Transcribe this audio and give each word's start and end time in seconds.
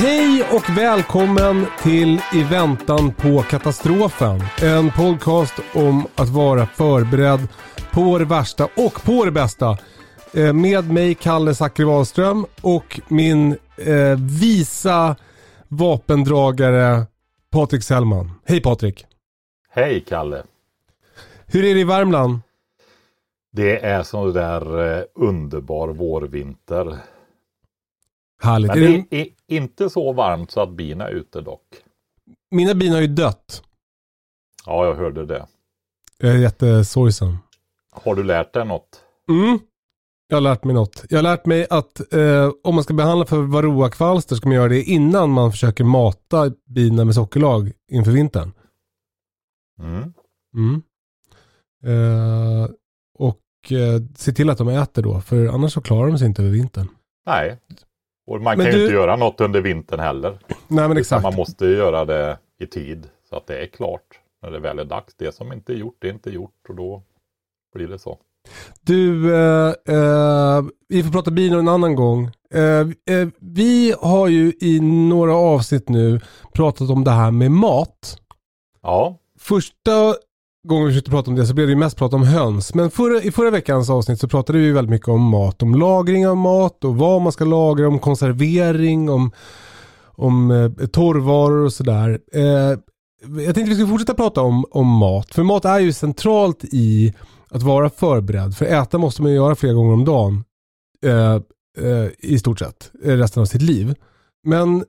Hej 0.00 0.44
och 0.52 0.78
välkommen 0.78 1.66
till 1.82 2.20
I 2.34 2.42
väntan 2.50 3.14
på 3.14 3.42
katastrofen. 3.42 4.40
En 4.62 4.90
podcast 4.90 5.54
om 5.74 6.06
att 6.14 6.28
vara 6.28 6.66
förberedd 6.66 7.48
på 7.92 8.18
det 8.18 8.24
värsta 8.24 8.64
och 8.64 9.04
på 9.04 9.24
det 9.24 9.30
bästa. 9.30 9.78
Eh, 10.34 10.52
Med 10.52 10.92
mig 10.92 11.14
Kalle 11.14 11.54
Zackari 11.54 11.86
Wahlström 11.86 12.46
och 12.60 13.00
min 13.08 13.52
eh, 13.76 14.18
visa 14.40 15.16
vapendragare 15.68 17.06
Patrik 17.50 17.82
Sellman. 17.82 18.30
Hej 18.44 18.60
Patrik! 18.60 19.06
Hej 19.70 20.04
Kalle! 20.08 20.42
Hur 21.46 21.64
är 21.64 21.74
det 21.74 21.80
i 21.80 21.84
Värmland? 21.84 22.38
Det 23.52 23.84
är 23.84 24.02
sån 24.02 24.32
där 24.32 24.96
eh, 24.98 25.02
underbar 25.14 25.88
vårvinter. 25.88 26.98
Härligt. 28.42 28.74
Men 28.74 29.06
det, 29.10 29.20
är 29.20 29.26
inte 29.48 29.90
så 29.90 30.12
varmt 30.12 30.50
så 30.50 30.60
att 30.60 30.70
bina 30.70 31.08
är 31.08 31.12
ute 31.12 31.40
dock. 31.40 31.62
mina 32.50 32.74
bin 32.74 32.92
har 32.92 33.00
ju 33.00 33.06
dött. 33.06 33.62
Ja, 34.66 34.86
jag 34.86 34.94
hörde 34.94 35.26
det. 35.26 35.46
Jag 36.18 36.32
är 36.32 36.38
jättesorgsen. 36.38 37.38
Har 37.90 38.14
du 38.14 38.24
lärt 38.24 38.52
dig 38.54 38.64
något? 38.64 39.02
Mm. 39.28 39.58
Jag 40.28 40.36
har 40.36 40.40
lärt 40.40 40.64
mig 40.64 40.74
något. 40.74 41.04
Jag 41.08 41.18
har 41.18 41.22
lärt 41.22 41.46
mig 41.46 41.66
att 41.70 42.12
eh, 42.14 42.50
om 42.64 42.74
man 42.74 42.84
ska 42.84 42.94
behandla 42.94 43.26
för 43.26 43.38
varroakvalster 43.42 44.36
ska 44.36 44.48
man 44.48 44.56
göra 44.56 44.68
det 44.68 44.82
innan 44.82 45.30
man 45.30 45.50
försöker 45.52 45.84
mata 45.84 46.52
bina 46.66 47.04
med 47.04 47.14
sockerlag 47.14 47.72
inför 47.90 48.10
vintern. 48.10 48.52
Mm. 49.80 50.12
Mm. 50.54 50.82
Eh, 51.84 52.70
och 53.18 53.72
eh, 53.72 54.02
se 54.16 54.32
till 54.32 54.50
att 54.50 54.58
de 54.58 54.68
äter 54.68 55.02
då, 55.02 55.20
för 55.20 55.46
annars 55.46 55.72
så 55.72 55.80
klarar 55.80 56.08
de 56.08 56.18
sig 56.18 56.26
inte 56.26 56.42
över 56.42 56.52
vintern. 56.52 56.88
Nej. 57.26 57.58
Och 58.28 58.40
man 58.42 58.56
Men 58.56 58.66
kan 58.66 58.72
du- 58.74 58.78
ju 58.78 58.84
inte 58.84 58.94
göra 58.94 59.16
något 59.16 59.40
under 59.40 59.60
vintern 59.60 60.00
heller. 60.00 60.38
Nej 60.68 60.88
men 60.88 60.96
exakt. 60.96 61.22
Man 61.22 61.34
måste 61.34 61.66
ju 61.66 61.76
göra 61.76 62.04
det 62.04 62.38
i 62.60 62.66
tid 62.66 63.08
så 63.28 63.36
att 63.36 63.46
det 63.46 63.58
är 63.62 63.66
klart 63.66 64.20
när 64.42 64.50
det 64.50 64.58
väl 64.60 64.78
är 64.78 64.84
dags. 64.84 65.14
Det 65.14 65.34
som 65.34 65.52
inte 65.52 65.72
är 65.72 65.76
gjort, 65.76 65.96
det 65.98 66.08
är 66.08 66.12
inte 66.12 66.30
gjort 66.30 66.54
och 66.68 66.74
då 66.74 67.02
blir 67.74 67.88
det 67.88 67.98
så. 67.98 68.18
Du, 68.80 69.34
eh, 69.34 69.68
eh, 69.68 70.62
vi 70.88 71.02
får 71.02 71.10
prata 71.12 71.30
bin 71.30 71.52
en 71.52 71.68
annan 71.68 71.94
gång. 71.94 72.30
Eh, 72.54 72.80
eh, 73.16 73.28
vi 73.40 73.94
har 74.00 74.28
ju 74.28 74.52
i 74.60 74.80
några 74.80 75.34
avsnitt 75.36 75.88
nu 75.88 76.20
pratat 76.52 76.90
om 76.90 77.04
det 77.04 77.10
här 77.10 77.30
med 77.30 77.50
mat. 77.50 78.18
Ja, 78.82 79.16
Första 79.38 80.14
gången 80.64 80.86
vi 80.86 80.92
försökte 80.92 81.10
prata 81.10 81.30
om 81.30 81.36
det 81.36 81.46
så 81.46 81.54
blev 81.54 81.66
det 81.66 81.72
ju 81.72 81.78
mest 81.78 81.96
prat 81.96 82.14
om 82.14 82.22
höns. 82.22 82.74
Men 82.74 82.90
förra, 82.90 83.22
i 83.22 83.30
förra 83.30 83.50
veckans 83.50 83.90
avsnitt 83.90 84.20
så 84.20 84.28
pratade 84.28 84.58
vi 84.58 84.72
väldigt 84.72 84.90
mycket 84.90 85.08
om 85.08 85.22
mat. 85.22 85.62
Om 85.62 85.74
lagring 85.74 86.28
av 86.28 86.36
mat 86.36 86.84
och 86.84 86.96
vad 86.96 87.22
man 87.22 87.32
ska 87.32 87.44
lagra, 87.44 87.88
om 87.88 87.98
konservering, 87.98 89.10
om, 89.10 89.30
om 90.04 90.50
eh, 90.50 90.86
torrvaror 90.86 91.64
och 91.64 91.72
sådär. 91.72 92.20
Eh, 92.32 92.78
jag 93.20 93.54
tänkte 93.54 93.62
vi 93.62 93.74
skulle 93.74 93.88
fortsätta 93.88 94.14
prata 94.14 94.40
om, 94.40 94.64
om 94.70 94.86
mat. 94.86 95.34
För 95.34 95.42
mat 95.42 95.64
är 95.64 95.78
ju 95.78 95.92
centralt 95.92 96.64
i 96.64 97.14
att 97.50 97.62
vara 97.62 97.90
förberedd. 97.90 98.56
För 98.56 98.66
äta 98.66 98.98
måste 98.98 99.22
man 99.22 99.30
ju 99.30 99.36
göra 99.36 99.54
flera 99.54 99.72
gånger 99.72 99.92
om 99.92 100.04
dagen. 100.04 100.44
Eh, 101.04 101.34
eh 101.84 102.08
I 102.18 102.38
stort 102.38 102.58
sett. 102.58 102.90
Eh, 103.04 103.16
resten 103.16 103.40
av 103.40 103.46
sitt 103.46 103.62
liv. 103.62 103.94
Men 104.44 104.84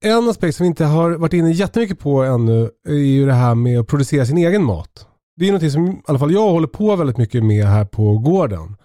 en 0.00 0.28
aspekt 0.28 0.56
som 0.56 0.64
vi 0.64 0.68
inte 0.68 0.84
har 0.84 1.10
varit 1.10 1.32
inne 1.32 1.50
jättemycket 1.50 1.98
på 1.98 2.22
ännu 2.22 2.70
är 2.88 2.94
ju 2.94 3.26
det 3.26 3.32
här 3.32 3.54
med 3.54 3.80
att 3.80 3.86
producera 3.86 4.24
sin 4.26 4.38
egen 4.38 4.64
mat. 4.64 5.06
Det 5.36 5.48
är 5.48 5.52
något 5.52 5.72
som 5.72 5.88
i 5.88 6.02
alla 6.06 6.18
fall 6.18 6.32
jag 6.32 6.50
håller 6.50 6.68
på 6.68 6.96
väldigt 6.96 7.16
mycket 7.16 7.44
med 7.44 7.64
här 7.64 7.84
på 7.84 8.18
gården. 8.18 8.76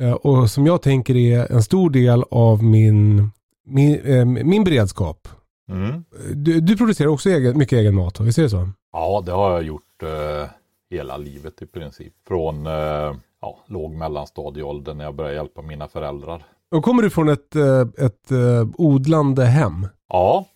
Eh, 0.00 0.12
och 0.12 0.50
som 0.50 0.66
jag 0.66 0.82
tänker 0.82 1.16
är 1.16 1.52
en 1.52 1.62
stor 1.62 1.90
del 1.90 2.24
av 2.30 2.64
min, 2.64 3.30
min, 3.66 4.00
eh, 4.04 4.24
min 4.24 4.64
beredskap. 4.64 5.28
mm. 5.70 6.04
Du, 6.34 6.60
du 6.60 6.76
producerar 6.76 7.08
också 7.08 7.30
egen, 7.30 7.58
mycket 7.58 7.78
egen 7.78 7.94
mat, 7.94 8.20
visst 8.20 8.38
är 8.38 8.42
det 8.42 8.50
så? 8.50 8.68
ja 8.92 9.22
det 9.26 9.32
har 9.32 9.50
jag 9.52 9.62
gjort 9.62 10.02
eh, 10.02 10.50
hela 10.90 11.16
livet 11.16 11.62
i 11.62 11.66
princip. 11.66 12.12
Från 12.28 12.66
eh, 12.66 13.14
ja, 13.40 13.58
låg 13.66 13.94
mellanstadieålder 13.94 14.94
när 14.94 15.04
jag 15.04 15.14
började 15.14 15.36
hjälpa 15.36 15.62
mina 15.62 15.88
föräldrar. 15.88 16.46
Och 16.70 16.84
kommer 16.84 17.02
du 17.02 17.10
från 17.10 17.28
ett, 17.28 17.56
eh, 17.56 17.80
ett 17.80 18.30
eh, 18.30 18.68
odlande 18.78 19.44
hem? 19.44 19.88
Ja, 20.08 20.46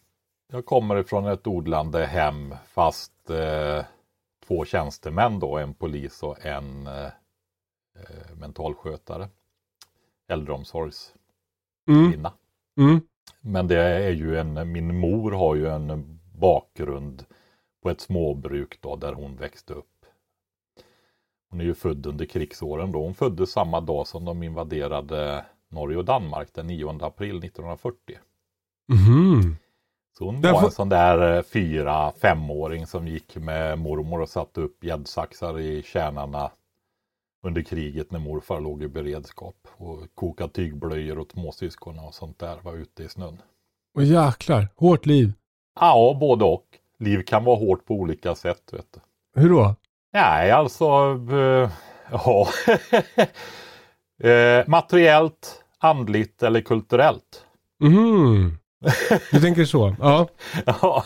jag 0.53 0.67
kommer 0.67 0.97
ifrån 0.97 1.27
ett 1.27 1.47
odlande 1.47 2.07
hem 2.07 2.55
fast 2.67 3.31
eh, 3.31 3.85
två 4.47 4.65
tjänstemän 4.65 5.39
då, 5.39 5.59
en 5.59 5.75
polis 5.75 6.23
och 6.23 6.47
en 6.47 6.87
eh, 6.87 7.07
eh, 7.97 8.37
mentalskötare. 8.37 9.29
Äldreomsorgskvinna. 10.29 12.33
Mm. 12.79 12.91
Mm. 12.91 13.01
Men 13.41 13.69
det 13.69 13.83
är 13.83 14.11
ju 14.11 14.39
en, 14.39 14.73
min 14.73 14.99
mor 14.99 15.33
har 15.33 15.55
ju 15.55 15.69
en 15.69 16.21
bakgrund 16.39 17.25
på 17.83 17.91
ett 17.91 18.01
småbruk 18.01 18.79
då 18.81 18.97
där 18.97 19.13
hon 19.13 19.37
växte 19.37 19.75
upp. 19.75 19.87
Hon 21.51 21.61
är 21.61 21.65
ju 21.65 21.75
född 21.75 22.07
under 22.07 22.25
krigsåren 22.25 22.93
då. 22.93 23.03
Hon 23.03 23.15
föddes 23.15 23.51
samma 23.51 23.81
dag 23.81 24.07
som 24.07 24.25
de 24.25 24.43
invaderade 24.43 25.45
Norge 25.71 25.99
och 25.99 26.05
Danmark 26.05 26.49
den 26.55 26.67
9 26.67 26.99
april 27.05 27.39
1940. 27.39 28.19
Mhm. 28.89 29.57
Så 30.19 30.25
hon 30.25 30.41
Därför- 30.41 30.55
var 30.57 30.65
en 30.65 30.71
sån 30.71 30.89
där 30.89 31.37
eh, 31.37 31.43
fyra, 31.43 32.13
femåring 32.13 32.87
som 32.87 33.09
gick 33.09 33.37
med 33.37 33.79
mormor 33.79 34.21
och 34.21 34.29
satte 34.29 34.61
upp 34.61 34.85
gäddsaxar 34.85 35.59
i 35.61 35.83
kärnarna 35.83 36.51
under 37.43 37.63
kriget 37.63 38.11
när 38.11 38.19
morfar 38.19 38.61
låg 38.61 38.83
i 38.83 38.89
beredskap 38.89 39.57
och 39.77 39.99
kokade 40.15 40.53
tygblöjor 40.53 41.19
åt 41.19 41.33
småsyskonen 41.33 42.05
och 42.05 42.15
sånt 42.15 42.39
där, 42.39 42.59
var 42.63 42.75
ute 42.75 43.03
i 43.03 43.09
snön. 43.09 43.43
Och 43.95 44.05
jäklar, 44.05 44.69
hårt 44.77 45.07
liv. 45.07 45.33
Ja, 45.81 46.17
både 46.21 46.45
och. 46.45 46.67
Liv 46.99 47.23
kan 47.23 47.45
vara 47.45 47.57
hårt 47.57 47.85
på 47.85 47.95
olika 47.95 48.35
sätt, 48.35 48.63
vet 48.73 48.87
du. 48.93 49.01
Hur 49.41 49.51
då? 49.51 49.75
Nej, 50.13 50.51
alltså, 50.51 50.85
eh, 51.33 51.71
ja. 52.11 52.49
eh, 54.29 54.69
materiellt, 54.69 55.60
andligt 55.81 56.43
eller 56.43 56.61
kulturellt. 56.61 57.47
Mhm. 57.81 58.59
Du 59.31 59.41
tänker 59.41 59.65
så? 59.65 59.97
Ja. 60.01 60.29
Ja. 60.67 61.05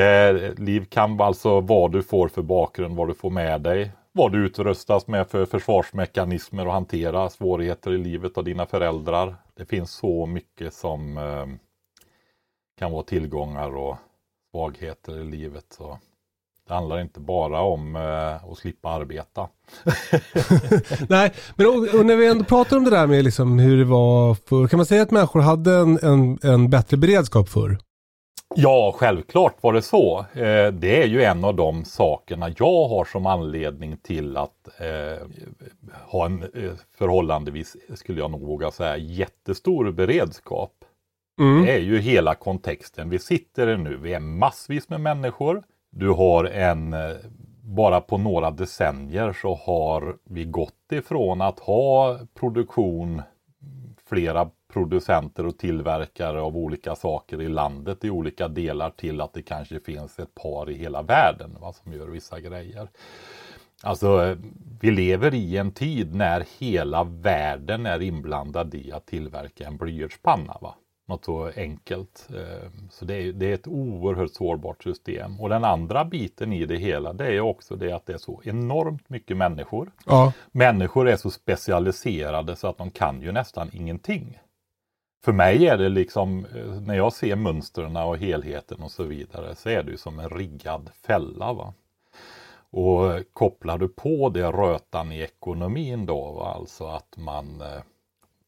eh, 0.00 0.54
liv 0.58 0.84
kan 0.84 1.20
alltså 1.20 1.60
vad 1.60 1.92
du 1.92 2.02
får 2.02 2.28
för 2.28 2.42
bakgrund, 2.42 2.96
vad 2.96 3.08
du 3.08 3.14
får 3.14 3.30
med 3.30 3.60
dig. 3.60 3.92
vad 4.12 4.32
du 4.32 4.46
utrustas 4.46 5.06
med 5.06 5.28
för 5.28 5.46
försvarsmekanismer 5.46 6.66
och 6.66 6.72
hantera 6.72 7.30
svårigheter 7.30 7.92
i 7.92 7.98
livet 7.98 8.38
av 8.38 8.44
dina 8.44 8.66
föräldrar. 8.66 9.36
Det 9.56 9.64
finns 9.66 9.90
så 9.90 10.26
mycket 10.26 10.74
som 10.74 11.18
eh, 11.18 11.46
kan 12.78 12.92
vara 12.92 13.02
tillgångar 13.02 13.76
och 13.76 13.96
svagheter 14.50 15.18
i 15.20 15.24
livet. 15.24 15.64
Så 15.70 15.98
det 16.68 16.74
handlar 16.74 17.00
inte 17.00 17.20
bara 17.20 17.60
om 17.60 17.96
eh, 17.96 18.50
att 18.50 18.58
slippa 18.58 18.88
arbeta. 18.88 19.48
Nej, 21.08 21.32
men 21.56 21.66
och, 21.66 21.98
och, 21.98 22.06
när 22.06 22.16
vi 22.16 22.26
ändå 22.26 22.44
pratar 22.44 22.76
om 22.76 22.84
det 22.84 22.90
där 22.90 23.06
med 23.06 23.24
liksom 23.24 23.58
hur 23.58 23.78
det 23.78 23.84
var 23.84 24.34
förr, 24.34 24.68
kan 24.68 24.76
man 24.76 24.86
säga 24.86 25.02
att 25.02 25.10
människor 25.10 25.40
hade 25.40 25.74
en, 25.74 25.98
en, 26.02 26.38
en 26.42 26.70
bättre 26.70 26.96
beredskap 26.96 27.48
förr? 27.48 27.78
Ja, 28.54 28.94
självklart 28.96 29.62
var 29.62 29.72
det 29.72 29.82
så. 29.82 30.18
Eh, 30.18 30.72
det 30.72 31.02
är 31.02 31.06
ju 31.06 31.22
en 31.22 31.44
av 31.44 31.54
de 31.54 31.84
sakerna 31.84 32.48
jag 32.48 32.88
har 32.88 33.04
som 33.04 33.26
anledning 33.26 33.96
till 33.96 34.36
att 34.36 34.68
eh, 34.80 35.26
ha 36.04 36.26
en 36.26 36.42
eh, 36.42 36.72
förhållandevis, 36.98 37.76
skulle 37.94 38.20
jag 38.20 38.30
nog 38.30 38.40
våga 38.40 38.70
säga, 38.70 38.96
jättestor 38.96 39.92
beredskap. 39.92 40.72
Mm. 41.40 41.64
Det 41.64 41.72
är 41.72 41.80
ju 41.80 41.98
hela 41.98 42.34
kontexten 42.34 43.10
vi 43.10 43.18
sitter 43.18 43.68
i 43.68 43.76
nu. 43.76 43.96
Vi 43.96 44.14
är 44.14 44.20
massvis 44.20 44.88
med 44.88 45.00
människor. 45.00 45.62
Du 45.90 46.08
har 46.08 46.44
en, 46.44 46.92
eh, 46.92 47.16
bara 47.62 48.00
på 48.00 48.18
några 48.18 48.50
decennier 48.50 49.32
så 49.32 49.54
har 49.54 50.16
vi 50.24 50.44
gått 50.44 50.92
ifrån 50.92 51.40
att 51.40 51.60
ha 51.60 52.18
produktion 52.34 53.22
flera 54.08 54.50
producenter 54.72 55.46
och 55.46 55.58
tillverkare 55.58 56.40
av 56.40 56.56
olika 56.56 56.94
saker 56.94 57.42
i 57.42 57.48
landet 57.48 58.04
i 58.04 58.10
olika 58.10 58.48
delar 58.48 58.90
till 58.90 59.20
att 59.20 59.32
det 59.32 59.42
kanske 59.42 59.80
finns 59.80 60.18
ett 60.18 60.34
par 60.34 60.70
i 60.70 60.74
hela 60.74 61.02
världen 61.02 61.56
va, 61.60 61.72
som 61.72 61.92
gör 61.92 62.06
vissa 62.06 62.40
grejer. 62.40 62.88
Alltså, 63.82 64.36
vi 64.80 64.90
lever 64.90 65.34
i 65.34 65.56
en 65.56 65.72
tid 65.72 66.14
när 66.14 66.44
hela 66.58 67.04
världen 67.04 67.86
är 67.86 68.02
inblandad 68.02 68.74
i 68.74 68.92
att 68.92 69.06
tillverka 69.06 69.66
en 69.66 69.76
blyertspanna. 69.76 70.58
Va? 70.60 70.74
Något 71.06 71.24
så 71.24 71.50
enkelt. 71.56 72.28
Eh, 72.34 72.70
så 72.90 73.04
det 73.04 73.14
är, 73.14 73.32
det 73.32 73.46
är 73.46 73.54
ett 73.54 73.68
oerhört 73.68 74.32
sårbart 74.32 74.82
system. 74.82 75.40
Och 75.40 75.48
den 75.48 75.64
andra 75.64 76.04
biten 76.04 76.52
i 76.52 76.66
det 76.66 76.76
hela 76.76 77.12
det 77.12 77.26
är 77.26 77.40
också 77.40 77.76
det 77.76 77.92
att 77.92 78.06
det 78.06 78.12
är 78.12 78.18
så 78.18 78.40
enormt 78.44 79.08
mycket 79.08 79.36
människor. 79.36 79.90
Ja. 80.06 80.32
Människor 80.52 81.08
är 81.08 81.16
så 81.16 81.30
specialiserade 81.30 82.56
så 82.56 82.68
att 82.68 82.78
de 82.78 82.90
kan 82.90 83.22
ju 83.22 83.32
nästan 83.32 83.70
ingenting. 83.72 84.38
För 85.24 85.32
mig 85.32 85.66
är 85.66 85.78
det 85.78 85.88
liksom, 85.88 86.46
eh, 86.54 86.80
när 86.80 86.94
jag 86.94 87.12
ser 87.12 87.36
mönstren 87.36 87.96
och 87.96 88.18
helheten 88.18 88.82
och 88.82 88.90
så 88.90 89.02
vidare, 89.02 89.54
så 89.54 89.68
är 89.68 89.82
det 89.82 89.90
ju 89.90 89.96
som 89.96 90.18
en 90.18 90.28
riggad 90.28 90.90
fälla. 91.06 91.52
Va? 91.52 91.74
Och 92.70 93.32
kopplar 93.32 93.78
du 93.78 93.88
på 93.88 94.28
det 94.28 94.50
rötan 94.50 95.12
i 95.12 95.20
ekonomin 95.20 96.06
då, 96.06 96.32
va? 96.32 96.54
alltså 96.54 96.86
att 96.86 97.16
man 97.16 97.60
eh, 97.60 97.82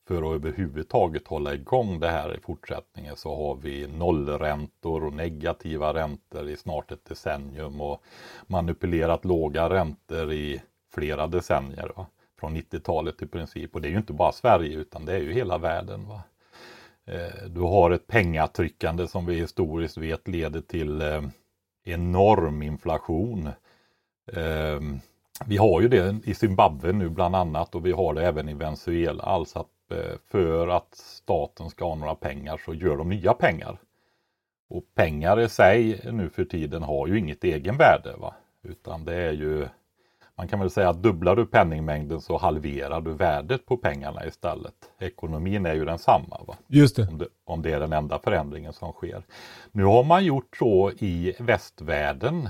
för 0.09 0.17
att 0.17 0.35
överhuvudtaget 0.35 1.29
hålla 1.29 1.55
igång 1.55 2.01
det 2.01 2.09
här 2.09 2.37
i 2.37 2.41
fortsättningen 2.41 3.17
så 3.17 3.37
har 3.37 3.55
vi 3.55 3.87
nollräntor 3.87 5.05
och 5.05 5.13
negativa 5.13 5.95
räntor 5.95 6.49
i 6.49 6.57
snart 6.57 6.93
ett 6.93 7.05
decennium 7.05 7.81
och 7.81 8.03
manipulerat 8.47 9.25
låga 9.25 9.71
räntor 9.71 10.33
i 10.33 10.63
flera 10.95 11.27
decennier. 11.27 11.93
Va? 11.97 12.07
Från 12.41 12.57
90-talet 12.57 13.23
i 13.23 13.27
princip. 13.27 13.75
Och 13.75 13.81
det 13.81 13.89
är 13.89 13.91
ju 13.91 13.97
inte 13.97 14.13
bara 14.13 14.33
Sverige 14.33 14.77
utan 14.77 15.05
det 15.05 15.13
är 15.13 15.21
ju 15.21 15.33
hela 15.33 15.59
världen. 15.59 16.09
Va? 16.09 16.23
Eh, 17.07 17.49
du 17.49 17.61
har 17.61 17.91
ett 17.91 18.07
pengatryckande 18.07 19.09
som 19.09 19.27
vi 19.27 19.35
historiskt 19.35 19.97
vet 19.97 20.29
leder 20.29 20.61
till 20.61 21.03
eh, 21.03 21.23
enorm 21.85 22.63
inflation. 22.63 23.47
Eh, 24.33 24.81
vi 25.47 25.57
har 25.57 25.81
ju 25.81 25.89
det 25.89 26.21
i 26.25 26.35
Zimbabwe 26.35 26.93
nu 26.93 27.09
bland 27.09 27.37
annat 27.37 27.75
och 27.75 27.87
vi 27.87 27.93
har 27.93 28.15
det 28.15 28.27
även 28.27 28.49
i 28.49 28.55
Venezuela. 28.55 29.23
Alltså 29.23 29.59
att 29.59 29.69
för 30.31 30.69
att 30.69 30.95
staten 30.95 31.71
ska 31.71 31.85
ha 31.85 31.95
några 31.95 32.15
pengar 32.15 32.61
så 32.65 32.75
gör 32.75 32.97
de 32.97 33.09
nya 33.09 33.35
pengar. 33.35 33.79
Och 34.71 34.85
pengar 34.95 35.41
i 35.41 35.49
sig 35.49 36.01
nu 36.13 36.31
för 36.31 36.45
tiden 36.45 36.83
har 36.83 37.07
ju 37.07 37.19
inget 37.19 37.45
egenvärde. 37.45 38.17
Va? 38.17 38.35
Utan 38.63 39.05
det 39.05 39.15
är 39.15 39.33
ju, 39.33 39.69
man 40.35 40.49
kan 40.49 40.61
väl 40.61 40.71
säga 40.71 40.89
att 40.89 41.03
dubblar 41.03 41.37
du 41.37 41.47
penningmängden 41.47 42.21
så 42.21 42.39
halverar 42.39 43.01
du 43.01 43.13
värdet 43.13 43.67
på 43.67 43.77
pengarna 43.77 44.27
istället. 44.27 44.75
Ekonomin 44.99 45.67
är 45.67 45.75
ju 45.75 45.85
densamma. 45.85 46.41
Va? 46.47 46.57
Just 46.67 46.97
det. 46.97 47.09
Om, 47.09 47.19
det. 47.19 47.29
om 47.45 47.63
det 47.63 47.73
är 47.73 47.81
den 47.81 47.93
enda 47.93 48.19
förändringen 48.19 48.73
som 48.73 48.93
sker. 48.93 49.23
Nu 49.73 49.85
har 49.85 50.05
man 50.05 50.25
gjort 50.25 50.57
så 50.57 50.91
i 50.91 51.35
västvärlden 51.39 52.49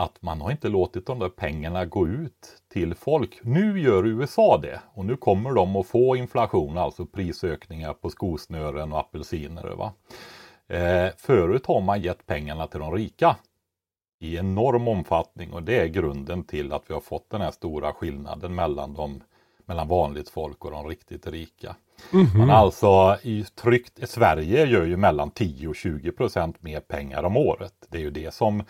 att 0.00 0.22
man 0.22 0.40
har 0.40 0.50
inte 0.50 0.68
låtit 0.68 1.06
de 1.06 1.18
där 1.18 1.28
pengarna 1.28 1.84
gå 1.84 2.08
ut 2.08 2.62
till 2.72 2.94
folk. 2.94 3.38
Nu 3.42 3.80
gör 3.80 4.06
USA 4.06 4.58
det 4.62 4.80
och 4.94 5.04
nu 5.04 5.16
kommer 5.16 5.52
de 5.52 5.76
att 5.76 5.86
få 5.86 6.16
inflation, 6.16 6.78
alltså 6.78 7.06
prisökningar 7.06 7.92
på 7.92 8.10
skosnören 8.10 8.92
och 8.92 8.98
apelsiner. 8.98 9.68
Va? 9.68 9.92
Eh, 10.68 11.08
förut 11.16 11.66
har 11.66 11.80
man 11.80 12.00
gett 12.00 12.26
pengarna 12.26 12.66
till 12.66 12.80
de 12.80 12.92
rika 12.92 13.36
i 14.20 14.36
enorm 14.36 14.88
omfattning 14.88 15.52
och 15.52 15.62
det 15.62 15.78
är 15.78 15.86
grunden 15.86 16.44
till 16.44 16.72
att 16.72 16.82
vi 16.86 16.94
har 16.94 17.00
fått 17.00 17.30
den 17.30 17.40
här 17.40 17.50
stora 17.50 17.92
skillnaden 17.92 18.54
mellan, 18.54 18.94
de, 18.94 19.22
mellan 19.66 19.88
vanligt 19.88 20.28
folk 20.28 20.64
och 20.64 20.70
de 20.70 20.88
riktigt 20.88 21.26
rika. 21.26 21.76
Mm 22.12 22.26
-hmm. 22.26 22.38
Man 22.38 22.50
alltså 22.50 23.18
i 23.22 23.44
tryckt, 23.44 24.08
Sverige 24.08 24.66
gör 24.66 24.84
ju 24.84 24.96
mellan 24.96 25.30
10 25.30 25.68
och 25.68 25.76
20 25.76 26.12
procent 26.12 26.62
mer 26.62 26.80
pengar 26.80 27.22
om 27.22 27.36
året. 27.36 27.74
Det 27.88 27.98
är 27.98 28.02
ju 28.02 28.10
det 28.10 28.34
som 28.34 28.62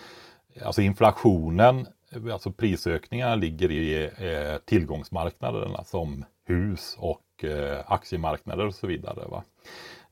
Alltså 0.62 0.82
inflationen, 0.82 1.86
alltså 2.32 2.52
prisökningarna 2.52 3.34
ligger 3.34 3.70
i 3.70 4.04
eh, 4.04 4.58
tillgångsmarknaderna 4.64 5.84
som 5.84 6.24
hus 6.44 6.96
och 6.98 7.44
eh, 7.44 7.80
aktiemarknader 7.86 8.66
och 8.66 8.74
så 8.74 8.86
vidare. 8.86 9.28
Va? 9.28 9.44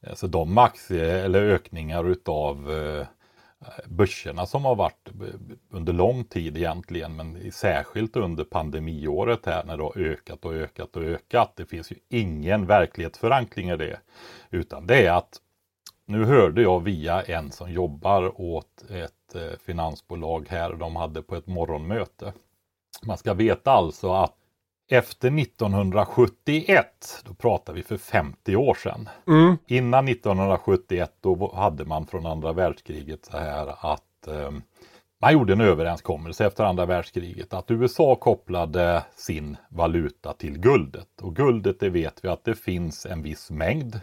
Eh, 0.01 0.15
så 0.15 0.27
de 0.27 0.59
aktie 0.59 1.25
eller 1.25 1.43
ökningar 1.43 2.05
utav 2.05 2.73
eh, 2.73 3.07
börserna 3.87 4.47
som 4.47 4.65
har 4.65 4.77
varit 4.77 5.09
eh, 5.09 5.41
under 5.71 5.93
lång 5.93 6.25
tid 6.25 6.57
egentligen, 6.57 7.17
men 7.17 7.53
särskilt 7.53 8.17
under 8.17 8.45
pandemiåret 8.45 9.47
här 9.47 9.65
när 9.65 9.77
det 9.77 9.83
har 9.83 9.99
ökat 9.99 10.45
och 10.45 10.55
ökat 10.55 10.97
och 10.97 11.03
ökat. 11.03 11.53
Det 11.57 11.67
finns 11.67 11.93
ju 11.93 11.97
ingen 12.09 12.67
verklighetsförankring 12.67 13.69
i 13.71 13.77
det, 13.77 14.01
utan 14.51 14.87
det 14.87 15.07
är 15.07 15.13
att 15.13 15.41
nu 16.07 16.25
hörde 16.25 16.63
jag 16.63 16.81
via 16.81 17.23
en 17.23 17.53
som 17.53 17.73
jobbar 17.73 18.41
åt 18.41 18.85
ett 18.91 19.13
Eh, 19.35 19.59
finansbolag 19.67 20.47
här 20.49 20.73
de 20.73 20.97
hade 20.97 21.23
på 21.23 21.37
ett 21.37 21.47
morgonmöte. 21.47 22.33
Man 23.03 23.19
ska 23.19 23.35
veta 23.35 23.71
alltså 23.71 24.13
att 24.13 24.35
efter 24.91 25.39
1971, 25.39 27.23
då 27.25 27.35
pratar 27.35 27.73
vi 27.73 27.83
för 27.83 27.97
50 27.97 28.57
år 28.57 28.75
sedan. 28.75 29.09
Mm. 29.27 29.57
Innan 29.67 30.09
1971 30.09 31.13
då 31.21 31.53
hade 31.55 31.85
man 31.85 32.07
från 32.07 32.27
andra 32.27 32.53
världskriget 32.53 33.25
så 33.25 33.37
här 33.37 33.93
att 33.93 34.27
eh, 34.27 34.51
man 35.21 35.33
gjorde 35.33 35.53
en 35.53 35.61
överenskommelse 35.61 36.47
efter 36.47 36.65
andra 36.65 36.87
världskriget 36.87 37.55
att 37.55 37.71
USA 37.71 38.15
kopplade 38.15 39.05
sin 39.17 39.57
valuta 39.69 40.33
till 40.33 40.59
guldet. 40.59 41.21
Och 41.23 41.37
guldet 41.37 41.81
det 41.81 41.91
vet 41.91 42.25
vi 42.25 42.29
att 42.29 42.45
det 42.45 42.55
finns 42.55 43.07
en 43.07 43.23
viss 43.23 43.51
mängd 43.51 44.01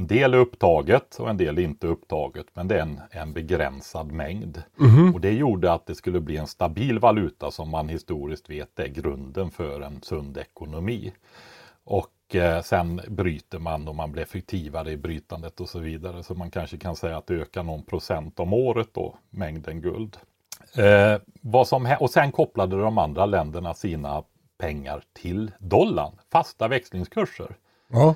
en 0.00 0.06
del 0.06 0.34
är 0.34 0.38
upptaget 0.38 1.16
och 1.20 1.30
en 1.30 1.36
del 1.36 1.58
är 1.58 1.62
inte 1.62 1.86
upptaget, 1.86 2.46
men 2.54 2.68
det 2.68 2.76
är 2.76 2.82
en, 2.82 3.00
en 3.10 3.32
begränsad 3.32 4.12
mängd. 4.12 4.62
Mm. 4.80 5.14
Och 5.14 5.20
det 5.20 5.32
gjorde 5.32 5.72
att 5.72 5.86
det 5.86 5.94
skulle 5.94 6.20
bli 6.20 6.36
en 6.36 6.46
stabil 6.46 6.98
valuta 6.98 7.50
som 7.50 7.70
man 7.70 7.88
historiskt 7.88 8.50
vet 8.50 8.78
är 8.78 8.88
grunden 8.88 9.50
för 9.50 9.80
en 9.80 10.02
sund 10.02 10.36
ekonomi. 10.38 11.12
Och 11.84 12.34
eh, 12.34 12.62
sen 12.62 13.00
bryter 13.08 13.58
man 13.58 13.88
och 13.88 13.94
man 13.94 14.12
blir 14.12 14.22
effektivare 14.22 14.90
i 14.90 14.96
brytandet 14.96 15.60
och 15.60 15.68
så 15.68 15.78
vidare. 15.78 16.22
Så 16.22 16.34
man 16.34 16.50
kanske 16.50 16.78
kan 16.78 16.96
säga 16.96 17.16
att 17.16 17.26
det 17.26 17.34
ökar 17.34 17.62
någon 17.62 17.82
procent 17.82 18.40
om 18.40 18.52
året 18.52 18.88
då, 18.92 19.14
mängden 19.30 19.80
guld. 19.80 20.16
Eh, 20.76 21.20
vad 21.40 21.68
som, 21.68 21.96
och 22.00 22.10
sen 22.10 22.32
kopplade 22.32 22.80
de 22.80 22.98
andra 22.98 23.26
länderna 23.26 23.74
sina 23.74 24.22
pengar 24.58 25.02
till 25.12 25.50
dollarn, 25.58 26.12
fasta 26.32 26.68
växlingskurser. 26.68 27.56
Ja 27.92 28.14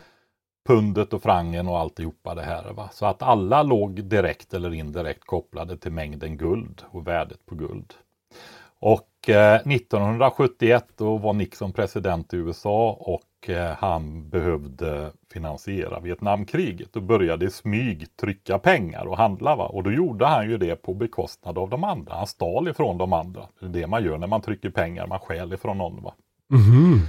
pundet 0.67 1.13
och 1.13 1.23
frangen 1.23 1.69
och 1.69 1.79
alltihopa 1.79 2.35
det 2.35 2.43
här. 2.43 2.73
Va? 2.73 2.89
Så 2.93 3.07
att 3.07 3.23
alla 3.23 3.63
låg 3.63 4.05
direkt 4.05 4.55
eller 4.55 4.75
indirekt 4.75 5.25
kopplade 5.25 5.77
till 5.77 5.93
mängden 5.93 6.37
guld 6.37 6.83
och 6.91 7.07
värdet 7.07 7.47
på 7.47 7.55
guld. 7.55 7.95
Och 8.79 9.29
eh, 9.29 9.55
1971 9.55 10.85
då 10.97 11.17
var 11.17 11.33
Nixon 11.33 11.73
president 11.73 12.35
i 12.35 12.37
USA 12.37 12.97
och 13.01 13.51
eh, 13.51 13.73
han 13.79 14.29
behövde 14.29 15.11
finansiera 15.33 16.01
Vietnamkriget 16.01 16.97
och 16.97 17.03
började 17.03 17.47
i 17.47 17.51
smyg 17.51 18.17
trycka 18.17 18.59
pengar 18.59 19.07
och 19.07 19.17
handla. 19.17 19.57
Va? 19.57 19.67
Och 19.67 19.83
då 19.83 19.93
gjorde 19.93 20.27
han 20.27 20.51
ju 20.51 20.59
det 20.59 20.77
på 20.77 20.95
bekostnad 20.95 21.59
av 21.59 21.71
de 21.71 21.85
andra. 21.85 22.15
Han 22.15 22.27
stal 22.27 22.69
ifrån 22.69 22.99
de 22.99 23.13
andra. 23.13 23.43
Det 23.61 23.67
är 23.67 23.71
det 23.71 23.87
man 23.87 24.05
gör 24.05 24.19
när 24.19 24.27
man 24.27 24.41
trycker 24.41 24.71
pengar, 24.71 25.07
man 25.07 25.19
stjäl 25.19 25.53
ifrån 25.53 25.79
någon. 25.79 26.03
Va? 26.03 26.15
Mm. 26.53 27.01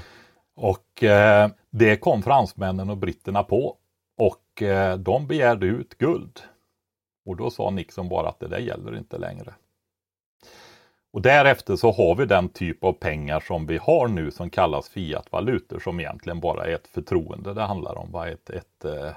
Och 0.56 1.04
eh, 1.04 1.50
det 1.78 1.98
kom 1.98 2.24
fransmännen 2.24 2.90
och 2.90 2.98
britterna 2.98 3.44
på. 3.44 3.78
Och 4.18 4.62
eh, 4.62 4.98
de 4.98 5.28
begärde 5.28 5.66
ut 5.66 5.98
guld. 5.98 6.40
Och 7.26 7.36
då 7.36 7.50
sa 7.50 7.70
Nixon 7.70 8.10
bara 8.10 8.30
att 8.30 8.40
det 8.40 8.48
där 8.48 8.60
gäller 8.60 8.98
inte 8.98 9.18
längre. 9.18 9.54
Och 11.14 11.22
därefter 11.22 11.76
så 11.76 11.92
har 11.92 12.16
vi 12.16 12.26
den 12.26 12.50
typ 12.50 12.84
av 12.84 12.94
pengar 12.94 13.40
som 13.40 13.66
vi 13.66 13.78
har 13.78 14.08
nu 14.08 14.32
som 14.32 14.50
kallas 14.50 14.90
fiatvalutor 14.90 15.80
som 15.80 16.00
egentligen 16.00 16.40
bara 16.40 16.66
är 16.66 16.76
ett 16.76 16.88
förtroende 16.88 17.54
det 17.54 17.62
handlar 17.62 17.98
om. 17.98 18.12
Va? 18.12 18.30
Ett, 18.30 18.50
ett 18.50 18.86
eh, 18.86 19.12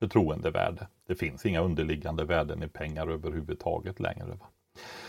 förtroendevärde. 0.00 0.86
Det 1.08 1.14
finns 1.14 1.46
inga 1.46 1.60
underliggande 1.60 2.24
värden 2.24 2.62
i 2.62 2.68
pengar 2.68 3.08
överhuvudtaget 3.08 4.00
längre. 4.00 4.26
Va? 4.26 4.46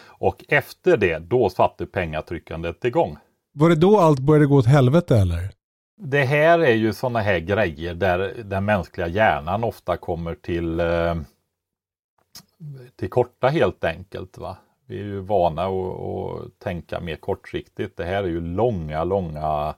Och 0.05 0.45
efter 0.47 0.97
det, 0.97 1.19
då 1.19 1.49
satte 1.49 1.85
pengatryckandet 1.85 2.85
igång. 2.85 3.17
Var 3.53 3.69
det 3.69 3.75
då 3.75 3.99
allt 3.99 4.19
började 4.19 4.45
gå 4.45 4.55
åt 4.55 4.65
helvete 4.65 5.17
eller? 5.17 5.62
Det 6.05 6.23
här 6.23 6.59
är 6.59 6.73
ju 6.73 6.93
sådana 6.93 7.19
här 7.19 7.39
grejer 7.39 7.93
där 7.93 8.43
den 8.43 8.65
mänskliga 8.65 9.07
hjärnan 9.07 9.63
ofta 9.63 9.97
kommer 9.97 10.35
till, 10.35 10.79
eh, 10.79 11.15
till 12.95 13.09
korta 13.09 13.47
helt 13.47 13.83
enkelt. 13.83 14.37
Va? 14.37 14.57
Vi 14.85 14.99
är 14.99 15.03
ju 15.03 15.19
vana 15.19 15.65
att 15.65 16.59
tänka 16.59 16.99
mer 16.99 17.15
kortsiktigt. 17.15 17.97
Det 17.97 18.03
här 18.03 18.23
är 18.23 18.27
ju 18.27 18.41
långa, 18.41 19.03
långa 19.03 19.75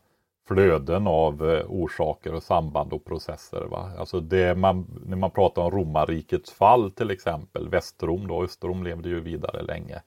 flöden 0.48 1.08
av 1.08 1.50
eh, 1.50 1.66
orsaker 1.68 2.34
och 2.34 2.44
samband 2.44 2.94
och 2.94 3.06
processer. 3.06 3.66
Va? 3.66 3.92
Alltså 3.98 4.20
det 4.20 4.58
man, 4.58 5.02
när 5.06 5.18
man 5.18 5.32
pratar 5.32 5.62
om 5.62 5.72
romarrikets 5.72 6.52
fall 6.52 6.92
till 6.92 7.12
exempel, 7.12 7.70
Västrom 7.70 8.28
då, 8.28 8.44
Östrom 8.44 8.84
levde 8.84 9.10
ju 9.10 9.20
vidare 9.20 9.62
länge. 9.62 10.02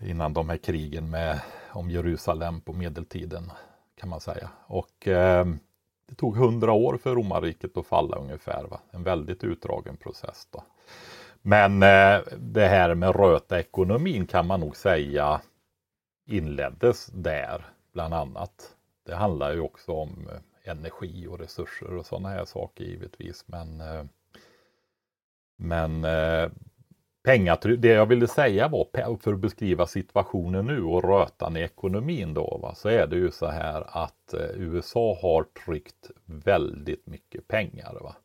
Innan 0.00 0.32
de 0.32 0.48
här 0.48 0.56
krigen 0.56 1.10
med, 1.10 1.40
om 1.72 1.90
Jerusalem 1.90 2.60
på 2.60 2.72
medeltiden 2.72 3.50
kan 4.00 4.08
man 4.08 4.20
säga. 4.20 4.50
Och 4.66 5.08
eh, 5.08 5.46
det 6.08 6.14
tog 6.14 6.36
hundra 6.36 6.72
år 6.72 6.96
för 6.96 7.14
romarriket 7.14 7.76
att 7.76 7.86
falla 7.86 8.16
ungefär. 8.16 8.64
Va? 8.64 8.80
En 8.90 9.02
väldigt 9.02 9.44
utdragen 9.44 9.96
process. 9.96 10.48
Då. 10.50 10.64
Men 11.42 11.82
eh, 11.82 12.20
det 12.38 12.66
här 12.66 12.94
med 12.94 13.16
röta 13.16 13.60
ekonomin 13.60 14.26
kan 14.26 14.46
man 14.46 14.60
nog 14.60 14.76
säga 14.76 15.40
inleddes 16.26 17.06
där 17.06 17.66
bland 17.92 18.14
annat. 18.14 18.76
Det 19.06 19.14
handlar 19.14 19.52
ju 19.52 19.60
också 19.60 19.92
om 19.92 20.28
eh, 20.32 20.70
energi 20.70 21.26
och 21.26 21.38
resurser 21.38 21.96
och 21.96 22.06
sådana 22.06 22.28
här 22.28 22.44
saker 22.44 22.84
givetvis. 22.84 23.44
Men, 23.48 23.80
eh, 23.80 24.04
men 25.56 26.04
eh, 26.04 26.50
pengatryck, 27.26 27.80
det 27.80 27.88
jag 27.88 28.06
ville 28.06 28.28
säga 28.28 28.68
var 28.68 29.16
för 29.16 29.32
att 29.32 29.38
beskriva 29.38 29.86
situationen 29.86 30.66
nu 30.66 30.82
och 30.82 31.04
rötan 31.04 31.56
i 31.56 31.60
ekonomin 31.60 32.34
då, 32.34 32.58
va, 32.62 32.74
så 32.74 32.88
är 32.88 33.06
det 33.06 33.16
ju 33.16 33.30
så 33.30 33.46
här 33.46 33.84
att 33.88 34.34
eh, 34.34 34.50
USA 34.56 35.18
har 35.22 35.46
tryckt 35.64 36.10
väldigt 36.24 37.06
mycket 37.06 37.48
pengar. 37.48 37.98
Va. 38.02 38.16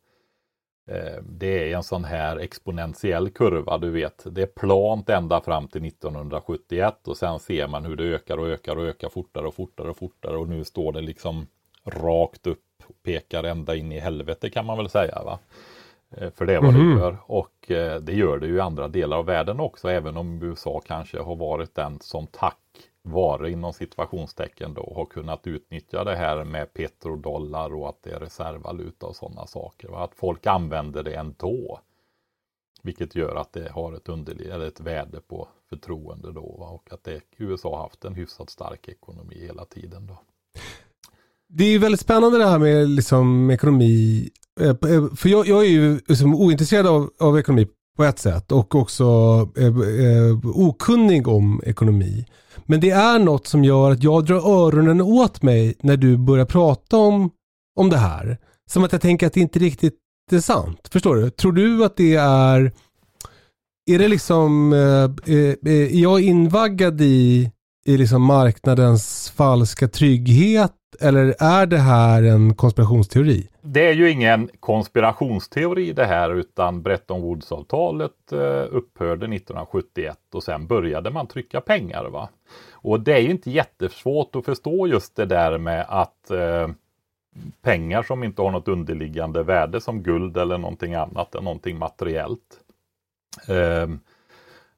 Eh, 0.90 1.22
det 1.22 1.72
är 1.72 1.76
en 1.76 1.82
sån 1.82 2.04
här 2.04 2.36
exponentiell 2.36 3.30
kurva, 3.30 3.78
du 3.78 3.90
vet. 3.90 4.26
Det 4.30 4.42
är 4.42 4.46
plant 4.46 5.08
ända 5.08 5.40
fram 5.40 5.68
till 5.68 5.84
1971 5.86 7.08
och 7.08 7.16
sen 7.16 7.38
ser 7.38 7.68
man 7.68 7.84
hur 7.84 7.96
det 7.96 8.04
ökar 8.04 8.38
och 8.38 8.48
ökar 8.48 8.76
och 8.76 8.86
ökar 8.86 9.08
fortare 9.08 9.46
och 9.46 9.54
fortare 9.54 9.90
och 9.90 9.96
fortare 9.96 10.36
och 10.36 10.48
nu 10.48 10.64
står 10.64 10.92
det 10.92 11.00
liksom 11.00 11.46
rakt 11.84 12.46
upp 12.46 12.58
och 12.86 13.02
pekar 13.02 13.44
ända 13.44 13.74
in 13.74 13.92
i 13.92 13.98
helvete 13.98 14.50
kan 14.50 14.66
man 14.66 14.78
väl 14.78 14.88
säga. 14.88 15.22
va. 15.24 15.38
Eh, 16.16 16.30
för 16.30 16.46
det 16.46 16.54
är 16.54 16.60
vad 16.60 16.74
mm. 16.74 16.88
det 16.88 17.00
gör 17.00 17.18
och 17.26 17.70
eh, 17.70 18.00
det 18.00 18.12
gör 18.12 18.38
det 18.38 18.46
ju 18.46 18.56
i 18.56 18.60
andra 18.60 18.88
delar 18.88 19.16
av 19.16 19.26
världen 19.26 19.60
också 19.60 19.88
även 19.88 20.16
om 20.16 20.42
USA 20.42 20.80
kanske 20.86 21.20
har 21.20 21.36
varit 21.36 21.74
den 21.74 22.00
som 22.00 22.26
tack 22.26 22.58
vare 23.02 23.50
inom 23.50 23.72
situationstecken 23.72 24.74
då 24.74 24.92
har 24.96 25.04
kunnat 25.04 25.46
utnyttja 25.46 26.04
det 26.04 26.16
här 26.16 26.44
med 26.44 26.74
petrodollar 26.74 27.74
och 27.74 27.88
att 27.88 28.02
det 28.02 28.10
är 28.10 28.20
reservvaluta 28.20 29.06
och 29.06 29.16
sådana 29.16 29.46
saker. 29.46 30.04
Att 30.04 30.14
folk 30.14 30.46
använder 30.46 31.02
det 31.02 31.14
ändå. 31.14 31.80
Vilket 32.82 33.14
gör 33.14 33.36
att 33.36 33.52
det 33.52 33.72
har 33.72 33.92
ett, 33.92 34.08
underlig, 34.08 34.46
eller 34.46 34.66
ett 34.66 34.80
värde 34.80 35.20
på 35.20 35.48
förtroende 35.68 36.32
då. 36.32 36.56
Va? 36.58 36.66
Och 36.66 36.92
att 36.92 37.04
det, 37.04 37.20
USA 37.36 37.76
har 37.76 37.82
haft 37.82 38.04
en 38.04 38.14
hyfsat 38.14 38.50
stark 38.50 38.88
ekonomi 38.88 39.38
hela 39.40 39.64
tiden. 39.64 40.06
då. 40.06 40.18
Det 41.46 41.64
är 41.64 41.78
väldigt 41.78 42.00
spännande 42.00 42.38
det 42.38 42.46
här 42.46 42.58
med 42.58 42.88
liksom 42.88 43.50
ekonomi. 43.50 44.30
Eh, 44.60 44.68
eh, 44.68 45.14
för 45.16 45.28
jag, 45.28 45.46
jag 45.46 45.64
är 45.64 45.70
ju 45.70 46.00
liksom 46.06 46.34
ointresserad 46.34 46.86
av, 46.86 47.10
av 47.20 47.38
ekonomi 47.38 47.66
på 47.96 48.04
ett 48.04 48.18
sätt 48.18 48.52
och 48.52 48.74
också 48.74 49.04
eh, 49.56 49.66
eh, 49.66 50.38
okunnig 50.44 51.28
om 51.28 51.62
ekonomi. 51.64 52.26
Men 52.66 52.80
det 52.80 52.90
är 52.90 53.18
något 53.18 53.46
som 53.46 53.64
gör 53.64 53.90
att 53.90 54.02
jag 54.02 54.24
drar 54.24 54.66
öronen 54.66 55.00
åt 55.00 55.42
mig 55.42 55.74
när 55.80 55.96
du 55.96 56.16
börjar 56.16 56.44
prata 56.44 56.96
om, 56.96 57.30
om 57.76 57.90
det 57.90 57.96
här. 57.96 58.38
Som 58.70 58.84
att 58.84 58.92
jag 58.92 59.00
tänker 59.00 59.26
att 59.26 59.32
det 59.32 59.40
inte 59.40 59.58
riktigt 59.58 59.98
är 60.32 60.40
sant. 60.40 60.88
Förstår 60.92 61.16
du? 61.16 61.30
Tror 61.30 61.52
du 61.52 61.84
att 61.84 61.96
det 61.96 62.14
är... 62.14 62.72
Är 63.90 63.98
det 63.98 64.08
liksom... 64.08 64.72
Eh, 64.72 65.34
eh, 65.34 65.48
eh 65.48 65.94
är 65.96 66.00
jag 66.00 66.20
invaggad 66.20 67.00
i, 67.00 67.50
i 67.84 67.96
liksom 67.96 68.22
marknadens 68.22 69.32
falska 69.36 69.88
trygghet? 69.88 70.72
Eller 71.00 71.34
är 71.38 71.66
det 71.66 71.78
här 71.78 72.22
en 72.22 72.54
konspirationsteori? 72.54 73.48
Det 73.62 73.88
är 73.88 73.92
ju 73.92 74.10
ingen 74.10 74.50
konspirationsteori 74.60 75.92
det 75.92 76.04
här 76.04 76.34
utan 76.34 76.82
Bretton 76.82 77.22
Woods-avtalet 77.22 78.32
eh, 78.32 78.66
upphörde 78.70 79.26
1971 79.26 80.18
och 80.32 80.42
sen 80.42 80.66
började 80.66 81.10
man 81.10 81.26
trycka 81.26 81.60
pengar. 81.60 82.04
Va? 82.04 82.28
Och 82.72 83.00
det 83.00 83.12
är 83.12 83.20
ju 83.20 83.30
inte 83.30 83.50
jättesvårt 83.50 84.36
att 84.36 84.44
förstå 84.44 84.86
just 84.86 85.16
det 85.16 85.26
där 85.26 85.58
med 85.58 85.86
att 85.88 86.30
eh, 86.30 86.68
pengar 87.62 88.02
som 88.02 88.24
inte 88.24 88.42
har 88.42 88.50
något 88.50 88.68
underliggande 88.68 89.42
värde 89.42 89.80
som 89.80 90.02
guld 90.02 90.36
eller 90.36 90.58
någonting 90.58 90.94
annat, 90.94 91.34
än 91.34 91.44
någonting 91.44 91.78
materiellt. 91.78 92.60
Eh, 93.48 93.88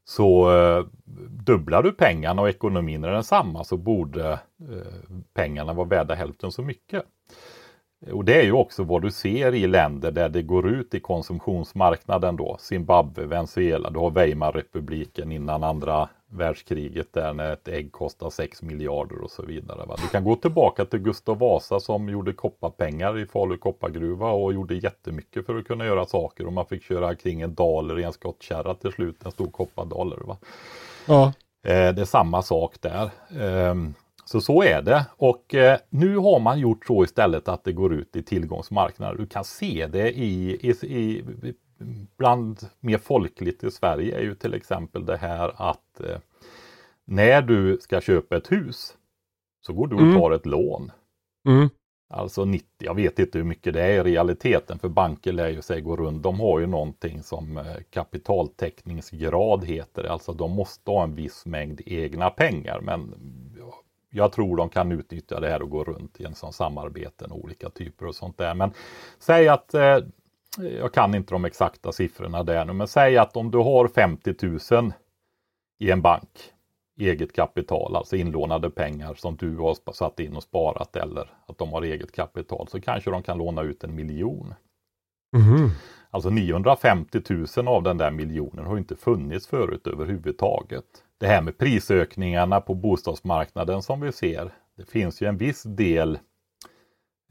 så 0.05 0.57
eh, 0.57 0.87
dubblar 1.29 1.83
du 1.83 1.93
pengarna 1.93 2.43
och 2.43 2.49
ekonomin 2.49 3.05
är 3.05 3.13
densamma 3.13 3.65
så 3.65 3.77
borde 3.77 4.33
eh, 4.33 5.19
pengarna 5.35 5.73
vara 5.73 5.89
värda 5.89 6.15
hälften 6.15 6.53
så 6.53 6.63
mycket. 6.63 7.05
Och 8.13 8.25
det 8.25 8.41
är 8.41 8.45
ju 8.45 8.53
också 8.53 8.85
vad 8.85 9.03
du 9.03 9.11
ser 9.11 9.55
i 9.55 9.67
länder 9.67 10.11
där 10.11 10.29
det 10.29 10.43
går 10.43 10.69
ut 10.69 10.95
i 10.95 11.01
konsumtionsmarknaden 11.01 12.37
då. 12.37 12.57
Zimbabwe, 12.61 13.27
Venezuela, 13.27 13.91
du 13.91 13.99
har 13.99 14.11
Weimarrepubliken 14.11 15.33
innan 15.33 15.65
andra 15.65 16.09
världskriget 16.35 17.13
där 17.13 17.33
när 17.33 17.53
ett 17.53 17.69
ägg 17.69 17.93
kostar 17.93 18.31
6 18.31 18.63
miljarder 18.63 19.21
och 19.21 19.31
så 19.31 19.43
vidare. 19.43 19.87
Va? 19.87 19.97
Du 20.03 20.09
kan 20.09 20.25
gå 20.25 20.37
tillbaka 20.37 20.85
till 20.85 20.99
Gustav 20.99 21.39
Vasa 21.39 21.81
som 21.81 22.09
gjorde 22.09 22.33
kopparpengar 22.33 23.19
i 23.19 23.27
Falu 23.27 23.57
koppargruva 23.57 24.31
och 24.31 24.55
gjorde 24.55 24.75
jättemycket 24.75 25.47
för 25.47 25.59
att 25.59 25.67
kunna 25.67 25.87
göra 25.87 26.07
saker 26.07 26.47
och 26.47 26.53
man 26.53 26.67
fick 26.67 26.83
köra 26.83 27.15
kring 27.15 27.41
en 27.41 27.55
daler 27.55 28.01
i 28.01 28.03
en 28.03 28.13
skottkärra 28.13 28.75
till 28.75 28.93
slut, 28.93 29.25
en 29.25 29.33
stor 29.33 29.51
koppardaler. 29.51 30.19
Va? 30.25 30.37
Ja. 31.07 31.33
Eh, 31.67 31.95
det 31.95 32.01
är 32.01 32.05
samma 32.05 32.43
sak 32.43 32.75
där. 32.81 33.11
Eh, 33.41 33.75
så 34.25 34.41
så 34.41 34.63
är 34.63 34.83
det 34.83 35.07
och 35.17 35.55
eh, 35.55 35.79
nu 35.91 36.17
har 36.17 36.41
man 36.41 36.59
gjort 36.61 36.87
så 36.87 37.05
istället 37.05 37.49
att 37.49 37.65
det 37.65 37.73
går 37.73 37.95
ut 37.95 38.17
i 38.17 38.23
tillgångsmarknader. 38.23 39.19
Du 39.19 39.27
kan 39.27 39.45
se 39.45 39.87
det 39.87 40.11
i, 40.11 40.59
i, 40.63 40.71
i 40.71 41.25
bland 42.17 42.61
mer 42.81 42.99
folkligt 42.99 43.65
i 43.65 43.71
Sverige 43.71 44.19
är 44.19 44.23
ju 44.23 44.35
till 44.35 44.55
exempel 44.55 45.07
det 45.07 45.17
här 45.17 45.53
att 45.57 46.01
eh, 46.01 46.19
när 47.05 47.43
du 47.43 47.79
ska 47.81 48.01
köpa 48.01 48.37
ett 48.37 48.53
hus 48.53 48.97
så 49.61 49.73
går 49.73 49.87
du 49.87 49.95
och 49.95 50.01
mm. 50.01 50.21
tar 50.21 50.31
ett 50.31 50.47
lån. 50.47 50.93
Mm. 51.47 51.69
Alltså 52.09 52.45
90, 52.45 52.67
jag 52.79 52.95
vet 52.95 53.19
inte 53.19 53.39
hur 53.39 53.45
mycket 53.45 53.75
det 53.75 53.83
är 53.83 54.07
i 54.07 54.13
realiteten 54.13 54.79
för 54.79 54.89
banker 54.89 55.33
lär 55.33 55.49
ju 55.49 55.63
sig 55.63 55.81
gå 55.81 55.97
runt. 55.97 56.23
De 56.23 56.41
har 56.41 56.61
ju 56.61 56.67
någonting 56.67 57.23
som 57.23 57.59
eh, 57.59 57.65
kapitaltäckningsgrad 57.91 59.65
heter 59.65 60.05
Alltså 60.05 60.33
de 60.33 60.51
måste 60.51 60.91
ha 60.91 61.03
en 61.03 61.15
viss 61.15 61.47
mängd 61.47 61.81
egna 61.87 62.31
pengar. 62.31 62.81
Men 62.81 63.15
jag 64.11 64.33
tror 64.33 64.57
de 64.57 64.69
kan 64.69 64.93
utnyttja 64.93 65.41
det 65.41 65.49
här 65.49 65.63
och 65.63 65.71
gå 65.71 65.85
runt 65.85 66.21
i 66.21 66.25
en 66.25 66.35
sån 66.35 66.53
samarbeten 66.53 67.31
och 67.31 67.45
olika 67.45 67.71
typer 67.71 68.07
och 68.07 68.15
sånt 68.15 68.39
där. 68.39 68.55
Men 68.55 68.71
säg 69.19 69.49
att 69.49 69.75
eh, 69.75 69.99
jag 70.59 70.93
kan 70.93 71.15
inte 71.15 71.35
de 71.35 71.45
exakta 71.45 71.93
siffrorna 71.93 72.43
där 72.43 72.65
nu, 72.65 72.73
men 72.73 72.89
säg 72.89 73.19
att 73.19 73.37
om 73.37 73.51
du 73.51 73.59
har 73.59 73.89
50 73.89 74.35
000 74.71 74.93
i 75.79 75.91
en 75.91 76.03
bank, 76.03 76.53
eget 77.01 77.33
kapital, 77.33 77.97
alltså 77.97 78.17
inlånade 78.17 78.71
pengar 78.71 79.15
som 79.15 79.37
du 79.37 79.57
har 79.57 79.93
satt 79.93 80.21
in 80.21 80.37
och 80.37 80.43
sparat 80.43 80.97
eller 80.97 81.31
att 81.47 81.59
de 81.59 81.73
har 81.73 81.83
eget 81.83 82.13
kapital, 82.13 82.69
så 82.69 82.81
kanske 82.81 83.11
de 83.11 83.23
kan 83.23 83.39
låna 83.39 83.63
ut 83.63 83.85
en 83.85 83.95
miljon. 83.95 84.55
Mm. 85.37 85.71
Alltså 86.11 86.31
950 86.31 87.21
000 87.57 87.69
av 87.69 87.83
den 87.83 87.99
där 87.99 88.11
miljonen 88.11 88.67
har 88.67 88.79
inte 88.79 88.97
funnits 88.97 89.47
förut 89.47 89.87
överhuvudtaget. 89.87 90.85
Det 91.19 91.27
här 91.27 91.43
med 91.43 91.59
prisökningarna 91.59 92.61
på 92.61 92.75
bostadsmarknaden 92.75 93.83
som 93.83 94.01
vi 94.01 94.13
ser, 94.13 94.53
det 94.77 94.91
finns 94.91 95.21
ju 95.21 95.27
en 95.27 95.37
viss 95.37 95.63
del 95.63 96.19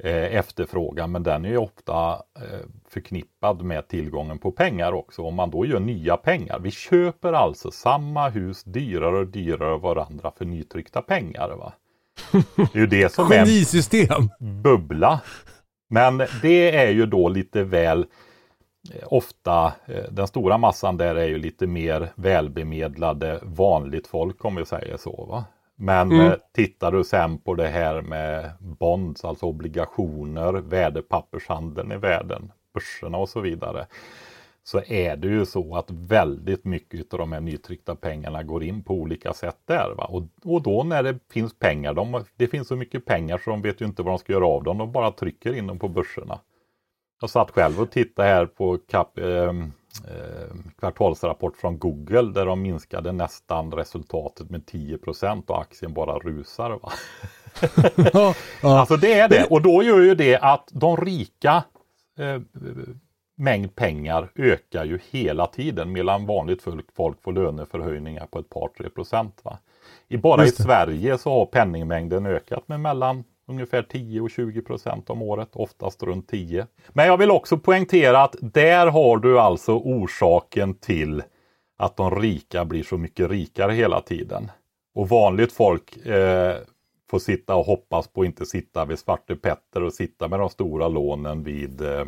efterfrågan 0.10 1.12
men 1.12 1.24
den 1.24 1.46
är 1.46 1.58
ofta 1.58 2.12
eh, 2.14 2.60
förknippad 2.88 3.62
med 3.62 3.88
tillgången 3.88 4.40
på 4.40 4.52
pengar 4.52 4.94
också. 4.94 5.22
Om 5.22 5.36
man 5.36 5.52
då 5.52 5.66
gör 5.66 5.80
nya 5.80 6.18
pengar. 6.18 6.60
Vi 6.60 6.72
köper 6.72 7.34
alltså 7.34 7.72
samma 7.72 8.30
hus 8.30 8.64
dyrare 8.64 9.18
och 9.18 9.28
dyrare 9.28 9.78
varandra 9.78 10.32
för 10.38 10.46
nytryckta 10.46 11.02
pengar. 11.02 11.50
Va? 11.50 11.74
Det 12.56 12.76
är 12.76 12.80
ju 12.80 12.88
det 12.88 13.14
som 13.14 13.32
är 13.32 13.40
en 13.40 13.46
bubbla. 14.62 15.22
Men 15.90 16.18
det 16.42 16.76
är 16.76 16.92
ju 16.92 17.06
då 17.06 17.30
lite 17.30 17.64
väl 17.64 18.06
ofta, 19.06 19.74
eh, 19.86 20.04
den 20.12 20.28
stora 20.28 20.58
massan 20.58 20.98
där 20.98 21.16
är 21.16 21.28
ju 21.28 21.38
lite 21.38 21.68
mer 21.68 22.10
välbemedlade 22.16 23.40
vanligt 23.42 24.08
folk 24.08 24.46
om 24.46 24.56
vi 24.56 24.66
säger 24.66 24.98
så. 24.98 25.26
Va? 25.26 25.46
Men 25.84 26.12
mm. 26.12 26.28
eh, 26.28 26.38
tittar 26.52 26.92
du 26.92 27.04
sen 27.04 27.38
på 27.38 27.54
det 27.54 27.68
här 27.68 28.02
med 28.02 28.52
bonds, 28.60 29.26
alltså 29.26 29.46
obligationer, 29.46 30.54
värdepappershandeln 30.54 31.92
i 31.92 31.98
världen, 31.98 32.52
börserna 32.74 33.18
och 33.18 33.30
så 33.30 33.40
vidare. 33.40 33.88
Så 34.64 34.82
är 34.88 35.16
det 35.16 35.28
ju 35.28 35.46
så 35.46 35.76
att 35.76 35.92
väldigt 35.92 36.66
mycket 36.66 37.14
av 37.14 37.20
de 37.20 37.32
här 37.32 37.40
nytryckta 37.40 37.96
pengarna 37.96 38.44
går 38.44 38.64
in 38.64 38.84
på 38.84 38.94
olika 38.94 39.34
sätt 39.34 39.58
där. 39.66 39.94
Va? 39.98 40.06
Och, 40.06 40.24
och 40.44 40.62
då 40.62 40.84
när 40.84 41.04
det 41.04 41.20
finns 41.32 41.60
pengar, 41.60 41.94
de, 41.94 42.24
det 42.36 42.48
finns 42.48 42.68
så 42.68 42.76
mycket 42.76 43.06
pengar 43.06 43.38
så 43.38 43.50
de 43.50 43.62
vet 43.62 43.82
ju 43.82 43.86
inte 43.86 44.04
vad 44.04 44.12
de 44.12 44.20
ska 44.20 44.34
göra 44.34 44.48
av 44.48 44.64
dem, 44.64 44.78
de 44.78 44.92
bara 44.92 45.12
trycker 45.12 45.54
in 45.54 45.68
dem 45.68 45.80
på 45.80 45.88
börserna. 45.88 46.40
Jag 47.22 47.30
satt 47.30 47.52
själv 47.52 47.82
och 47.82 47.92
tittade 47.92 48.30
här 48.30 48.46
på 48.46 48.78
kap, 48.78 49.18
eh, 49.18 49.28
eh, 49.28 49.54
kvartalsrapport 50.80 51.58
från 51.58 51.80
Google 51.80 52.22
där 52.22 52.46
de 52.46 52.62
minskade 52.62 53.12
nästan 53.12 53.72
resultatet 53.72 54.50
med 54.50 54.62
10% 54.66 55.44
och 55.48 55.62
aktien 55.62 55.94
bara 55.94 56.20
rusar. 56.20 56.80
Va? 56.82 56.92
Alltså 58.62 58.98
det 58.98 59.14
är 59.14 59.30
det 59.30 59.48
och 59.50 59.62
då 59.62 59.84
gör 59.84 60.00
ju 60.00 60.16
det 60.16 60.38
att 60.38 60.70
de 60.72 60.98
rika 60.98 61.64
eh, 62.20 62.42
mängd 63.36 63.76
pengar 63.76 64.32
ökar 64.36 64.86
ju 64.86 65.00
hela 65.12 65.48
tiden 65.48 65.92
medan 65.92 66.26
vanligt 66.26 66.62
folk, 66.62 66.86
folk 66.96 67.24
får 67.24 67.34
löneförhöjningar 67.34 68.26
på 68.26 68.40
ett 68.40 68.50
par 68.50 68.68
tre 68.78 68.90
procent. 68.90 69.42
Va? 69.44 69.58
I, 70.08 70.18
bara 70.18 70.46
i 70.46 70.50
Sverige 70.50 71.18
så 71.18 71.30
har 71.30 71.46
penningmängden 71.46 72.26
ökat 72.26 72.68
med 72.68 72.80
mellan 72.80 73.24
ungefär 73.48 73.84
10 73.84 74.22
och 74.22 74.30
20 74.30 74.62
procent 74.62 75.10
om 75.10 75.22
året, 75.22 75.50
oftast 75.54 76.04
runt 76.04 76.28
10. 76.28 76.68
Men 76.90 77.08
jag 77.08 77.18
vill 77.18 77.32
också 77.32 77.58
poängtera 77.58 78.24
att 78.24 78.36
där 78.42 78.88
har 78.88 79.18
du 79.18 79.40
alltså 79.40 79.72
orsaken 79.74 80.74
till 80.74 81.24
att 81.78 81.98
de 81.98 82.16
rika 82.22 82.66
blir 82.66 82.84
så 82.84 82.98
mycket 82.98 83.30
rikare 83.30 83.72
hela 83.72 84.02
tiden. 84.02 84.52
Och 84.96 85.10
vanligt 85.10 85.52
folk 85.52 86.06
eh, 86.06 86.58
får 87.10 87.20
sitta 87.20 87.56
och 87.56 87.66
hoppas 87.66 88.08
på 88.08 88.22
att 88.22 88.26
inte 88.26 88.46
sitta 88.46 88.86
vid 88.86 89.00
Svarte 89.00 89.36
Petter 89.36 89.84
och 89.84 89.94
sitta 89.94 90.28
med 90.28 90.40
de 90.40 90.50
stora 90.50 90.88
lånen 90.88 91.44
vid 91.44 91.82
eh, 91.82 92.06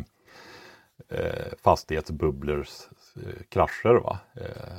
eh 1.08 1.52
fastighetsbubblors 1.64 2.68
eh, 3.16 3.42
krascher. 3.48 3.94
Va? 3.94 4.18
Eh, 4.34 4.78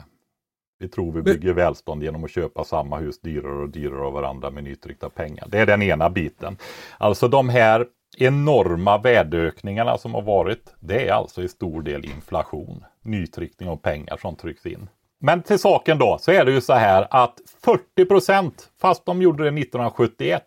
vi 0.79 0.87
tror 0.87 1.11
vi 1.11 1.21
bygger 1.21 1.53
välstånd 1.53 2.03
genom 2.03 2.23
att 2.23 2.31
köpa 2.31 2.63
samma 2.63 2.97
hus 2.97 3.21
dyrare 3.21 3.61
och 3.61 3.69
dyrare 3.69 4.05
av 4.05 4.13
varandra 4.13 4.51
med 4.51 4.63
nytryckta 4.63 5.09
pengar. 5.09 5.47
Det 5.47 5.57
är 5.59 5.65
den 5.65 5.81
ena 5.81 6.09
biten. 6.09 6.57
Alltså 6.97 7.27
de 7.27 7.49
här 7.49 7.85
enorma 8.17 8.97
värdeökningarna 8.97 9.97
som 9.97 10.13
har 10.13 10.21
varit, 10.21 10.75
det 10.79 11.07
är 11.07 11.13
alltså 11.13 11.43
i 11.43 11.47
stor 11.47 11.81
del 11.81 12.05
inflation. 12.05 12.83
Nytryckning 13.01 13.69
av 13.69 13.75
pengar 13.75 14.17
som 14.21 14.35
trycks 14.35 14.65
in. 14.65 14.89
Men 15.19 15.43
till 15.43 15.59
saken 15.59 15.97
då, 15.97 16.17
så 16.21 16.31
är 16.31 16.45
det 16.45 16.51
ju 16.51 16.61
så 16.61 16.73
här 16.73 17.07
att 17.09 17.39
40 17.63 18.05
procent, 18.05 18.69
fast 18.81 19.05
de 19.05 19.21
gjorde 19.21 19.43
det 19.43 19.61
1971, 19.61 20.43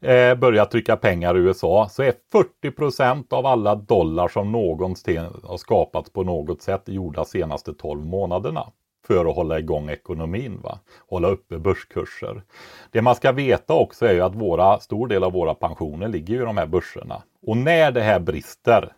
eh, 0.00 0.34
började 0.34 0.70
trycka 0.70 0.96
pengar 0.96 1.36
i 1.36 1.40
USA, 1.40 1.88
så 1.90 2.02
är 2.02 2.14
40 2.32 2.70
procent 2.70 3.32
av 3.32 3.46
alla 3.46 3.74
dollar 3.74 4.28
som 4.28 4.52
någonsin 4.52 5.26
har 5.42 5.56
skapats 5.56 6.10
på 6.10 6.22
något 6.22 6.62
sätt 6.62 6.82
gjorda 6.86 7.24
senaste 7.24 7.74
12 7.74 8.06
månaderna 8.06 8.66
för 9.06 9.26
att 9.26 9.36
hålla 9.36 9.58
igång 9.58 9.90
ekonomin. 9.90 10.60
Va? 10.62 10.78
Hålla 11.08 11.28
uppe 11.28 11.58
börskurser. 11.58 12.42
Det 12.90 13.02
man 13.02 13.14
ska 13.14 13.32
veta 13.32 13.72
också 13.72 14.06
är 14.06 14.12
ju 14.12 14.20
att 14.20 14.34
våra, 14.34 14.80
stor 14.80 15.08
del 15.08 15.24
av 15.24 15.32
våra 15.32 15.54
pensioner 15.54 16.08
ligger 16.08 16.34
i 16.34 16.44
de 16.44 16.56
här 16.56 16.66
börserna. 16.66 17.22
Och 17.46 17.56
när 17.56 17.92
det 17.92 18.02
här 18.02 18.20
brister, 18.20 18.92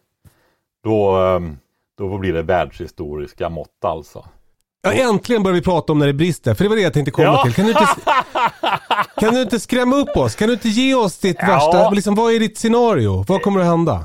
då, 0.84 1.16
ehm, 1.16 1.56
då 1.98 2.18
blir 2.18 2.32
det 2.32 2.42
världshistoriska 2.42 3.48
mått 3.48 3.84
alltså. 3.84 4.24
Ja, 4.82 4.92
äntligen 4.92 5.42
börjar 5.42 5.54
vi 5.54 5.62
prata 5.62 5.92
om 5.92 5.98
när 5.98 6.06
det 6.06 6.12
brister, 6.12 6.54
för 6.54 6.64
det 6.64 6.68
var 6.68 6.76
det 6.76 6.82
jag 6.82 6.92
tänkte 6.92 7.10
komma 7.10 7.26
ja. 7.26 7.42
till. 7.42 7.54
Kan 7.54 7.64
du, 7.64 7.70
inte, 7.70 7.86
kan 9.20 9.34
du 9.34 9.42
inte 9.42 9.60
skrämma 9.60 9.96
upp 9.96 10.16
oss? 10.16 10.34
Kan 10.34 10.48
du 10.48 10.54
inte 10.54 10.68
ge 10.68 10.94
oss 10.94 11.18
ditt 11.18 11.36
ja. 11.40 11.46
värsta, 11.46 11.90
liksom, 11.90 12.14
vad 12.14 12.32
är 12.32 12.40
ditt 12.40 12.58
scenario? 12.58 13.24
Vad 13.28 13.42
kommer 13.42 13.60
att 13.60 13.66
hända? 13.66 14.04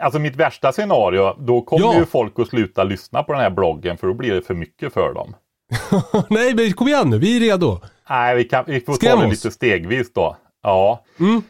Alltså 0.00 0.18
mitt 0.18 0.36
värsta 0.36 0.72
scenario, 0.72 1.34
då 1.38 1.60
kommer 1.60 1.86
ja. 1.86 1.98
ju 1.98 2.06
folk 2.06 2.38
att 2.38 2.48
sluta 2.48 2.84
lyssna 2.84 3.22
på 3.22 3.32
den 3.32 3.42
här 3.42 3.50
bloggen 3.50 3.96
för 3.96 4.06
då 4.06 4.14
blir 4.14 4.34
det 4.34 4.42
för 4.42 4.54
mycket 4.54 4.92
för 4.92 5.14
dem. 5.14 5.34
Nej, 6.28 6.54
men 6.54 6.72
kom 6.72 6.88
igen 6.88 7.10
nu, 7.10 7.18
vi 7.18 7.36
är 7.36 7.40
redo. 7.40 7.80
Nej, 8.10 8.36
vi, 8.36 8.44
kan, 8.44 8.64
vi 8.66 8.80
får 8.80 8.92
Skräm 8.92 9.16
ta 9.16 9.22
det 9.22 9.30
lite 9.30 9.50
stegvis 9.50 10.12
då. 10.12 10.36
Ja. 10.62 11.04
Mm. 11.20 11.42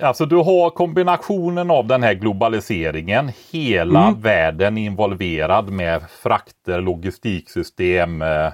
Alltså 0.00 0.26
du 0.26 0.36
har 0.36 0.70
kombinationen 0.70 1.70
av 1.70 1.86
den 1.86 2.02
här 2.02 2.14
globaliseringen, 2.14 3.30
hela 3.50 4.06
mm. 4.06 4.20
världen 4.20 4.78
involverad 4.78 5.70
med 5.70 6.02
frakter, 6.22 6.80
logistiksystem, 6.80 8.22
eh, 8.22 8.52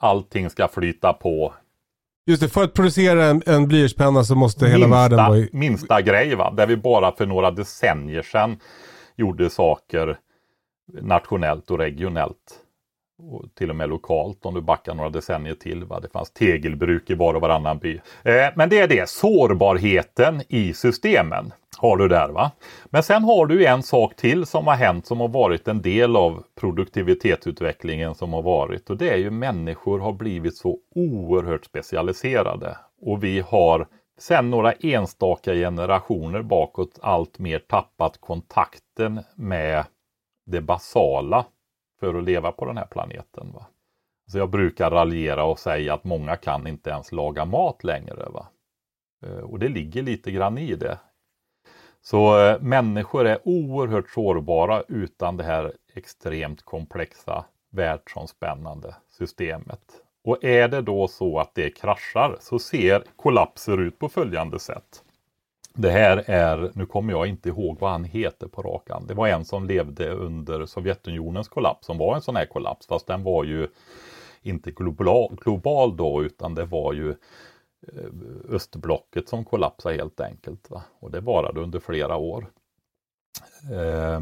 allting 0.00 0.50
ska 0.50 0.68
flyta 0.68 1.12
på. 1.12 1.54
Just 2.28 2.42
det, 2.42 2.48
för 2.48 2.64
att 2.64 2.74
producera 2.74 3.24
en, 3.24 3.42
en 3.46 3.68
blyertspenna 3.68 4.24
så 4.24 4.34
måste 4.34 4.64
minsta, 4.64 4.78
hela 4.78 4.96
världen 4.96 5.18
vara 5.18 5.36
i... 5.36 5.48
Minsta 5.52 6.02
grej 6.02 6.34
va, 6.34 6.50
där 6.50 6.66
vi 6.66 6.76
bara 6.76 7.12
för 7.12 7.26
några 7.26 7.50
decennier 7.50 8.22
sedan 8.22 8.56
gjorde 9.16 9.50
saker 9.50 10.18
nationellt 11.02 11.70
och 11.70 11.78
regionellt. 11.78 12.58
Och 13.18 13.44
till 13.54 13.70
och 13.70 13.76
med 13.76 13.88
lokalt 13.88 14.46
om 14.46 14.54
du 14.54 14.60
backar 14.60 14.94
några 14.94 15.10
decennier 15.10 15.54
till. 15.54 15.84
Va? 15.84 16.00
Det 16.00 16.08
fanns 16.08 16.30
tegelbruk 16.30 17.10
i 17.10 17.14
var 17.14 17.34
och 17.34 17.40
varannan 17.40 17.78
by. 17.78 18.00
Eh, 18.22 18.46
men 18.56 18.68
det 18.68 18.78
är 18.78 18.88
det, 18.88 19.08
sårbarheten 19.08 20.42
i 20.48 20.74
systemen 20.74 21.52
har 21.78 21.96
du 21.96 22.08
där. 22.08 22.28
va. 22.28 22.50
Men 22.84 23.02
sen 23.02 23.24
har 23.24 23.46
du 23.46 23.66
en 23.66 23.82
sak 23.82 24.16
till 24.16 24.46
som 24.46 24.66
har 24.66 24.74
hänt 24.74 25.06
som 25.06 25.20
har 25.20 25.28
varit 25.28 25.68
en 25.68 25.82
del 25.82 26.16
av 26.16 26.44
produktivitetsutvecklingen 26.60 28.14
som 28.14 28.32
har 28.32 28.42
varit 28.42 28.90
och 28.90 28.96
det 28.96 29.10
är 29.10 29.16
ju 29.16 29.30
människor 29.30 29.98
har 29.98 30.12
blivit 30.12 30.56
så 30.56 30.78
oerhört 30.94 31.64
specialiserade 31.64 32.76
och 33.00 33.24
vi 33.24 33.40
har 33.40 33.86
sen 34.18 34.50
några 34.50 34.72
enstaka 34.72 35.54
generationer 35.54 36.42
bakåt 36.42 36.98
allt 37.02 37.38
mer 37.38 37.58
tappat 37.58 38.20
kontakten 38.20 39.20
med 39.34 39.84
det 40.46 40.60
basala 40.60 41.44
för 42.00 42.14
att 42.14 42.24
leva 42.24 42.52
på 42.52 42.64
den 42.64 42.76
här 42.76 42.86
planeten. 42.86 43.52
Va? 43.54 43.66
Så 44.26 44.38
jag 44.38 44.50
brukar 44.50 44.90
raljera 44.90 45.44
och 45.44 45.58
säga 45.58 45.94
att 45.94 46.04
många 46.04 46.36
kan 46.36 46.66
inte 46.66 46.90
ens 46.90 47.12
laga 47.12 47.44
mat 47.44 47.84
längre. 47.84 48.28
Va? 48.28 48.48
Eh, 49.22 49.38
och 49.38 49.58
det 49.58 49.68
ligger 49.68 50.02
lite 50.02 50.30
grann 50.30 50.58
i 50.58 50.74
det. 50.74 50.98
Så 52.00 52.46
eh, 52.46 52.60
människor 52.60 53.26
är 53.26 53.38
oerhört 53.44 54.10
sårbara 54.10 54.82
utan 54.88 55.36
det 55.36 55.44
här 55.44 55.72
extremt 55.94 56.62
komplexa 56.62 57.44
världsomspännande 57.70 58.94
systemet. 59.10 59.80
Och 60.24 60.44
är 60.44 60.68
det 60.68 60.82
då 60.82 61.08
så 61.08 61.38
att 61.38 61.54
det 61.54 61.70
kraschar 61.70 62.36
så 62.40 62.58
ser 62.58 63.04
kollapser 63.16 63.80
ut 63.80 63.98
på 63.98 64.08
följande 64.08 64.58
sätt. 64.58 65.04
Det 65.80 65.90
här 65.90 66.24
är, 66.26 66.70
nu 66.74 66.86
kommer 66.86 67.12
jag 67.12 67.26
inte 67.26 67.48
ihåg 67.48 67.80
vad 67.80 67.90
han 67.90 68.04
heter 68.04 68.48
på 68.48 68.62
rakan. 68.62 69.06
Det 69.06 69.14
var 69.14 69.28
en 69.28 69.44
som 69.44 69.66
levde 69.66 70.10
under 70.10 70.66
Sovjetunionens 70.66 71.48
kollaps 71.48 71.86
som 71.86 71.98
var 71.98 72.14
en 72.14 72.22
sån 72.22 72.36
här 72.36 72.46
kollaps. 72.46 72.86
Fast 72.86 73.06
den 73.06 73.22
var 73.22 73.44
ju 73.44 73.68
inte 74.42 74.70
global, 74.70 75.36
global 75.40 75.96
då 75.96 76.24
utan 76.24 76.54
det 76.54 76.64
var 76.64 76.92
ju 76.92 77.10
eh, 77.10 78.10
östblocket 78.48 79.28
som 79.28 79.44
kollapsade 79.44 79.94
helt 79.94 80.20
enkelt. 80.20 80.70
Va? 80.70 80.82
Och 81.00 81.10
det 81.10 81.20
varade 81.20 81.60
under 81.60 81.80
flera 81.80 82.16
år. 82.16 82.50
Eh, 83.72 84.20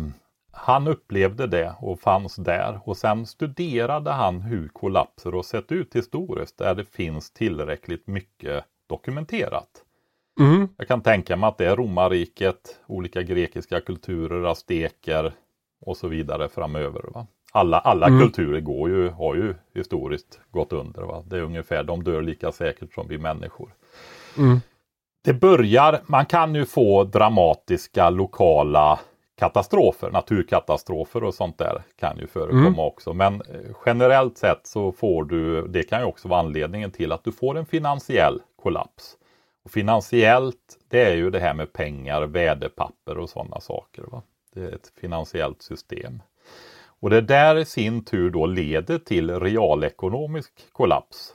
han 0.51 0.89
upplevde 0.89 1.47
det 1.47 1.75
och 1.81 2.01
fanns 2.01 2.37
där 2.37 2.81
och 2.85 2.97
sen 2.97 3.27
studerade 3.27 4.11
han 4.11 4.41
hur 4.41 4.69
kollapser 4.69 5.33
har 5.33 5.43
sett 5.43 5.73
ut 5.73 5.97
historiskt 5.97 6.59
där 6.59 6.75
det 6.75 6.85
finns 6.85 7.31
tillräckligt 7.31 8.07
mycket 8.07 8.65
dokumenterat. 8.87 9.86
Mm. 10.41 10.69
Jag 10.77 10.89
kan 10.89 11.01
tänka 11.01 11.37
mig 11.37 11.49
att 11.49 11.59
det 11.59 11.67
är 11.67 11.77
romarriket, 11.77 12.81
olika 12.87 13.23
grekiska 13.23 13.81
kulturer, 13.81 14.45
azteker 14.45 15.33
och 15.81 15.97
så 15.97 16.09
vidare 16.09 16.49
framöver. 16.49 17.03
Va? 17.15 17.27
Alla, 17.53 17.79
alla 17.79 18.07
mm. 18.07 18.21
kulturer 18.21 18.61
går 18.61 18.91
ju, 18.91 19.09
har 19.09 19.35
ju 19.35 19.55
historiskt 19.75 20.41
gått 20.51 20.73
under. 20.73 21.03
Va? 21.03 21.25
Det 21.27 21.37
är 21.37 21.43
ungefär, 21.43 21.85
de 21.85 22.05
dör 22.05 22.23
lika 22.23 22.53
säkert 22.53 22.95
som 22.95 23.09
vi 23.09 23.19
människor. 23.19 23.75
Mm. 24.39 24.61
Det 25.25 25.35
börjar, 25.35 26.01
man 26.07 26.27
kan 26.27 26.55
ju 26.55 26.67
få 26.67 27.05
dramatiska 27.05 28.11
lokala 28.11 28.99
katastrofer, 29.39 30.11
naturkatastrofer 30.11 31.25
och 31.25 31.35
sånt 31.35 31.59
där 31.59 31.83
kan 31.97 32.19
ju 32.19 32.27
förekomma 32.27 32.67
mm. 32.67 32.79
också. 32.79 33.13
Men 33.13 33.35
eh, 33.35 33.77
generellt 33.87 34.39
sett 34.39 34.67
så 34.67 34.93
får 34.93 35.25
du, 35.25 35.69
det 35.69 35.83
kan 35.83 36.01
ju 36.01 36.07
också 36.07 36.29
vara 36.29 36.41
anledningen 36.41 36.91
till 36.91 37.13
att 37.13 37.25
du 37.25 37.33
får 37.33 37.59
en 37.59 37.67
finansiell 37.67 38.43
kollaps. 38.63 39.17
Och 39.67 39.73
finansiellt, 39.73 40.79
det 40.89 41.03
är 41.03 41.15
ju 41.15 41.31
det 41.31 41.41
här 41.41 41.55
med 41.55 41.73
pengar, 41.73 42.23
värdepapper 42.23 43.19
och 43.19 43.31
sådana 43.31 43.61
saker. 43.61 44.03
Va? 44.03 44.23
Det 44.55 44.61
är 44.61 44.73
ett 44.73 44.93
finansiellt 45.01 45.63
system. 45.63 46.23
Och 47.01 47.11
det 47.11 47.21
där 47.21 47.57
i 47.59 47.65
sin 47.65 48.05
tur 48.05 48.31
då 48.31 48.47
leder 48.47 48.99
till 48.99 49.41
realekonomisk 49.41 50.73
kollaps. 50.73 51.35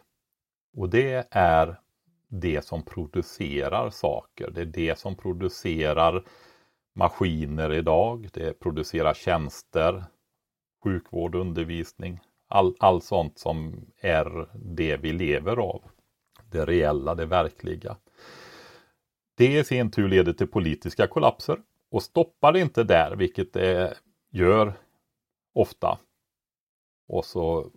Och 0.77 0.89
det 0.89 1.27
är 1.31 1.79
det 2.27 2.65
som 2.65 2.83
producerar 2.83 3.89
saker. 3.89 4.51
Det 4.51 4.61
är 4.61 4.65
det 4.65 4.99
som 4.99 5.15
producerar 5.15 6.23
maskiner 6.95 7.73
idag, 7.73 8.29
det 8.33 8.59
producerar 8.59 9.13
tjänster, 9.13 10.03
sjukvård, 10.83 11.35
undervisning, 11.35 12.19
all, 12.47 12.75
all 12.79 13.01
sånt 13.01 13.39
som 13.39 13.85
är 14.01 14.47
det 14.53 14.97
vi 14.97 15.13
lever 15.13 15.57
av. 15.57 15.81
Det 16.51 16.65
reella, 16.65 17.15
det 17.15 17.25
verkliga. 17.25 17.97
Det 19.35 19.59
i 19.59 19.63
sin 19.63 19.91
tur 19.91 20.07
leder 20.07 20.33
till 20.33 20.47
politiska 20.47 21.07
kollapser 21.07 21.57
och 21.91 22.03
stoppar 22.03 22.51
det 22.51 22.59
inte 22.59 22.83
där, 22.83 23.15
vilket 23.15 23.53
det 23.53 23.97
gör 24.31 24.73
ofta, 25.53 25.97
och 27.07 27.25
så 27.25 27.71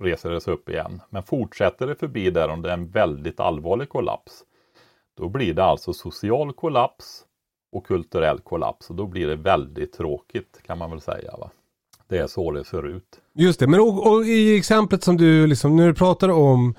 reser 0.00 0.30
det 0.30 0.40
sig 0.40 0.54
upp 0.54 0.68
igen. 0.68 1.00
Men 1.10 1.22
fortsätter 1.22 1.86
det 1.86 1.94
förbi 1.94 2.30
där 2.30 2.48
om 2.48 2.62
det 2.62 2.70
är 2.70 2.74
en 2.74 2.90
väldigt 2.90 3.40
allvarlig 3.40 3.88
kollaps, 3.88 4.44
då 5.16 5.28
blir 5.28 5.54
det 5.54 5.64
alltså 5.64 5.92
social 5.92 6.52
kollaps 6.52 7.24
och 7.72 7.86
kulturell 7.86 8.38
kollaps 8.38 8.90
och 8.90 8.96
då 8.96 9.06
blir 9.06 9.26
det 9.26 9.36
väldigt 9.36 9.92
tråkigt 9.92 10.62
kan 10.66 10.78
man 10.78 10.90
väl 10.90 11.00
säga. 11.00 11.36
Va? 11.36 11.50
Det 12.08 12.18
är 12.18 12.26
så 12.26 12.50
det 12.50 12.64
ser 12.64 12.86
ut. 12.86 13.20
Just 13.32 13.60
det, 13.60 13.66
men 13.66 13.80
och, 13.80 14.12
och 14.12 14.24
i 14.24 14.56
exemplet 14.56 15.02
som 15.02 15.16
du, 15.16 15.46
liksom, 15.46 15.76
när 15.76 15.86
du 15.86 15.94
pratar 15.94 16.28
om 16.28 16.74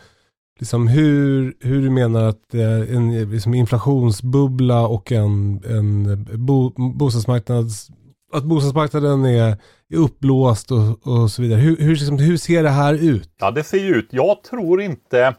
liksom 0.59 0.87
hur, 0.87 1.53
hur 1.59 1.81
du 1.81 1.89
menar 1.89 2.23
att 2.23 2.53
en 2.89 3.31
liksom 3.31 3.53
inflationsbubbla 3.53 4.87
och 4.87 5.11
en, 5.11 5.61
en 5.65 6.27
bo, 6.45 6.69
bostadsmarknads, 6.93 7.87
att 8.33 8.43
bostadsmarknaden 8.43 9.25
är, 9.25 9.57
är 9.89 9.97
uppblåst 9.97 10.71
och, 10.71 11.07
och 11.07 11.31
så 11.31 11.41
vidare. 11.41 11.59
Hur, 11.59 11.77
hur, 11.77 11.89
liksom, 11.89 12.17
hur 12.17 12.37
ser 12.37 12.63
det 12.63 12.69
här 12.69 12.93
ut? 12.93 13.29
Ja, 13.39 13.51
det 13.51 13.63
ser 13.63 13.79
ju 13.79 13.95
ut. 13.95 14.07
Jag 14.11 14.43
tror 14.43 14.81
inte 14.81 15.35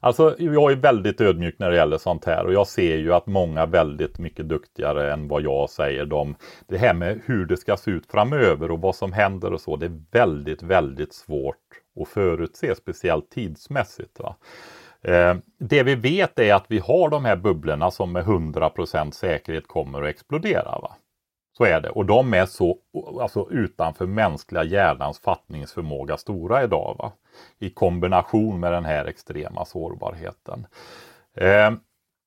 Alltså 0.00 0.36
jag 0.38 0.72
är 0.72 0.76
väldigt 0.76 1.20
ödmjuk 1.20 1.54
när 1.58 1.70
det 1.70 1.76
gäller 1.76 1.98
sånt 1.98 2.24
här 2.24 2.46
och 2.46 2.52
jag 2.52 2.66
ser 2.66 2.96
ju 2.96 3.14
att 3.14 3.26
många 3.26 3.66
väldigt 3.66 4.18
mycket 4.18 4.48
duktigare 4.48 5.12
än 5.12 5.28
vad 5.28 5.42
jag 5.42 5.70
säger. 5.70 6.06
De, 6.06 6.34
det 6.68 6.78
här 6.78 6.94
med 6.94 7.20
hur 7.24 7.46
det 7.46 7.56
ska 7.56 7.76
se 7.76 7.90
ut 7.90 8.06
framöver 8.10 8.70
och 8.70 8.80
vad 8.80 8.94
som 8.94 9.12
händer 9.12 9.52
och 9.52 9.60
så. 9.60 9.76
Det 9.76 9.86
är 9.86 10.02
väldigt, 10.10 10.62
väldigt 10.62 11.14
svårt 11.14 11.56
att 12.02 12.08
förutse, 12.08 12.74
speciellt 12.74 13.30
tidsmässigt. 13.30 14.20
Va? 14.20 14.36
Eh, 15.02 15.36
det 15.58 15.82
vi 15.82 15.94
vet 15.94 16.38
är 16.38 16.54
att 16.54 16.64
vi 16.68 16.78
har 16.78 17.08
de 17.08 17.24
här 17.24 17.36
bubblorna 17.36 17.90
som 17.90 18.12
med 18.12 18.24
100% 18.24 19.10
säkerhet 19.10 19.68
kommer 19.68 20.02
att 20.02 20.08
explodera. 20.08 20.78
Va? 20.82 20.96
Så 21.58 21.64
är 21.64 21.80
det. 21.80 21.90
Och 21.90 22.06
de 22.06 22.34
är 22.34 22.46
så 22.46 22.76
alltså, 23.20 23.48
utanför 23.50 24.06
mänskliga 24.06 24.64
hjärnans 24.64 25.18
fattningsförmåga 25.20 26.16
stora 26.16 26.64
idag. 26.64 26.96
Va? 26.98 27.12
I 27.58 27.70
kombination 27.70 28.60
med 28.60 28.72
den 28.72 28.84
här 28.84 29.04
extrema 29.04 29.64
sårbarheten. 29.64 30.66
Eh, 31.34 31.70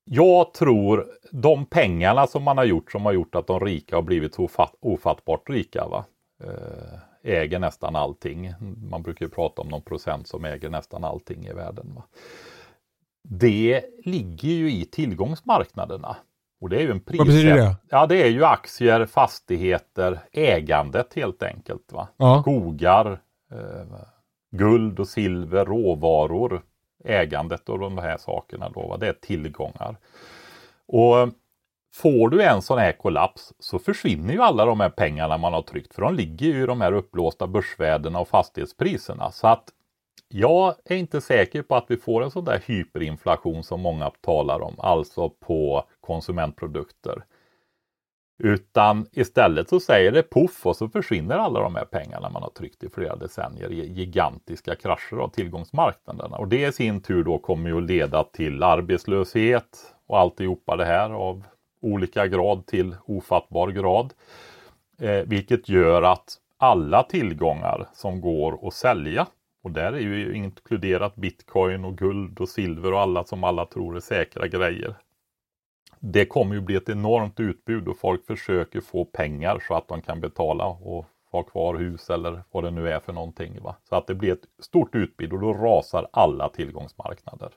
jag 0.04 0.54
tror 0.54 1.08
de 1.32 1.66
pengarna 1.66 2.28
som 2.28 2.44
man 2.44 2.58
har 2.58 2.66
gjort 2.66 2.92
som 2.92 3.06
har 3.06 3.12
gjort 3.12 3.36
att 3.36 3.48
de 3.48 3.60
rika 3.60 3.96
har 3.96 4.04
blivit 4.04 4.36
så 4.36 4.50
ofattbart 4.82 5.50
rika. 5.50 5.88
Va? 5.88 6.06
Eh, 6.44 7.00
äger 7.24 7.60
nästan 7.60 7.96
allting. 7.96 8.54
Man 8.90 9.04
brukar 9.04 9.26
ju 9.26 9.30
prata 9.30 9.62
om 9.62 9.68
någon 9.68 9.82
procent 9.82 10.28
som 10.28 10.46
äger 10.46 10.70
nästan 10.70 11.04
allting 11.04 11.46
i 11.46 11.54
världen. 11.54 11.94
Va? 11.96 12.04
Det 13.24 13.86
ligger 14.06 14.50
ju 14.50 14.72
i 14.72 14.86
tillgångsmarknaderna. 14.86 16.16
Och 16.62 16.70
det 16.70 16.78
är 16.78 16.82
ju 16.82 16.92
en 16.92 17.00
prissätt. 17.00 17.18
Vad 17.18 17.28
betyder 17.28 17.56
det? 17.56 17.76
Ja, 17.90 18.06
det 18.06 18.24
är 18.24 18.30
ju 18.30 18.46
aktier, 18.46 19.06
fastigheter, 19.06 20.20
ägandet 20.32 21.14
helt 21.14 21.44
enkelt. 21.44 21.92
Va? 21.92 22.08
Ja. 22.18 22.42
Skogar, 22.42 23.22
eh, 23.52 24.00
guld 24.52 25.00
och 25.00 25.08
silver, 25.08 25.66
råvaror, 25.66 26.62
ägandet 27.04 27.70
och 27.70 27.80
de 27.80 27.98
här 27.98 28.18
sakerna 28.18 28.70
då. 28.70 28.88
Va? 28.88 28.98
Det 28.98 29.08
är 29.08 29.14
tillgångar. 29.14 29.98
Och 30.88 31.30
Får 31.94 32.30
du 32.30 32.44
en 32.44 32.62
sån 32.62 32.80
här 32.80 32.92
kollaps 32.92 33.54
så 33.60 33.80
försvinner 33.80 34.34
ju 34.34 34.42
alla 34.42 34.66
de 34.66 34.80
här 34.80 34.90
pengarna 34.90 35.38
man 35.38 35.54
har 35.54 35.62
tryckt 35.62 35.94
för 35.94 36.02
de 36.02 36.16
ligger 36.16 36.46
ju 36.46 36.64
i 36.64 36.66
de 36.66 36.82
här 36.82 36.94
uppblåsta 36.94 37.48
börsvärdena 37.48 38.20
och 38.20 38.28
fastighetspriserna. 38.28 39.32
Så 39.32 39.48
att 39.48 39.70
jag 40.28 40.76
är 40.86 40.96
inte 40.96 41.22
säker 41.22 41.62
på 41.62 41.76
att 41.76 41.86
vi 41.88 41.98
får 41.98 42.24
en 42.24 42.32
sån 42.32 42.46
där 42.46 42.64
hyperinflation 42.66 43.64
som 43.64 43.82
många 43.82 44.10
talar 44.10 44.62
om, 44.62 44.76
alltså 44.78 45.30
på 45.30 45.84
konsumentprodukter. 46.02 47.24
Utan 48.44 49.06
istället 49.12 49.70
så 49.70 49.80
säger 49.80 50.12
det 50.12 50.24
poff 50.24 50.66
och 50.66 50.76
så 50.76 50.90
försvinner 50.90 51.38
alla 51.38 51.60
de 51.60 51.76
här 51.76 51.86
pengarna 51.86 52.30
man 52.30 52.44
har 52.44 52.50
tryckt 52.50 52.84
i 52.84 52.90
flera 52.90 53.16
decennier 53.16 53.72
i 53.72 53.92
gigantiska 53.92 54.76
krascher 54.76 55.18
av 55.18 55.28
tillgångsmarknaderna. 55.28 56.38
Och 56.38 56.48
det 56.48 56.68
i 56.68 56.72
sin 56.72 57.02
tur 57.02 57.24
då 57.24 57.38
kommer 57.38 57.70
ju 57.70 57.78
att 57.78 57.84
leda 57.84 58.24
till 58.24 58.64
arbetslöshet 58.64 59.96
och 60.08 60.20
alltihopa 60.20 60.76
det 60.76 60.86
här 60.86 61.10
av 61.10 61.44
olika 61.82 62.28
grad 62.28 62.66
till 62.66 62.96
ofattbar 63.06 63.68
grad. 63.68 64.14
Eh, 65.00 65.24
vilket 65.26 65.70
gör 65.70 66.02
att 66.02 66.38
alla 66.58 67.04
tillgångar 67.04 67.88
som 67.94 68.22
går 68.22 68.68
att 68.68 68.74
sälja 68.74 69.28
och 69.64 69.72
där 69.72 69.94
är 69.94 70.00
ju 70.00 70.36
inkluderat 70.36 71.16
bitcoin 71.16 71.86
och 71.86 71.98
guld 71.98 72.40
och 72.40 72.50
silver 72.50 72.94
och 72.94 73.00
alla 73.00 73.24
som 73.24 73.44
alla 73.44 73.66
tror 73.66 73.96
är 73.96 74.00
säkra 74.00 74.48
grejer. 74.48 74.96
Det 76.00 76.26
kommer 76.26 76.56
ju 76.56 76.62
bli 76.62 76.76
ett 76.76 76.90
enormt 76.90 77.40
utbud 77.40 77.88
och 77.88 77.98
folk 77.98 78.26
försöker 78.26 78.82
få 78.82 79.06
pengar 79.06 79.64
så 79.68 79.74
att 79.74 79.88
de 79.88 80.02
kan 80.02 80.22
betala 80.22 80.66
och 80.66 81.06
ha 81.32 81.44
kvar 81.44 81.76
hus 81.76 82.10
eller 82.10 82.44
vad 82.52 82.64
det 82.64 82.72
nu 82.72 82.90
är 82.90 83.00
för 83.00 83.14
någonting. 83.14 83.62
Va? 83.62 83.76
Så 83.90 83.96
att 83.96 84.08
det 84.08 84.16
blir 84.16 84.32
ett 84.32 84.48
stort 84.60 84.96
utbud 84.96 85.34
och 85.34 85.40
då 85.40 85.54
rasar 85.54 86.08
alla 86.12 86.50
tillgångsmarknader. 86.50 87.50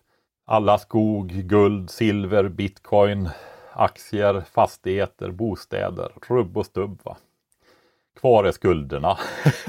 Alla 0.44 0.78
skog, 0.78 1.28
guld, 1.28 1.90
silver, 1.90 2.48
bitcoin, 2.48 3.28
aktier, 3.74 4.44
fastigheter, 4.52 5.30
bostäder, 5.30 6.12
rubb 6.28 6.58
och 6.58 6.66
stubb. 6.66 7.00
Va? 7.02 7.16
Kvar 8.20 8.44
är 8.44 8.52
skulderna. 8.52 9.18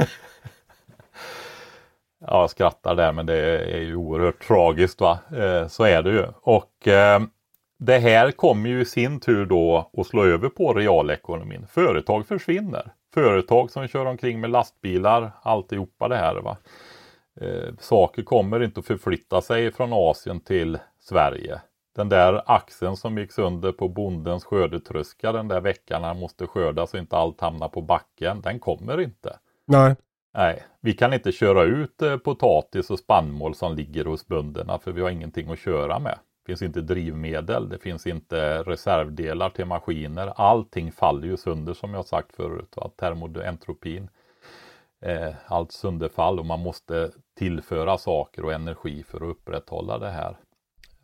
ja, 2.19 2.41
jag 2.41 2.49
skrattar 2.49 2.95
där 2.95 3.11
men 3.11 3.25
det 3.25 3.59
är 3.75 3.81
ju 3.81 3.95
oerhört 3.95 4.47
tragiskt. 4.47 5.01
va. 5.01 5.19
Eh, 5.37 5.67
så 5.67 5.83
är 5.83 6.03
det 6.03 6.11
ju. 6.11 6.25
Och 6.41 6.87
eh, 6.87 7.21
det 7.77 7.97
här 7.97 8.31
kommer 8.31 8.69
ju 8.69 8.81
i 8.81 8.85
sin 8.85 9.19
tur 9.19 9.45
då 9.45 9.91
att 9.97 10.07
slå 10.07 10.25
över 10.25 10.49
på 10.49 10.73
realekonomin. 10.73 11.67
Företag 11.67 12.27
försvinner. 12.27 12.93
Företag 13.13 13.71
som 13.71 13.87
kör 13.87 14.05
omkring 14.05 14.39
med 14.39 14.49
lastbilar, 14.49 15.31
alltihopa 15.41 16.07
det 16.07 16.17
här. 16.17 16.35
Va? 16.35 16.57
Eh, 17.41 17.73
saker 17.79 18.23
kommer 18.23 18.63
inte 18.63 18.79
att 18.79 18.85
förflytta 18.85 19.41
sig 19.41 19.71
från 19.71 19.89
Asien 19.93 20.39
till 20.39 20.77
Sverige. 20.99 21.61
Den 21.95 22.09
där 22.09 22.41
axeln 22.45 22.97
som 22.97 23.17
gick 23.17 23.31
sönder 23.31 23.71
på 23.71 23.89
bondens 23.89 24.45
skördetröska 24.45 25.31
den 25.31 25.47
där 25.47 25.61
veckan 25.61 26.03
han 26.03 26.19
måste 26.19 26.47
skörda 26.47 26.87
så 26.87 26.97
inte 26.97 27.17
allt 27.17 27.41
hamnar 27.41 27.69
på 27.69 27.81
backen. 27.81 28.41
Den 28.41 28.59
kommer 28.59 29.01
inte. 29.01 29.39
Nej. 29.65 29.95
Nej, 30.33 30.63
vi 30.81 30.93
kan 30.93 31.13
inte 31.13 31.31
köra 31.31 31.63
ut 31.63 32.01
eh, 32.01 32.17
potatis 32.17 32.89
och 32.89 32.99
spannmål 32.99 33.55
som 33.55 33.75
ligger 33.75 34.05
hos 34.05 34.27
bönderna 34.27 34.79
för 34.79 34.91
vi 34.91 35.01
har 35.01 35.09
ingenting 35.09 35.51
att 35.51 35.59
köra 35.59 35.99
med. 35.99 36.19
Det 36.45 36.51
finns 36.51 36.61
inte 36.61 36.81
drivmedel, 36.81 37.69
det 37.69 37.77
finns 37.77 38.07
inte 38.07 38.63
reservdelar 38.63 39.49
till 39.49 39.65
maskiner. 39.65 40.33
Allting 40.35 40.91
faller 40.91 41.27
ju 41.27 41.37
sönder 41.37 41.73
som 41.73 41.93
jag 41.93 42.05
sagt 42.05 42.35
förut. 42.35 42.73
Va? 42.75 42.91
Termoentropin. 42.97 44.09
Eh, 45.01 45.33
allt 45.45 45.71
sönderfall 45.71 46.39
och 46.39 46.45
man 46.45 46.59
måste 46.59 47.11
tillföra 47.37 47.97
saker 47.97 48.45
och 48.45 48.53
energi 48.53 49.03
för 49.03 49.17
att 49.17 49.37
upprätthålla 49.37 49.97
det 49.97 50.09
här. 50.09 50.37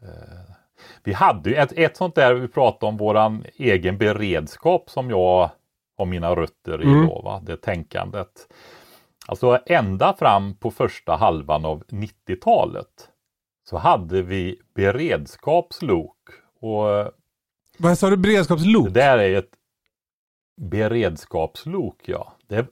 Eh, 0.01 0.55
vi 1.03 1.13
hade 1.13 1.49
ju 1.49 1.55
ett, 1.55 1.71
ett 1.75 1.97
sånt 1.97 2.15
där 2.15 2.33
vi 2.33 2.47
pratade 2.47 2.89
om 2.89 2.97
våran 2.97 3.45
egen 3.55 3.97
beredskap 3.97 4.89
som 4.89 5.09
jag 5.09 5.49
har 5.97 6.05
mina 6.05 6.35
rötter 6.35 6.81
i 6.81 6.85
mm. 6.85 7.07
då, 7.07 7.21
va? 7.21 7.41
det 7.43 7.57
tänkandet. 7.57 8.47
Alltså 9.27 9.59
ända 9.65 10.13
fram 10.13 10.55
på 10.55 10.71
första 10.71 11.15
halvan 11.15 11.65
av 11.65 11.83
90-talet 11.83 13.09
så 13.69 13.77
hade 13.77 14.21
vi 14.21 14.59
beredskapslok. 14.75 16.17
Och 16.59 17.11
Vad 17.77 17.97
sa 17.97 18.09
du, 18.09 18.17
beredskapslok? 18.17 18.85
Det 18.85 18.99
där 18.99 19.17
är 19.17 19.37
ett 19.37 19.51
beredskapslok, 20.61 22.01
ja. 22.05 22.33
Det, 22.47 22.67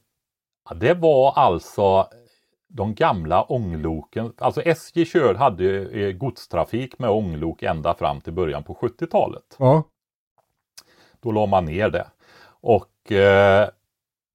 det 0.75 0.93
var 0.93 1.33
alltså 1.35 2.07
de 2.69 2.95
gamla 2.95 3.43
ångloken. 3.43 4.33
Alltså 4.37 4.61
SJ 4.61 5.05
kör, 5.05 5.35
hade 5.35 6.13
godstrafik 6.13 6.99
med 6.99 7.09
ånglok 7.09 7.63
ända 7.63 7.93
fram 7.93 8.21
till 8.21 8.33
början 8.33 8.63
på 8.63 8.73
70-talet. 8.73 9.55
Ja. 9.59 9.83
Då 11.21 11.31
la 11.31 11.45
man 11.45 11.65
ner 11.65 11.89
det. 11.89 12.07
Och 12.61 13.11
eh, 13.11 13.69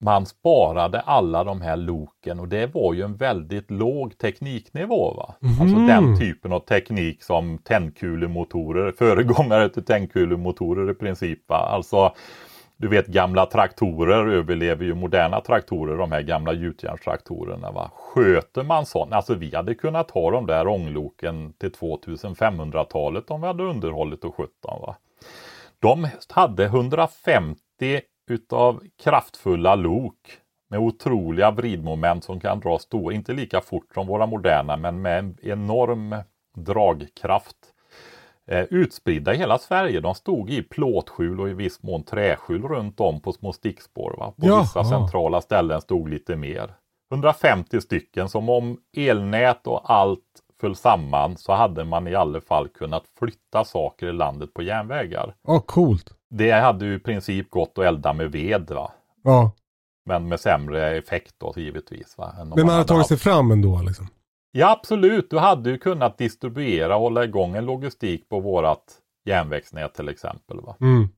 man 0.00 0.26
sparade 0.26 1.00
alla 1.00 1.44
de 1.44 1.60
här 1.60 1.76
loken 1.76 2.40
och 2.40 2.48
det 2.48 2.74
var 2.74 2.94
ju 2.94 3.02
en 3.02 3.16
väldigt 3.16 3.70
låg 3.70 4.18
tekniknivå. 4.18 5.14
Va? 5.14 5.34
Mm. 5.42 5.60
Alltså 5.60 5.76
den 5.76 6.18
typen 6.18 6.52
av 6.52 6.60
teknik 6.60 7.22
som 7.22 7.58
tändkulemotorer, 7.58 8.92
föregångare 8.92 9.68
till 9.68 9.84
tändkulemotorer 9.84 10.90
i 10.90 10.94
princip. 10.94 11.48
Va? 11.48 11.56
Alltså 11.56 12.14
du 12.76 12.88
vet 12.88 13.06
gamla 13.06 13.46
traktorer 13.46 14.26
överlever 14.26 14.84
ju 14.84 14.94
moderna 14.94 15.40
traktorer, 15.40 15.96
de 15.96 16.12
här 16.12 16.22
gamla 16.22 16.52
gjutjärnstraktorerna. 16.52 17.70
Va? 17.70 17.90
Sköter 17.94 18.62
man 18.62 18.86
sånt, 18.86 19.12
alltså 19.12 19.34
vi 19.34 19.54
hade 19.54 19.74
kunnat 19.74 20.10
ha 20.10 20.30
de 20.30 20.46
där 20.46 20.68
ångloken 20.68 21.52
till 21.52 21.70
2500-talet 21.70 23.30
om 23.30 23.40
vi 23.40 23.46
hade 23.46 23.62
underhållit 23.62 24.24
och 24.24 24.34
skött 24.34 24.62
dem. 24.62 24.80
Va? 24.80 24.96
De 25.78 26.08
hade 26.28 26.64
150 26.64 27.60
utav 28.30 28.82
kraftfulla 29.02 29.74
lok 29.74 30.38
med 30.70 30.80
otroliga 30.80 31.50
vridmoment 31.50 32.24
som 32.24 32.40
kan 32.40 32.60
dra 32.60 32.78
stora, 32.78 33.14
inte 33.14 33.32
lika 33.32 33.60
fort 33.60 33.94
som 33.94 34.06
våra 34.06 34.26
moderna, 34.26 34.76
men 34.76 35.02
med 35.02 35.18
en 35.18 35.36
enorm 35.42 36.16
dragkraft. 36.56 37.73
Eh, 38.50 38.64
utspridda 38.70 39.34
i 39.34 39.36
hela 39.36 39.58
Sverige. 39.58 40.00
De 40.00 40.14
stod 40.14 40.50
i 40.50 40.62
plåtskjul 40.62 41.40
och 41.40 41.48
i 41.48 41.54
viss 41.54 41.82
mån 41.82 42.02
träskjul 42.02 42.62
runt 42.62 43.00
om 43.00 43.20
på 43.20 43.32
små 43.32 43.52
stickspår. 43.52 44.14
Va? 44.18 44.32
På 44.40 44.46
Jaha. 44.46 44.60
vissa 44.60 44.84
centrala 44.84 45.40
ställen 45.40 45.80
stod 45.80 46.08
lite 46.08 46.36
mer. 46.36 46.74
150 47.12 47.80
stycken 47.80 48.28
som 48.28 48.48
om 48.48 48.78
elnät 48.96 49.66
och 49.66 49.90
allt 49.92 50.20
föll 50.60 50.76
samman 50.76 51.36
så 51.36 51.52
hade 51.52 51.84
man 51.84 52.08
i 52.08 52.14
alla 52.14 52.40
fall 52.40 52.68
kunnat 52.68 53.04
flytta 53.18 53.64
saker 53.64 54.06
i 54.06 54.12
landet 54.12 54.54
på 54.54 54.62
järnvägar. 54.62 55.34
Ja, 55.46 55.60
coolt. 55.60 56.10
Det 56.30 56.50
hade 56.50 56.84
ju 56.86 56.94
i 56.94 56.98
princip 56.98 57.50
gått 57.50 57.78
att 57.78 57.84
elda 57.84 58.12
med 58.12 58.32
ved 58.32 58.70
va. 58.70 58.92
Ja. 59.22 59.50
Men 60.06 60.28
med 60.28 60.40
sämre 60.40 60.96
effekt 60.96 61.34
då 61.38 61.52
givetvis. 61.56 62.14
Va? 62.18 62.32
Men 62.38 62.48
man 62.48 62.68
hade 62.68 62.84
tagit 62.84 62.98
haft- 62.98 63.08
sig 63.08 63.16
fram 63.18 63.50
ändå 63.50 63.80
liksom. 63.86 64.06
Ja 64.56 64.70
absolut, 64.70 65.30
du 65.30 65.38
hade 65.38 65.70
ju 65.70 65.78
kunnat 65.78 66.18
distribuera 66.18 66.96
och 66.96 67.02
hålla 67.02 67.24
igång 67.24 67.56
en 67.56 67.66
logistik 67.66 68.28
på 68.28 68.40
vårat 68.40 68.98
järnvägsnät 69.24 69.94
till 69.94 70.08
exempel. 70.08 70.60
Va? 70.60 70.76
Mm. 70.80 71.08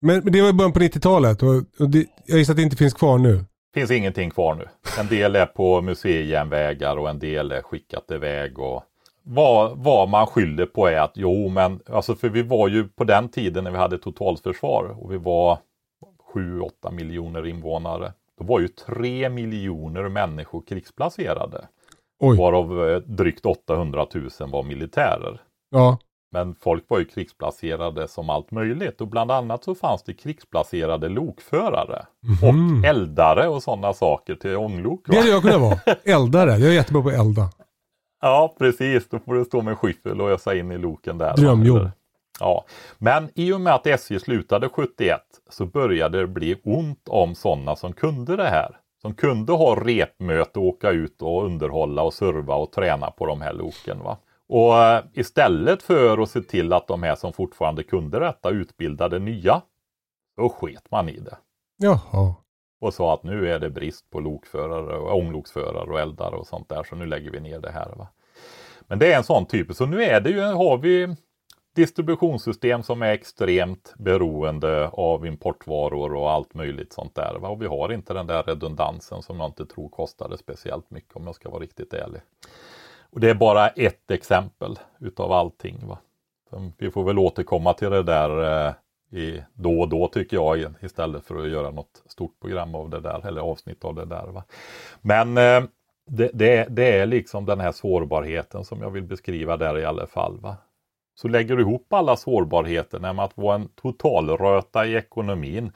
Men, 0.00 0.20
men 0.24 0.32
det 0.32 0.42
var 0.42 0.48
i 0.48 0.52
början 0.52 0.72
på 0.72 0.78
90-talet 0.80 1.42
och, 1.42 1.54
och 1.78 1.90
det, 1.90 2.06
jag 2.26 2.38
gissar 2.38 2.52
att 2.52 2.56
det 2.56 2.62
inte 2.62 2.76
finns 2.76 2.94
kvar 2.94 3.18
nu. 3.18 3.44
finns 3.74 3.90
ingenting 3.90 4.30
kvar 4.30 4.54
nu. 4.54 4.68
En 5.00 5.06
del 5.06 5.36
är 5.36 5.46
på 5.46 5.82
museijärnvägar 5.82 6.96
och 6.96 7.10
en 7.10 7.18
del 7.18 7.52
är 7.52 7.62
skickat 7.62 8.10
iväg. 8.10 8.58
Och 8.58 8.82
vad, 9.22 9.78
vad 9.78 10.08
man 10.08 10.26
skyller 10.26 10.66
på 10.66 10.86
är 10.86 11.00
att 11.00 11.12
jo 11.14 11.48
men 11.48 11.80
alltså 11.90 12.14
för 12.14 12.28
vi 12.28 12.42
var 12.42 12.68
ju 12.68 12.88
på 12.88 13.04
den 13.04 13.28
tiden 13.28 13.64
när 13.64 13.70
vi 13.70 13.78
hade 13.78 13.98
totalförsvar 13.98 14.84
och 14.98 15.12
vi 15.12 15.16
var 15.16 15.58
7-8 16.34 16.92
miljoner 16.92 17.46
invånare. 17.46 18.12
Då 18.38 18.44
var 18.44 18.60
ju 18.60 18.68
3 18.68 19.28
miljoner 19.28 20.08
människor 20.08 20.62
krigsplacerade. 20.68 21.68
Oj. 22.20 22.38
Varav 22.38 22.88
eh, 22.90 22.96
drygt 22.98 23.46
800 23.46 24.06
000 24.14 24.50
var 24.50 24.62
militärer. 24.62 25.40
Ja. 25.70 25.98
Men 26.32 26.54
folk 26.54 26.84
var 26.88 26.98
ju 26.98 27.04
krigsplacerade 27.04 28.08
som 28.08 28.30
allt 28.30 28.50
möjligt 28.50 29.00
och 29.00 29.08
bland 29.08 29.30
annat 29.30 29.64
så 29.64 29.74
fanns 29.74 30.02
det 30.02 30.14
krigsplacerade 30.14 31.08
lokförare 31.08 32.06
Mhm. 32.22 32.78
och 32.80 32.84
eldare 32.86 33.48
och 33.48 33.62
sådana 33.62 33.92
saker 33.92 34.34
till 34.34 34.56
ånglok. 34.56 35.08
va? 35.08 35.12
Det 35.14 35.16
hade 35.18 35.30
jag 35.30 35.42
kunnat 35.42 35.60
vara. 35.60 35.78
Eldare. 36.04 36.50
Jag 36.50 36.70
är 36.70 36.74
jättebra 36.74 37.02
på 37.02 37.08
att 37.08 37.14
elda. 37.14 37.50
Ja, 38.20 38.54
precis. 38.58 39.08
Då 39.08 39.18
får 39.18 39.34
du 39.34 39.44
stå 39.44 39.62
med 39.62 39.78
skyffel 39.78 40.20
och 40.20 40.30
ösa 40.30 40.54
in 40.54 40.72
i 40.72 40.78
loken 40.78 41.18
där. 41.18 41.36
Drömjobb. 41.36 41.90
Ja, 42.40 42.64
men 42.98 43.30
i 43.34 43.52
och 43.52 43.60
med 43.60 43.74
att 43.74 43.86
SJ 43.86 44.18
slutade 44.20 44.68
71 44.68 45.20
så 45.50 45.66
började 45.66 46.20
det 46.20 46.26
bli 46.26 46.56
ont 46.64 47.08
om 47.08 47.34
sådana 47.34 47.76
som 47.76 47.92
kunde 47.92 48.36
det 48.36 48.48
här. 48.48 48.76
Som 49.02 49.14
kunde 49.14 49.52
ha 49.52 49.84
repmöte 49.84 50.58
och 50.58 50.64
åka 50.64 50.90
ut 50.90 51.22
och 51.22 51.44
underhålla 51.44 52.02
och 52.02 52.14
serva 52.14 52.54
och 52.54 52.72
träna 52.72 53.10
på 53.10 53.26
de 53.26 53.40
här 53.40 53.52
loken. 53.52 53.98
Va? 53.98 54.18
Och 54.48 54.78
eh, 54.78 55.04
istället 55.12 55.82
för 55.82 56.22
att 56.22 56.30
se 56.30 56.40
till 56.40 56.72
att 56.72 56.88
de 56.88 57.02
här 57.02 57.14
som 57.14 57.32
fortfarande 57.32 57.82
kunde 57.82 58.18
detta 58.18 58.50
utbildade 58.50 59.18
nya, 59.18 59.62
då 60.36 60.48
sket 60.48 60.90
man 60.90 61.08
i 61.08 61.18
det. 61.20 61.36
Jaha. 61.76 62.34
Och 62.80 62.94
sa 62.94 63.14
att 63.14 63.22
nu 63.22 63.52
är 63.52 63.58
det 63.58 63.70
brist 63.70 64.10
på 64.10 64.20
lokförare 64.20 64.98
och 64.98 65.16
ångloksförare 65.16 65.90
och 65.90 66.00
eldare 66.00 66.36
och 66.36 66.46
sånt 66.46 66.68
där 66.68 66.82
så 66.82 66.96
nu 66.96 67.06
lägger 67.06 67.30
vi 67.30 67.40
ner 67.40 67.60
det 67.60 67.70
här. 67.70 67.92
Va? 67.96 68.08
Men 68.80 68.98
det 68.98 69.12
är 69.12 69.16
en 69.16 69.24
sån 69.24 69.46
typ. 69.46 69.74
Så 69.76 69.86
nu 69.86 70.02
är 70.02 70.20
det 70.20 70.30
ju, 70.30 70.40
har 70.40 70.78
vi 70.78 71.16
distributionssystem 71.78 72.82
som 72.82 73.02
är 73.02 73.12
extremt 73.12 73.94
beroende 73.98 74.88
av 74.88 75.26
importvaror 75.26 76.14
och 76.14 76.30
allt 76.30 76.54
möjligt 76.54 76.92
sånt 76.92 77.14
där. 77.14 77.44
Och 77.44 77.62
vi 77.62 77.66
har 77.66 77.92
inte 77.92 78.14
den 78.14 78.26
där 78.26 78.42
redundansen 78.42 79.22
som 79.22 79.40
jag 79.40 79.48
inte 79.48 79.66
tror 79.66 79.88
kostade 79.88 80.38
speciellt 80.38 80.90
mycket 80.90 81.16
om 81.16 81.26
jag 81.26 81.34
ska 81.34 81.50
vara 81.50 81.62
riktigt 81.62 81.94
ärlig. 81.94 82.20
Och 83.10 83.20
det 83.20 83.30
är 83.30 83.34
bara 83.34 83.68
ett 83.68 84.10
exempel 84.10 84.78
utav 85.00 85.32
allting. 85.32 85.86
Va? 85.86 85.98
Vi 86.78 86.90
får 86.90 87.04
väl 87.04 87.18
återkomma 87.18 87.74
till 87.74 87.90
det 87.90 88.02
där 88.02 88.66
eh, 88.68 88.74
i, 89.18 89.42
då 89.54 89.80
och 89.80 89.88
då 89.88 90.08
tycker 90.08 90.36
jag 90.36 90.74
istället 90.80 91.24
för 91.24 91.36
att 91.36 91.48
göra 91.48 91.70
något 91.70 92.02
stort 92.06 92.40
program 92.40 92.74
av 92.74 92.90
det 92.90 93.00
där 93.00 93.26
eller 93.26 93.40
avsnitt 93.40 93.84
av 93.84 93.94
det 93.94 94.04
där. 94.04 94.26
Va? 94.26 94.44
Men 95.00 95.38
eh, 95.38 95.62
det, 96.06 96.30
det, 96.34 96.66
det 96.70 96.98
är 96.98 97.06
liksom 97.06 97.46
den 97.46 97.60
här 97.60 97.72
sårbarheten 97.72 98.64
som 98.64 98.82
jag 98.82 98.90
vill 98.90 99.04
beskriva 99.04 99.56
där 99.56 99.78
i 99.78 99.84
alla 99.84 100.06
fall. 100.06 100.40
Va? 100.40 100.56
Så 101.20 101.28
lägger 101.28 101.56
du 101.56 101.62
ihop 101.62 101.92
alla 101.92 102.16
sårbarheter 102.16 102.98
med 102.98 103.20
att 103.20 103.36
vara 103.36 103.54
en 103.54 103.68
totalröta 103.68 104.86
i 104.86 104.94
ekonomin. 104.94 105.72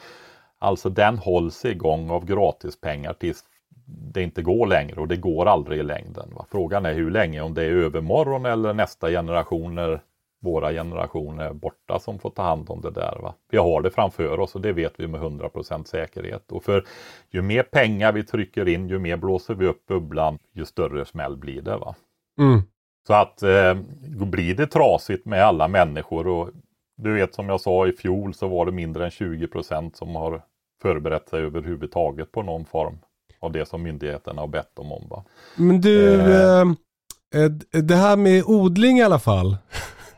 Alltså 0.59 0.89
den 0.89 1.19
hålls 1.19 1.65
igång 1.65 2.11
av 2.11 2.25
gratispengar 2.25 3.13
tills 3.13 3.45
det 3.87 4.23
inte 4.23 4.43
går 4.43 4.67
längre 4.67 5.01
och 5.01 5.09
det 5.09 5.17
går 5.17 5.47
aldrig 5.47 5.81
i 5.81 5.83
längden. 5.83 6.31
Va? 6.35 6.47
Frågan 6.51 6.87
är 6.87 6.95
hur 6.95 7.11
länge, 7.11 7.41
om 7.41 7.55
det 7.55 7.63
är 7.63 7.71
övermorgon 7.71 8.47
eller 8.47 8.75
nästa 8.75 9.09
generationer, 9.09 10.01
våra 10.41 10.73
generationer 10.73 11.53
borta 11.53 11.99
som 11.99 12.19
får 12.19 12.31
ta 12.31 12.43
hand 12.43 12.71
om 12.71 12.81
det 12.81 12.91
där. 12.91 13.19
Va? 13.23 13.35
Vi 13.51 13.59
har 13.59 13.83
det 13.83 13.91
framför 13.91 14.41
oss 14.41 14.55
och 14.55 14.61
det 14.61 14.73
vet 14.73 15.01
vi 15.01 15.07
med 15.07 15.21
100% 15.21 15.85
säkerhet. 15.85 16.53
Och 16.53 16.65
för 16.65 16.85
ju 17.31 17.43
mer 17.43 17.63
pengar 17.63 18.13
vi 18.13 18.25
trycker 18.25 18.69
in, 18.69 18.89
ju 18.89 18.99
mer 18.99 19.17
blåser 19.17 19.55
vi 19.55 19.67
upp 19.67 19.87
bubblan, 19.87 20.39
ju 20.53 20.65
större 20.65 21.05
smäll 21.05 21.37
blir 21.37 21.63
det. 21.63 21.77
Va? 21.77 21.95
Mm. 22.39 22.63
Så 23.07 23.15
att 23.15 23.43
eh, 23.43 23.75
då 24.19 24.25
blir 24.25 24.55
det 24.55 24.67
trasigt 24.67 25.27
med 25.27 25.45
alla 25.45 25.69
människor 25.69 26.27
och 26.27 26.51
du 26.97 27.15
vet 27.15 27.35
som 27.35 27.49
jag 27.49 27.61
sa 27.61 27.87
i 27.87 27.93
fjol 27.93 28.35
så 28.35 28.49
var 28.49 28.67
det 28.67 28.73
mindre 28.73 29.05
än 29.05 29.11
20% 29.11 29.91
som 29.95 30.15
har 30.17 30.43
förberett 30.83 31.29
sig 31.29 31.41
överhuvudtaget 31.43 32.33
på 32.33 32.43
någon 32.43 32.65
form 32.65 32.99
av 33.41 33.53
det 33.53 33.69
som 33.69 33.83
myndigheterna 33.83 34.41
har 34.41 34.49
bett 34.49 34.77
dem 34.77 34.93
om. 34.93 35.09
Va? 35.11 35.25
Men 35.57 35.81
du, 35.81 36.21
Eh. 36.21 36.61
eh, 36.61 37.43
eh, 37.45 37.51
det 37.83 37.95
här 37.97 38.17
med 38.17 38.43
odling 38.47 38.99
i 38.99 39.03
alla 39.03 39.19
fall. 39.19 39.57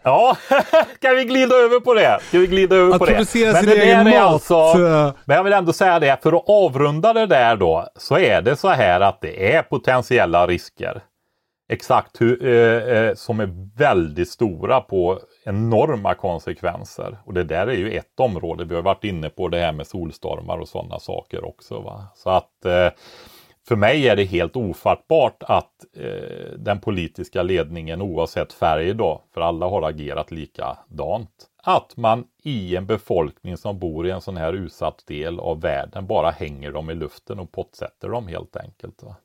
Ja, 0.07 0.37
ska 0.97 1.11
vi 1.11 1.25
glida 1.25 1.55
över 1.55 1.81
på 1.81 1.95
det? 1.95 2.19
Ska 2.23 2.39
vi 2.39 2.47
glida 2.47 2.77
över 2.77 2.93
Att 2.93 2.99
på 2.99 3.07
det? 3.07 3.25
sin 3.27 3.43
det 3.53 3.53
där 3.63 3.77
egen 3.77 4.05
mat. 4.05 4.15
alltså- 4.15 5.15
Men 5.25 5.37
jag 5.37 5.45
vill 5.45 5.53
ändå 5.53 5.73
säga 5.73 5.99
det, 6.01 6.23
för 6.23 6.33
att 6.33 6.45
avrunda 6.49 7.13
det 7.13 7.27
där 7.27 7.57
då, 7.57 7.89
så 7.97 8.19
är 8.19 8.43
det 8.43 8.57
så 8.57 8.69
här 8.69 9.01
att 9.01 9.21
det 9.21 9.55
är 9.55 9.63
potentiella 9.63 10.47
risker. 10.47 11.03
Exakt 11.69 12.21
hur, 12.21 12.45
eh, 12.45 12.97
eh, 12.97 13.15
som 13.15 13.41
är 13.41 13.77
väldigt 13.77 14.29
stora 14.29 14.81
på 14.81 15.21
enorma 15.45 16.15
konsekvenser. 16.15 17.19
Och 17.25 17.35
det 17.35 17.45
där 17.45 17.67
är 17.67 17.77
ju 17.77 17.91
ett 17.91 18.21
område, 18.21 18.65
vi 18.65 18.75
har 18.75 18.83
varit 18.83 19.05
inne 19.05 19.31
på 19.31 19.49
det 19.49 19.59
här 19.59 19.73
med 19.73 19.87
solstormar 19.87 20.59
och 20.59 20.69
sådana 20.69 20.99
saker 20.99 21.45
också. 21.45 21.81
Va? 21.81 22.07
Så 22.15 22.31
att 22.31 22.65
eh, 22.65 22.91
för 23.69 23.77
mig 23.77 24.09
är 24.09 24.17
det 24.17 24.25
helt 24.25 24.57
ofattbart 24.57 25.43
att 25.43 25.85
eh, 25.97 26.59
den 26.59 26.81
politiska 26.81 27.43
ledningen 27.43 28.03
oavsett 28.03 28.53
färg 28.53 28.95
då, 28.95 29.23
för 29.35 29.41
alla 29.41 29.67
har 29.67 29.83
agerat 29.83 30.31
likadant, 30.31 31.47
att 31.63 31.97
man 31.97 32.25
i 32.43 32.77
en 32.77 32.87
befolkning 32.87 33.57
som 33.57 33.79
bor 33.79 34.07
i 34.07 34.11
en 34.11 34.21
sån 34.21 34.37
här 34.37 34.53
utsatt 34.53 35.05
del 35.07 35.41
av 35.41 35.61
världen 35.61 36.07
bara 36.07 36.31
hänger 36.31 36.73
dem 36.73 36.91
i 36.91 36.95
luften 36.95 37.39
och 37.39 37.53
pottsätter 37.53 38.09
dem 38.09 38.29
helt 38.29 38.57
enkelt. 38.57 39.03
Va? 39.03 39.17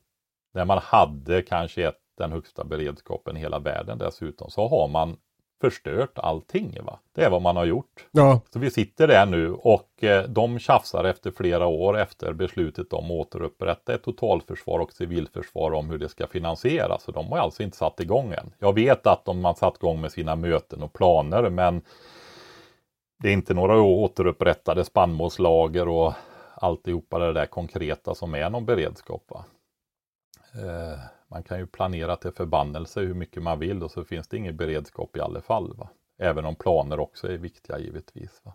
Där 0.54 0.64
man 0.64 0.78
hade 0.78 1.42
kanske 1.42 1.88
ett, 1.88 1.99
den 2.20 2.32
högsta 2.32 2.64
beredskapen 2.64 3.36
i 3.36 3.40
hela 3.40 3.58
världen 3.58 3.98
dessutom, 3.98 4.50
så 4.50 4.68
har 4.68 4.88
man 4.88 5.16
förstört 5.60 6.18
allting. 6.18 6.78
Va? 6.82 6.98
Det 7.14 7.24
är 7.24 7.30
vad 7.30 7.42
man 7.42 7.56
har 7.56 7.64
gjort. 7.64 8.06
Ja, 8.10 8.40
Så 8.52 8.58
vi 8.58 8.70
sitter 8.70 9.08
där 9.08 9.26
nu 9.26 9.52
och 9.52 10.04
eh, 10.04 10.24
de 10.28 10.58
tjafsar 10.58 11.04
efter 11.04 11.30
flera 11.30 11.66
år 11.66 11.98
efter 11.98 12.32
beslutet 12.32 12.92
om 12.92 13.04
att 13.04 13.10
återupprätta 13.10 13.94
ett 13.94 14.02
totalförsvar 14.02 14.78
och 14.78 14.92
civilförsvar 14.92 15.72
om 15.72 15.90
hur 15.90 15.98
det 15.98 16.08
ska 16.08 16.26
finansieras. 16.26 17.02
Så 17.02 17.12
de 17.12 17.26
har 17.32 17.38
alltså 17.38 17.62
inte 17.62 17.76
satt 17.76 18.00
igång 18.00 18.32
än. 18.32 18.52
Jag 18.58 18.74
vet 18.74 19.06
att 19.06 19.24
de 19.24 19.44
har 19.44 19.54
satt 19.54 19.76
igång 19.76 20.00
med 20.00 20.12
sina 20.12 20.36
möten 20.36 20.82
och 20.82 20.92
planer 20.92 21.50
men 21.50 21.82
det 23.22 23.28
är 23.28 23.32
inte 23.32 23.54
några 23.54 23.80
återupprättade 23.82 24.84
spannmålslager 24.84 25.88
och 25.88 26.12
alltihopa 26.54 27.18
det 27.18 27.32
där 27.32 27.46
konkreta 27.46 28.14
som 28.14 28.34
är 28.34 28.50
någon 28.50 28.66
beredskap. 28.66 29.22
Va? 29.28 29.44
Eh, 30.54 30.98
man 31.30 31.42
kan 31.42 31.58
ju 31.58 31.66
planera 31.66 32.16
till 32.16 32.32
förbannelse 32.32 33.00
hur 33.00 33.14
mycket 33.14 33.42
man 33.42 33.58
vill 33.58 33.82
och 33.82 33.90
så 33.90 34.04
finns 34.04 34.28
det 34.28 34.36
ingen 34.36 34.56
beredskap 34.56 35.16
i 35.16 35.20
alla 35.20 35.40
fall. 35.40 35.74
Va? 35.76 35.88
Även 36.18 36.44
om 36.44 36.54
planer 36.54 37.00
också 37.00 37.28
är 37.28 37.38
viktiga 37.38 37.78
givetvis. 37.78 38.40
Va? 38.44 38.52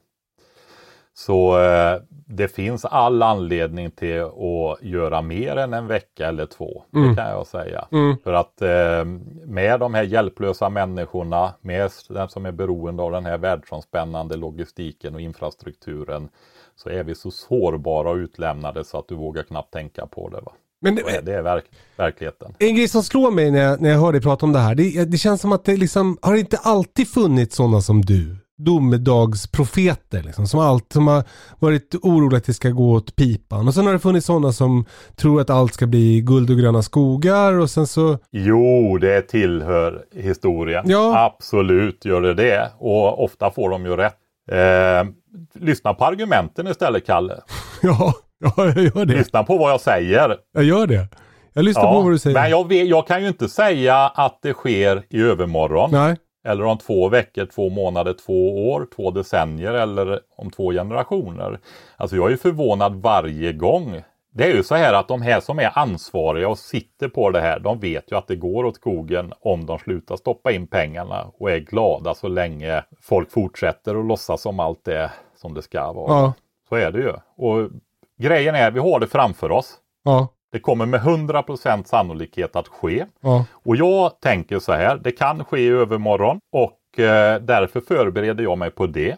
Så 1.17 1.59
eh, 1.61 2.01
det 2.09 2.47
finns 2.47 2.85
all 2.85 3.23
anledning 3.23 3.91
till 3.91 4.21
att 4.21 4.81
göra 4.81 5.21
mer 5.21 5.55
än 5.55 5.73
en 5.73 5.87
vecka 5.87 6.27
eller 6.27 6.45
två. 6.45 6.83
Mm. 6.93 7.09
Det 7.09 7.15
kan 7.15 7.29
jag 7.29 7.47
säga. 7.47 7.87
Mm. 7.91 8.17
För 8.23 8.33
att 8.33 8.61
eh, 8.61 9.05
med 9.45 9.79
de 9.79 9.93
här 9.93 10.03
hjälplösa 10.03 10.69
människorna, 10.69 11.53
med 11.61 11.91
den 12.09 12.29
som 12.29 12.45
är 12.45 12.51
beroende 12.51 13.03
av 13.03 13.11
den 13.11 13.25
här 13.25 13.37
världsomspännande 13.37 14.35
logistiken 14.35 15.15
och 15.15 15.21
infrastrukturen, 15.21 16.29
så 16.75 16.89
är 16.89 17.03
vi 17.03 17.15
så 17.15 17.31
sårbara 17.31 18.09
och 18.09 18.15
utlämnade 18.15 18.83
så 18.83 18.97
att 18.99 19.07
du 19.07 19.15
vågar 19.15 19.43
knappt 19.43 19.73
tänka 19.73 20.07
på 20.07 20.29
det. 20.29 20.41
Va? 20.41 20.51
Men 20.93 21.03
Och 21.03 21.09
det 21.25 21.33
är 21.33 21.41
verk 21.41 21.65
verkligheten. 21.97 22.53
en 22.59 22.75
grej 22.75 22.87
som 22.87 23.03
slår 23.03 23.31
mig 23.31 23.51
när 23.51 23.59
jag, 23.59 23.81
när 23.81 23.89
jag 23.89 23.99
hör 23.99 24.11
dig 24.11 24.21
prata 24.21 24.45
om 24.45 24.51
det 24.53 24.59
här, 24.59 24.75
det, 24.75 25.05
det 25.05 25.17
känns 25.17 25.41
som 25.41 25.51
att 25.51 25.65
det 25.65 25.77
liksom, 25.77 26.17
har 26.21 26.33
det 26.33 26.39
inte 26.39 26.57
alltid 26.57 27.07
funnits 27.07 27.55
sådana 27.55 27.81
som 27.81 28.01
du? 28.01 28.37
domedagsprofeter 28.57 30.23
liksom, 30.23 30.47
som, 30.47 30.59
allt, 30.59 30.93
som 30.93 31.07
har 31.07 31.23
varit 31.59 31.95
oroliga 32.01 32.37
att 32.37 32.45
det 32.45 32.53
ska 32.53 32.69
gå 32.69 32.91
åt 32.91 33.15
pipan. 33.15 33.67
Och 33.67 33.73
sen 33.73 33.85
har 33.85 33.93
det 33.93 33.99
funnits 33.99 34.25
sådana 34.25 34.51
som 34.51 34.85
tror 35.15 35.41
att 35.41 35.49
allt 35.49 35.73
ska 35.73 35.87
bli 35.87 36.21
guld 36.21 36.49
och 36.49 36.57
gröna 36.57 36.81
skogar 36.81 37.53
och 37.53 37.69
sen 37.69 37.87
så... 37.87 38.17
Jo, 38.31 38.97
det 38.97 39.21
tillhör 39.21 40.05
historien. 40.13 40.85
Ja. 40.87 41.25
Absolut 41.25 42.05
gör 42.05 42.21
det 42.21 42.33
det. 42.33 42.71
Och 42.79 43.23
ofta 43.23 43.51
får 43.51 43.69
de 43.69 43.85
ju 43.85 43.95
rätt. 43.97 44.17
Eh, 44.51 45.09
lyssna 45.53 45.93
på 45.93 46.05
argumenten 46.05 46.67
istället, 46.67 47.05
Kalle. 47.05 47.41
Ja, 47.81 48.13
ja 48.39 48.53
jag 48.57 48.77
gör 48.77 49.05
det. 49.05 49.13
Lyssna 49.13 49.43
på 49.43 49.57
vad 49.57 49.71
jag 49.71 49.81
säger. 49.81 50.37
Jag 50.53 50.63
gör 50.63 50.87
det. 50.87 51.07
Jag 51.53 51.65
lyssnar 51.65 51.93
på 51.93 52.01
vad 52.01 52.11
du 52.11 52.19
säger. 52.19 52.41
Men 52.41 52.49
jag, 52.49 52.67
vet, 52.67 52.87
jag 52.87 53.07
kan 53.07 53.21
ju 53.21 53.27
inte 53.27 53.49
säga 53.49 53.95
att 53.95 54.39
det 54.41 54.53
sker 54.53 55.03
i 55.09 55.21
övermorgon. 55.21 55.89
Nej. 55.91 56.15
Eller 56.47 56.63
om 56.63 56.77
två 56.77 57.09
veckor, 57.09 57.45
två 57.45 57.69
månader, 57.69 58.13
två 58.25 58.69
år, 58.71 58.87
två 58.95 59.11
decennier 59.11 59.73
eller 59.73 60.19
om 60.37 60.51
två 60.51 60.71
generationer. 60.71 61.59
Alltså 61.97 62.15
jag 62.15 62.31
är 62.31 62.37
förvånad 62.37 62.95
varje 62.95 63.53
gång. 63.53 64.01
Det 64.33 64.43
är 64.43 64.55
ju 64.55 64.63
så 64.63 64.75
här 64.75 64.93
att 64.93 65.07
de 65.07 65.21
här 65.21 65.39
som 65.39 65.59
är 65.59 65.79
ansvariga 65.79 66.49
och 66.49 66.57
sitter 66.57 67.07
på 67.07 67.29
det 67.29 67.41
här, 67.41 67.59
de 67.59 67.79
vet 67.79 68.11
ju 68.11 68.17
att 68.17 68.27
det 68.27 68.35
går 68.35 68.63
åt 68.63 68.75
skogen 68.75 69.33
om 69.39 69.65
de 69.65 69.79
slutar 69.79 70.15
stoppa 70.15 70.51
in 70.51 70.67
pengarna 70.67 71.27
och 71.39 71.51
är 71.51 71.59
glada 71.59 72.13
så 72.13 72.27
länge 72.27 72.83
folk 73.01 73.31
fortsätter 73.31 73.99
att 73.99 74.05
låtsas 74.05 74.41
som 74.41 74.59
allt 74.59 74.85
det 74.85 75.11
som 75.35 75.53
det 75.53 75.61
ska 75.61 75.93
vara. 75.93 76.13
Ja. 76.13 76.33
Så 76.69 76.75
är 76.75 76.91
det 76.91 76.99
ju. 76.99 77.13
Och 77.37 77.69
grejen 78.17 78.55
är, 78.55 78.71
vi 78.71 78.79
har 78.79 78.99
det 78.99 79.07
framför 79.07 79.51
oss. 79.51 79.73
Ja. 80.03 80.27
Det 80.51 80.59
kommer 80.59 80.85
med 80.85 81.01
100% 81.01 81.83
sannolikhet 81.83 82.55
att 82.55 82.67
ske. 82.67 83.05
Ja. 83.21 83.45
Och 83.51 83.75
jag 83.75 84.19
tänker 84.21 84.59
så 84.59 84.73
här, 84.73 84.97
det 84.97 85.11
kan 85.11 85.45
ske 85.45 85.59
i 85.59 85.67
övermorgon 85.67 86.39
och 86.51 86.99
eh, 86.99 87.41
därför 87.41 87.81
förbereder 87.81 88.43
jag 88.43 88.57
mig 88.57 88.71
på 88.71 88.87
det. 88.87 89.17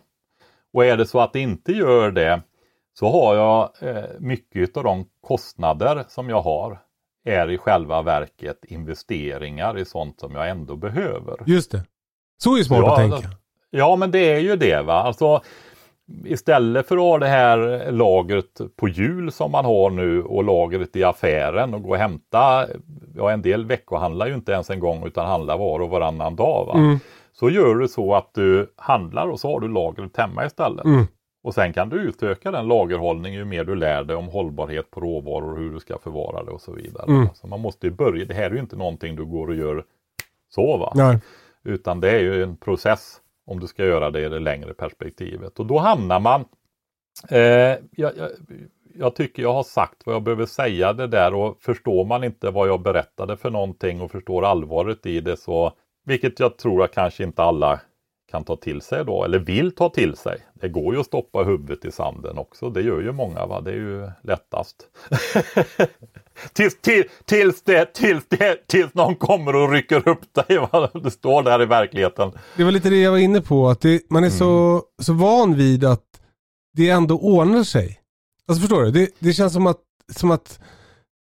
Och 0.74 0.86
är 0.86 0.98
det 0.98 1.06
så 1.06 1.20
att 1.20 1.34
det 1.34 1.40
inte 1.40 1.72
gör 1.72 2.12
det 2.12 2.42
så 3.00 3.10
har 3.12 3.36
jag 3.36 3.70
eh, 3.82 4.04
mycket 4.20 4.78
av 4.78 4.84
de 4.84 5.06
kostnader 5.28 6.04
som 6.08 6.30
jag 6.30 6.42
har 6.42 6.80
är 7.26 7.52
i 7.52 7.58
själva 7.58 8.02
verket 8.02 8.66
investeringar 8.66 9.78
i 9.78 9.86
sånt 9.86 10.20
som 10.20 10.36
jag 10.36 10.50
ändå 10.50 10.76
behöver. 10.76 11.36
Just 11.46 11.72
det. 11.72 11.84
Så 12.38 12.54
är 12.54 12.58
ju 12.58 12.64
smart 12.64 12.80
Ja, 12.80 12.92
att 12.92 12.98
tänka. 12.98 13.38
Ja, 13.70 13.96
men 13.96 14.12
det 14.12 14.20
är 14.34 14.40
ju 14.40 14.56
det. 14.56 14.82
va. 14.82 14.94
Alltså, 14.94 15.42
istället 16.26 16.88
för 16.88 16.98
att 16.98 17.02
ha 17.02 17.20
det 17.20 17.28
här 17.28 17.92
lagret 17.92 18.62
på 18.76 18.88
jul 18.88 19.32
som 19.32 19.52
man 19.52 19.66
har 19.66 19.90
nu 19.90 20.24
och 20.24 20.44
lagret 20.44 20.96
i 20.96 21.04
affären 21.04 21.74
och 21.74 21.84
gå 21.84 21.90
och 21.90 21.98
hämta, 21.98 22.68
ja 23.16 23.32
en 23.32 23.42
del 23.42 23.66
veckohandlar 23.66 24.28
ju 24.28 24.34
inte 24.34 24.52
ens 24.52 24.70
en 24.70 24.80
gång 24.80 25.08
utan 25.08 25.28
handlar 25.28 25.58
var 25.58 25.80
och 25.80 25.90
varannan 25.90 26.36
dag. 26.36 26.66
Va? 26.66 26.74
Mm. 26.74 27.00
Så 27.34 27.50
gör 27.50 27.76
du 27.76 27.88
så 27.88 28.16
att 28.16 28.34
du 28.34 28.74
handlar 28.76 29.28
och 29.28 29.40
så 29.40 29.54
har 29.54 29.60
du 29.60 29.68
lagret 29.68 30.18
hemma 30.18 30.46
istället. 30.46 30.86
Mm. 30.86 31.06
Och 31.44 31.54
sen 31.54 31.74
kan 31.74 31.90
du 31.90 31.98
utöka 31.98 32.52
den 32.52 32.68
lagerhållningen 32.68 33.40
ju 33.40 33.46
mer 33.46 33.64
du 33.64 33.76
lär 33.76 34.04
dig 34.04 34.16
om 34.16 34.28
hållbarhet 34.28 34.92
på 34.92 35.00
råvaror 35.00 35.52
och 35.52 35.58
hur 35.58 35.72
du 35.72 35.80
ska 35.80 35.98
förvara 35.98 36.44
det 36.44 36.52
och 36.52 36.62
så 36.62 36.72
vidare. 36.72 37.06
Mm. 37.08 37.28
Så 37.34 37.48
man 37.48 37.60
måste 37.60 37.88
ju 37.88 37.94
börja, 37.94 38.26
det 38.26 38.34
här 38.34 38.44
är 38.44 38.54
ju 38.54 38.60
inte 38.60 38.76
någonting 38.76 39.16
du 39.16 39.26
går 39.26 39.48
och 39.48 39.56
gör 39.56 39.84
så 40.50 40.78
va. 40.78 40.92
Nej. 40.96 41.20
Utan 41.64 42.00
det 42.00 42.12
är 42.12 42.20
ju 42.20 42.44
en 42.44 42.58
process 42.58 43.22
om 43.48 43.60
du 43.60 43.68
ska 43.68 43.86
göra 43.86 44.12
det 44.12 44.26
i 44.26 44.30
det 44.30 44.40
längre 44.40 44.74
perspektivet. 44.74 45.60
Och 45.60 45.66
då 45.66 45.78
hamnar 45.78 46.20
man, 46.20 46.46
eh, 47.30 47.40
jag, 47.40 48.18
jag, 48.18 48.30
jag 48.96 49.16
tycker 49.16 49.44
jag 49.44 49.54
har 49.54 49.64
sagt 49.64 50.06
vad 50.06 50.16
jag 50.16 50.24
behöver 50.24 50.46
säga 50.46 50.94
det 50.94 51.08
där 51.08 51.34
och 51.34 51.58
förstår 51.62 52.06
man 52.06 52.24
inte 52.24 52.52
vad 52.52 52.68
jag 52.68 52.82
berättade 52.82 53.38
för 53.38 53.50
någonting 53.50 54.02
och 54.02 54.12
förstår 54.12 54.46
allvaret 54.46 55.06
i 55.06 55.22
det 55.22 55.38
så, 55.38 55.74
vilket 56.06 56.40
jag 56.40 56.58
tror 56.58 56.84
att 56.84 56.94
kanske 56.94 57.24
inte 57.24 57.44
alla 57.44 57.80
kan 58.32 58.44
ta 58.44 58.56
till 58.56 58.82
sig 58.82 59.06
då, 59.06 59.24
eller 59.24 59.40
vill 59.40 59.76
ta 59.76 59.90
till 59.90 60.16
sig. 60.16 60.40
Det 60.54 60.70
går 60.70 60.94
ju 60.94 61.00
att 61.00 61.06
stoppa 61.06 61.44
huvudet 61.44 61.86
i 61.86 61.92
sanden 61.92 62.38
också, 62.38 62.70
det 62.70 62.82
gör 62.82 63.02
ju 63.02 63.12
många 63.12 63.46
va, 63.46 63.62
det 63.62 63.72
är 63.72 63.76
ju 63.76 64.10
lättast. 64.22 64.76
tills, 66.54 66.82
till, 66.82 67.04
tills, 67.26 67.64
det, 67.64 67.94
tills, 67.94 68.24
det, 68.30 68.68
tills 68.68 68.94
någon 68.94 69.16
kommer 69.16 69.56
och 69.56 69.72
rycker 69.72 70.10
upp 70.10 70.34
dig, 70.34 70.58
va? 70.72 70.90
det 71.04 71.12
står 71.12 71.44
där 71.44 71.62
i 71.62 71.66
verkligheten. 71.66 72.32
Det 72.56 72.64
var 72.64 72.72
lite 72.72 72.90
det 72.90 73.02
jag 73.02 73.12
var 73.12 73.18
inne 73.18 73.42
på, 73.42 73.70
att 73.70 73.82
det, 73.82 74.02
man 74.10 74.24
är 74.24 74.30
så, 74.30 74.84
så 75.02 75.14
van 75.14 75.56
vid 75.56 75.86
att 75.86 76.04
det 76.74 76.90
ändå 76.90 77.20
ordnar 77.20 77.64
sig. 77.64 78.00
Alltså 78.48 78.62
förstår 78.62 78.84
du? 78.84 78.92
Det, 78.92 79.10
det 79.20 79.34
känns 79.34 79.54
som 79.54 79.68
att, 79.68 79.82
som 80.16 80.32
att 80.32 80.60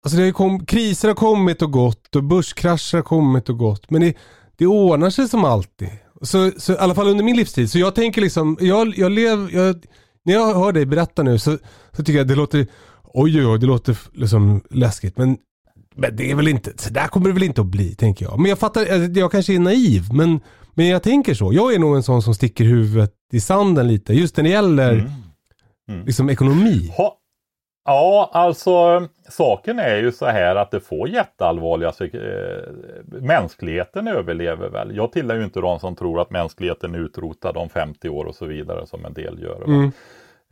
alltså 0.04 0.18
det 0.18 0.24
har 0.24 0.32
kom, 0.32 0.66
kriser 0.66 1.08
har 1.08 1.14
kommit 1.14 1.62
och 1.62 1.72
gått 1.72 2.16
och 2.16 2.24
börskrascher 2.24 2.96
har 2.96 3.02
kommit 3.02 3.48
och 3.48 3.58
gått. 3.58 3.90
Men 3.90 4.00
det, 4.00 4.14
det 4.56 4.66
ordnar 4.66 5.10
sig 5.10 5.28
som 5.28 5.44
alltid. 5.44 5.90
Så, 6.22 6.50
så 6.56 6.72
i 6.72 6.78
alla 6.78 6.94
fall 6.94 7.08
under 7.08 7.24
min 7.24 7.36
livstid. 7.36 7.70
Så 7.70 7.78
jag 7.78 7.94
tänker 7.94 8.20
liksom, 8.20 8.56
jag, 8.60 8.98
jag 8.98 9.12
lever, 9.12 9.50
jag, 9.52 9.84
när 10.24 10.34
jag 10.34 10.54
hör 10.54 10.72
dig 10.72 10.86
berätta 10.86 11.22
nu 11.22 11.38
så, 11.38 11.58
så 11.92 12.04
tycker 12.04 12.12
jag 12.12 12.20
att 12.20 12.28
det 12.28 12.34
låter, 12.34 12.66
oj 13.14 13.38
oj 13.38 13.46
oj, 13.46 13.58
det 13.58 13.66
låter 13.66 13.96
liksom 14.12 14.60
läskigt. 14.70 15.18
Men, 15.18 15.38
men 15.94 16.16
det 16.16 16.30
är 16.30 16.34
väl 16.34 16.48
inte, 16.48 16.72
så 16.76 16.90
där 16.92 17.06
kommer 17.06 17.26
det 17.26 17.32
väl 17.32 17.42
inte 17.42 17.60
att 17.60 17.66
bli, 17.66 17.94
tänker 17.94 18.24
jag. 18.24 18.38
Men 18.38 18.48
jag 18.48 18.58
fattar, 18.58 18.86
jag, 18.86 19.16
jag 19.16 19.32
kanske 19.32 19.54
är 19.54 19.58
naiv, 19.58 20.02
men, 20.12 20.40
men 20.74 20.86
jag 20.86 21.02
tänker 21.02 21.34
så. 21.34 21.52
Jag 21.52 21.74
är 21.74 21.78
nog 21.78 21.96
en 21.96 22.02
sån 22.02 22.22
som 22.22 22.34
sticker 22.34 22.64
huvudet 22.64 23.12
i 23.32 23.40
sanden 23.40 23.88
lite, 23.88 24.14
just 24.14 24.36
när 24.36 24.44
det 24.44 24.50
gäller 24.50 25.10
Mm. 25.90 26.06
liksom 26.06 26.30
ekonomi. 26.30 26.92
Ha, 26.96 27.16
ja, 27.84 28.30
alltså 28.32 29.06
saken 29.28 29.78
är 29.78 29.96
ju 29.96 30.12
så 30.12 30.26
här 30.26 30.56
att 30.56 30.70
det 30.70 30.80
får 30.80 31.08
jätteallvarliga 31.08 31.92
eh, 32.00 32.72
Mänskligheten 33.20 34.08
överlever 34.08 34.68
väl. 34.68 34.96
Jag 34.96 35.12
tillhör 35.12 35.36
ju 35.36 35.44
inte 35.44 35.60
de 35.60 35.80
som 35.80 35.96
tror 35.96 36.20
att 36.20 36.30
mänskligheten 36.30 36.94
är 36.94 36.98
utrotad 36.98 37.56
om 37.56 37.68
50 37.68 38.08
år 38.08 38.24
och 38.24 38.34
så 38.34 38.46
vidare 38.46 38.86
som 38.86 39.04
en 39.04 39.12
del 39.12 39.42
gör. 39.42 39.64
Mm. 39.64 39.92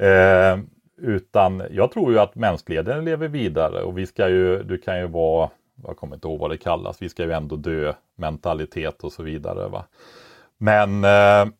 Eh, 0.02 0.64
utan 0.98 1.62
jag 1.70 1.92
tror 1.92 2.12
ju 2.12 2.18
att 2.18 2.34
mänskligheten 2.34 3.04
lever 3.04 3.28
vidare 3.28 3.82
och 3.82 3.98
vi 3.98 4.06
ska 4.06 4.28
ju, 4.28 4.62
du 4.62 4.78
kan 4.78 4.98
ju 4.98 5.06
vara, 5.06 5.50
jag 5.86 5.96
kommer 5.96 6.16
inte 6.16 6.28
ihåg 6.28 6.38
vad 6.38 6.50
det 6.50 6.56
kallas, 6.56 7.02
vi 7.02 7.08
ska 7.08 7.24
ju 7.24 7.32
ändå 7.32 7.56
dö 7.56 7.92
mentalitet 8.16 9.04
och 9.04 9.12
så 9.12 9.22
vidare. 9.22 9.68
Va? 9.68 9.84
Men, 10.58 11.04
eh, 11.04 11.52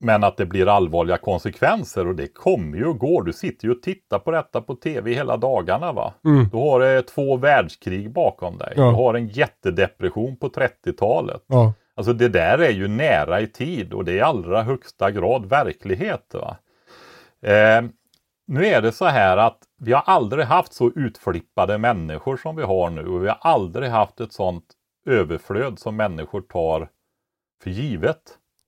men 0.00 0.24
att 0.24 0.36
det 0.36 0.46
blir 0.46 0.68
allvarliga 0.68 1.16
konsekvenser 1.16 2.06
och 2.06 2.14
det 2.14 2.26
kommer 2.26 2.78
ju 2.78 2.86
och 2.86 2.98
går. 2.98 3.22
Du 3.22 3.32
sitter 3.32 3.68
ju 3.68 3.74
och 3.74 3.82
tittar 3.82 4.18
på 4.18 4.30
detta 4.30 4.60
på 4.60 4.74
tv 4.74 5.14
hela 5.14 5.36
dagarna. 5.36 5.92
va? 5.92 6.14
Mm. 6.24 6.48
Du 6.48 6.56
har 6.56 6.96
eh, 6.96 7.00
två 7.00 7.36
världskrig 7.36 8.10
bakom 8.10 8.58
dig. 8.58 8.72
Ja. 8.76 8.82
Du 8.82 8.94
har 8.94 9.14
en 9.14 9.28
jättedepression 9.28 10.36
på 10.36 10.48
30-talet. 10.48 11.42
Ja. 11.46 11.72
Alltså 11.94 12.12
det 12.12 12.28
där 12.28 12.58
är 12.58 12.70
ju 12.70 12.88
nära 12.88 13.40
i 13.40 13.46
tid 13.46 13.92
och 13.92 14.04
det 14.04 14.12
är 14.12 14.16
i 14.16 14.20
allra 14.20 14.62
högsta 14.62 15.10
grad 15.10 15.46
verklighet. 15.46 16.34
Va? 16.34 16.56
Eh, 17.42 17.82
nu 18.46 18.66
är 18.66 18.82
det 18.82 18.92
så 18.92 19.04
här 19.04 19.36
att 19.36 19.58
vi 19.78 19.92
har 19.92 20.02
aldrig 20.06 20.44
haft 20.44 20.72
så 20.72 20.90
utflippade 20.94 21.78
människor 21.78 22.36
som 22.36 22.56
vi 22.56 22.62
har 22.62 22.90
nu 22.90 23.06
och 23.06 23.24
vi 23.24 23.28
har 23.28 23.38
aldrig 23.40 23.90
haft 23.90 24.20
ett 24.20 24.32
sånt 24.32 24.64
överflöd 25.06 25.78
som 25.78 25.96
människor 25.96 26.40
tar 26.40 26.88
för 27.62 27.70
givet 27.70 28.22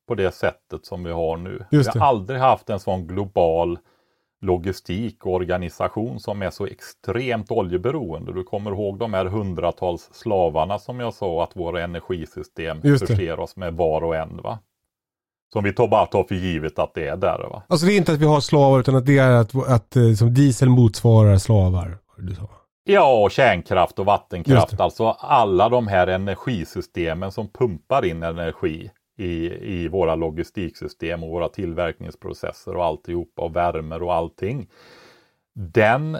på 0.08 0.14
det 0.14 0.32
sättet 0.32 0.86
som 0.86 1.04
vi 1.04 1.12
har 1.12 1.36
nu. 1.36 1.64
Vi 1.70 1.84
har 2.00 2.06
aldrig 2.06 2.40
haft 2.40 2.70
en 2.70 2.80
sån 2.80 3.06
global 3.06 3.78
logistik 4.40 5.26
och 5.26 5.32
organisation 5.32 6.20
som 6.20 6.42
är 6.42 6.50
så 6.50 6.66
extremt 6.66 7.50
oljeberoende. 7.50 8.32
Du 8.32 8.44
kommer 8.44 8.70
ihåg 8.70 8.98
de 8.98 9.14
här 9.14 9.24
hundratals 9.24 10.08
slavarna 10.12 10.78
som 10.78 11.00
jag 11.00 11.14
sa 11.14 11.44
att 11.44 11.56
våra 11.56 11.82
energisystem 11.82 12.82
förser 12.82 13.40
oss 13.40 13.56
med 13.56 13.74
var 13.74 14.04
och 14.04 14.16
en. 14.16 14.36
Va? 14.42 14.58
Som 15.52 15.64
vi 15.64 15.72
bara 15.72 16.06
tar 16.06 16.24
för 16.24 16.34
givet 16.34 16.78
att 16.78 16.94
det 16.94 17.08
är 17.08 17.16
där. 17.16 17.38
Va? 17.50 17.62
Alltså 17.68 17.86
det 17.86 17.92
är 17.92 17.96
inte 17.96 18.12
att 18.12 18.18
vi 18.18 18.26
har 18.26 18.40
slavar 18.40 18.80
utan 18.80 18.96
att 18.96 19.06
det 19.06 19.18
är 19.18 19.30
att, 19.30 19.68
att 19.68 19.96
eh, 19.96 20.12
som 20.12 20.34
diesel 20.34 20.68
motsvarar 20.68 21.38
slavar. 21.38 21.98
Du 22.18 22.34
sa. 22.34 22.48
Ja, 22.84 23.22
och 23.22 23.30
kärnkraft 23.30 23.98
och 23.98 24.06
vattenkraft. 24.06 24.80
Alltså 24.80 25.08
alla 25.08 25.68
de 25.68 25.86
här 25.86 26.06
energisystemen 26.06 27.32
som 27.32 27.48
pumpar 27.48 28.04
in 28.04 28.22
energi 28.22 28.90
i, 29.18 29.52
i 29.74 29.88
våra 29.88 30.14
logistiksystem 30.14 31.22
och 31.24 31.30
våra 31.30 31.48
tillverkningsprocesser 31.48 32.76
och 32.76 32.84
alltihopa 32.84 33.42
och 33.42 33.56
värmer 33.56 34.02
och 34.02 34.14
allting. 34.14 34.68
Den 35.54 36.18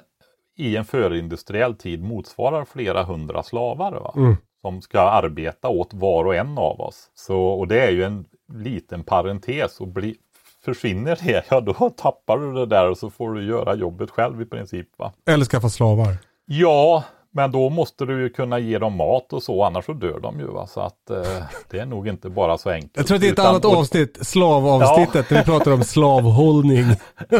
i 0.57 0.77
en 0.77 0.85
förindustriell 0.85 1.75
tid 1.75 2.03
motsvarar 2.03 2.64
flera 2.64 3.03
hundra 3.03 3.43
slavar. 3.43 3.93
Va? 3.93 4.12
Mm. 4.17 4.37
Som 4.62 4.83
ska 4.83 5.01
arbeta 5.01 5.69
åt 5.69 5.95
var 5.95 6.25
och 6.25 6.35
en 6.35 6.59
av 6.59 6.81
oss. 6.81 7.11
Så, 7.14 7.41
och 7.41 7.68
det 7.68 7.87
är 7.87 7.91
ju 7.91 8.05
en 8.05 8.24
liten 8.55 9.05
parentes 9.05 9.80
och 9.80 9.88
bli, 9.88 10.16
försvinner 10.64 11.18
det, 11.22 11.44
ja 11.51 11.61
då 11.61 11.90
tappar 11.90 12.38
du 12.38 12.53
det 12.53 12.66
där 12.66 12.90
och 12.90 12.99
så 12.99 13.11
får 13.11 13.32
du 13.34 13.44
göra 13.44 13.74
jobbet 13.74 14.11
själv 14.11 14.42
i 14.42 14.44
princip. 14.46 14.88
Va? 14.99 15.12
Eller 15.26 15.44
skaffa 15.44 15.68
slavar. 15.68 16.16
Ja, 16.46 17.05
men 17.30 17.53
då 17.53 17.70
måste 17.70 18.05
du 18.05 18.22
ju 18.22 18.28
kunna 18.28 18.59
ge 18.59 18.78
dem 18.78 18.96
mat 18.96 19.32
och 19.32 19.42
så, 19.42 19.64
annars 19.64 19.84
så 19.84 19.92
dör 19.92 20.20
de 20.20 20.40
ju. 20.40 20.46
Va? 20.46 20.66
Så 20.66 20.80
att 20.80 21.11
eh, 21.11 21.42
det 21.70 21.78
är 21.78 21.86
nog 21.86 22.09
inte 22.09 22.30
bara 22.30 22.59
så 22.59 22.70
enkelt. 22.70 22.92
Jag 22.96 23.07
tror 23.07 23.14
att 23.14 23.20
det 23.20 23.28
är 23.28 23.32
ett 23.32 23.38
annat 23.38 23.64
och- 23.64 23.76
avsnitt, 23.76 24.18
slavavsnittet, 24.26 25.30
när 25.30 25.38
vi 25.38 25.44
pratar 25.44 25.72
om 25.72 25.84
slavhållning. 25.84 26.84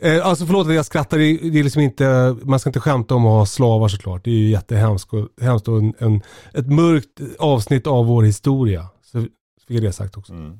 Eh, 0.00 0.26
alltså 0.26 0.46
förlåt 0.46 0.66
att 0.66 0.74
jag 0.74 0.84
skrattar, 0.86 1.18
det 1.18 1.24
är 1.24 1.62
liksom 1.62 1.82
inte, 1.82 2.36
man 2.42 2.60
ska 2.60 2.68
inte 2.68 2.80
skämta 2.80 3.14
om 3.14 3.26
att 3.26 3.32
ha 3.32 3.46
slavar 3.46 3.88
såklart. 3.88 4.24
Det 4.24 4.30
är 4.30 4.34
ju 4.34 4.50
jättehemskt 4.50 5.12
och, 5.12 5.28
hemskt 5.44 5.68
och 5.68 5.78
en, 5.78 5.94
en, 5.98 6.22
ett 6.54 6.66
mörkt 6.66 7.20
avsnitt 7.38 7.86
av 7.86 8.06
vår 8.06 8.22
historia. 8.22 8.86
Så 9.02 9.26
fick 9.66 9.76
jag 9.76 9.82
det 9.82 9.92
sagt 9.92 10.16
också. 10.16 10.32
Mm. 10.32 10.58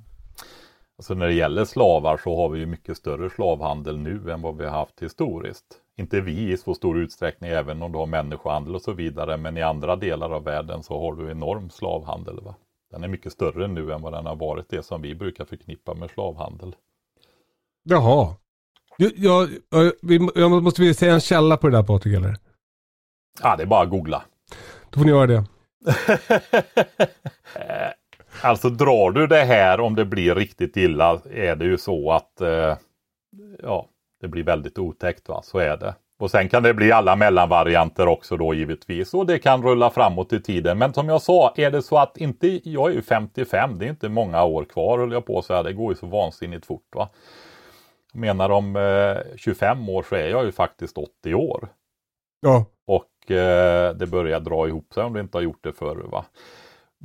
Alltså 0.98 1.14
när 1.14 1.26
det 1.26 1.34
gäller 1.34 1.64
slavar 1.64 2.16
så 2.16 2.36
har 2.36 2.48
vi 2.48 2.58
ju 2.58 2.66
mycket 2.66 2.96
större 2.96 3.30
slavhandel 3.30 3.98
nu 3.98 4.32
än 4.32 4.42
vad 4.42 4.56
vi 4.56 4.64
har 4.64 4.70
haft 4.70 5.02
historiskt. 5.02 5.64
Inte 5.96 6.20
vi 6.20 6.52
i 6.52 6.56
så 6.56 6.74
stor 6.74 6.98
utsträckning 6.98 7.50
även 7.50 7.82
om 7.82 7.92
du 7.92 7.98
har 7.98 8.06
människohandel 8.06 8.74
och 8.74 8.82
så 8.82 8.92
vidare 8.92 9.36
men 9.36 9.56
i 9.56 9.62
andra 9.62 9.96
delar 9.96 10.30
av 10.30 10.44
världen 10.44 10.82
så 10.82 11.00
har 11.00 11.14
du 11.14 11.30
enorm 11.30 11.70
slavhandel. 11.70 12.40
Va? 12.40 12.54
Den 12.90 13.04
är 13.04 13.08
mycket 13.08 13.32
större 13.32 13.68
nu 13.68 13.92
än 13.92 14.02
vad 14.02 14.12
den 14.12 14.26
har 14.26 14.36
varit 14.36 14.68
det 14.68 14.82
som 14.82 15.02
vi 15.02 15.14
brukar 15.14 15.44
förknippa 15.44 15.94
med 15.94 16.10
slavhandel. 16.10 16.76
Jaha. 17.82 18.34
Jag, 18.96 19.12
jag, 19.16 19.48
jag 20.34 20.62
måste 20.62 20.82
vi 20.82 20.94
säga 20.94 21.14
en 21.14 21.20
källa 21.20 21.56
på 21.56 21.68
det 21.68 21.76
där 21.76 21.82
Patrik 21.82 22.16
eller? 22.16 22.36
Ja, 23.42 23.56
det 23.56 23.62
är 23.62 23.66
bara 23.66 23.82
att 23.82 23.90
googla. 23.90 24.22
Då 24.90 24.98
får 24.98 25.04
ni 25.04 25.10
göra 25.10 25.26
det. 25.26 25.44
alltså 28.42 28.70
drar 28.70 29.10
du 29.10 29.26
det 29.26 29.44
här 29.44 29.80
om 29.80 29.94
det 29.94 30.04
blir 30.04 30.34
riktigt 30.34 30.76
illa 30.76 31.20
är 31.30 31.56
det 31.56 31.64
ju 31.64 31.78
så 31.78 32.12
att 32.12 32.40
eh, 32.40 32.76
ja, 33.62 33.88
det 34.20 34.28
blir 34.28 34.44
väldigt 34.44 34.78
otäckt. 34.78 35.28
Va? 35.28 35.42
Så 35.42 35.58
är 35.58 35.76
det. 35.76 35.94
Och 36.18 36.30
sen 36.30 36.48
kan 36.48 36.62
det 36.62 36.74
bli 36.74 36.92
alla 36.92 37.16
mellanvarianter 37.16 38.08
också 38.08 38.36
då 38.36 38.54
givetvis. 38.54 39.14
Och 39.14 39.26
det 39.26 39.38
kan 39.38 39.62
rulla 39.62 39.90
framåt 39.90 40.32
i 40.32 40.42
tiden. 40.42 40.78
Men 40.78 40.94
som 40.94 41.08
jag 41.08 41.22
sa, 41.22 41.54
är 41.56 41.70
det 41.70 41.82
så 41.82 41.98
att 41.98 42.16
inte, 42.16 42.70
jag 42.70 42.90
är 42.90 42.94
ju 42.94 43.02
55, 43.02 43.78
det 43.78 43.84
är 43.84 43.90
inte 43.90 44.08
många 44.08 44.44
år 44.44 44.64
kvar 44.64 44.98
höll 44.98 45.12
jag 45.12 45.26
på 45.26 45.38
att 45.38 45.44
säga. 45.44 45.62
Det 45.62 45.72
går 45.72 45.92
ju 45.92 45.96
så 45.96 46.06
vansinnigt 46.06 46.66
fort. 46.66 46.94
Va? 46.94 47.08
Menar 48.12 48.50
om 48.50 48.76
eh, 48.76 49.36
25 49.36 49.88
år 49.88 50.02
så 50.08 50.14
är 50.14 50.28
jag 50.28 50.44
ju 50.44 50.52
faktiskt 50.52 50.98
80 50.98 51.34
år. 51.34 51.68
Ja. 52.40 52.66
Och 52.86 53.30
eh, 53.30 53.94
det 53.94 54.06
börjar 54.06 54.40
dra 54.40 54.68
ihop 54.68 54.94
sig 54.94 55.04
om 55.04 55.12
det 55.12 55.20
inte 55.20 55.38
har 55.38 55.42
gjort 55.42 55.64
det 55.64 55.72
förr. 55.72 55.96
Va? 55.96 56.24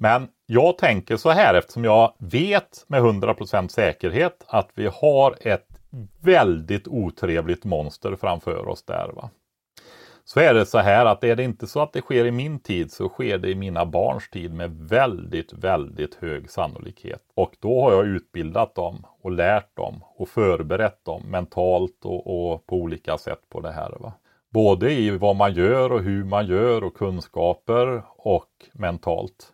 Men 0.02 0.28
jag 0.46 0.78
tänker 0.78 1.18
så 1.18 1.30
här 1.30 1.54
eftersom 1.54 1.84
jag 1.84 2.14
vet 2.18 2.86
med 2.88 3.02
100% 3.02 3.68
säkerhet 3.68 4.46
att 4.48 4.70
vi 4.74 4.90
har 4.94 5.36
ett 5.42 5.68
väldigt 6.22 6.88
otrevligt 6.88 7.66
monster 7.66 8.16
framför 8.16 8.68
oss 8.68 8.84
där. 8.84 9.12
Va? 9.16 9.30
Så 10.24 10.40
är 10.40 10.54
det 10.54 10.66
så 10.66 10.78
här 10.78 11.06
att 11.06 11.24
är 11.24 11.36
det 11.36 11.44
inte 11.44 11.68
så 11.68 11.80
att 11.80 11.94
det 11.94 12.02
sker 12.02 12.26
i 12.26 12.32
min 12.32 12.60
tid 12.60 12.92
så 12.92 13.10
sker 13.10 13.38
det 13.38 13.50
i 13.50 13.56
mina 13.56 13.86
barns 13.86 14.30
tid 14.30 14.54
med 14.54 14.72
väldigt, 14.72 15.54
väldigt 15.54 16.16
hög 16.16 16.50
sannolikhet. 16.50 17.22
Och 17.36 17.56
då 17.60 17.82
har 17.82 17.92
jag 17.92 18.08
utbildat 18.08 18.76
dem 18.76 19.06
och 19.22 19.32
lärt 19.32 19.76
dem 19.76 20.04
och 20.16 20.30
förberett 20.30 21.06
dem 21.06 21.22
mentalt 21.26 22.06
och, 22.06 22.52
och 22.52 22.66
på 22.66 22.76
olika 22.76 23.18
sätt 23.18 23.42
på 23.50 23.60
det 23.62 23.72
här. 23.72 23.98
Va? 24.00 24.14
Både 24.50 24.92
i 24.92 25.10
vad 25.18 25.36
man 25.36 25.54
gör 25.54 25.92
och 25.92 26.02
hur 26.02 26.24
man 26.24 26.48
gör 26.48 26.84
och 26.84 26.98
kunskaper 26.98 28.04
och 28.18 28.50
mentalt. 28.74 29.54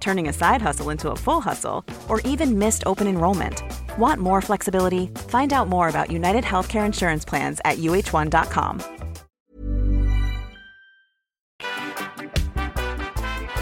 turning 0.00 0.28
a 0.28 0.32
side 0.32 0.62
hustle 0.62 0.90
into 0.90 1.10
a 1.10 1.16
full 1.16 1.40
hustle, 1.40 1.84
or 2.08 2.20
even 2.20 2.58
missed 2.58 2.82
open 2.86 3.06
enrollment. 3.06 3.62
Want 3.98 4.20
more 4.20 4.40
flexibility? 4.40 5.10
Find 5.28 5.52
out 5.52 5.68
more 5.68 5.88
about 5.88 6.10
United 6.10 6.44
Healthcare 6.44 6.86
Insurance 6.86 7.24
Plans 7.24 7.60
at 7.64 7.78
uh1.com. 7.78 8.80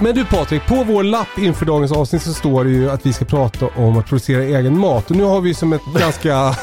Men 0.01 0.15
du 0.15 0.25
Patrik, 0.25 0.67
på 0.67 0.85
vår 0.85 1.03
lapp 1.03 1.39
inför 1.39 1.67
dagens 1.67 1.93
avsnitt 1.93 2.23
så 2.23 2.33
står 2.33 2.65
det 2.65 2.71
ju 2.71 2.91
att 2.91 3.07
vi 3.07 3.13
ska 3.13 3.25
prata 3.25 3.67
om 3.77 3.97
att 3.97 4.07
producera 4.07 4.43
egen 4.43 4.79
mat. 4.79 5.11
Och 5.11 5.17
nu 5.17 5.25
har 5.25 5.41
vi 5.41 5.55
som 5.55 5.73
ett 5.73 5.83
ganska, 5.99 6.57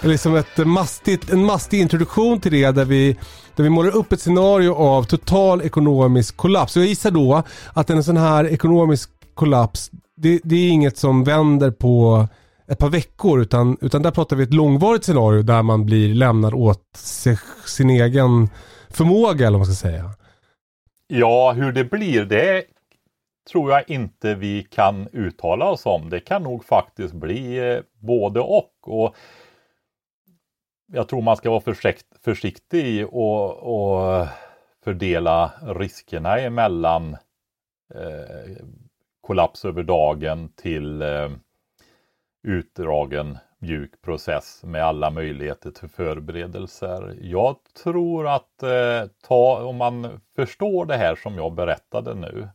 liksom 0.00 0.36
ett 0.36 0.66
mastigt, 0.66 1.30
en 1.30 1.44
mastig 1.44 1.80
introduktion 1.80 2.40
till 2.40 2.52
det 2.52 2.70
där 2.70 2.84
vi, 2.84 3.16
där 3.56 3.64
vi 3.64 3.70
målar 3.70 3.96
upp 3.96 4.12
ett 4.12 4.20
scenario 4.20 4.74
av 4.74 5.02
total 5.02 5.62
ekonomisk 5.62 6.36
kollaps. 6.36 6.76
Och 6.76 6.82
jag 6.82 6.88
gissar 6.88 7.10
då 7.10 7.42
att 7.72 7.90
en 7.90 8.04
sån 8.04 8.16
här 8.16 8.44
ekonomisk 8.46 9.10
kollaps, 9.36 9.90
det, 10.16 10.40
det 10.44 10.56
är 10.56 10.70
inget 10.70 10.96
som 10.96 11.24
vänder 11.24 11.70
på 11.70 12.28
ett 12.68 12.78
par 12.78 12.88
veckor 12.88 13.40
utan, 13.40 13.76
utan 13.80 14.02
där 14.02 14.10
pratar 14.10 14.36
vi 14.36 14.42
ett 14.42 14.54
långvarigt 14.54 15.04
scenario 15.04 15.42
där 15.42 15.62
man 15.62 15.86
blir 15.86 16.14
lämnad 16.14 16.54
åt 16.54 16.96
sig, 16.96 17.38
sin 17.66 17.90
egen 17.90 18.48
förmåga 18.90 19.46
eller 19.46 19.58
vad 19.58 19.68
man 19.68 19.74
ska 19.74 19.88
säga. 19.88 20.10
Ja, 21.06 21.52
hur 21.52 21.72
det 21.72 21.84
blir 21.84 22.24
det 22.24 22.64
tror 23.52 23.70
jag 23.70 23.90
inte 23.90 24.34
vi 24.34 24.62
kan 24.62 25.08
uttala 25.12 25.70
oss 25.70 25.86
om. 25.86 26.10
Det 26.10 26.20
kan 26.20 26.42
nog 26.42 26.64
faktiskt 26.64 27.14
bli 27.14 27.70
eh, 27.72 27.80
både 27.98 28.40
och. 28.40 28.72
och 28.82 29.16
jag 30.92 31.08
tror 31.08 31.22
man 31.22 31.36
ska 31.36 31.50
vara 31.50 31.60
försikt, 31.60 32.06
försiktig 32.24 33.06
och, 33.06 33.56
och 33.56 34.26
fördela 34.84 35.52
riskerna 35.62 36.38
emellan 36.38 37.16
eh, 37.94 38.56
kollaps 39.26 39.64
över 39.64 39.82
dagen 39.82 40.48
till 40.56 41.02
eh, 41.02 41.30
utdragen 42.48 43.38
mjuk 43.58 44.02
process 44.02 44.60
med 44.64 44.84
alla 44.84 45.10
möjligheter 45.10 45.70
till 45.70 45.88
förberedelser. 45.88 47.18
Jag 47.20 47.56
tror 47.82 48.28
att 48.28 48.62
eh, 48.62 49.10
ta, 49.28 49.64
om 49.64 49.76
man 49.76 50.20
förstår 50.36 50.86
det 50.86 50.96
här 50.96 51.16
som 51.16 51.34
jag 51.34 51.54
berättade 51.54 52.14
nu 52.14 52.48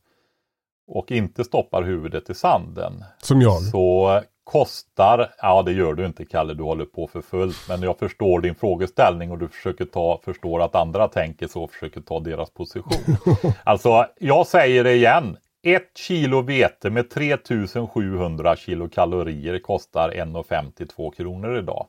och 0.88 1.12
inte 1.12 1.44
stoppar 1.44 1.84
huvudet 1.84 2.30
i 2.30 2.34
sanden. 2.34 3.04
Som 3.18 3.42
jag. 3.42 3.62
Så 3.62 4.22
kostar, 4.44 5.34
ja 5.42 5.64
det 5.64 5.72
gör 5.72 5.94
du 5.94 6.06
inte 6.06 6.26
Kalle, 6.26 6.54
du 6.54 6.64
håller 6.64 6.86
på 6.86 7.08
för 7.08 7.22
fullt. 7.22 7.70
Men 7.70 7.82
jag 7.82 8.00
förstår 8.00 8.42
din 8.42 8.56
frågeställning 8.56 9.32
och 9.32 9.38
du 9.38 9.48
försöker 9.48 9.86
ta, 9.86 10.22
förstår 10.26 10.62
att 10.62 10.76
andra 10.76 11.08
tänker 11.08 11.48
så 11.48 11.64
och 11.64 11.72
försöker 11.72 12.02
ta 12.02 12.20
deras 12.20 12.50
position. 12.50 13.18
alltså, 13.64 14.06
jag 14.20 14.48
säger 14.48 14.84
det 14.84 14.94
igen. 14.94 15.38
Ett 15.64 15.98
kilo 15.98 16.42
vete 16.42 16.90
med 16.90 17.10
3700 17.10 18.56
kilokalorier 18.56 19.60
kostar 19.60 20.12
1,52 20.12 21.12
kronor 21.12 21.58
idag. 21.58 21.88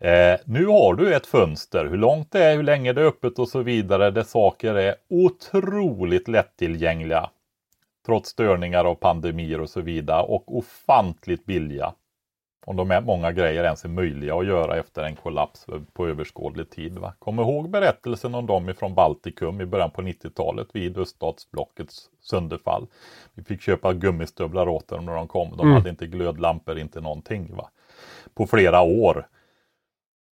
Eh, 0.00 0.40
nu 0.44 0.66
har 0.66 0.94
du 0.94 1.14
ett 1.14 1.26
fönster, 1.26 1.86
hur 1.86 1.96
långt 1.96 2.32
det 2.32 2.44
är, 2.44 2.56
hur 2.56 2.62
länge 2.62 2.92
det 2.92 3.00
är 3.00 3.06
öppet 3.06 3.38
och 3.38 3.48
så 3.48 3.62
vidare, 3.62 4.10
där 4.10 4.22
saker 4.22 4.74
är 4.74 4.94
otroligt 5.10 6.28
lättillgängliga 6.28 7.30
trots 8.06 8.30
störningar 8.30 8.84
av 8.84 8.94
pandemier 8.94 9.60
och 9.60 9.70
så 9.70 9.80
vidare 9.80 10.22
och 10.22 10.56
ofantligt 10.56 11.46
billiga. 11.46 11.94
Om 12.66 12.76
de 12.76 12.90
är 12.90 13.00
många 13.00 13.32
grejer 13.32 13.64
ens 13.64 13.84
är 13.84 13.88
möjliga 13.88 14.34
att 14.34 14.46
göra 14.46 14.76
efter 14.76 15.02
en 15.02 15.16
kollaps 15.16 15.66
på 15.92 16.06
överskådlig 16.06 16.70
tid. 16.70 16.98
Va? 16.98 17.14
Kom 17.18 17.40
ihåg 17.40 17.70
berättelsen 17.70 18.34
om 18.34 18.46
dem 18.46 18.68
ifrån 18.68 18.94
Baltikum 18.94 19.60
i 19.60 19.66
början 19.66 19.90
på 19.90 20.02
90-talet 20.02 20.68
vid 20.72 20.98
öststatsblockets 20.98 22.10
sönderfall. 22.22 22.86
Vi 23.34 23.44
fick 23.44 23.60
köpa 23.60 23.92
gummistövlar 23.92 24.68
åt 24.68 24.88
dem 24.88 25.06
när 25.06 25.14
de 25.14 25.28
kom. 25.28 25.56
De 25.56 25.60
mm. 25.60 25.72
hade 25.72 25.90
inte 25.90 26.06
glödlampor, 26.06 26.78
inte 26.78 27.00
någonting. 27.00 27.56
Va? 27.56 27.70
På 28.34 28.46
flera 28.46 28.82
år. 28.82 29.26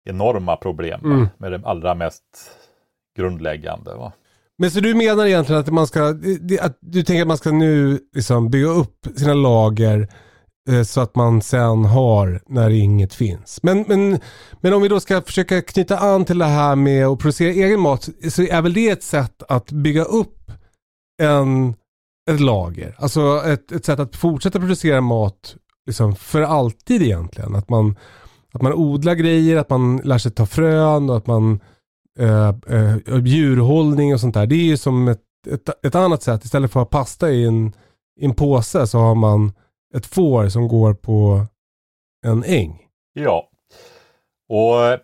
Enorma 0.05 0.57
problem 0.57 1.01
mm. 1.05 1.29
med 1.39 1.53
det 1.53 1.61
allra 1.65 1.95
mest 1.95 2.51
grundläggande. 3.17 3.95
Va? 3.95 4.13
Men 4.59 4.71
så 4.71 4.81
du 4.81 4.95
menar 4.95 5.27
egentligen 5.27 5.61
att 5.61 5.71
man 5.71 5.87
ska, 5.87 6.09
att 6.61 6.79
du 6.81 7.03
tänker 7.03 7.23
att 7.23 7.29
man 7.29 7.37
ska 7.37 7.53
nu 7.53 7.99
liksom 8.13 8.51
bygga 8.51 8.69
upp 8.69 9.07
sina 9.17 9.35
lager 9.35 10.09
Eh, 10.69 10.83
så 10.83 11.01
att 11.01 11.15
man 11.15 11.43
sen 11.43 11.85
har 11.85 12.41
när 12.47 12.71
inget 12.71 13.15
finns. 13.15 13.63
Men, 13.63 13.85
men, 13.89 14.21
men 14.61 14.75
om 14.75 14.83
vi 14.83 14.89
då 14.89 15.01
ska 15.01 15.23
försöka 15.23 15.63
knyta 15.63 15.99
an 15.99 16.25
till 16.25 16.39
det 16.39 16.45
här 16.45 16.77
med 16.77 17.07
att 17.07 17.19
producera 17.19 17.51
egen 17.51 17.81
mat 17.81 18.09
så 18.29 18.43
är 18.43 18.63
väl 18.63 18.73
det 18.73 18.89
ett 18.89 19.03
sätt 19.03 19.43
att 19.49 19.73
bygga 19.73 20.05
upp 20.05 20.53
en, 21.23 21.75
ett 22.31 22.41
lager. 22.41 22.95
Alltså 22.99 23.43
ett, 23.47 23.73
ett 23.73 23.85
sätt 23.85 24.01
att 24.01 24.17
fortsätta 24.17 24.59
producera 24.59 25.01
mat 25.01 25.57
liksom 25.87 26.17
för 26.17 26.43
alltid 26.43 27.03
egentligen. 27.03 27.55
Att 27.55 27.69
man, 27.69 27.97
att 28.53 28.63
man 28.63 28.73
odlar 28.73 29.15
grejer, 29.15 29.57
att 29.57 29.71
man 29.71 29.97
lär 29.97 30.19
sig 30.19 30.33
ta 30.33 30.47
frön 30.47 31.11
och 31.11 31.17
att 31.17 31.27
man 31.27 31.61
eh, 32.19 32.49
eh, 32.49 33.25
djurhållning 33.25 34.15
och 34.15 34.21
sånt 34.21 34.35
där. 34.35 34.47
Det 34.47 34.55
är 34.55 34.65
ju 34.65 34.77
som 34.77 35.09
ett, 35.09 35.23
ett, 35.51 35.87
ett 35.87 35.95
annat 35.95 36.23
sätt. 36.23 36.45
Istället 36.45 36.73
för 36.73 36.81
att 36.81 36.93
ha 36.93 37.01
pasta 37.01 37.31
i 37.31 37.45
en, 37.45 37.73
i 38.21 38.25
en 38.25 38.35
påse 38.35 38.87
så 38.87 38.99
har 38.99 39.15
man 39.15 39.53
ett 39.95 40.07
får 40.07 40.49
som 40.49 40.69
går 40.69 40.95
på 40.95 41.47
en 42.27 42.45
äng. 42.45 42.87
Ja. 43.13 43.49
Och 44.49 44.87
eh, 44.87 44.99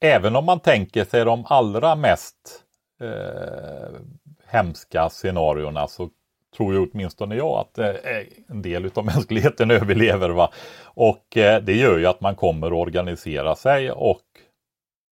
även 0.00 0.36
om 0.36 0.44
man 0.44 0.60
tänker 0.60 1.04
sig 1.04 1.24
de 1.24 1.44
allra 1.48 1.96
mest 1.96 2.64
eh, 3.00 4.00
hemska 4.46 5.08
scenarierna 5.08 5.88
så 5.88 6.10
tror 6.56 6.74
ju 6.74 6.88
åtminstone 6.90 7.36
jag 7.36 7.58
att 7.58 7.78
eh, 7.78 7.88
eh 7.88 8.26
en 8.48 8.62
del 8.62 8.90
av 8.94 9.04
mänskligheten 9.14 9.70
överlever. 9.70 10.30
Va? 10.30 10.50
Och 10.84 11.36
eh, 11.36 11.62
det 11.62 11.74
gör 11.74 11.98
ju 11.98 12.06
att 12.06 12.20
man 12.20 12.34
kommer 12.34 12.66
att 12.66 12.72
organisera 12.72 13.56
sig 13.56 13.90
och 13.90 14.22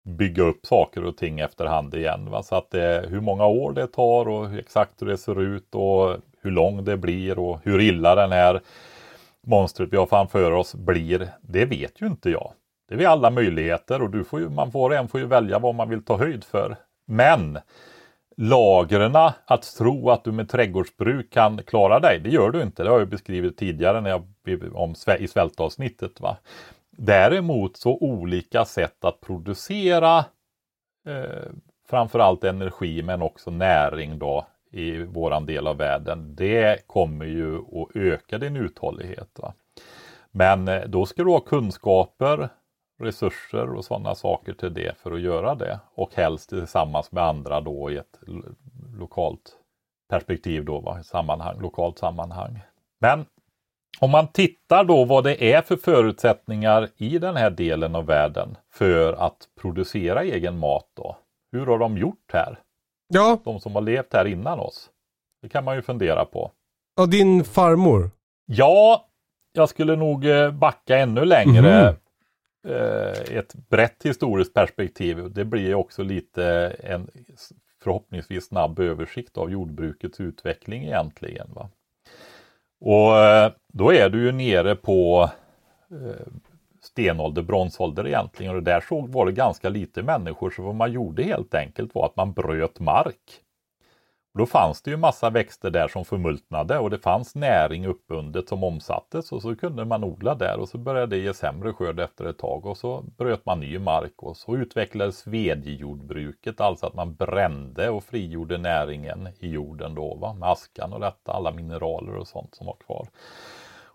bygga 0.05 0.43
upp 0.43 0.67
saker 0.67 1.05
och 1.05 1.17
ting 1.17 1.41
efterhand 1.41 1.95
igen. 1.95 2.31
Va? 2.31 2.43
Så 2.43 2.57
att 2.57 2.75
eh, 2.75 3.01
hur 3.01 3.21
många 3.21 3.47
år 3.47 3.73
det 3.73 3.87
tar 3.87 4.29
och 4.29 4.55
exakt 4.55 5.03
hur 5.03 5.07
det 5.07 5.19
ser 5.19 5.43
ut 5.43 5.75
och 5.75 6.17
hur 6.43 6.51
lång 6.51 6.85
det 6.85 6.97
blir 6.97 7.39
och 7.39 7.61
hur 7.65 7.81
illa 7.81 8.15
den 8.15 8.33
här 8.33 8.61
monstret 9.47 9.89
vi 9.93 9.97
har 9.97 10.07
framför 10.07 10.51
oss 10.51 10.75
blir, 10.75 11.29
det 11.41 11.65
vet 11.65 12.01
ju 12.03 12.07
inte 12.07 12.31
jag. 12.31 12.53
Det 12.89 12.95
är 12.95 12.99
vi 12.99 13.07
alla 13.07 13.31
möjligheter 13.31 14.03
och 14.03 14.11
du 14.11 14.25
får 14.25 14.41
ju, 14.41 14.49
man 14.49 14.73
får 14.73 14.95
en 14.95 15.09
får 15.09 15.21
ju 15.21 15.27
välja 15.27 15.59
vad 15.59 15.75
man 15.75 15.89
vill 15.89 16.05
ta 16.05 16.17
höjd 16.17 16.45
för. 16.45 16.77
Men 17.07 17.59
lagren, 18.37 19.17
att 19.45 19.77
tro 19.79 20.11
att 20.11 20.25
du 20.25 20.33
med 20.33 20.49
trädgårdsbruk 20.49 21.33
kan 21.33 21.63
klara 21.63 22.01
dig, 22.01 22.21
det 22.25 22.31
gör 22.31 22.51
du 22.51 22.63
inte. 22.63 22.83
Det 22.83 22.91
har 22.91 22.99
jag 22.99 23.09
beskrivit 23.09 23.57
tidigare 23.57 24.01
när 24.01 24.11
jag, 24.11 24.25
om, 24.75 24.95
i 25.19 25.29
svältavsnittet. 25.29 26.21
Va? 26.21 26.37
Däremot 26.91 27.77
så 27.77 27.99
olika 28.01 28.65
sätt 28.65 29.05
att 29.05 29.21
producera 29.21 30.19
eh, 31.07 31.51
framförallt 31.89 32.45
energi 32.45 33.03
men 33.03 33.23
också 33.23 33.51
näring 33.51 34.19
då 34.19 34.47
i 34.73 35.03
våran 35.03 35.47
del 35.47 35.67
av 35.67 35.77
världen. 35.77 36.35
Det 36.35 36.87
kommer 36.87 37.25
ju 37.25 37.59
att 37.59 37.97
öka 37.97 38.39
din 38.39 38.57
uthållighet. 38.57 39.39
Va? 39.39 39.55
Men 40.31 40.69
eh, 40.69 40.83
då 40.87 41.07
ska 41.07 41.25
du 41.25 41.31
ha 41.31 41.41
kunskaper, 41.41 42.49
resurser 43.01 43.75
och 43.75 43.85
sådana 43.85 44.15
saker 44.15 44.53
till 44.53 44.75
det 44.75 44.99
för 44.99 45.13
att 45.13 45.21
göra 45.21 45.55
det. 45.55 45.81
Och 45.95 46.15
helst 46.15 46.49
tillsammans 46.49 47.13
med 47.13 47.25
andra 47.25 47.61
då 47.61 47.91
i 47.91 47.97
ett 47.97 48.21
lokalt 48.99 49.59
perspektiv 50.09 50.65
då, 50.65 50.81
va? 50.81 51.03
Sammanhang, 51.03 51.61
lokalt 51.61 51.99
sammanhang. 51.99 52.61
Men 52.99 53.25
om 54.01 54.11
man 54.11 54.29
tittar 54.29 54.85
då 54.85 55.05
vad 55.05 55.25
det 55.25 55.53
är 55.53 55.63
för 55.63 55.77
förutsättningar 55.77 56.89
i 56.97 57.19
den 57.19 57.37
här 57.37 57.51
delen 57.51 57.95
av 57.95 58.07
världen 58.07 58.57
för 58.71 59.13
att 59.13 59.49
producera 59.61 60.23
egen 60.23 60.59
mat 60.59 60.89
då. 60.95 61.17
Hur 61.53 61.67
har 61.67 61.79
de 61.79 61.99
gjort 61.99 62.31
här? 62.33 62.59
Ja. 63.13 63.39
De 63.45 63.61
som 63.61 63.75
har 63.75 63.83
levt 63.83 64.13
här 64.13 64.25
innan 64.25 64.59
oss. 64.59 64.91
Det 65.43 65.49
kan 65.49 65.65
man 65.65 65.77
ju 65.77 65.83
fundera 65.83 66.25
på. 66.25 66.51
Ja, 66.97 67.07
din 67.07 67.45
farmor? 67.45 68.11
Ja, 68.47 69.07
jag 69.53 69.69
skulle 69.69 69.97
nog 69.97 70.27
eh, 70.27 70.51
backa 70.51 70.99
ännu 70.99 71.25
längre. 71.25 71.83
Mm. 71.83 71.95
Ett 73.31 73.55
brett 73.55 74.03
historiskt 74.03 74.55
perspektiv. 74.55 75.33
Det 75.33 75.45
blir 75.45 75.75
också 75.75 76.03
lite 76.03 76.77
en 76.81 77.11
förhoppningsvis 77.83 78.47
snabb 78.47 78.79
översikt 78.79 79.39
av 79.39 79.51
jordbrukets 79.51 80.21
utveckling 80.21 80.85
egentligen. 80.85 81.51
Va? 81.55 81.69
Och 82.81 83.17
eh, 83.17 83.53
då 83.73 83.93
är 83.93 84.09
du 84.09 84.25
ju 84.25 84.33
nere 84.33 84.77
på 84.77 85.31
stenålder, 86.93 87.43
bronsålder 87.43 88.07
egentligen. 88.07 88.57
Och 88.57 88.63
där 88.63 88.81
såg 88.81 89.09
var 89.09 89.27
det 89.27 89.33
ganska 89.33 89.69
lite 89.69 90.03
människor 90.03 90.51
så 90.51 90.63
vad 90.63 90.75
man 90.75 90.93
gjorde 90.93 91.23
helt 91.23 91.55
enkelt 91.55 91.95
var 91.95 92.07
att 92.07 92.17
man 92.17 92.33
bröt 92.33 92.81
mark. 92.81 93.43
Och 94.35 94.39
då 94.39 94.47
fanns 94.47 94.83
det 94.83 94.91
ju 94.91 94.97
massa 94.97 95.31
växter 95.31 95.71
där 95.71 95.89
som 95.89 96.05
förmultnade 96.05 96.79
och 96.79 96.91
det 96.91 96.99
fanns 96.99 97.35
näring 97.35 97.87
uppbundet 97.87 98.49
som 98.49 98.65
omsattes 98.65 99.33
och 99.33 99.43
så 99.43 99.57
kunde 99.57 99.85
man 99.85 100.05
odla 100.05 100.35
där 100.35 100.59
och 100.59 100.69
så 100.69 100.79
började 100.79 101.17
det 101.17 101.23
ge 101.23 101.35
sämre 101.35 101.73
skörd 101.73 102.01
efter 102.01 102.25
ett 102.25 102.39
tag 102.39 102.67
och 102.67 102.77
så 102.77 103.05
bröt 103.19 103.47
man 103.47 103.61
ny 103.61 103.79
mark 103.79 104.23
och 104.23 104.37
så 104.37 104.57
utvecklades 104.57 105.27
vedjordbruket, 105.27 106.61
alltså 106.61 106.87
att 106.87 106.95
man 106.95 107.15
brände 107.15 107.91
och 107.91 108.05
frigjorde 108.05 108.59
näringen 108.59 109.29
i 109.39 109.49
jorden 109.49 109.95
då 109.95 110.15
va? 110.15 110.35
med 110.35 110.49
askan 110.49 110.93
och 110.93 111.01
detta, 111.01 111.33
alla 111.33 111.53
mineraler 111.53 112.17
och 112.17 112.29
sånt 112.29 112.55
som 112.55 112.67
var 112.67 112.77
kvar. 112.87 113.09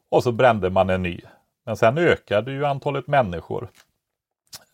Och 0.10 0.24
så 0.24 0.32
brände 0.32 0.70
man 0.70 0.90
en 0.90 1.04
ny. 1.04 1.22
Men 1.68 1.78
sen 1.78 1.98
ökade 1.98 2.52
ju 2.52 2.66
antalet 2.66 3.08
människor. 3.08 3.70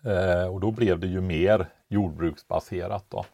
Eh, 0.06 0.48
och 0.48 0.60
då 0.60 0.72
blev 0.72 1.00
det 1.00 1.08
ju 1.08 1.22
mer 1.22 1.70
jordbruksbaserat. 1.90 3.06
Då. 3.10 3.26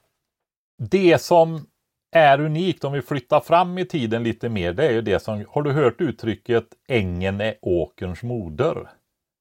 Det 0.78 1.22
som 1.22 1.66
är 2.12 2.41
unikt 2.41 2.84
om 2.84 2.93
vi 2.93 3.01
flyttar 3.01 3.39
fram 3.39 3.78
i 3.78 3.86
tiden 3.86 4.24
lite 4.24 4.49
mer, 4.49 4.74
det 4.74 4.88
är 4.88 4.91
ju 4.91 5.01
det 5.01 5.20
som, 5.20 5.45
har 5.49 5.62
du 5.62 5.72
hört 5.72 6.01
uttrycket 6.01 6.66
ängen 6.88 7.41
är 7.41 7.55
åkerns 7.62 8.24
moder? 8.24 8.89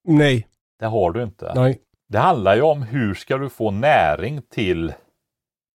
Nej. 0.04 0.46
Det 0.78 0.86
har 0.86 1.12
du 1.12 1.22
inte. 1.22 1.52
Nej. 1.54 1.80
Det 2.08 2.18
handlar 2.18 2.56
ju 2.56 2.62
om 2.62 2.82
hur 2.82 3.14
ska 3.14 3.38
du 3.38 3.48
få 3.48 3.70
näring 3.70 4.42
till 4.42 4.92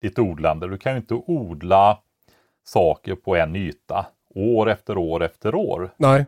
ditt 0.02 0.20
odlande. 0.20 0.68
Du 0.68 0.78
kan 0.78 0.94
ju 0.94 0.98
inte 0.98 1.14
odla 1.14 2.00
saker 2.64 3.16
på 3.16 3.36
en 3.36 3.56
yta 3.56 4.06
år 4.36 4.70
efter 4.70 4.98
år 4.98 5.24
efter 5.24 5.56
år. 5.56 5.94
Nej. 5.98 6.26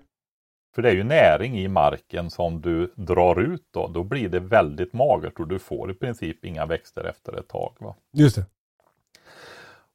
För 0.76 0.82
det 0.82 0.90
är 0.90 0.94
ju 0.94 1.04
näring 1.04 1.60
i 1.60 1.68
marken 1.68 2.30
som 2.30 2.62
du 2.62 2.94
drar 2.96 3.40
ut 3.40 3.68
då. 3.74 3.88
Då 3.88 4.04
blir 4.04 4.30
det 4.30 4.40
väldigt 4.40 4.94
magert 4.94 5.40
och 5.40 5.48
du 5.48 5.60
får 5.60 5.92
i 5.92 5.94
princip 5.94 6.46
inga 6.46 6.66
växter 6.66 7.04
efter 7.04 7.40
ett 7.40 7.48
tag. 7.48 7.76
Va? 7.80 7.96
Just 8.14 8.36
det. 8.36 8.46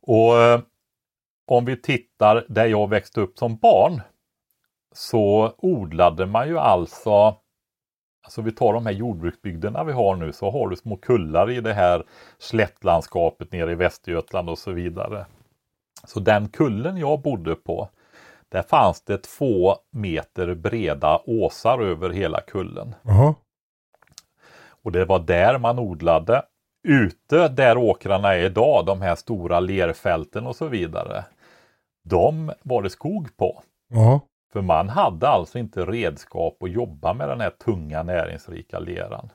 Och 0.02 0.38
eh, 0.38 0.60
om 1.46 1.64
vi 1.64 1.76
tittar 1.76 2.44
där 2.48 2.66
jag 2.66 2.90
växte 2.90 3.20
upp 3.20 3.38
som 3.38 3.56
barn 3.56 4.00
så 4.94 5.54
odlade 5.58 6.26
man 6.26 6.48
ju 6.48 6.58
alltså 6.58 7.36
Alltså 8.22 8.42
vi 8.42 8.52
tar 8.52 8.72
de 8.72 8.86
här 8.86 8.92
jordbruksbygderna 8.92 9.84
vi 9.84 9.92
har 9.92 10.16
nu 10.16 10.32
så 10.32 10.50
har 10.50 10.68
du 10.68 10.76
små 10.76 10.96
kullar 10.96 11.50
i 11.50 11.60
det 11.60 11.72
här 11.72 12.04
slättlandskapet 12.38 13.52
nere 13.52 13.72
i 13.72 13.74
Västergötland 13.74 14.50
och 14.50 14.58
så 14.58 14.70
vidare. 14.72 15.26
Så 16.06 16.20
den 16.20 16.48
kullen 16.48 16.96
jag 16.96 17.22
bodde 17.22 17.54
på 17.54 17.88
där 18.50 18.62
fanns 18.62 19.02
det 19.02 19.18
två 19.18 19.76
meter 19.90 20.54
breda 20.54 21.20
åsar 21.26 21.78
över 21.78 22.10
hela 22.10 22.40
kullen. 22.40 22.94
Aha. 23.08 23.34
Och 24.82 24.92
det 24.92 25.04
var 25.04 25.18
där 25.18 25.58
man 25.58 25.78
odlade. 25.78 26.42
Ute 26.88 27.48
där 27.48 27.78
åkrarna 27.78 28.34
är 28.34 28.44
idag, 28.44 28.86
de 28.86 29.00
här 29.00 29.14
stora 29.14 29.60
lerfälten 29.60 30.46
och 30.46 30.56
så 30.56 30.66
vidare. 30.66 31.24
De 32.04 32.52
var 32.62 32.82
det 32.82 32.90
skog 32.90 33.36
på. 33.36 33.62
Aha. 33.94 34.20
För 34.52 34.62
man 34.62 34.88
hade 34.88 35.28
alltså 35.28 35.58
inte 35.58 35.84
redskap 35.84 36.62
att 36.62 36.70
jobba 36.70 37.12
med 37.12 37.28
den 37.28 37.40
här 37.40 37.50
tunga 37.50 38.02
näringsrika 38.02 38.78
leran. 38.78 39.30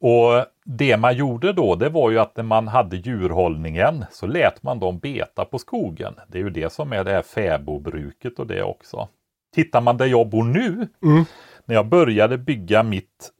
Och 0.00 0.46
det 0.68 0.96
man 0.96 1.16
gjorde 1.16 1.52
då, 1.52 1.74
det 1.74 1.88
var 1.88 2.10
ju 2.10 2.18
att 2.18 2.36
när 2.36 2.44
man 2.44 2.68
hade 2.68 2.96
djurhållningen 2.96 4.04
så 4.10 4.26
lät 4.26 4.62
man 4.62 4.78
dem 4.78 4.98
beta 4.98 5.44
på 5.44 5.58
skogen. 5.58 6.14
Det 6.28 6.38
är 6.38 6.42
ju 6.42 6.50
det 6.50 6.72
som 6.72 6.92
är 6.92 7.04
det 7.04 7.10
här 7.10 7.22
fäbodbruket 7.22 8.38
och 8.38 8.46
det 8.46 8.62
också. 8.62 9.08
Tittar 9.54 9.80
man 9.80 9.96
där 9.96 10.06
jag 10.06 10.28
bor 10.28 10.44
nu, 10.44 10.88
mm. 11.02 11.24
när 11.64 11.74
jag 11.74 11.86
började 11.86 12.38
bygga 12.38 12.82
mitt 12.82 13.30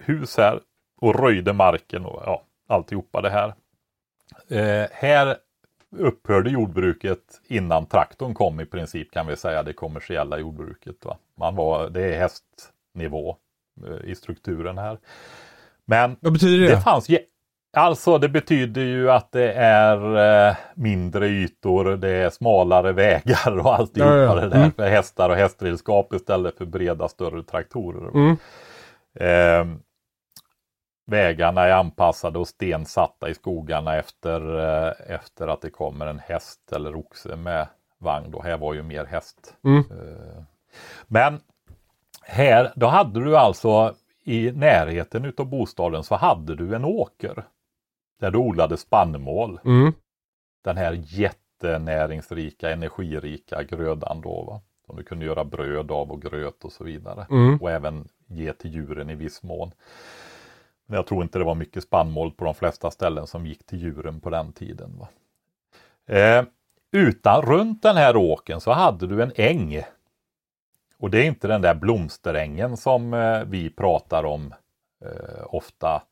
hus 0.00 0.36
här 0.36 0.60
och 1.00 1.20
röjde 1.20 1.52
marken 1.52 2.04
och 2.06 2.22
ja, 2.26 2.42
alltihopa 2.68 3.20
det 3.20 3.30
här. 3.30 3.54
Eh, 4.48 4.88
här 4.92 5.36
upphörde 5.96 6.50
jordbruket 6.50 7.40
innan 7.48 7.86
traktorn 7.86 8.34
kom 8.34 8.60
i 8.60 8.66
princip 8.66 9.10
kan 9.10 9.26
vi 9.26 9.36
säga 9.36 9.62
det 9.62 9.72
kommersiella 9.72 10.38
jordbruket. 10.38 11.04
Va? 11.04 11.18
Man 11.34 11.56
var, 11.56 11.90
det 11.90 12.14
är 12.14 12.18
hästnivå 12.18 13.36
eh, 13.86 14.10
i 14.10 14.14
strukturen 14.14 14.78
här. 14.78 14.98
Men 15.90 16.16
Vad 16.20 16.32
betyder 16.32 16.68
det? 16.68 16.74
det 16.74 16.80
fanns 16.80 17.08
Alltså 17.76 18.18
det 18.18 18.28
betyder 18.28 18.80
ju 18.82 19.10
att 19.10 19.32
det 19.32 19.52
är 19.52 20.16
eh, 20.48 20.56
mindre 20.74 21.26
ytor, 21.28 21.96
det 21.96 22.08
är 22.08 22.30
smalare 22.30 22.92
vägar 22.92 23.58
och 23.58 23.74
alltihopa 23.74 24.16
Ja, 24.16 24.22
ja. 24.22 24.34
det 24.34 24.48
där 24.48 24.56
Mm. 24.56 24.72
för 24.72 24.88
hästar 24.88 25.30
och 25.30 25.36
hästredskap 25.36 26.12
istället 26.14 26.58
för 26.58 26.64
breda 26.64 27.08
större 27.08 27.42
traktorer. 27.42 28.10
Mm. 28.14 28.36
Eh, 29.14 29.76
vägarna 31.06 31.62
är 31.62 31.72
anpassade 31.72 32.38
och 32.38 32.48
stensatta 32.48 33.28
i 33.28 33.34
skogarna 33.34 33.96
efter, 33.96 34.58
eh, 34.58 34.92
efter 35.14 35.48
att 35.48 35.60
det 35.62 35.70
kommer 35.70 36.06
en 36.06 36.18
häst 36.18 36.72
eller 36.72 36.96
oxe 36.96 37.36
med 37.36 37.66
vagn. 37.98 38.30
Då. 38.30 38.42
Här 38.42 38.58
var 38.58 38.74
ju 38.74 38.82
mer 38.82 39.04
häst. 39.04 39.54
Mm. 39.64 39.78
Eh, 39.78 40.42
men 41.06 41.40
här, 42.22 42.72
då 42.76 42.86
hade 42.86 43.24
du 43.24 43.36
alltså 43.36 43.94
i 44.24 44.52
närheten 44.52 45.24
utav 45.24 45.46
bostaden 45.46 46.04
så 46.04 46.14
hade 46.14 46.54
du 46.54 46.74
en 46.74 46.84
åker. 46.84 47.44
Där 48.20 48.30
du 48.30 48.38
odlade 48.38 48.76
spannmål. 48.76 49.60
Mm. 49.64 49.92
Den 50.64 50.76
här 50.76 51.02
jättenäringsrika, 51.06 52.70
energirika 52.70 53.62
grödan 53.62 54.20
då. 54.20 54.44
Va? 54.44 54.60
Som 54.86 54.96
du 54.96 55.02
kunde 55.02 55.24
göra 55.24 55.44
bröd 55.44 55.90
av 55.90 56.10
och 56.10 56.22
gröt 56.22 56.64
och 56.64 56.72
så 56.72 56.84
vidare. 56.84 57.26
Mm. 57.30 57.58
Och 57.60 57.70
även 57.70 58.08
ge 58.26 58.52
till 58.52 58.74
djuren 58.74 59.10
i 59.10 59.14
viss 59.14 59.42
mån. 59.42 59.72
Men 60.86 60.96
jag 60.96 61.06
tror 61.06 61.22
inte 61.22 61.38
det 61.38 61.44
var 61.44 61.54
mycket 61.54 61.82
spannmål 61.82 62.30
på 62.30 62.44
de 62.44 62.54
flesta 62.54 62.90
ställen 62.90 63.26
som 63.26 63.46
gick 63.46 63.66
till 63.66 63.78
djuren 63.78 64.20
på 64.20 64.30
den 64.30 64.52
tiden. 64.52 64.98
Va? 64.98 65.08
Eh, 66.16 66.44
utan 66.92 67.42
runt 67.42 67.82
den 67.82 67.96
här 67.96 68.16
åken 68.16 68.60
så 68.60 68.72
hade 68.72 69.06
du 69.06 69.22
en 69.22 69.32
äng. 69.36 69.82
Och 71.00 71.10
det 71.10 71.18
är 71.18 71.24
inte 71.26 71.48
den 71.48 71.62
där 71.62 71.74
blomsterängen 71.74 72.76
som 72.76 73.14
eh, 73.14 73.44
vi 73.44 73.70
pratar 73.70 74.24
om 74.24 74.54
eh, 75.04 75.44
ofta 75.54 76.02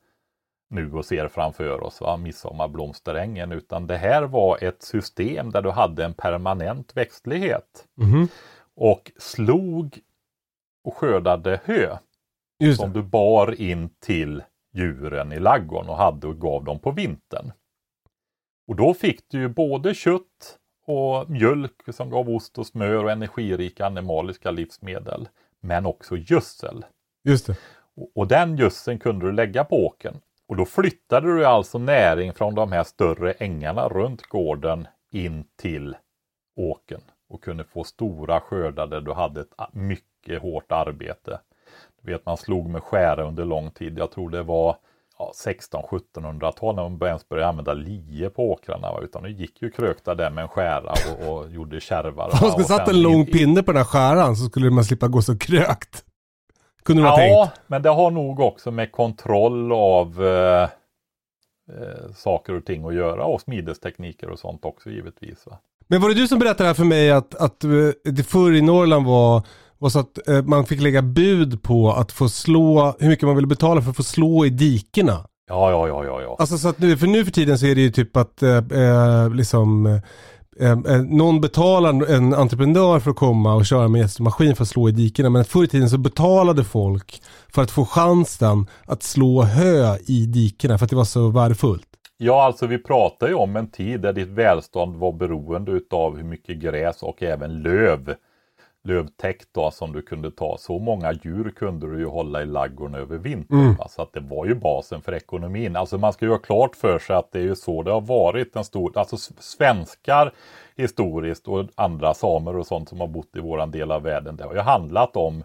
nu 0.69 0.93
och 0.93 1.05
ser 1.05 1.27
framför 1.27 1.83
oss, 1.83 2.01
va? 2.01 2.17
midsommarblomsterängen, 2.17 3.51
utan 3.51 3.87
det 3.87 3.97
här 3.97 4.23
var 4.23 4.63
ett 4.63 4.81
system 4.83 5.51
där 5.51 5.61
du 5.61 5.69
hade 5.69 6.05
en 6.05 6.13
permanent 6.13 6.97
växtlighet 6.97 7.87
Mhm. 7.97 8.27
och 8.75 9.11
slog 9.17 9.99
och 10.83 10.95
skördade 10.97 11.59
hö 11.65 11.97
Just 12.59 12.79
som 12.81 12.93
det. 12.93 12.99
du 12.99 13.03
bar 13.07 13.61
in 13.61 13.89
till 13.99 14.43
djuren 14.73 15.31
i 15.31 15.39
laggården 15.39 15.89
och 15.89 15.97
hade 15.97 16.27
och 16.27 16.41
gav 16.41 16.63
dem 16.63 16.79
på 16.79 16.91
vintern. 16.91 17.51
Och 18.67 18.75
då 18.75 18.93
fick 18.93 19.19
du 19.29 19.39
ju 19.39 19.47
både 19.47 19.93
kött 19.93 20.57
och 20.89 21.29
mjölk 21.29 21.81
som 21.91 22.09
gav 22.09 22.29
ost 22.29 22.57
och 22.57 22.67
smör 22.67 23.03
och 23.03 23.11
energirika 23.11 23.85
animaliska 23.85 24.51
livsmedel. 24.51 25.29
Men 25.59 25.85
också 25.85 26.17
gödsel. 26.17 26.85
Just 27.23 27.47
det. 27.47 27.55
Och, 27.95 28.11
och 28.15 28.27
den 28.27 28.57
gödseln 28.57 28.99
kunde 28.99 29.25
du 29.25 29.31
lägga 29.31 29.63
på 29.63 29.85
åkern. 29.85 30.15
Och 30.47 30.55
då 30.55 30.65
flyttade 30.65 31.27
du 31.27 31.45
alltså 31.45 31.77
näring 31.77 32.33
från 32.33 32.55
de 32.55 32.71
här 32.71 32.83
större 32.83 33.31
ängarna 33.31 33.87
runt 33.87 34.21
gården 34.21 34.87
in 35.11 35.43
till 35.55 35.95
åkern 36.55 37.01
och 37.29 37.43
kunde 37.43 37.63
få 37.63 37.83
stora 37.83 38.39
skördar 38.39 38.87
där 38.87 39.01
du 39.01 39.13
hade 39.13 39.41
ett 39.41 39.53
mycket 39.71 40.41
hårt 40.41 40.71
arbete. 40.71 41.39
Du 42.01 42.11
vet 42.11 42.25
man 42.25 42.37
slog 42.37 42.69
med 42.69 42.83
skära 42.83 43.27
under 43.27 43.45
lång 43.45 43.71
tid. 43.71 43.97
Jag 43.97 44.11
tror 44.11 44.29
det 44.29 44.43
var 44.43 44.77
ja, 45.19 45.31
16-1700-tal 45.35 46.75
när 46.75 46.89
man 46.89 47.07
ens 47.07 47.29
började 47.29 47.49
använda 47.49 47.73
lie 47.73 48.29
på 48.29 48.51
åkrarna. 48.51 48.91
Va? 48.91 48.99
Utan 49.03 49.23
det 49.23 49.29
gick 49.29 49.61
ju 49.61 49.71
krökta 49.71 50.15
där 50.15 50.29
med 50.29 50.41
en 50.41 50.47
skära 50.47 50.91
och, 50.91 51.33
och 51.33 51.51
gjorde 51.51 51.79
kärvar. 51.79 52.29
Om 52.33 52.37
man 52.41 52.51
skulle 52.51 52.67
satt 52.67 52.87
en 52.87 53.01
lång 53.01 53.25
pinne 53.25 53.63
på 53.63 53.71
den 53.71 53.77
här 53.77 53.85
skäran 53.85 54.35
så 54.35 54.45
skulle 54.45 54.69
man 54.69 54.83
slippa 54.83 55.07
gå 55.07 55.21
så 55.21 55.37
krökt. 55.37 56.03
Kunde 56.83 57.01
man 57.03 57.11
ja, 57.11 57.45
tänkt. 57.45 57.61
men 57.67 57.81
det 57.81 57.89
har 57.89 58.11
nog 58.11 58.39
också 58.39 58.71
med 58.71 58.91
kontroll 58.91 59.71
av 59.71 60.25
eh, 60.25 60.63
eh, 60.63 62.11
saker 62.15 62.53
och 62.53 62.65
ting 62.65 62.85
att 62.87 62.93
göra 62.93 63.25
och 63.25 63.41
smidestekniker 63.41 64.29
och 64.29 64.39
sånt 64.39 64.65
också 64.65 64.89
givetvis. 64.89 65.45
Va? 65.45 65.59
Men 65.87 66.01
var 66.01 66.09
det 66.09 66.15
du 66.15 66.27
som 66.27 66.39
berättade 66.39 66.67
här 66.67 66.73
för 66.73 66.83
mig 66.83 67.11
att, 67.11 67.35
att 67.35 67.63
eh, 67.63 67.69
det 68.03 68.23
förr 68.23 68.51
i 68.51 68.61
Norrland 68.61 69.05
var, 69.05 69.43
var 69.79 69.89
så 69.89 69.99
att 69.99 70.27
eh, 70.27 70.43
man 70.43 70.65
fick 70.65 70.81
lägga 70.81 71.01
bud 71.01 71.63
på 71.63 71.91
att 71.91 72.11
få 72.11 72.29
slå, 72.29 72.95
hur 72.99 73.09
mycket 73.09 73.25
man 73.25 73.35
ville 73.35 73.47
betala 73.47 73.81
för 73.81 73.89
att 73.89 73.97
få 73.97 74.03
slå 74.03 74.45
i 74.45 74.49
dikena? 74.49 75.25
Ja, 75.49 75.71
ja, 75.71 75.87
ja, 75.87 76.05
ja, 76.05 76.21
ja. 76.21 76.35
Alltså 76.39 76.57
så 76.57 76.69
att 76.69 76.79
nu, 76.79 76.97
för 76.97 77.07
nu 77.07 77.25
för 77.25 77.31
tiden 77.31 77.59
så 77.59 77.65
är 77.65 77.75
det 77.75 77.81
ju 77.81 77.91
typ 77.91 78.17
att 78.17 78.43
eh, 78.43 78.57
eh, 78.57 79.29
liksom 79.33 79.85
eh, 80.59 80.71
eh, 80.71 81.01
någon 81.01 81.41
betalar 81.41 82.11
en 82.11 82.33
entreprenör 82.33 82.99
för 82.99 83.11
att 83.11 83.17
komma 83.17 83.55
och 83.55 83.65
köra 83.65 83.87
med 83.87 84.09
maskin 84.19 84.55
för 84.55 84.63
att 84.63 84.69
slå 84.69 84.89
i 84.89 84.91
dikena. 84.91 85.29
Men 85.29 85.45
förr 85.45 85.63
i 85.63 85.67
tiden 85.67 85.89
så 85.89 85.97
betalade 85.97 86.63
folk 86.63 87.21
för 87.53 87.61
att 87.61 87.71
få 87.71 87.85
chansen 87.85 88.67
att 88.85 89.03
slå 89.03 89.41
hö 89.41 89.97
i 90.07 90.25
dikena 90.25 90.77
för 90.77 90.85
att 90.85 90.89
det 90.89 90.95
var 90.95 91.03
så 91.03 91.29
värdefullt. 91.29 91.85
Ja, 92.17 92.43
alltså 92.43 92.67
vi 92.67 92.77
pratar 92.77 93.27
ju 93.27 93.33
om 93.33 93.55
en 93.55 93.71
tid 93.71 94.01
där 94.01 94.13
ditt 94.13 94.27
välstånd 94.27 94.95
var 94.95 95.13
beroende 95.13 95.71
utav 95.71 96.17
hur 96.17 96.23
mycket 96.23 96.57
gräs 96.57 97.03
och 97.03 97.23
även 97.23 97.61
löv 97.61 98.13
lövtäckt 98.83 99.49
då 99.51 99.71
som 99.71 99.93
du 99.93 100.01
kunde 100.01 100.31
ta. 100.31 100.57
Så 100.59 100.79
många 100.79 101.13
djur 101.13 101.53
kunde 101.55 101.91
du 101.91 101.99
ju 101.99 102.05
hålla 102.05 102.41
i 102.41 102.45
laggården 102.45 102.95
över 102.95 103.17
vintern. 103.17 103.59
Mm. 103.59 103.75
va? 103.75 103.87
Så 103.87 104.01
att 104.01 104.13
det 104.13 104.19
var 104.19 104.45
ju 104.45 104.55
basen 104.55 105.01
för 105.01 105.13
ekonomin. 105.13 105.75
Alltså 105.75 105.97
man 105.97 106.13
ska 106.13 106.25
ju 106.25 106.31
ha 106.31 106.37
klart 106.37 106.75
för 106.75 106.99
sig 106.99 107.15
att 107.15 107.31
det 107.31 107.39
är 107.39 107.43
ju 107.43 107.55
så 107.55 107.83
det 107.83 107.91
har 107.91 108.01
varit 108.01 108.55
en 108.55 108.63
stor, 108.63 108.97
alltså 108.97 109.17
svenskar 109.39 110.33
historiskt 110.75 111.47
och 111.47 111.65
andra 111.75 112.13
samer 112.13 112.57
och 112.57 112.67
sånt 112.67 112.89
som 112.89 112.99
har 112.99 113.07
bott 113.07 113.35
i 113.35 113.39
våran 113.39 113.71
del 113.71 113.91
av 113.91 114.03
världen. 114.03 114.35
Det 114.35 114.43
har 114.43 114.53
ju 114.53 114.59
handlat 114.59 115.15
om 115.15 115.43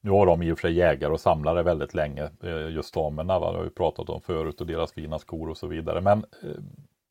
nu 0.00 0.10
har 0.10 0.26
de 0.26 0.42
i 0.42 0.52
och 0.52 0.58
för 0.58 0.68
sig 0.68 0.76
jägare 0.76 1.12
och 1.12 1.20
samlare 1.20 1.62
väldigt 1.62 1.94
länge, 1.94 2.30
eh, 2.42 2.68
just 2.70 2.94
samerna, 2.94 3.38
va? 3.38 3.52
det 3.52 3.58
har 3.58 3.64
vi 3.64 3.70
pratat 3.70 4.08
om 4.08 4.20
förut 4.20 4.60
och 4.60 4.66
deras 4.66 4.92
fina 4.92 5.18
skor 5.18 5.48
och 5.48 5.56
så 5.56 5.66
vidare. 5.66 6.00
Men 6.00 6.18
eh, 6.18 6.62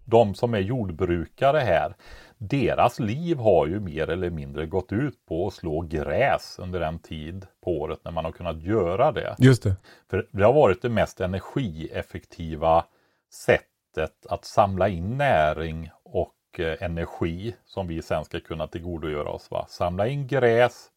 de 0.06 0.36
som 0.36 0.54
är 0.54 0.60
jordbrukare 0.60 1.58
här, 1.58 1.96
deras 2.40 3.00
liv 3.00 3.38
har 3.38 3.68
ju 3.68 3.80
mer 3.80 4.10
eller 4.10 4.30
mindre 4.30 4.66
gått 4.66 4.92
ut 4.92 5.26
på 5.26 5.48
att 5.48 5.54
slå 5.54 5.82
gräs 5.82 6.56
under 6.60 6.82
en 6.82 7.00
tid 7.00 7.46
på 7.62 7.80
året 7.80 8.00
när 8.04 8.12
man 8.12 8.26
har 8.26 8.32
kunnat 8.32 8.64
göra 8.64 9.12
det. 9.12 9.36
Just 9.38 9.64
det. 9.64 9.76
För 10.10 10.28
det 10.32 10.44
har 10.44 10.54
varit 10.54 10.82
det 10.82 10.90
mest 10.90 11.22
energieffektiva 11.22 12.86
sättet 13.34 14.26
att 14.30 14.46
samla 14.46 14.90
in 14.90 15.18
näring 15.18 15.90
och 16.04 16.60
eh, 16.60 16.84
energi 16.84 17.56
som 17.66 17.88
vi 17.88 18.02
sen 18.02 18.26
ska 18.26 18.40
kunna 18.40 18.68
tillgodogöra 18.68 19.30
oss. 19.30 19.52
Va? 19.52 19.66
Samla 19.70 20.08
in 20.08 20.28
gräs 20.28 20.88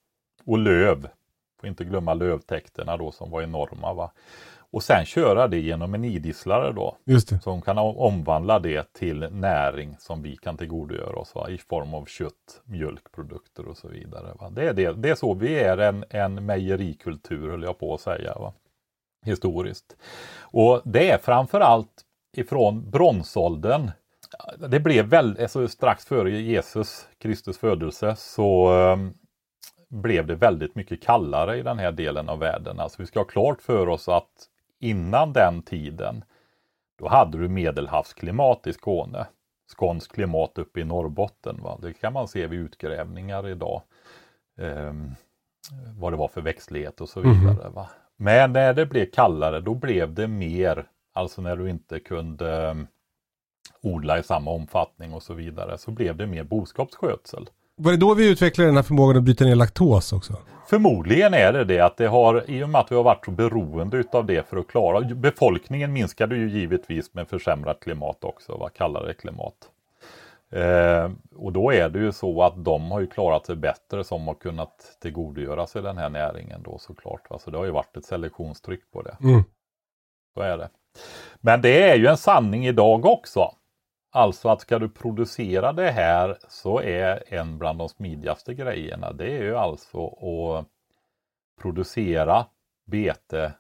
och 0.47 0.59
löv. 0.59 1.09
Får 1.61 1.69
inte 1.69 1.85
glömma 1.85 2.15
lövtäkterna 2.15 2.97
då 2.97 3.13
som 3.13 3.31
var 3.31 3.43
enorma. 3.43 3.93
Va? 3.93 4.13
Och 4.73 4.83
sen 4.83 5.05
köra 5.05 5.49
det 5.49 5.59
genom 5.59 5.95
en 5.95 6.05
idisslare 6.05 6.73
då 6.73 6.97
Just 7.05 7.29
det. 7.29 7.41
som 7.41 7.63
kan 7.63 7.79
om- 7.79 7.97
omvandla 7.99 8.59
det 8.59 8.93
till 8.93 9.19
näring 9.31 9.97
som 9.99 10.23
vi 10.23 10.37
kan 10.37 10.57
tillgodogöra 10.57 11.17
oss 11.17 11.35
va? 11.35 11.51
i 11.51 11.59
form 11.59 11.95
av 11.95 12.05
kött, 12.07 12.61
mjölkprodukter 12.65 13.69
och 13.69 13.77
så 13.77 13.89
vidare. 13.89 14.35
Va? 14.41 14.51
Det, 14.51 14.69
är 14.69 14.73
det, 14.73 14.93
det 14.93 15.11
är 15.11 15.15
så 15.15 15.35
vi 15.35 15.59
är 15.59 15.79
en, 15.79 16.05
en 16.11 16.47
mejerikultur 16.47 17.51
höll 17.51 17.63
jag 17.63 17.79
på 17.79 17.95
att 17.95 18.01
säga. 18.01 18.35
Va? 18.35 18.53
Historiskt. 19.25 19.97
Och 20.41 20.81
det 20.85 21.11
är 21.11 21.19
framförallt 21.19 22.03
ifrån 22.37 22.91
bronsåldern. 22.91 23.91
Det 24.69 24.81
blev 24.81 25.07
väl, 25.07 25.37
alltså 25.43 25.69
strax 25.69 26.07
före 26.07 26.31
Jesus 26.31 27.09
Kristus 27.19 27.59
födelse 27.59 28.17
så 28.17 28.75
eh, 28.81 28.97
blev 29.89 30.27
det 30.27 30.35
väldigt 30.35 30.75
mycket 30.75 31.03
kallare 31.03 31.59
i 31.59 31.63
den 31.63 31.79
här 31.79 31.93
delen 31.93 32.29
av 32.29 32.39
världen. 32.39 32.81
Alltså 32.81 33.03
vi 33.03 33.07
ska 33.07 33.21
ha 33.21 33.25
klart 33.25 33.63
för 33.63 33.89
oss 33.89 34.09
att 34.09 34.49
innan 34.83 35.33
den 35.33 35.63
tiden 35.63 36.25
då 36.99 37.09
hade 37.09 37.39
du 37.39 37.49
medelhavsklimat 37.49 38.67
i 38.67 38.73
Skåne. 38.73 39.27
Skånskt 39.67 40.13
klimat 40.13 40.59
uppe 40.59 40.81
i 40.81 40.85
Norrbotten. 40.85 41.61
Va? 41.63 41.79
Det 41.83 41.93
kan 41.93 42.13
man 42.13 42.29
se 42.29 42.47
vid 42.47 42.61
utgrävningar 42.61 43.49
idag. 43.49 43.83
Ehm, 44.59 45.15
vad 45.99 46.13
det 46.13 46.17
var 46.17 46.29
för 46.29 46.41
växtlighet 46.41 47.01
och 47.01 47.09
så 47.09 47.21
vidare. 47.21 47.69
Va? 47.69 47.91
Men 48.17 48.53
när 48.53 48.75
det 48.75 48.87
blev 48.87 49.11
kallare 49.11 49.61
då 49.61 49.75
blev 49.75 50.15
det 50.15 50.29
mer, 50.29 50.87
alltså 51.13 51.43
när 51.43 51.57
du 51.57 51.71
inte 51.71 52.01
kunde 52.01 52.71
um, 52.71 52.87
odla 53.83 54.19
i 54.19 54.23
samma 54.23 54.51
omfattning 54.51 55.13
och 55.13 55.23
så 55.23 55.35
vidare, 55.35 55.79
så 55.79 55.91
blev 55.91 56.17
det 56.17 56.27
mer 56.27 56.45
boskapsskötsel. 56.45 57.51
Var 57.85 57.93
det 57.93 57.99
då 57.99 58.15
vi 58.15 58.31
utvecklade 58.31 58.69
den 58.69 58.77
här 58.77 58.83
förmågan 58.83 59.17
att 59.17 59.23
bryta 59.23 59.45
ner 59.45 59.55
laktos 59.55 60.13
också? 60.13 60.37
Förmodligen 60.67 61.35
är 61.35 61.53
det 61.53 61.65
det 61.65 61.81
att 61.81 61.97
det 61.97 62.07
har, 62.07 62.51
i 62.51 62.65
och 62.65 62.69
med 62.69 62.81
att 62.81 62.93
vi 62.93 62.97
har 62.97 63.03
varit 63.03 63.25
så 63.25 63.31
beroende 63.31 63.97
utav 63.97 64.27
det 64.27 64.49
för 64.49 64.57
att 64.57 64.69
klara, 64.69 65.01
befolkningen 65.01 65.93
minskade 65.93 66.37
ju 66.37 66.51
givetvis 66.51 67.15
med 67.15 67.29
försämrat 67.29 67.81
klimat 67.81 68.25
också, 68.25 68.57
va? 68.57 68.69
kallare 68.69 69.15
klimat. 69.15 69.55
Eh, 70.51 71.11
och 71.37 71.53
då 71.53 71.73
är 71.73 71.89
det 71.89 71.99
ju 71.99 72.13
så 72.13 72.43
att 72.43 72.65
de 72.65 72.91
har 72.91 73.01
ju 73.01 73.07
klarat 73.07 73.47
sig 73.47 73.57
bättre 73.57 74.05
som 74.05 74.29
har 74.29 74.35
kunnat 74.35 74.97
tillgodogöra 75.03 75.67
sig 75.67 75.83
den 75.83 75.99
här 75.99 76.09
näringen 76.09 76.63
då 76.63 76.79
såklart. 76.79 77.27
Så 77.41 77.51
det 77.51 77.59
har 77.59 77.65
ju 77.65 77.71
varit 77.71 77.97
ett 77.97 78.05
selektionstryck 78.05 78.93
på 78.93 79.03
det. 79.03 79.17
Mm. 79.21 79.43
Så 80.35 80.43
är 80.43 80.59
det. 80.59 80.69
Men 81.41 81.63
det 81.63 81.91
är 81.91 81.97
ju 81.97 82.07
en 82.07 82.17
sanning 82.17 82.67
idag 82.67 83.07
också. 83.07 83.51
Alltså 84.15 84.49
att 84.49 84.61
ska 84.61 84.79
du 84.79 84.89
producera 84.89 85.73
det 85.73 85.91
här 85.91 86.39
så 86.49 86.81
är 86.81 87.35
en 87.35 87.59
bland 87.59 87.79
de 87.79 87.89
smidigaste 87.89 88.55
grejerna 88.55 89.13
det 89.13 89.37
är 89.37 89.43
ju 89.43 89.57
alltså 89.57 90.07
att 90.07 90.67
producera 91.63 92.47
bete 92.85 93.53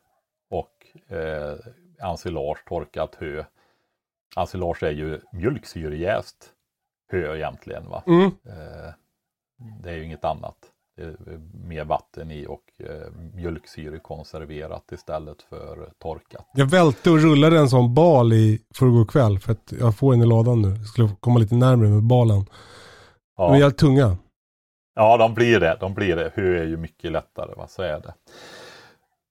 och 0.50 0.86
eh, 1.16 1.56
ensilage, 1.98 2.64
torkat 2.66 3.14
hö. 3.14 3.44
Ensilage 4.36 4.82
är 4.82 4.90
ju 4.90 5.20
mjölksyrejäst 5.32 6.52
hö 7.08 7.36
egentligen. 7.36 7.88
Va? 7.88 8.02
Mm. 8.06 8.26
Eh, 8.26 8.94
det 9.82 9.90
är 9.90 9.94
ju 9.94 10.04
inget 10.04 10.24
annat. 10.24 10.71
Är 10.96 11.16
mer 11.66 11.84
vatten 11.84 12.30
i 12.30 12.46
och 12.46 12.62
eh, 12.78 13.12
mjölksyre 13.34 13.98
konserverat 13.98 14.92
istället 14.92 15.42
för 15.42 15.90
torkat. 15.98 16.48
Jag 16.54 16.66
välte 16.66 17.10
och 17.10 17.18
rullade 17.18 17.58
en 17.58 17.68
sån 17.68 17.94
bal 17.94 18.32
i 18.32 18.60
förrgår 18.74 19.04
kväll 19.04 19.38
för 19.38 19.52
att 19.52 19.72
jag 19.80 19.96
får 19.96 20.12
den 20.12 20.22
i 20.22 20.26
ladan 20.26 20.62
nu. 20.62 20.68
Jag 20.68 20.86
skulle 20.86 21.08
komma 21.20 21.38
lite 21.38 21.54
närmare 21.54 21.88
med 21.88 22.02
balen. 22.02 22.44
De 23.36 23.42
är 23.42 23.48
Ja, 23.48 23.52
helt 23.54 23.78
tunga. 23.78 24.16
ja 24.94 25.16
de 25.16 25.34
blir 25.34 25.60
det. 25.60 25.76
De 25.80 25.94
blir 25.94 26.16
det. 26.16 26.32
Hö 26.34 26.58
är 26.60 26.64
ju 26.64 26.76
mycket 26.76 27.12
lättare, 27.12 27.54
va? 27.54 27.66
så 27.68 27.82
är 27.82 28.00
det. 28.00 28.14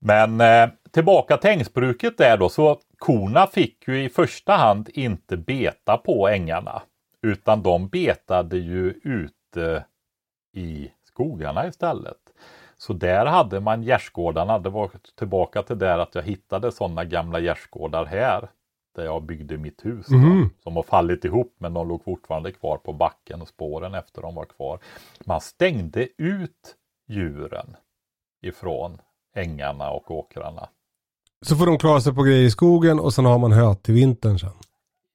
Men 0.02 0.42
eh, 0.42 0.70
tillbaka 0.92 1.38
till 1.38 1.50
ängsbruket 1.50 2.18
där 2.18 2.38
då, 2.38 2.50
så 2.50 2.80
korna 2.98 3.48
fick 3.48 3.88
ju 3.88 4.04
i 4.04 4.10
första 4.10 4.54
hand 4.54 4.90
inte 4.94 5.38
beta 5.38 5.98
på 5.98 6.28
ängarna. 6.30 6.82
Utan 7.22 7.64
de 7.64 7.88
betade 7.88 8.58
ju 8.58 8.90
ute 9.04 9.86
i 10.54 10.90
skogarna 11.14 11.68
istället. 11.68 12.18
Så 12.78 12.94
där 12.94 13.26
hade 13.26 13.60
man 13.60 13.84
gärdsgårdarna. 13.84 14.60
Det 14.60 14.70
var 14.70 14.90
tillbaka 15.18 15.64
till 15.64 15.78
där 15.80 16.00
att 16.00 16.16
jag 16.16 16.24
hittade 16.24 16.72
sådana 16.72 17.04
gamla 17.06 17.40
gärdsgårdar 17.40 18.06
här. 18.06 18.50
Där 18.96 19.04
jag 19.06 19.24
byggde 19.24 19.58
mitt 19.58 19.86
hus. 19.86 20.06
då, 20.08 20.16
Mhm. 20.16 20.50
Som 20.64 20.76
har 20.76 20.84
fallit 20.84 21.26
ihop 21.26 21.56
men 21.58 21.74
de 21.74 21.88
låg 21.88 22.04
fortfarande 22.04 22.52
kvar 22.52 22.78
på 22.78 22.94
backen 22.94 23.42
och 23.42 23.48
spåren 23.48 23.94
efter 23.94 24.22
dem 24.22 24.36
var 24.36 24.46
kvar. 24.46 24.80
Man 25.26 25.42
stängde 25.42 26.08
ut 26.18 26.76
djuren 27.08 27.76
ifrån 28.42 28.98
ängarna 29.36 29.90
och 29.92 30.12
åkrarna. 30.12 30.70
Så 31.42 31.56
får 31.56 31.66
de 31.66 31.78
klara 31.78 32.02
sig 32.02 32.14
på 32.16 32.24
grejer 32.24 32.44
i 32.46 32.52
skogen 32.52 33.00
och 33.00 33.14
sen 33.14 33.26
har 33.26 33.38
man 33.40 33.52
hö 33.52 33.76
till 33.76 33.94
vintern 33.94 34.40
sen. 34.40 34.50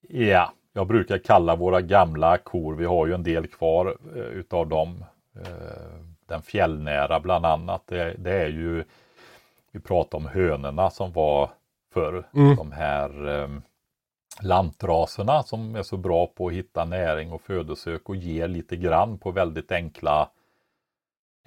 Ja, 0.08 0.52
jag 0.72 0.86
brukar 0.86 1.18
kalla 1.18 1.56
våra 1.56 1.80
gamla 1.80 2.38
kor, 2.38 2.74
vi 2.74 2.84
har 2.84 3.06
ju 3.06 3.14
en 3.14 3.22
del 3.22 3.46
kvar 3.46 3.96
eh, 4.16 4.22
utav 4.22 4.68
dem. 4.68 5.04
Eh, 5.44 6.00
den 6.26 6.42
fjällnära 6.42 7.20
bland 7.20 7.46
annat. 7.46 7.82
Det, 7.86 8.14
det 8.18 8.42
är 8.42 8.48
ju, 8.48 8.84
vi 9.72 9.80
pratar 9.80 10.18
om 10.18 10.26
hönorna 10.26 10.90
som 10.90 11.12
var 11.12 11.50
förr. 11.92 12.28
Mm. 12.34 12.56
De 12.56 12.72
här 12.72 13.28
eh, 13.42 13.48
lantraserna 14.40 15.42
som 15.42 15.76
är 15.76 15.82
så 15.82 15.96
bra 15.96 16.26
på 16.26 16.46
att 16.46 16.52
hitta 16.52 16.84
näring 16.84 17.32
och 17.32 17.42
födosök 17.42 18.08
och 18.08 18.16
ger 18.16 18.48
lite 18.48 18.76
grann 18.76 19.18
på 19.18 19.30
väldigt 19.30 19.72
enkla 19.72 20.28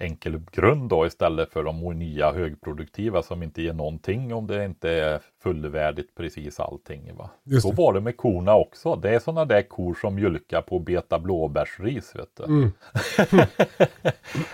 enkel 0.00 0.40
grund 0.52 0.88
då 0.88 1.06
istället 1.06 1.52
för 1.52 1.64
de 1.64 1.80
nya 1.80 2.32
högproduktiva 2.32 3.22
som 3.22 3.42
inte 3.42 3.62
ger 3.62 3.72
någonting 3.72 4.34
om 4.34 4.46
det 4.46 4.64
inte 4.64 4.90
är 4.90 5.20
fullvärdigt 5.42 6.14
precis 6.14 6.60
allting. 6.60 7.16
Va? 7.16 7.30
Så 7.62 7.72
var 7.72 7.92
det 7.92 8.00
med 8.00 8.16
korna 8.16 8.54
också. 8.54 8.96
Det 8.96 9.10
är 9.10 9.18
sådana 9.18 9.44
där 9.44 9.62
kor 9.62 9.94
som 10.00 10.14
mjölkar 10.14 10.62
på 10.62 10.78
beta 10.78 11.18
blåbärsris. 11.18 12.16
Vet 12.16 12.36
du. 12.36 12.44
Mm. 12.44 12.72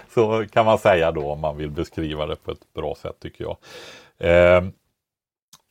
Så 0.15 0.47
kan 0.47 0.65
man 0.65 0.79
säga 0.79 1.13
då 1.13 1.31
om 1.31 1.41
man 1.41 1.57
vill 1.57 1.71
beskriva 1.71 2.27
det 2.27 2.37
på 2.37 2.51
ett 2.51 2.73
bra 2.75 2.95
sätt 2.95 3.17
tycker 3.21 3.45
jag. 3.45 3.57
Eh, 4.19 4.65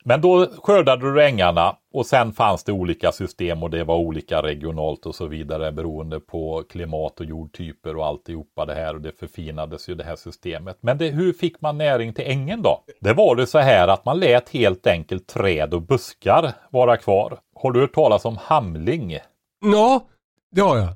men 0.08 0.20
då 0.20 0.46
skördade 0.62 1.12
du 1.12 1.24
ängarna 1.24 1.76
och 1.92 2.06
sen 2.06 2.32
fanns 2.32 2.64
det 2.64 2.72
olika 2.72 3.12
system 3.12 3.62
och 3.62 3.70
det 3.70 3.84
var 3.84 3.96
olika 3.96 4.42
regionalt 4.42 5.06
och 5.06 5.14
så 5.14 5.26
vidare 5.26 5.72
beroende 5.72 6.20
på 6.20 6.62
klimat 6.68 7.20
och 7.20 7.26
jordtyper 7.26 7.96
och 7.96 8.06
alltihopa 8.06 8.66
det 8.66 8.74
här 8.74 8.94
och 8.94 9.00
det 9.00 9.12
förfinades 9.12 9.88
ju 9.88 9.94
det 9.94 10.04
här 10.04 10.16
systemet. 10.16 10.78
Men 10.80 10.98
det, 10.98 11.08
hur 11.08 11.32
fick 11.32 11.60
man 11.60 11.78
näring 11.78 12.14
till 12.14 12.24
ängen 12.26 12.62
då? 12.62 12.84
Det 13.00 13.12
var 13.12 13.36
det 13.36 13.46
så 13.46 13.58
här 13.58 13.88
att 13.88 14.04
man 14.04 14.20
lät 14.20 14.48
helt 14.48 14.86
enkelt 14.86 15.26
träd 15.26 15.74
och 15.74 15.82
buskar 15.82 16.52
vara 16.70 16.96
kvar. 16.96 17.38
Har 17.54 17.72
du 17.72 17.80
hört 17.80 17.94
talas 17.94 18.24
om 18.24 18.36
hamling? 18.36 19.18
Ja, 19.72 20.06
det 20.50 20.60
har 20.60 20.76
jag. 20.76 20.88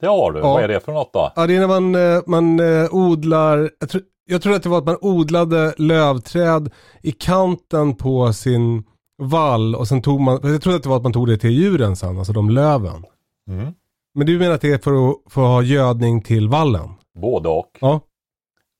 Det 0.00 0.06
har 0.06 0.32
du. 0.32 0.38
Ja. 0.38 0.52
Vad 0.52 0.64
är 0.64 0.68
det 0.68 0.80
för 0.80 0.92
något 0.92 1.12
då? 1.12 1.32
Ja, 1.36 1.46
det 1.46 1.56
är 1.56 1.60
när 1.60 1.66
man, 1.66 1.94
eh, 1.94 2.22
man 2.26 2.60
eh, 2.60 2.94
odlar, 2.94 3.70
jag 3.80 3.88
tror, 3.88 4.02
jag 4.26 4.42
tror 4.42 4.54
att 4.54 4.62
det 4.62 4.68
var 4.68 4.78
att 4.78 4.84
man 4.84 4.98
odlade 5.00 5.74
lövträd 5.78 6.70
i 7.02 7.12
kanten 7.12 7.94
på 7.94 8.32
sin 8.32 8.84
vall 9.22 9.74
och 9.74 9.88
sen 9.88 10.02
tog 10.02 10.20
man, 10.20 10.40
jag 10.42 10.62
tror 10.62 10.76
att 10.76 10.82
det 10.82 10.88
var 10.88 10.96
att 10.96 11.02
man 11.02 11.12
tog 11.12 11.26
det 11.28 11.38
till 11.38 11.50
djuren 11.50 11.96
sen, 11.96 12.18
alltså 12.18 12.32
de 12.32 12.50
löven. 12.50 13.04
Mm. 13.50 13.74
Men 14.14 14.26
du 14.26 14.38
menar 14.38 14.54
att 14.54 14.60
det 14.60 14.72
är 14.72 14.78
för 14.78 15.10
att, 15.10 15.32
för 15.32 15.40
att 15.42 15.48
ha 15.48 15.62
gödning 15.62 16.22
till 16.22 16.48
vallen? 16.48 16.88
Både 17.20 17.48
och. 17.48 17.70
Ja. 17.80 18.00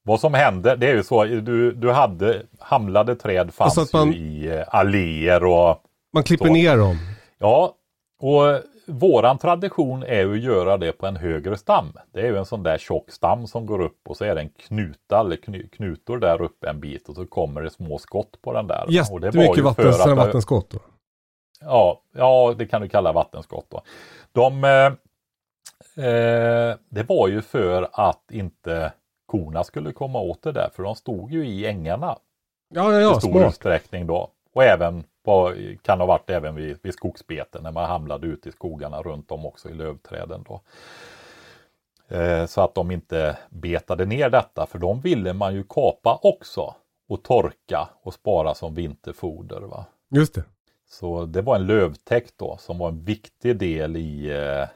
Vad 0.05 0.21
som 0.21 0.35
hände, 0.35 0.77
det 0.77 0.87
är 0.91 0.95
ju 0.95 1.03
så, 1.03 1.25
du, 1.25 1.73
du 1.73 1.93
hade 1.93 2.43
hamlade 2.59 3.17
träd 3.17 3.55
fanns 3.55 3.79
Alltså 3.79 3.97
man- 3.97 4.13
ju 4.13 4.19
i 4.19 4.65
alléer 4.69 5.45
och 5.45 5.77
Man 6.13 6.23
klipper 6.23 6.47
Så. 6.47 6.53
ner 6.53 6.77
dem. 6.77 6.97
ja. 7.39 7.73
Och 8.21 8.43
våran 8.87 9.39
tradition 9.39 10.03
är 10.03 10.21
ju 10.23 10.33
att 10.33 10.41
göra 10.43 10.77
det 10.77 10.93
på 10.93 11.07
en 11.07 11.17
högre 11.17 11.57
stam. 11.57 11.93
Det 12.13 12.21
är 12.21 12.27
ju 12.27 12.37
en 12.39 12.45
sån 12.47 12.63
där 12.63 12.79
tjock 12.79 13.11
stam 13.11 13.47
som 13.47 13.67
går 13.67 13.81
upp 13.81 14.09
och 14.09 14.17
så 14.17 14.25
är 14.25 14.35
det 14.35 14.41
en 14.41 14.49
knuta 14.49 15.21
eller 15.21 15.37
kny, 15.37 15.69
knutor 15.69 16.19
där 16.19 16.43
uppe 16.43 16.69
en 16.71 16.81
bit 16.81 17.09
och 17.09 17.15
så 17.15 17.27
kommer 17.27 17.63
det 17.63 17.71
små 17.71 17.99
skott 17.99 18.43
på 18.43 18.53
den 18.53 18.67
där. 18.67 18.85
Jättemycket 18.89 19.65
vatten, 19.65 19.89
att- 19.89 20.17
vattenskott 20.17 20.71
då. 20.71 20.79
Ja, 21.61 22.01
ja, 22.13 22.55
det 22.59 22.67
kan 22.67 22.83
du 22.83 22.89
kalla 22.89 23.13
vattenskott 23.13 23.67
då. 23.71 23.83
De, 24.33 24.65
eh, 24.65 24.87
eh, 26.07 26.77
det 26.89 27.03
var 27.09 27.29
ju 27.29 27.43
för 27.43 27.89
att 27.93 28.31
inte 28.31 28.93
korna 29.27 29.65
skulle 29.65 29.93
komma 29.93 30.19
åt 30.21 30.43
det 30.43 30.53
där, 30.53 30.71
för 30.75 30.83
de 30.83 30.95
stod 30.95 31.33
ju 31.33 31.47
i 31.47 31.67
ängarna 31.67 32.17
Ja, 32.75 32.93
ja, 32.93 33.01
ja, 33.01 33.17
i 33.17 33.21
stor 33.21 33.31
smart. 33.31 33.49
utsträckning 33.49 34.07
då. 34.07 34.31
Och 34.55 34.65
även 34.65 35.05
på, 35.27 35.53
kan 35.83 35.99
ha 36.01 36.07
varit 36.07 36.31
även 36.31 36.55
vid, 36.55 36.79
vid 36.83 36.95
skogsbeten 36.95 37.63
när 37.63 37.73
man 37.73 37.85
hamnade 37.91 38.27
ute 38.27 38.49
i 38.49 38.53
skogarna 38.53 39.03
runt 39.03 39.31
om 39.31 39.47
också 39.47 39.69
i 39.69 39.75
lövträden 39.75 40.45
då. 40.49 40.61
Eh, 42.17 42.47
så 42.47 42.61
att 42.61 42.75
de 42.75 42.91
inte 42.91 43.39
betade 43.51 44.05
ner 44.07 44.31
detta, 44.31 44.67
för 44.67 44.79
de 44.79 45.01
ville 45.01 45.33
man 45.33 45.55
ju 45.55 45.65
kapa 45.69 46.19
också 46.23 46.75
och 47.09 47.23
torka 47.23 47.89
och 48.03 48.15
spara 48.15 48.55
som 48.55 48.75
vinterfoder. 48.75 49.61
Va? 49.61 49.85
Just 50.11 50.35
det. 50.35 50.45
Så 50.89 51.25
det 51.25 51.43
var 51.43 51.57
en 51.57 51.67
lövtäkt 51.67 52.35
då 52.37 52.57
som 52.61 52.79
var 52.79 52.89
en 52.89 53.05
viktig 53.05 53.57
del 53.57 53.97
i 53.97 54.31
eh, 54.31 54.69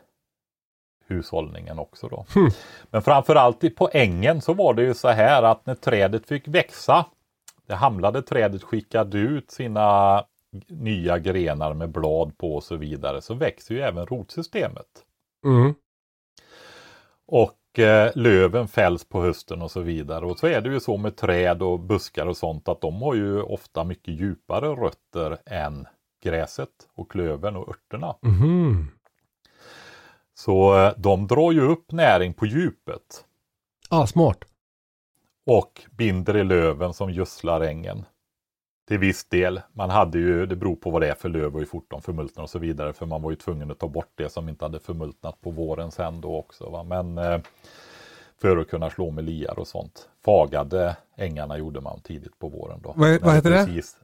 hushållningen 1.07 1.78
också 1.78 2.09
då. 2.09 2.26
Hmm. 2.34 2.51
Men 2.90 3.03
framförallt 3.03 3.64
i- 3.64 3.70
på 3.70 3.90
ängen 3.92 4.40
så 4.40 4.55
var 4.55 4.74
det 4.74 4.82
ju 4.82 4.94
så 4.94 5.09
här 5.09 5.42
att 5.42 5.66
när 5.66 5.74
trädet 5.74 6.26
fick 6.26 6.48
växa, 6.48 7.07
det 7.66 7.74
hamlade 7.74 8.22
trädet 8.22 8.62
skickade 8.62 9.18
ut 9.18 9.51
sina 9.51 10.24
nya 10.68 11.18
grenar 11.18 11.74
med 11.74 11.90
blad 11.90 12.38
på 12.38 12.55
och 12.55 12.64
så 12.64 12.76
vidare, 12.76 13.22
så 13.22 13.34
växer 13.34 13.74
ju 13.74 13.80
även 13.80 14.07
rotsystemet. 14.07 14.86
Mm. 15.44 15.74
Och 17.26 17.78
eh, 17.78 18.12
löven 18.14 18.68
fälls 18.68 19.05
på 19.05 19.22
hösten 19.22 19.62
och 19.62 19.70
så 19.70 19.80
vidare. 19.80 20.26
Och 20.26 20.38
så 20.38 20.46
är 20.46 20.61
det 20.61 20.68
ju 20.70 20.80
så 20.80 20.96
med 20.96 21.16
träd 21.16 21.62
och 21.62 21.80
buskar 21.80 22.26
och 22.26 22.36
sånt 22.36 22.68
att 22.68 22.80
de 22.80 23.03
har 23.03 23.14
ju 23.14 23.42
ofta 23.42 23.84
mycket 23.84 24.14
djupare 24.14 24.68
rötter 24.68 25.38
än 25.46 25.86
gräset 26.22 26.68
och 26.94 27.11
klövern 27.11 27.57
och 27.57 27.68
örterna. 27.68 28.16
Mhm. 28.22 28.88
Så 30.34 30.78
eh, 30.78 30.92
de 30.96 31.26
drar 31.26 31.53
ju 31.53 31.61
upp 31.61 31.92
näring 31.92 32.34
på 32.34 32.46
djupet 32.46 33.24
Ah, 33.88 34.07
smart. 34.07 34.38
och 35.46 35.82
binder 35.90 36.36
i 36.36 36.44
löven 36.44 36.94
som 36.94 37.11
gödslar 37.11 37.61
ängen. 37.61 38.05
Till 38.91 38.99
viss 38.99 39.24
del. 39.24 39.61
Man 39.72 39.91
hade 39.91 40.18
ju, 40.18 40.47
det 40.47 40.57
beror 40.57 40.76
på 40.76 40.91
vad 40.91 41.03
det 41.03 41.09
är 41.11 41.14
för 41.14 41.28
löv 41.28 41.53
och 41.55 41.59
hur 41.59 41.66
fort 41.66 41.86
de 41.91 42.03
förmultnar 42.03 42.43
och 42.43 42.51
så 42.51 42.59
vidare. 42.59 42.93
För 42.93 43.07
man 43.07 43.22
var 43.22 43.30
ju 43.30 43.36
tvungen 43.36 43.70
att 43.70 43.78
ta 43.78 43.88
bort 43.88 44.12
det 44.14 44.28
som 44.28 44.49
inte 44.49 44.64
hade 44.64 44.80
förmultnat 44.80 45.41
på 45.41 45.51
våren 45.51 45.91
sen 45.91 46.20
då 46.20 46.36
också. 46.36 46.70
Va? 46.70 46.82
Men 46.82 47.18
eh, 47.18 47.38
för 48.41 48.57
att 48.57 48.68
kunna 48.70 48.91
slå 48.91 49.11
med 49.11 49.24
liar 49.24 49.59
och 49.59 49.66
sånt. 49.68 50.09
Fagade 50.24 50.97
ängarna 51.16 51.59
gjorde 51.59 51.80
man 51.80 52.01
tidigt 52.01 52.38
på 52.38 52.49
våren 52.49 52.80
då. 52.82 52.93
Vad- 52.97 53.20
vad 53.22 53.34
heter 53.34 53.51
det? 53.51 53.64
Precis, 53.66 53.97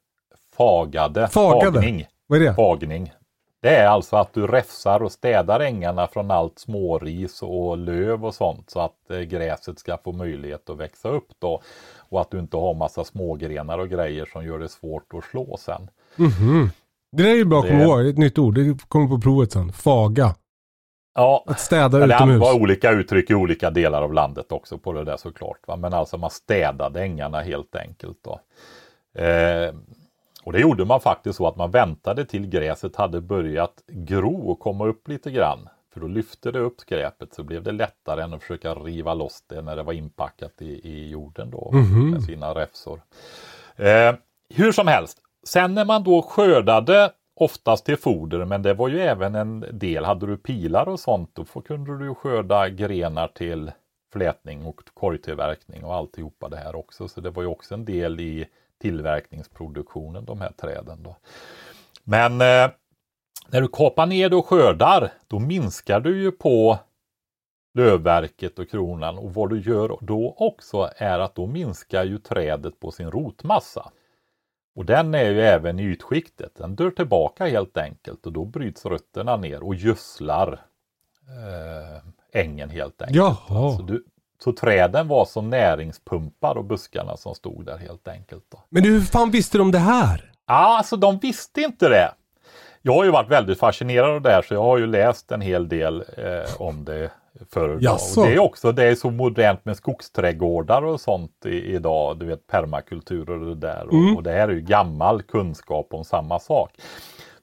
fagade. 0.56 1.28
Fagade? 1.28 1.72
Fagning. 1.72 2.06
Vad 2.26 2.42
är 2.42 2.44
det? 2.44 2.54
Fagning. 2.54 3.12
Det 3.62 3.76
är 3.76 3.86
alltså 3.88 4.16
att 4.16 4.32
du 4.34 4.46
räfsar 4.46 5.02
och 5.02 5.12
städar 5.12 5.60
ängarna 5.60 6.06
från 6.06 6.30
allt 6.30 6.58
småris 6.58 7.42
och 7.42 7.78
löv 7.78 8.24
och 8.26 8.34
sånt 8.34 8.70
så 8.70 8.80
att 8.80 9.10
eh, 9.10 9.18
gräset 9.20 9.78
ska 9.78 9.96
få 9.98 10.12
möjlighet 10.12 10.70
att 10.70 10.76
växa 10.76 11.08
upp 11.08 11.28
då. 11.38 11.62
Och 12.08 12.20
att 12.20 12.30
du 12.30 12.38
inte 12.38 12.56
har 12.56 12.74
massa 12.74 13.04
smågrenar 13.04 13.78
och 13.78 13.88
grejer 13.88 14.26
som 14.32 14.44
gör 14.44 14.58
det 14.58 14.68
svårt 14.68 15.14
att 15.14 15.24
slå 15.24 15.56
sen. 15.56 15.88
Mhm. 16.16 16.70
Det 17.12 17.22
där 17.22 17.30
är 17.30 17.34
ju 17.34 17.44
bra 17.44 17.58
att 17.58 17.64
Det- 17.64 17.70
komma 17.70 17.82
ihåg. 17.82 18.04
Det 18.04 18.10
ett 18.10 18.18
nytt 18.18 18.38
ord. 18.38 18.54
Det 18.54 18.88
kommer 18.88 19.06
på 19.08 19.20
provet 19.20 19.52
sen. 19.52 19.72
Faga. 19.72 20.34
Ja, 21.14 21.44
Att 21.46 21.60
städa 21.60 21.98
det 21.98 22.14
utomhus. 22.14 22.40
var 22.40 22.60
olika 22.60 22.90
uttryck 22.90 23.30
i 23.30 23.34
olika 23.34 23.70
delar 23.70 24.02
av 24.02 24.12
landet 24.12 24.52
också 24.52 24.78
på 24.78 24.92
det 24.92 25.04
där 25.04 25.16
såklart. 25.16 25.58
Va? 25.66 25.76
Men 25.76 25.94
alltså 25.94 26.18
man 26.18 26.30
städade 26.30 27.02
ängarna 27.02 27.40
helt 27.40 27.76
enkelt. 27.76 28.18
Då. 28.24 28.40
Eh, 29.22 29.74
och 30.44 30.52
det 30.52 30.60
gjorde 30.60 30.84
man 30.84 31.00
faktiskt 31.00 31.36
så 31.36 31.46
att 31.48 31.56
man 31.56 31.70
väntade 31.70 32.24
till 32.24 32.46
gräset 32.46 32.96
hade 32.96 33.20
börjat 33.20 33.82
gro 33.88 34.50
och 34.50 34.58
komma 34.60 34.86
upp 34.86 35.08
lite 35.08 35.30
grann. 35.30 35.68
För 35.96 36.00
då 36.00 36.06
lyfte 36.08 36.52
det 36.52 36.58
upp 36.58 36.80
skräpet 36.80 37.34
så 37.34 37.42
blev 37.42 37.62
det 37.62 37.72
lättare 37.72 38.22
än 38.22 38.34
att 38.34 38.40
försöka 38.42 38.74
riva 38.74 39.14
loss 39.14 39.44
det 39.46 39.62
när 39.62 39.76
det 39.76 39.82
var 39.82 39.92
inpackat 39.92 40.62
i, 40.62 40.88
i 40.88 41.08
jorden 41.10 41.50
då 41.50 41.70
Mhm. 41.72 42.10
med 42.10 42.22
sina 42.22 42.54
räfsor. 42.54 43.00
Eh, 43.76 44.14
hur 44.54 44.72
som 44.72 44.86
helst, 44.86 45.18
sen 45.46 45.74
när 45.74 45.84
man 45.84 46.04
då 46.04 46.22
skördade 46.22 47.12
oftast 47.36 47.86
till 47.86 47.96
foder, 47.96 48.44
men 48.44 48.62
det 48.62 48.74
var 48.74 48.88
ju 48.88 49.00
även 49.00 49.34
en 49.34 49.64
del, 49.72 50.04
hade 50.04 50.26
du 50.26 50.36
pilar 50.36 50.88
och 50.88 51.00
sånt, 51.00 51.30
då 51.34 51.60
kunde 51.60 51.98
du 51.98 52.14
skörda 52.14 52.68
grenar 52.68 53.28
till 53.28 53.72
flätning 54.12 54.66
och 54.66 54.80
korgtillverkning 54.94 55.84
och 55.84 55.94
alltihopa 55.94 56.48
det 56.48 56.56
här 56.56 56.74
också. 56.76 57.08
Så 57.08 57.20
det 57.20 57.30
var 57.30 57.42
ju 57.42 57.48
också 57.48 57.74
en 57.74 57.84
del 57.84 58.20
i 58.20 58.46
tillverkningsproduktionen, 58.80 60.24
de 60.24 60.40
här 60.40 60.52
träden. 60.52 61.02
Då. 61.02 61.16
Men 62.04 62.40
eh, 62.40 62.70
när 63.48 63.60
du 63.60 63.68
kapar 63.68 64.06
ner 64.06 64.28
det 64.28 64.36
och 64.36 64.46
skördar, 64.46 65.12
då 65.26 65.38
minskar 65.38 66.00
du 66.00 66.22
ju 66.22 66.32
på 66.32 66.78
lövverket 67.74 68.58
och 68.58 68.70
kronan 68.70 69.18
och 69.18 69.34
vad 69.34 69.50
du 69.50 69.60
gör 69.60 69.98
då 70.00 70.34
också 70.38 70.90
är 70.96 71.18
att 71.18 71.34
då 71.34 71.46
minskar 71.46 72.04
ju 72.04 72.18
trädet 72.18 72.80
på 72.80 72.90
sin 72.90 73.10
rotmassa. 73.10 73.90
Och 74.76 74.84
den 74.84 75.14
är 75.14 75.30
ju 75.30 75.40
även 75.40 75.80
i 75.80 75.82
ytskiktet. 75.82 76.54
Den 76.54 76.76
dör 76.76 76.90
tillbaka 76.90 77.46
helt 77.46 77.76
enkelt 77.76 78.26
och 78.26 78.32
då 78.32 78.44
bryts 78.44 78.86
rötterna 78.86 79.36
ner 79.36 79.62
och 79.62 79.74
gödslar 79.74 80.60
eh, 81.28 82.02
ängen 82.40 82.70
helt 82.70 83.02
enkelt. 83.02 83.16
Jaha. 83.16 83.76
Så, 83.76 83.82
du, 83.82 84.04
så 84.44 84.52
träden 84.52 85.08
var 85.08 85.24
som 85.24 85.50
näringspumpar 85.50 86.56
och 86.56 86.64
buskarna 86.64 87.16
som 87.16 87.34
stod 87.34 87.66
där 87.66 87.78
helt 87.78 88.08
enkelt. 88.08 88.44
Då. 88.48 88.58
Men 88.68 88.84
hur 88.84 89.00
fan 89.00 89.30
visste 89.30 89.58
de 89.58 89.72
det 89.72 89.78
här? 89.78 90.32
Ja, 90.46 90.78
alltså 90.78 90.96
de 90.96 91.18
visste 91.18 91.60
inte 91.60 91.88
det. 91.88 92.14
Jag 92.86 92.92
har 92.92 93.04
ju 93.04 93.10
varit 93.10 93.30
väldigt 93.30 93.58
fascinerad 93.58 94.10
av 94.10 94.22
det 94.22 94.30
här 94.30 94.42
så 94.42 94.54
jag 94.54 94.62
har 94.62 94.78
ju 94.78 94.86
läst 94.86 95.32
en 95.32 95.40
hel 95.40 95.68
del 95.68 96.04
eh, 96.16 96.60
om 96.60 96.84
det 96.84 97.10
förr. 97.52 97.78
Jaså? 97.80 98.20
Och 98.20 98.26
det 98.26 98.34
är 98.34 98.38
också 98.38 98.72
det 98.72 98.84
är 98.84 98.94
så 98.94 99.10
modernt 99.10 99.64
med 99.64 99.76
skogsträdgårdar 99.76 100.82
och 100.82 101.00
sånt 101.00 101.46
i, 101.46 101.74
idag. 101.74 102.18
Du 102.18 102.26
vet 102.26 102.46
permakultur 102.46 103.30
och 103.30 103.46
det 103.46 103.54
där. 103.54 103.82
Mm. 103.82 104.10
Och, 104.10 104.16
och 104.16 104.22
det 104.22 104.30
här 104.30 104.48
är 104.48 104.52
ju 104.52 104.60
gammal 104.60 105.22
kunskap 105.22 105.88
om 105.90 106.04
samma 106.04 106.38
sak. 106.38 106.70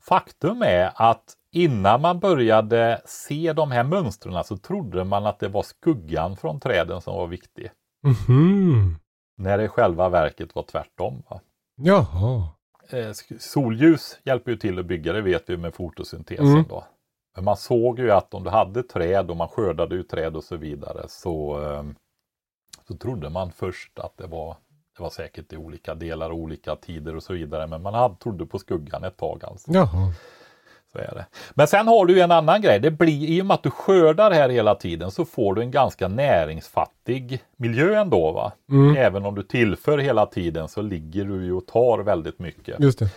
Faktum 0.07 0.61
är 0.61 0.91
att 0.95 1.33
innan 1.51 2.01
man 2.01 2.19
började 2.19 3.01
se 3.05 3.53
de 3.53 3.71
här 3.71 3.83
mönstren 3.83 4.43
så 4.43 4.57
trodde 4.57 5.03
man 5.03 5.25
att 5.25 5.39
det 5.39 5.47
var 5.47 5.63
skuggan 5.63 6.37
från 6.37 6.59
träden 6.59 7.01
som 7.01 7.15
var 7.15 7.27
viktig. 7.27 7.71
Mhm. 8.03 8.95
När 9.37 9.57
det 9.57 9.63
i 9.63 9.67
själva 9.67 10.09
verket 10.09 10.55
var 10.55 10.63
tvärtom. 10.63 11.23
Va? 11.29 11.39
Jaha. 11.75 12.47
Eh, 12.89 13.11
solljus 13.39 14.19
hjälper 14.23 14.51
ju 14.51 14.57
till 14.57 14.79
att 14.79 14.85
bygga, 14.85 15.13
det 15.13 15.21
vet 15.21 15.49
vi 15.49 15.57
med 15.57 15.73
fotosyntesen 15.75 16.45
Mm. 16.47 16.65
då. 16.69 16.83
Men 17.35 17.45
man 17.45 17.57
såg 17.57 17.99
ju 17.99 18.11
att 18.11 18.33
om 18.33 18.43
du 18.43 18.49
hade 18.49 18.83
träd 18.83 19.29
och 19.31 19.37
man 19.37 19.47
skördade 19.47 19.95
ut 19.95 20.09
träd 20.09 20.35
och 20.35 20.43
så 20.43 20.57
vidare 20.57 21.05
så, 21.09 21.63
eh, 21.63 21.83
så 22.87 22.97
trodde 22.97 23.29
man 23.29 23.51
först 23.51 23.99
att 23.99 24.17
det 24.17 24.27
var, 24.27 24.57
det 24.97 25.03
var 25.03 25.09
säkert 25.09 25.53
i 25.53 25.57
olika 25.57 25.95
delar 25.95 26.29
och 26.29 26.37
olika 26.37 26.75
tider 26.75 27.15
och 27.15 27.23
så 27.23 27.33
vidare. 27.33 27.67
Men 27.67 27.81
man 27.81 27.93
hade, 27.93 28.15
trodde 28.15 28.45
på 28.45 28.59
skuggan 28.59 29.03
ett 29.03 29.17
tag 29.17 29.43
alltså. 29.45 29.71
Jaha. 29.71 30.13
Så 30.93 30.99
är 30.99 31.15
det. 31.15 31.25
Men 31.53 31.67
sen 31.67 31.87
har 31.87 32.05
du 32.05 32.21
en 32.21 32.31
annan 32.31 32.61
grej. 32.61 32.79
Det 32.79 32.91
blir, 32.91 33.29
I 33.29 33.41
och 33.41 33.45
med 33.45 33.53
att 33.53 33.63
du 33.63 33.69
skördar 33.69 34.31
här 34.31 34.49
hela 34.49 34.75
tiden 34.75 35.11
så 35.11 35.25
får 35.25 35.55
du 35.55 35.61
en 35.61 35.71
ganska 35.71 36.07
näringsfattig 36.07 37.43
miljö 37.57 38.01
ändå. 38.01 38.31
Va? 38.31 38.51
Mm. 38.71 38.95
Även 38.95 39.25
om 39.25 39.35
du 39.35 39.43
tillför 39.43 39.97
hela 39.97 40.25
tiden 40.25 40.67
så 40.67 40.81
ligger 40.81 41.25
du 41.25 41.45
ju 41.45 41.53
och 41.53 41.65
tar 41.65 41.99
väldigt 41.99 42.39
mycket. 42.39 42.79
Just 42.79 42.99
det. 42.99 43.09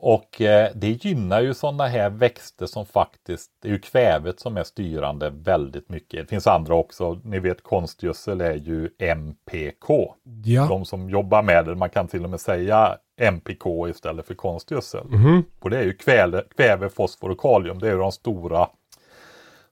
Och 0.00 0.40
eh, 0.40 0.70
det 0.74 1.04
gynnar 1.04 1.40
ju 1.40 1.54
sådana 1.54 1.86
här 1.86 2.10
växter 2.10 2.66
som 2.66 2.86
faktiskt, 2.86 3.50
det 3.62 3.68
är 3.68 3.72
ju 3.72 3.78
kvävet 3.78 4.40
som 4.40 4.56
är 4.56 4.64
styrande 4.64 5.30
väldigt 5.30 5.88
mycket. 5.88 6.20
Det 6.20 6.26
finns 6.26 6.46
andra 6.46 6.74
också, 6.74 7.20
ni 7.24 7.38
vet 7.38 7.62
konstgödsel 7.62 8.40
är 8.40 8.54
ju 8.54 8.90
MPK. 8.98 10.14
Ja. 10.44 10.66
De 10.66 10.84
som 10.84 11.10
jobbar 11.10 11.42
med 11.42 11.64
det, 11.64 11.74
man 11.74 11.90
kan 11.90 12.08
till 12.08 12.24
och 12.24 12.30
med 12.30 12.40
säga 12.40 12.96
MPK 13.20 13.66
istället 13.88 14.26
för 14.26 14.34
konstgödsel. 14.34 15.06
Mhm. 15.06 15.44
Och 15.60 15.70
det 15.70 15.78
är 15.78 15.84
ju 15.84 15.92
kväve, 15.92 16.44
kväve, 16.56 16.88
fosfor 16.88 17.30
och 17.30 17.40
kalium. 17.40 17.78
Det 17.78 17.86
är 17.86 17.92
ju 17.92 17.98
de 17.98 18.12
stora, 18.12 18.68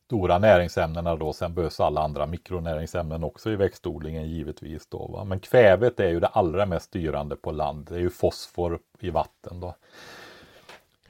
stora 0.07 0.39
näringsämnena 0.39 1.17
då. 1.17 1.33
Sen 1.33 1.55
behövs 1.55 1.81
alla 1.81 2.01
andra 2.01 2.27
mikronäringsämnen 2.27 3.25
också 3.25 3.51
i 3.51 3.57
växtodlingen 3.57 4.29
givetvis. 4.29 4.87
Då, 4.87 5.07
va? 5.07 5.25
Men 5.25 5.41
kvävet 5.41 6.01
är 6.01 6.09
ju 6.09 6.21
det 6.21 6.27
allra 6.27 6.67
mest 6.67 6.87
styrande 6.87 7.37
på 7.37 7.53
land. 7.53 7.87
Det 7.91 7.95
är 7.95 8.01
ju 8.01 8.11
fosfor 8.11 8.79
i 9.01 9.11
vatten 9.11 9.61
då. 9.61 9.75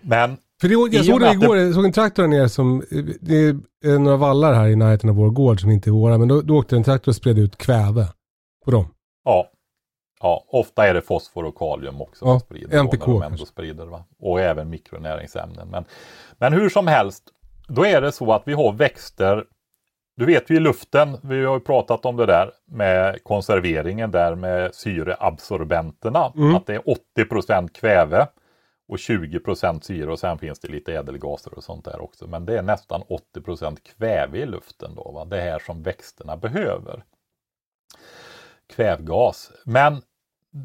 Men 0.01 0.37
För 0.61 0.69
det, 0.69 0.97
jag 0.97 1.05
såg 1.05 1.21
det 1.21 1.33
igår, 1.33 1.59
jag 1.59 1.75
såg 1.75 1.85
en 1.85 1.93
traktor 1.93 2.23
här 2.23 2.31
nere 2.31 2.49
som, 2.49 2.85
det 3.21 3.37
är 3.85 3.99
några 3.99 4.17
vallar 4.17 4.55
här 4.55 4.69
i 4.69 4.77
närheten 4.77 5.11
av 5.11 5.17
vår 5.17 5.31
gård 5.31 5.61
som 5.61 5.71
inte 5.71 5.91
är 5.91 5.93
våra, 5.93 6.19
men 6.19 6.29
då, 6.29 6.41
då 6.41 6.57
åkte 6.59 6.77
en 6.77 6.85
traktor 6.85 7.13
och 7.13 7.17
spred 7.17 7.39
ut 7.39 7.57
kväve 7.57 8.09
på 8.65 8.71
dem. 8.71 8.87
ja, 9.25 9.51
ja, 10.21 10.45
ofta 10.49 10.87
är 10.87 10.95
det 10.95 11.03
fosfor 11.03 11.45
och 11.45 11.59
kalium 11.59 12.03
också. 12.03 12.25
Ja, 12.25 12.41
sprider 12.41 12.77
då, 12.77 12.83
NPK 12.83 13.07
de 13.07 13.23
ändå 13.23 13.45
sprider, 13.45 13.87
va? 13.87 14.05
Och 14.19 14.41
även 14.41 14.71
mikronäringsämnen. 14.71 15.69
Men, 15.69 15.85
men 16.39 16.53
hur 16.53 16.69
som 16.69 16.87
helst, 16.87 17.23
då 17.69 17.87
är 17.87 18.01
det 18.01 18.13
så 18.13 18.33
att 18.33 18.43
vi 18.45 18.53
har 18.53 18.73
växter 18.73 19.45
Du 20.17 20.27
vet 20.27 20.51
ju 20.51 20.57
i 20.57 20.61
luften, 20.61 21.19
vi 21.23 21.45
har 21.45 21.55
ju 21.55 21.61
pratat 21.61 22.05
om 22.05 22.17
det 22.17 22.27
där 22.27 22.53
med 22.65 23.25
konserveringen 23.25 24.11
där 24.11 24.35
med 24.35 24.75
syreabsorbenterna. 24.75 26.33
Mm. 26.37 26.55
Att 26.55 26.67
det 26.67 26.75
är 26.75 26.83
80% 27.17 27.69
kväve 27.69 28.27
och 28.89 28.97
20% 28.97 29.81
syre 29.81 30.13
och 30.13 30.19
sen 30.19 30.39
finns 30.39 30.61
det 30.61 30.69
lite 30.69 30.93
ädelgaser 30.95 31.55
och 31.55 31.65
sånt 31.65 31.85
där 31.85 32.01
också. 32.01 32.27
Men 32.27 32.47
det 32.47 32.59
är 32.59 32.63
nästan 32.63 33.03
80% 33.37 33.79
kväve 33.83 34.39
i 34.39 34.47
luften 34.47 34.95
då. 34.95 35.11
Va? 35.13 35.25
Det 35.25 35.41
här 35.41 35.59
som 35.59 35.83
växterna 35.83 36.37
behöver. 36.37 37.05
Kvävgas. 38.67 39.53
Men 39.65 40.03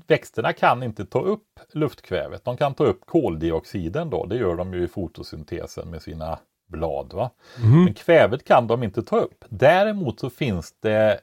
växterna 0.07 0.53
kan 0.53 0.83
inte 0.83 1.05
ta 1.05 1.19
upp 1.19 1.59
luftkvävet. 1.71 2.45
De 2.45 2.57
kan 2.57 2.73
ta 2.73 2.83
upp 2.83 3.05
koldioxiden 3.05 4.09
då. 4.09 4.25
Det 4.25 4.35
gör 4.35 4.55
de 4.55 4.73
ju 4.73 4.83
i 4.83 4.87
fotosyntesen 4.87 5.89
med 5.89 6.01
sina 6.01 6.39
blad. 6.69 7.13
Va? 7.13 7.29
Mhm. 7.63 7.83
Men 7.83 7.93
kvävet 7.93 8.43
kan 8.43 8.67
de 8.67 8.83
inte 8.83 9.03
ta 9.03 9.17
upp. 9.19 9.45
Däremot 9.49 10.19
så 10.19 10.29
finns 10.29 10.73
det 10.79 11.19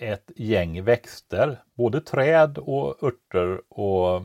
ett 0.00 0.30
gäng 0.36 0.84
växter, 0.84 1.62
både 1.74 2.00
träd 2.00 2.58
och 2.58 3.02
örter 3.02 3.60
och 3.72 4.22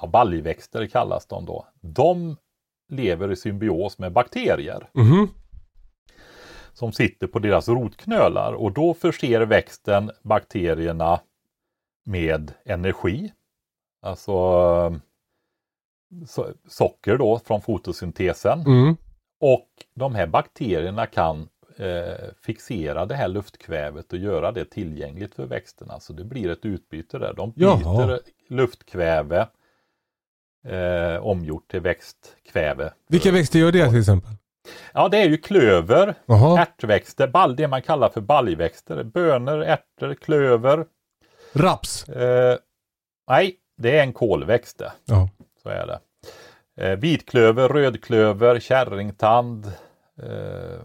ja, 0.00 0.06
baljväxter 0.12 0.86
kallas 0.86 1.26
de 1.26 1.44
då. 1.44 1.66
De 1.80 2.36
lever 2.88 3.32
i 3.32 3.36
symbios 3.36 3.98
med 3.98 4.12
bakterier 4.12 4.88
Mhm. 4.92 5.28
som 6.72 6.92
sitter 6.92 7.26
på 7.26 7.38
deras 7.38 7.68
rotknölar 7.68 8.52
och 8.52 8.72
då 8.72 8.94
förser 8.94 9.40
växten 9.40 10.10
bakterierna 10.22 11.20
med 12.04 12.52
energi. 12.64 13.32
Alltså 14.02 15.00
so 16.26 16.44
socker 16.68 17.16
då 17.18 17.38
från 17.38 17.62
fotosyntesen. 17.62 18.60
Mm. 18.66 18.96
Och 19.40 19.68
de 19.94 20.14
här 20.14 20.26
bakterierna 20.26 21.06
kan 21.06 21.48
eh, 21.76 22.28
fixera 22.42 23.06
det 23.06 23.14
här 23.14 23.28
luftkvävet 23.28 24.12
och 24.12 24.18
göra 24.18 24.52
det 24.52 24.64
tillgängligt 24.64 25.34
för 25.34 25.46
växterna. 25.46 26.00
Så 26.00 26.12
det 26.12 26.24
blir 26.24 26.50
ett 26.50 26.64
utbyte 26.64 27.18
där. 27.18 27.34
De 27.34 27.50
byter 27.50 27.80
Jaha. 27.82 28.18
luftkväve 28.48 29.46
eh, 30.64 31.26
omgjort 31.26 31.70
till 31.70 31.80
växtkväve. 31.80 32.92
Vilka 33.08 33.32
växter 33.32 33.58
gör 33.58 33.72
det 33.72 33.88
till 33.88 33.98
exempel? 33.98 34.30
Ja, 34.92 35.08
det 35.08 35.18
är 35.18 35.28
ju 35.28 35.36
klöver, 35.36 36.14
Jaha. 36.26 36.60
ärtväxter, 36.62 37.54
det 37.56 37.68
man 37.68 37.82
kallar 37.82 38.08
för 38.08 38.20
baljväxter. 38.20 39.02
Bönor, 39.02 39.62
ärtor, 39.62 40.14
klöver. 40.14 40.86
Raps. 41.52 42.08
Eh, 42.08 42.58
nej, 43.28 43.56
det 43.76 43.98
är 43.98 44.02
en 44.02 44.12
kolväxt 44.12 44.78
det. 44.78 44.92
Så 45.62 45.68
är 45.68 45.86
det. 45.86 46.00
Eh, 46.80 46.96
vitklöver, 46.96 47.68
rödklöver, 47.68 48.60
kärringtand, 48.60 49.66
eh, 50.22 50.80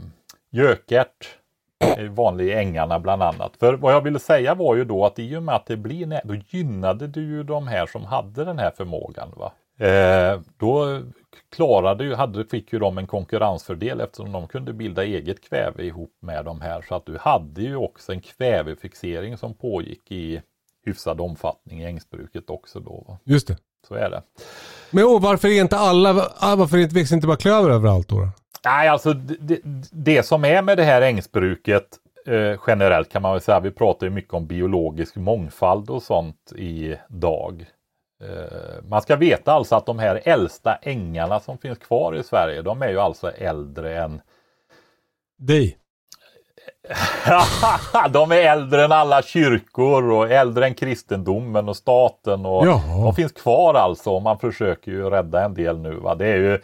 gökärt 0.52 1.38
är 1.80 2.08
vanlig 2.08 2.46
i 2.46 2.54
ängarna 2.54 3.00
bland 3.00 3.24
annat. 3.24 3.58
För 3.60 3.74
vad 3.74 3.94
jag 3.94 4.02
ville 4.02 4.20
säga 4.20 4.56
var 4.56 4.76
ju 4.76 4.86
då 4.86 5.06
att 5.06 5.20
i 5.20 5.36
och 5.36 5.44
med 5.44 5.56
att 5.56 5.66
det 5.66 5.78
blir 5.78 6.06
nä- 6.06 6.22
då 6.24 6.36
gynnade 6.36 7.08
du 7.08 7.22
ju 7.22 7.44
de 7.44 7.68
här 7.68 7.86
som 7.86 8.06
hade 8.06 8.46
den 8.46 8.60
här 8.60 8.72
förmågan. 8.72 9.34
Va? 9.36 9.52
Eh, 9.88 10.40
då 10.58 11.02
klarade 11.56 12.04
ju, 12.04 12.14
hade, 12.16 12.46
fick 12.46 12.74
ju 12.74 12.80
de 12.80 12.98
en 12.98 13.08
konkurrensfördel 13.08 14.02
eftersom 14.02 14.32
de 14.32 14.48
kunde 14.48 14.74
bilda 14.74 15.04
eget 15.04 15.50
kväve 15.50 15.84
ihop 15.84 16.18
med 16.22 16.46
de 16.46 16.62
här. 16.62 16.82
Så 16.82 16.96
att 16.96 17.06
du 17.06 17.18
hade 17.18 17.62
ju 17.62 17.76
också 17.76 18.12
en 18.12 18.22
kvävefixering 18.22 19.38
som 19.38 19.54
pågick 19.54 20.12
i 20.12 20.42
hyfsad 20.86 21.22
omfattning 21.22 21.82
i 21.82 21.86
ängsbruket 21.86 22.50
också 22.50 22.80
då. 22.80 23.06
Va? 23.08 23.18
Just 23.24 23.48
det. 23.48 23.58
Så 23.88 23.96
är 23.96 24.10
det. 24.10 24.22
Men 24.96 25.04
och 25.04 25.22
varför 25.22 25.48
inte 25.48 25.78
alla, 25.78 26.30
ah, 26.38 26.56
varför 26.56 26.78
inte- 26.78 26.96
växer 26.96 27.16
inte 27.16 27.28
bara 27.28 27.38
klöver 27.38 27.70
överallt 27.70 28.08
då? 28.08 28.30
Nej, 28.66 28.88
alltså 28.88 29.14
det, 29.14 29.36
det, 29.40 29.60
det 29.92 30.24
som 30.24 30.46
är 30.46 30.62
med 30.62 30.78
det 30.78 30.84
här 30.84 31.02
ängsbruket 31.02 31.88
eh, 32.28 32.60
generellt 32.68 33.12
kan 33.12 33.22
man 33.22 33.32
väl 33.32 33.42
säga, 33.42 33.60
vi 33.60 33.72
pratar 33.72 34.08
ju 34.08 34.14
mycket 34.14 34.34
om 34.34 34.48
biologisk 34.48 35.16
mångfald 35.16 35.90
och 35.90 36.04
sånt 36.04 36.54
idag. 36.56 37.66
Eh, 38.24 38.84
man 38.90 39.02
ska 39.02 39.16
veta 39.16 39.52
alltså 39.52 39.76
att 39.76 39.86
de 39.86 40.00
här 40.00 40.22
äldsta 40.24 40.76
ängarna 40.76 41.40
som 41.40 41.58
finns 41.58 41.78
kvar 41.78 42.16
i 42.16 42.24
Sverige, 42.24 42.62
de 42.62 42.82
är 42.82 42.90
ju 42.90 43.00
alltså 43.00 43.32
äldre 43.32 44.04
än 44.04 44.22
Dig. 45.38 45.78
de 48.10 48.32
är 48.32 48.36
äldre 48.36 48.86
än 48.86 48.92
alla 48.92 49.22
kyrkor 49.22 50.12
och 50.12 50.32
äldre 50.32 50.66
än 50.66 50.74
kristendomen 50.74 51.70
och 51.70 51.78
staten. 51.78 52.46
Och 52.46 52.68
Jaha. 52.68 53.04
De 53.04 53.16
finns 53.16 53.32
kvar 53.32 53.74
alltså 53.74 54.10
och 54.10 54.22
man 54.22 54.40
försöker 54.40 54.92
ju 54.92 55.10
rädda 55.10 55.46
en 55.46 55.54
del 55.54 55.80
nu. 55.80 55.96
Va? 55.96 56.16
Det 56.16 56.28
är 56.28 56.38
ju 56.38 56.60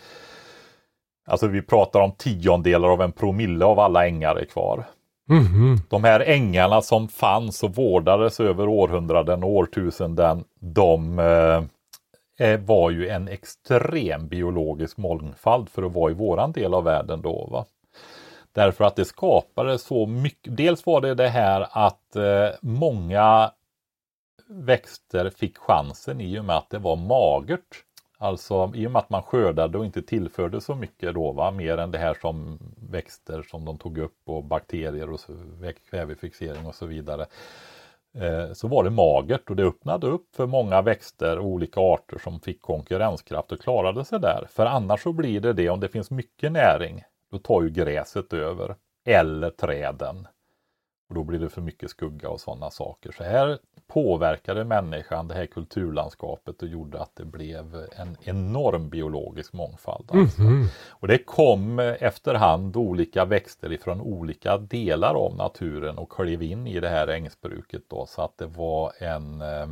Alltså 1.25 1.47
vi 1.47 1.61
pratar 1.61 1.99
om 1.99 2.11
tiondelar 2.11 2.89
av 2.89 3.01
en 3.01 3.11
promille 3.11 3.65
av 3.65 3.79
alla 3.79 4.07
ängar 4.07 4.35
är 4.35 4.45
kvar. 4.45 4.83
Mhm. 5.29 5.79
De 5.89 6.03
här 6.03 6.19
ängarna 6.19 6.81
som 6.81 7.07
fanns 7.07 7.63
och 7.63 7.75
vårdades 7.75 8.39
över 8.39 8.67
århundraden 8.67 9.43
och 9.43 9.49
årtusenden, 9.49 10.43
de 10.59 11.19
eh, 11.19 11.63
eh, 12.47 12.59
var 12.59 12.89
ju 12.89 13.07
en 13.07 13.27
extrem 13.27 14.27
biologisk 14.27 14.97
mångfald 14.97 15.69
för 15.69 15.83
att 15.83 15.93
vara 15.93 16.11
i 16.11 16.13
våran 16.13 16.51
del 16.51 16.73
av 16.73 16.83
världen 16.83 17.21
då. 17.21 17.49
Va? 17.51 17.65
Därför 18.53 18.83
att 18.83 18.95
det 18.95 19.05
skapade 19.05 19.79
så 19.79 20.05
mycket. 20.05 20.57
Dels 20.57 20.85
var 20.85 21.01
det 21.01 21.15
det 21.15 21.27
här 21.27 21.67
att 21.71 22.15
eh, 22.15 22.49
många 22.61 23.51
växter 24.47 25.29
fick 25.29 25.57
chansen 25.57 26.21
i 26.21 26.39
och 26.39 26.45
med 26.45 26.57
att 26.57 26.69
det 26.69 26.79
var 26.79 26.95
magert. 26.95 27.83
Alltså 28.17 28.71
i 28.75 28.87
och 28.87 28.91
med 28.91 28.99
att 28.99 29.09
man 29.09 29.23
skördade 29.23 29.77
och 29.77 29.85
inte 29.85 30.01
tillförde 30.01 30.61
så 30.61 30.75
mycket 30.75 31.13
då, 31.13 31.31
va? 31.31 31.51
mer 31.51 31.77
än 31.77 31.91
det 31.91 31.97
här 31.97 32.17
som 32.21 32.59
växter 32.89 33.41
som 33.41 33.65
de 33.65 33.77
tog 33.77 33.97
upp 33.97 34.17
och 34.25 34.43
bakterier 34.43 35.11
och 35.11 35.19
så, 35.19 35.33
kvävefixering 35.89 36.65
och 36.65 36.75
så 36.75 36.85
vidare. 36.85 37.25
Eh, 38.13 38.53
så 38.53 38.67
var 38.67 38.83
det 38.83 38.89
magert 38.89 39.49
och 39.49 39.55
det 39.55 39.63
öppnade 39.63 40.07
upp 40.07 40.35
för 40.35 40.47
många 40.47 40.81
växter 40.81 41.39
och 41.39 41.45
olika 41.45 41.79
arter 41.79 42.17
som 42.17 42.39
fick 42.39 42.61
konkurrenskraft 42.61 43.51
och 43.51 43.61
klarade 43.61 44.05
sig 44.05 44.19
där. 44.19 44.47
För 44.49 44.65
annars 44.65 45.03
så 45.03 45.13
blir 45.13 45.39
det 45.39 45.53
det, 45.53 45.69
om 45.69 45.79
det 45.79 45.89
finns 45.89 46.11
mycket 46.11 46.51
näring, 46.51 47.03
då 47.31 47.37
tar 47.37 47.61
ju 47.61 47.69
gräset 47.69 48.33
över. 48.33 48.75
Eller 49.05 49.49
träden. 49.49 50.27
Och 51.09 51.15
då 51.15 51.23
blir 51.23 51.39
det 51.39 51.49
för 51.49 51.61
mycket 51.61 51.89
skugga 51.89 52.29
och 52.29 52.41
sådana 52.41 52.69
saker. 52.69 53.11
Så 53.11 53.23
här 53.23 53.59
påverkade 53.87 54.63
människan 54.63 55.27
det 55.27 55.33
här 55.33 55.45
kulturlandskapet 55.45 56.61
och 56.61 56.67
gjorde 56.67 57.01
att 57.01 57.15
det 57.15 57.25
blev 57.25 57.87
en 57.95 58.17
enorm 58.23 58.89
biologisk 58.89 59.53
mångfald. 59.53 60.11
Alltså. 60.11 60.41
Mhm. 60.41 60.67
Och 60.89 61.07
det 61.07 61.17
kom 61.17 61.79
efterhand 61.79 62.77
olika 62.77 63.25
växter 63.25 63.71
ifrån 63.71 64.01
olika 64.01 64.57
delar 64.57 65.15
av 65.15 65.35
naturen 65.35 65.97
och 65.97 66.11
klev 66.11 66.41
in 66.41 66.67
i 66.67 66.79
det 66.79 66.89
här 66.89 67.07
ängsbruket 67.07 67.81
då 67.87 68.05
så 68.05 68.21
att 68.21 68.37
det 68.37 68.47
var 68.47 68.91
en, 68.99 69.41
eh, 69.41 69.67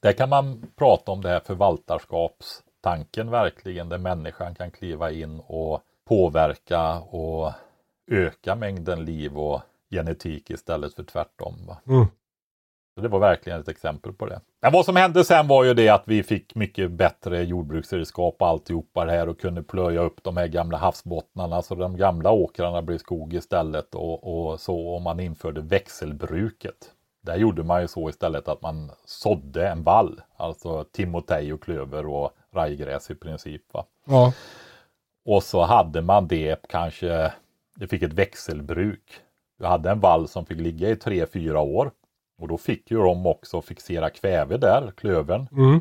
där 0.00 0.12
kan 0.12 0.28
man 0.28 0.72
prata 0.76 1.12
om 1.12 1.22
det 1.22 1.28
här 1.28 1.40
förvaltarskapstanken 1.40 3.30
verkligen, 3.30 3.88
där 3.88 3.98
människan 3.98 4.54
kan 4.54 4.70
kliva 4.70 5.10
in 5.10 5.40
och 5.40 5.82
påverka 6.08 6.98
och 6.98 7.52
öka 8.10 8.54
mängden 8.54 9.04
liv 9.04 9.38
och 9.38 9.60
genetik 9.90 10.50
istället 10.50 10.94
för 10.94 11.04
tvärtom. 11.04 11.54
Va? 11.66 11.76
Mm. 11.86 12.06
Så 12.94 13.02
det 13.02 13.08
var 13.08 13.18
verkligen 13.18 13.60
ett 13.60 13.68
exempel 13.68 14.12
på 14.12 14.26
det. 14.26 14.40
Men 14.62 14.72
vad 14.72 14.84
som 14.84 14.96
hände 14.96 15.24
sen 15.24 15.48
var 15.48 15.64
ju 15.64 15.74
det 15.74 15.88
att 15.88 16.02
vi 16.04 16.22
fick 16.22 16.54
mycket 16.54 16.90
bättre 16.90 17.44
jordbruksredskap 17.44 18.36
och 18.38 18.48
alltihopa 18.48 19.04
det 19.04 19.12
här 19.12 19.28
och 19.28 19.40
kunde 19.40 19.62
plöja 19.62 20.00
upp 20.00 20.22
de 20.22 20.36
här 20.36 20.46
gamla 20.46 20.78
havsbottnarna 20.78 21.62
så 21.62 21.74
de 21.74 21.96
gamla 21.96 22.30
åkrarna 22.30 22.82
blev 22.82 22.98
skog 22.98 23.34
istället 23.34 23.94
och, 23.94 24.50
och 24.50 24.60
så 24.60 24.88
och 24.88 25.02
man 25.02 25.20
införde 25.20 25.60
växelbruket. 25.60 26.92
Där 27.22 27.36
gjorde 27.36 27.62
man 27.62 27.80
ju 27.80 27.88
så 27.88 28.08
istället 28.08 28.48
att 28.48 28.62
man 28.62 28.90
sådde 29.04 29.68
en 29.68 29.82
vall, 29.82 30.20
alltså 30.36 30.84
timotej 30.84 31.52
och 31.52 31.62
klöver 31.62 32.06
och 32.06 32.30
rajgräs 32.52 33.10
i 33.10 33.14
princip. 33.14 33.62
Va? 33.72 33.84
Ja. 34.04 34.32
Och 35.26 35.42
så 35.42 35.62
hade 35.62 36.02
man 36.02 36.28
det 36.28 36.68
kanske, 36.68 37.32
det 37.76 37.88
fick 37.88 38.02
ett 38.02 38.12
växelbruk. 38.12 39.20
Du 39.58 39.66
hade 39.66 39.90
en 39.90 40.00
vall 40.00 40.28
som 40.28 40.46
fick 40.46 40.58
ligga 40.60 40.90
i 40.90 40.96
tre 40.96 41.26
fyra 41.26 41.60
år. 41.60 41.90
Och 42.38 42.48
då 42.48 42.58
fick 42.58 42.90
ju 42.90 42.96
de 42.96 43.26
också 43.26 43.62
fixera 43.62 44.10
kväve 44.10 44.56
där, 44.56 44.92
klövern. 44.96 45.48
Mm. 45.52 45.80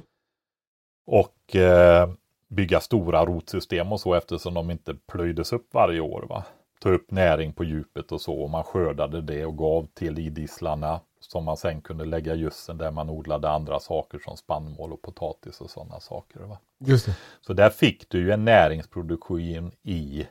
Och 1.07 1.55
eh, 1.55 2.09
bygga 2.47 2.79
stora 2.79 3.25
rotsystem 3.25 3.91
och 3.91 3.99
så 3.99 4.13
eftersom 4.13 4.53
de 4.53 4.71
inte 4.71 4.95
plöjdes 4.95 5.53
upp 5.53 5.73
varje 5.73 5.99
år. 5.99 6.25
Va? 6.29 6.43
Ta 6.79 6.89
upp 6.89 7.11
näring 7.11 7.53
på 7.53 7.63
djupet 7.63 8.11
och 8.11 8.21
så. 8.21 8.33
Och 8.33 8.49
man 8.49 8.63
skördade 8.63 9.21
det 9.21 9.45
och 9.45 9.57
gav 9.57 9.87
till 9.93 10.19
idisslarna 10.19 10.99
som 11.31 11.43
man 11.43 11.57
sen 11.57 11.81
kunde 11.81 12.05
lägga 12.05 12.35
gödseln 12.35 12.77
där 12.77 12.91
man 12.91 13.09
odlade 13.09 13.49
andra 13.49 13.79
saker 13.79 14.19
som 14.19 14.37
spannmål 14.37 14.93
och 14.93 15.01
potatis 15.01 15.61
och 15.61 15.69
sådana 15.69 15.99
saker. 15.99 16.39
Va? 16.39 16.57
Just 16.79 17.05
det. 17.05 17.17
Så 17.41 17.53
där 17.53 17.69
fick 17.69 18.09
du 18.09 18.19
ju 18.19 18.31
en 18.31 18.45
näringsproduktion 18.45 19.71
i 19.83 20.27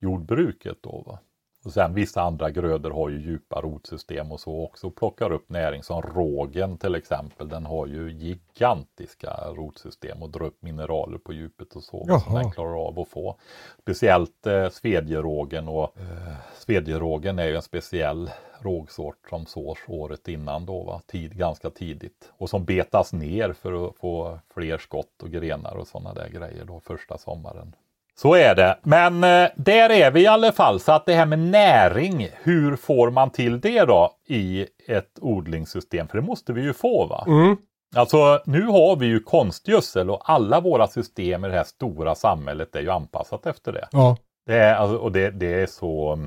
jordbruket 0.00 0.78
då. 0.82 1.02
Va? 1.06 1.18
Och 1.64 1.72
sen 1.72 1.94
vissa 1.94 2.22
andra 2.22 2.50
grödor 2.50 2.90
har 2.90 3.08
ju 3.08 3.20
djupa 3.20 3.60
rotsystem 3.60 4.32
och 4.32 4.40
så 4.40 4.64
också 4.64 4.90
plockar 4.90 5.32
upp 5.32 5.48
näring 5.48 5.82
som 5.82 6.02
rågen 6.02 6.78
till 6.78 6.94
exempel. 6.94 7.48
Den 7.48 7.66
har 7.66 7.86
ju 7.86 8.12
gigantiska 8.12 9.30
rotsystem 9.56 10.22
och 10.22 10.30
drar 10.30 10.46
upp 10.46 10.62
mineraler 10.62 11.18
på 11.18 11.32
djupet 11.32 11.76
och 11.76 11.82
så 11.82 12.04
Jaha. 12.08 12.20
som 12.20 12.34
den 12.34 12.50
klarar 12.50 12.86
av 12.86 13.00
att 13.00 13.08
få. 13.08 13.36
Speciellt 13.82 14.46
eh, 14.46 14.68
svedjerågen 14.68 15.68
och 15.68 15.98
eh, 15.98 16.34
svedjerågen 16.58 17.38
är 17.38 17.46
ju 17.46 17.56
en 17.56 17.62
speciell 17.62 18.30
rågsort 18.60 19.28
som 19.30 19.46
sås 19.46 19.78
året 19.86 20.28
innan 20.28 20.66
då, 20.66 20.82
va? 20.82 21.00
Tid, 21.06 21.36
ganska 21.36 21.70
tidigt. 21.70 22.32
Och 22.38 22.50
som 22.50 22.64
betas 22.64 23.12
ner 23.12 23.52
för 23.52 23.88
att 23.88 23.96
få 23.96 24.38
fler 24.54 24.78
skott 24.78 25.22
och 25.22 25.30
grenar 25.30 25.76
och 25.76 25.86
sådana 25.86 26.14
där 26.14 26.28
grejer 26.28 26.64
då 26.64 26.80
första 26.80 27.18
sommaren. 27.18 27.74
Så 28.20 28.34
är 28.34 28.54
det. 28.54 28.78
Men 28.82 29.24
eh, 29.24 29.50
där 29.56 29.90
är 29.90 30.10
vi 30.10 30.22
i 30.22 30.26
alla 30.26 30.52
fall. 30.52 30.80
Så 30.80 30.92
att 30.92 31.06
det 31.06 31.14
här 31.14 31.26
med 31.26 31.38
näring, 31.38 32.28
hur 32.42 32.76
får 32.76 33.10
man 33.10 33.30
till 33.30 33.60
det 33.60 33.84
då 33.84 34.10
i 34.26 34.66
ett 34.88 35.18
odlingssystem? 35.20 36.08
För 36.08 36.18
det 36.18 36.26
måste 36.26 36.52
vi 36.52 36.62
ju 36.62 36.72
få 36.72 37.06
va? 37.06 37.24
Mm. 37.26 37.56
Alltså 37.96 38.42
nu 38.46 38.62
har 38.62 38.96
vi 38.96 39.06
ju 39.06 39.20
konstgödsel 39.20 40.10
och 40.10 40.30
alla 40.30 40.60
våra 40.60 40.86
system 40.86 41.44
i 41.44 41.48
det 41.48 41.54
här 41.54 41.64
stora 41.64 42.14
samhället 42.14 42.76
är 42.76 42.80
ju 42.80 42.90
anpassat 42.90 43.46
efter 43.46 43.72
det. 43.72 43.88
Ja. 43.92 44.16
Det 44.46 44.56
är, 44.56 44.74
alltså, 44.74 44.96
och 44.96 45.12
det, 45.12 45.30
det 45.30 45.62
är 45.62 45.66
så... 45.66 46.18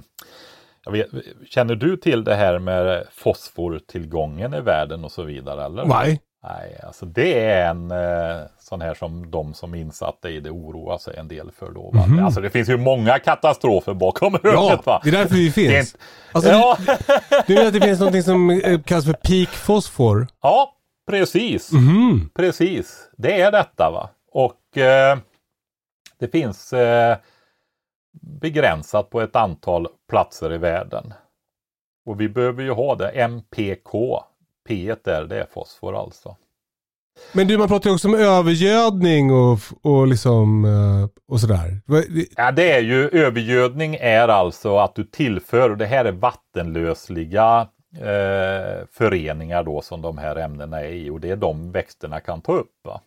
Vet, 0.91 1.07
känner 1.49 1.75
du 1.75 1.97
till 1.97 2.23
det 2.23 2.35
här 2.35 2.59
med 2.59 3.07
fosfortillgången 3.11 4.53
i 4.53 4.61
världen 4.61 5.05
och 5.05 5.11
så 5.11 5.23
vidare? 5.23 5.65
Eller? 5.65 5.85
Nej. 5.85 6.21
Nej, 6.43 6.79
alltså 6.83 7.05
det 7.05 7.39
är 7.43 7.69
en 7.69 7.91
eh, 7.91 8.41
sån 8.59 8.81
här 8.81 8.93
som 8.93 9.31
de 9.31 9.53
som 9.53 9.75
insatta 9.75 10.29
i 10.29 10.39
det 10.39 10.49
oroar 10.49 10.97
sig 10.97 11.17
en 11.17 11.27
del 11.27 11.51
för 11.51 11.71
då. 11.71 11.91
va? 11.93 12.05
Mhm. 12.07 12.25
Alltså 12.25 12.41
det 12.41 12.49
finns 12.49 12.69
ju 12.69 12.77
många 12.77 13.19
katastrofer 13.19 13.93
bakom 13.93 14.37
Ja, 14.43 14.49
hörnet 14.51 14.85
va. 14.85 15.01
det 15.03 15.09
är 15.09 15.13
därför 15.13 15.35
vi 15.35 15.51
finns. 15.51 15.93
inte- 15.93 16.03
Alltså, 16.31 16.49
ja, 16.51 16.77
Du 17.47 17.55
vet 17.55 17.67
att 17.67 17.73
det 17.73 17.81
finns 17.81 17.99
något 17.99 18.23
som 18.25 18.49
eh, 18.49 18.81
kallas 18.81 19.05
för 19.05 19.13
peak 19.13 19.49
fosfor. 19.49 20.27
ja, 20.41 20.73
precis. 21.09 21.71
Mhm. 21.71 22.29
Precis, 22.35 23.09
det 23.17 23.41
är 23.41 23.51
detta 23.51 23.91
va. 23.91 24.09
Och 24.31 24.77
eh, 24.77 25.17
det 26.19 26.27
finns 26.27 26.73
eh, 26.73 27.17
begränsat 28.21 29.09
på 29.09 29.21
ett 29.21 29.35
antal 29.35 29.87
platser 30.09 30.53
i 30.53 30.57
världen. 30.57 31.13
Och 32.05 32.21
vi 32.21 32.29
behöver 32.29 32.63
ju 32.63 32.71
ha 32.71 32.95
det, 32.95 33.09
MPK. 33.11 34.23
P 34.67 34.95
där, 35.03 35.25
det 35.25 35.39
är 35.39 35.45
fosfor 35.53 36.01
alltså. 36.01 36.35
Men 37.33 37.47
du, 37.47 37.57
man 37.57 37.67
pratar 37.67 37.89
ju 37.89 37.93
också 37.93 38.07
om 38.07 38.15
övergödning 38.15 39.31
och, 39.31 39.59
och 39.81 40.07
liksom 40.07 40.65
eh, 40.65 41.09
och 41.27 41.39
sådär. 41.39 41.81
Ja, 42.35 42.51
det 42.51 42.71
är 42.71 42.81
ju 42.81 43.09
övergödning 43.09 43.95
är 43.95 44.27
alltså 44.27 44.77
att 44.77 44.95
du 44.95 45.03
tillför, 45.03 45.69
och 45.69 45.77
det 45.77 45.85
här 45.85 46.05
är 46.05 46.11
vattenlösliga 46.11 47.67
eh, 47.97 48.85
föreningar 48.91 49.63
då 49.63 49.81
som 49.81 50.01
de 50.01 50.17
här 50.17 50.35
ämnena 50.35 50.81
är 50.81 50.91
i 50.91 51.09
och 51.09 51.19
det 51.19 51.29
är 51.29 51.35
de 51.35 51.71
växterna 51.71 52.19
kan 52.19 52.41
ta 52.41 52.53
upp. 52.53 52.71
Va? 52.83 53.01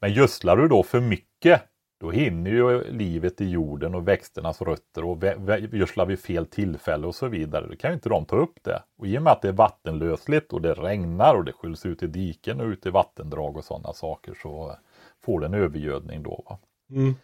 Men 0.00 0.12
gödslar 0.12 0.56
du 0.56 0.68
då 0.68 0.82
för 0.82 1.00
mycket, 1.00 1.62
då 2.02 2.10
hinner 2.10 2.50
ju 2.50 2.92
livet 2.92 3.40
i 3.40 3.50
jorden 3.50 3.94
och 3.94 4.08
växternas 4.08 4.62
rötter 4.62 5.04
och 5.04 5.24
gödslar 5.72 6.06
vid 6.06 6.18
fel 6.18 6.46
tillfälle 6.46 7.06
och 7.06 7.14
så 7.14 7.28
vidare, 7.28 7.66
då 7.66 7.76
kan 7.76 7.90
ju 7.90 7.94
inte 7.94 8.08
de 8.08 8.24
ta 8.24 8.36
upp 8.36 8.58
det. 8.62 8.82
Och 8.98 9.06
i 9.06 9.18
och 9.18 9.22
med 9.22 9.32
att 9.32 9.42
det 9.42 9.48
är 9.48 9.52
vattenlösligt 9.52 10.52
och 10.52 10.60
det 10.60 10.74
regnar 10.74 11.34
och 11.34 11.44
det 11.44 11.52
skyls 11.52 11.86
ut 11.86 12.02
i 12.02 12.06
diken 12.06 12.60
och 12.60 12.66
ut 12.66 12.86
i 12.86 12.90
vattendrag 12.90 13.56
och 13.56 13.64
sådana 13.64 13.92
saker 13.92 14.34
så 14.42 14.76
får 15.24 15.40
det 15.40 15.46
en 15.46 15.54
övergödning 15.54 16.22
då. 16.22 16.44
Va? 16.48 16.58
Mm. 16.90 17.14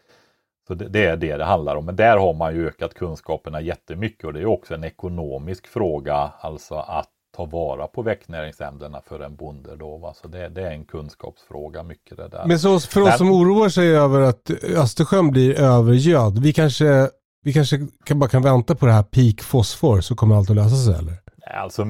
Så 0.67 0.75
det, 0.75 0.89
det 0.89 1.05
är 1.05 1.17
det 1.17 1.37
det 1.37 1.45
handlar 1.45 1.77
om. 1.77 1.85
Men 1.85 1.97
där 1.97 2.17
har 2.17 2.35
man 2.35 2.55
ju 2.55 2.69
ökat 2.69 2.95
kunskaperna 2.95 3.61
jättemycket 3.61 4.25
och 4.25 4.33
det 4.33 4.41
är 4.41 4.47
också 4.47 4.75
en 4.75 4.85
ekonomisk 4.85 5.67
fråga, 5.67 6.33
alltså 6.41 6.75
att 6.75 7.11
ta 7.39 7.45
vara 7.45 7.87
på 7.87 8.03
växtnäringsämnena 8.03 9.01
för 9.09 9.21
en 9.21 9.37
bonde 9.37 9.77
då. 9.77 9.97
Va? 9.99 10.15
Så 10.15 10.29
det, 10.29 10.49
det 10.49 10.63
är 10.63 10.71
en 10.71 10.85
kunskapsfråga 10.85 11.83
mycket 11.83 12.17
det 12.17 12.29
där. 12.29 12.45
Men 12.47 12.59
så 12.59 12.81
för 12.81 13.01
oss 13.01 13.09
Men- 13.09 13.19
som 13.19 13.31
oroar 13.33 13.69
sig 13.69 13.97
över 13.97 14.21
att 14.21 14.51
Östersjön 14.77 15.31
blir 15.31 15.61
övergödd, 15.61 16.39
vi 16.39 16.53
kanske, 16.53 17.11
vi 17.43 17.53
kanske 17.53 17.87
kan, 18.05 18.19
bara 18.19 18.31
kan 18.31 18.43
vänta 18.43 18.75
på 18.75 18.87
det 18.87 18.93
här 18.93 19.03
peak 19.03 19.41
fosfor 19.41 20.01
så 20.01 20.15
kommer 20.17 20.37
allt 20.37 20.51
att 20.51 20.57
lösa 20.57 20.77
sig 20.77 20.95
eller? 20.95 21.15
Alltså, 21.63 21.85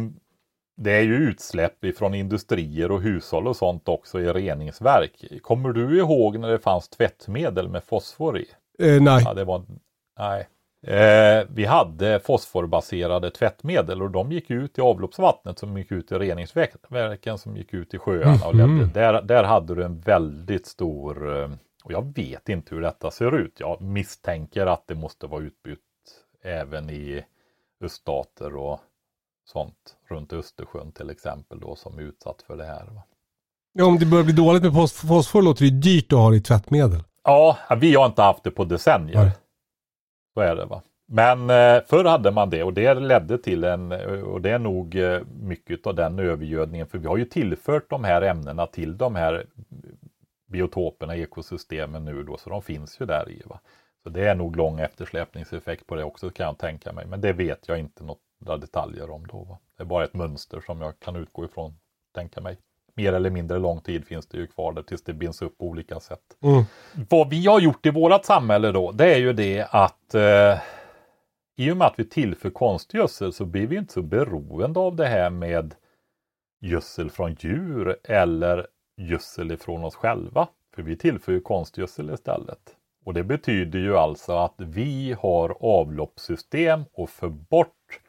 det 0.77 0.93
är 0.93 1.03
ju 1.03 1.15
utsläpp 1.15 1.85
ifrån 1.85 2.15
industrier 2.15 2.91
och 2.91 3.03
hushåll 3.03 3.49
och 3.49 3.57
sånt 3.57 3.89
också 3.89 4.21
i 4.21 4.27
reningsverk. 4.33 5.25
Kommer 5.43 5.73
du 5.73 5.99
ihåg 5.99 6.39
när 6.39 6.49
det 6.49 6.59
fanns 6.59 6.89
tvättmedel 6.89 7.69
med 7.69 7.85
fosfor 7.85 8.39
i? 8.39 8.47
Eh, 8.79 9.03
nej. 9.03 9.23
Ja, 9.25 9.35
det 9.35 9.45
var... 9.45 9.63
Nej. 10.19 10.49
Eh, 10.83 11.47
vi 11.51 11.65
hade 11.65 12.21
fosforbaserade 12.21 13.31
tvättmedel 13.31 14.03
och 14.03 14.11
de 14.11 14.33
gick 14.33 14.51
ut 14.51 14.79
i 14.79 14.81
avloppsvattnet 14.81 15.59
som 15.59 15.79
gick 15.79 15.93
ut 15.93 16.13
i 16.13 16.15
reningsverken 16.15 17.39
som 17.39 17.57
gick 17.57 17.75
ut 17.75 17.95
i 17.95 17.99
sjöarna. 17.99 18.47
Och 18.47 18.55
Mhm. 18.55 18.79
ledde. 18.79 18.91
Där, 19.01 19.23
där 19.23 19.45
hade 19.45 19.75
du 19.75 19.85
en 19.85 20.01
väldigt 20.01 20.67
stor, 20.67 21.43
eh, 21.43 21.51
och 21.85 21.93
jag 21.93 22.13
vet 22.17 22.49
inte 22.49 22.75
hur 22.75 22.83
detta 22.83 23.11
ser 23.11 23.37
ut. 23.39 23.57
Jag 23.61 23.81
misstänker 23.81 24.67
att 24.67 24.87
det 24.87 24.95
måste 24.95 25.27
vara 25.27 25.43
utbytt 25.43 25.79
även 26.45 26.91
i 26.91 27.25
öststater 27.85 28.57
och 28.57 28.81
sånt 29.45 29.97
runt 30.11 30.33
Östersjön 30.33 30.93
till 30.93 31.11
exempel 31.11 31.61
då 31.61 31.77
som 31.77 31.99
är 31.99 32.03
utsatt 32.03 32.43
för 32.43 32.57
det 32.57 32.65
här. 32.65 32.85
Va? 32.95 33.03
Ja, 33.73 33.85
om 33.85 33.99
det 33.99 34.07
börjar 34.07 34.25
bli 34.25 34.33
dåligt 34.35 34.63
med 34.63 34.73
fos- 34.73 35.07
fosfor 35.09 35.43
låter 35.43 35.65
det 35.65 35.71
dyrt 35.71 36.13
att 36.13 36.19
ha 36.19 36.31
det 36.31 36.37
i 36.37 36.41
tvättmedel. 36.41 37.03
Ja, 37.25 37.57
vi 37.81 37.95
har 37.95 38.07
inte 38.07 38.23
haft 38.23 38.45
det 38.45 38.51
på 38.51 38.65
decennier. 38.65 39.17
Nej. 39.23 39.31
Så 40.39 40.43
är 40.43 40.57
det 40.57 40.65
va. 40.65 40.83
Men 41.07 41.51
eh, 41.51 41.83
förr 41.87 42.05
hade 42.05 42.31
man 42.31 42.51
det 42.51 42.63
och 42.63 42.75
det 42.75 42.95
ledde 42.95 43.39
till 43.39 43.65
en, 43.65 43.93
och 44.23 44.41
det 44.41 44.51
är 44.51 44.59
nog 44.59 44.97
eh, 44.97 45.21
mycket 45.41 45.87
av 45.87 45.95
den 45.95 46.19
övergödningen, 46.19 46.87
för 46.87 46.99
vi 46.99 47.07
har 47.07 47.17
ju 47.17 47.25
tillfört 47.25 47.91
de 47.91 48.05
här 48.05 48.23
ämnena 48.23 48.67
till 48.67 48.97
de 48.97 49.15
här 49.15 49.47
biotoperna, 50.47 51.17
ekosystemen 51.17 52.05
nu 52.05 52.23
då, 52.23 52.37
så 52.37 52.51
de 52.51 52.63
finns 52.63 53.01
ju 53.01 53.07
där 53.07 53.31
i. 53.31 53.43
Va? 53.47 53.61
Så 54.03 54.09
det 54.09 54.29
är 54.29 54.35
nog 54.35 54.57
lång 54.57 54.81
eftersläpningseffekt 54.81 55.87
på 55.87 55.95
det 55.95 56.05
också 56.05 56.31
kan 56.31 56.47
jag 56.47 56.59
tänka 56.59 56.93
mig, 56.93 57.07
men 57.07 57.21
det 57.21 57.33
vet 57.33 57.69
jag 57.69 57.79
inte 57.79 58.05
några 58.05 58.57
detaljer 58.57 59.11
om 59.11 59.27
då. 59.27 59.45
Va? 59.45 59.59
Det 59.77 59.83
är 59.83 59.87
bara 59.87 60.05
ett 60.05 60.15
mönster 60.15 60.61
som 60.61 60.81
jag 60.81 61.01
kan 61.01 61.17
utgå 61.17 61.45
ifrån, 61.45 61.75
tänka 62.15 62.41
mig. 62.41 62.59
Mer 62.99 63.13
eller 63.13 63.31
mindre 63.31 63.59
lång 63.59 63.81
tid 63.81 64.07
finns 64.07 64.27
det 64.27 64.39
ju 64.39 64.47
kvar 64.47 64.73
där 64.73 64.83
tills 64.83 65.03
det 65.03 65.13
binds 65.13 65.43
upp 65.43 65.59
på 65.59 65.65
olika 65.65 66.01
sätt. 66.01 66.21
Mm. 66.43 66.65
Vad 67.09 67.31
vi 67.31 67.47
har 67.47 67.61
gjort 67.61 67.87
i 67.87 67.91
vårt 67.91 68.25
samhälle 68.25 68.73
då, 68.73 68.93
det 68.93 69.15
är 69.15 69.19
ju 69.19 69.33
det 69.33 69.67
att 69.71 70.15
eh, 70.15 70.59
i 71.57 71.71
och 71.73 71.77
med 71.77 71.87
att 71.87 71.99
vi 71.99 72.05
tillför 72.05 72.51
konstgödsel 72.51 73.33
så 73.33 73.45
blir 73.45 73.67
vi 73.67 73.77
inte 73.77 73.93
så 73.93 74.03
beroende 74.03 74.81
av 74.81 74.97
det 74.97 75.07
här 75.07 75.31
med 75.31 75.75
gödsel 76.61 77.11
från 77.11 77.37
djur 77.41 77.97
eller 78.05 78.67
gödsel 78.97 79.53
ifrån 79.53 79.85
oss 79.85 79.95
själva. 79.95 80.49
För 80.75 80.83
vi 80.83 80.97
tillför 80.97 81.33
ju 81.33 81.41
konstgödsel 81.41 82.11
istället. 82.11 82.75
Och 83.05 83.15
det 83.15 83.25
betyder 83.25 83.79
ju 83.79 83.97
alltså 83.97 84.33
att 84.33 84.55
vi 84.57 85.17
har 85.21 85.57
avloppssystem 85.61 86.85
och 86.93 87.11
för 87.11 87.29
bort 87.29 88.01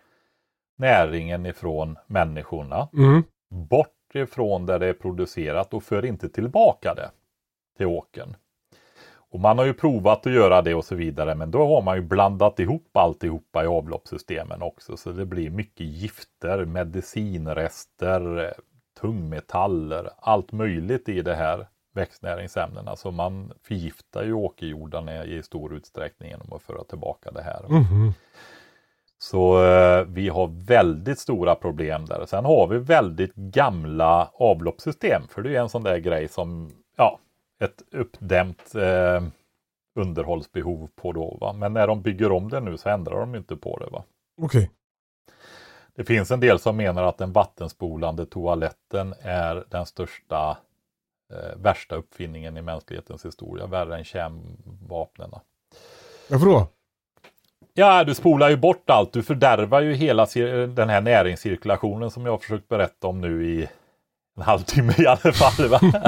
näringen 0.78 1.46
ifrån 1.46 1.98
människorna 2.08 2.90
Mm. 2.94 3.24
bort 3.50 3.99
ifrån 4.16 4.66
där 4.66 4.80
det 4.80 4.88
är 4.88 4.94
producerat 4.94 5.74
och 5.74 5.84
för 5.84 6.06
inte 6.06 6.30
tillbaka 6.30 6.94
det 6.94 7.12
till 7.78 7.86
åkern. 7.86 8.36
Och 9.32 9.40
man 9.40 9.58
har 9.58 9.66
ju 9.66 9.74
provat 9.74 10.28
att 10.28 10.34
göra 10.34 10.62
det 10.62 10.76
och 10.76 10.86
så 10.86 10.96
vidare 10.96 11.36
men 11.36 11.52
då 11.52 11.68
har 11.68 11.82
man 11.82 11.96
ju 11.96 12.02
blandat 12.02 12.60
ihop 12.60 12.98
alltihopa 12.98 13.64
i 13.64 13.68
avloppssystemen 13.68 14.62
också 14.62 14.98
så 14.98 15.12
det 15.12 15.26
blir 15.26 15.50
mycket 15.50 15.86
gifter, 15.86 16.66
medicinrester, 16.66 18.54
tungmetaller, 19.02 20.10
allt 20.18 20.52
möjligt 20.52 21.10
i 21.10 21.22
det 21.22 21.36
här 21.36 21.68
växtnäringsämnena. 21.94 22.96
Så 22.96 23.12
man 23.12 23.54
förgiftar 23.64 24.24
ju 24.24 24.34
åkerjordarna 24.34 25.26
i 25.26 25.44
stor 25.44 25.74
utsträckning 25.74 26.30
genom 26.30 26.54
att 26.54 26.62
föra 26.62 26.84
tillbaka 26.84 27.32
det 27.32 27.42
här. 27.42 27.66
Mhm. 27.70 28.14
Så 29.22 29.66
eh, 29.66 30.06
vi 30.08 30.30
har 30.30 30.48
väldigt 30.66 31.20
stora 31.20 31.56
problem 31.56 32.06
där. 32.06 32.26
Sen 32.26 32.46
har 32.46 32.68
vi 32.68 32.78
väldigt 32.78 33.36
gamla 33.36 34.32
avloppssystem. 34.34 35.28
För 35.30 35.42
det 35.42 35.56
är 35.56 35.62
en 35.62 35.70
sån 35.70 35.84
där 35.84 35.98
grej 35.98 36.28
som, 36.28 36.72
ja, 36.98 37.20
ett 37.60 37.82
uppdämt 37.92 38.76
eh, 38.76 39.24
underhållsbehov 39.96 40.90
på 40.96 41.12
då. 41.12 41.38
Va? 41.42 41.54
Men 41.54 41.74
när 41.74 41.88
de 41.88 42.02
bygger 42.02 42.32
om 42.32 42.50
det 42.50 42.60
nu 42.60 42.78
så 42.78 42.90
ändrar 42.90 43.20
de 43.20 43.36
inte 43.36 43.56
på 43.56 43.78
det. 43.80 43.90
va. 43.92 44.04
Okej. 44.42 44.72
Det 45.96 46.04
finns 46.04 46.32
en 46.32 46.40
del 46.40 46.60
som 46.60 46.78
menar 46.78 47.04
att 47.04 47.18
den 47.18 47.32
vattenspolande 47.32 48.26
toaletten 48.26 49.14
är 49.22 49.66
den 49.70 49.86
största, 49.86 50.58
eh, 51.34 51.58
värsta 51.58 51.96
uppfinningen 51.96 52.58
i 52.58 52.62
mänsklighetens 52.62 53.26
historia. 53.26 53.68
Värre 53.68 53.98
än 53.98 54.04
kärnvapnen. 54.04 55.32
Varför 56.30 56.46
då? 56.46 56.68
Ja, 57.80 58.04
du 58.04 58.16
spolar 58.16 58.50
ju 58.50 58.58
bort 58.58 58.90
allt. 58.90 59.14
Du 59.14 59.24
fördärvar 59.24 59.82
ju 59.82 59.94
hela 59.94 60.28
den 60.68 60.90
här 60.90 61.02
näringscirkulationen 61.02 62.12
som 62.12 62.26
jag 62.26 62.34
har 62.34 62.38
försökt 62.38 62.68
berätta 62.68 63.08
om 63.08 63.22
nu 63.22 63.46
i 63.46 63.68
en 64.38 64.44
halvtimme 64.44 64.94
i 64.98 65.08
alla 65.08 65.34
fall. 65.34 65.80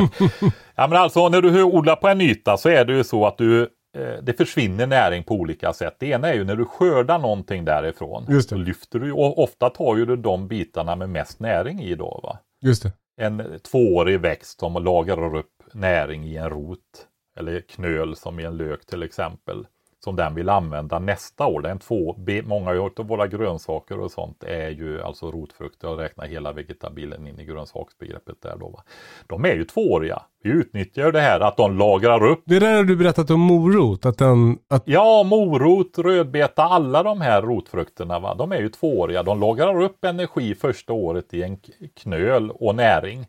Ja, 0.76 0.88
men 0.88 0.98
alltså 0.98 1.30
när 1.30 1.42
du 1.42 1.64
odlar 1.64 1.96
på 1.96 2.08
en 2.08 2.22
yta 2.22 2.58
så 2.58 2.70
är 2.70 2.86
det 2.86 2.94
ju 2.94 3.04
så 3.04 3.26
att 3.26 3.38
du 3.38 3.62
eh, 3.98 4.24
det 4.24 4.34
försvinner 4.34 4.88
näring 4.88 5.24
på 5.24 5.34
olika 5.34 5.74
sätt. 5.74 5.96
Det 6.00 6.06
ena 6.06 6.30
är 6.30 6.34
ju 6.34 6.44
när 6.44 6.56
du 6.56 6.66
skördar 6.66 7.20
någonting 7.20 7.66
därifrån. 7.66 8.26
Just 8.30 8.50
det. 8.50 8.56
Så 8.56 8.62
lyfter 8.62 9.00
du 9.00 9.12
och 9.12 9.44
ofta 9.44 9.70
tar 9.70 9.98
ju 9.98 10.06
du 10.06 10.16
de 10.16 10.48
bitarna 10.48 10.96
med 10.96 11.10
mest 11.10 11.40
näring 11.40 11.82
i 11.82 11.96
då. 11.96 12.20
Va? 12.24 12.38
Just 12.62 12.84
det. 12.84 12.92
En 13.22 13.60
tvåårig 13.72 14.20
växt 14.20 14.60
som 14.60 14.74
lagrar 14.84 15.36
upp 15.36 15.64
näring 15.74 16.26
i 16.26 16.38
en 16.38 16.50
rot. 16.50 17.08
Eller 17.40 17.62
knöl 17.62 18.16
som 18.16 18.40
i 18.40 18.44
en 18.44 18.58
lök 18.58 18.86
till 18.86 19.04
exempel. 19.04 19.66
Som 20.04 20.16
den 20.16 20.36
vill 20.36 20.50
använda 20.50 21.00
nästa 21.00 21.46
år. 21.46 21.62
Den 21.62 21.80
två, 21.80 22.16
många 22.44 22.72
av 22.72 23.08
våra 23.08 23.28
grönsaker 23.28 24.00
och 24.00 24.12
sånt 24.12 24.44
är 24.44 24.70
ju 24.70 25.02
alltså 25.02 25.32
rotfrukter. 25.32 25.88
Jag 25.88 26.00
räknar 26.00 26.26
hela 26.26 26.52
vegetabilen 26.52 27.28
in 27.28 27.40
i 27.40 27.46
grönsaksbegreppet 27.46 28.42
där 28.42 28.58
då. 28.60 28.70
Va? 28.70 28.84
De 29.28 29.46
är 29.46 29.54
ju 29.54 29.64
tvååriga. 29.64 30.22
Vi 30.44 30.50
utnyttjar 30.50 31.06
ju 31.06 31.12
det 31.12 31.20
här 31.20 31.40
att 31.40 31.58
de 31.58 31.78
lagrar 31.78 32.24
upp 32.26 32.42
Det 32.46 32.60
där 32.60 32.78
har 32.78 32.84
du 32.84 32.96
berättat 32.96 33.30
om 33.30 33.40
morot. 33.40 34.06
Att 34.06 34.18
den, 34.18 34.58
att, 34.70 34.84
Ja, 34.86 35.24
morot, 35.24 35.98
rödbeta, 35.98 36.64
alla 36.64 37.04
de 37.04 37.22
här 37.22 37.42
rotfrukterna, 37.42 38.20
va? 38.20 38.36
de 38.36 38.52
är 38.52 38.60
ju 38.60 38.70
tvååriga. 38.70 39.24
De 39.24 39.40
lagrar 39.40 39.82
upp 39.82 40.06
energi 40.06 40.56
första 40.56 40.94
året 40.94 41.34
i 41.34 41.44
en 41.44 41.58
knöl 41.96 42.52
och 42.52 42.76
näring. 42.76 43.26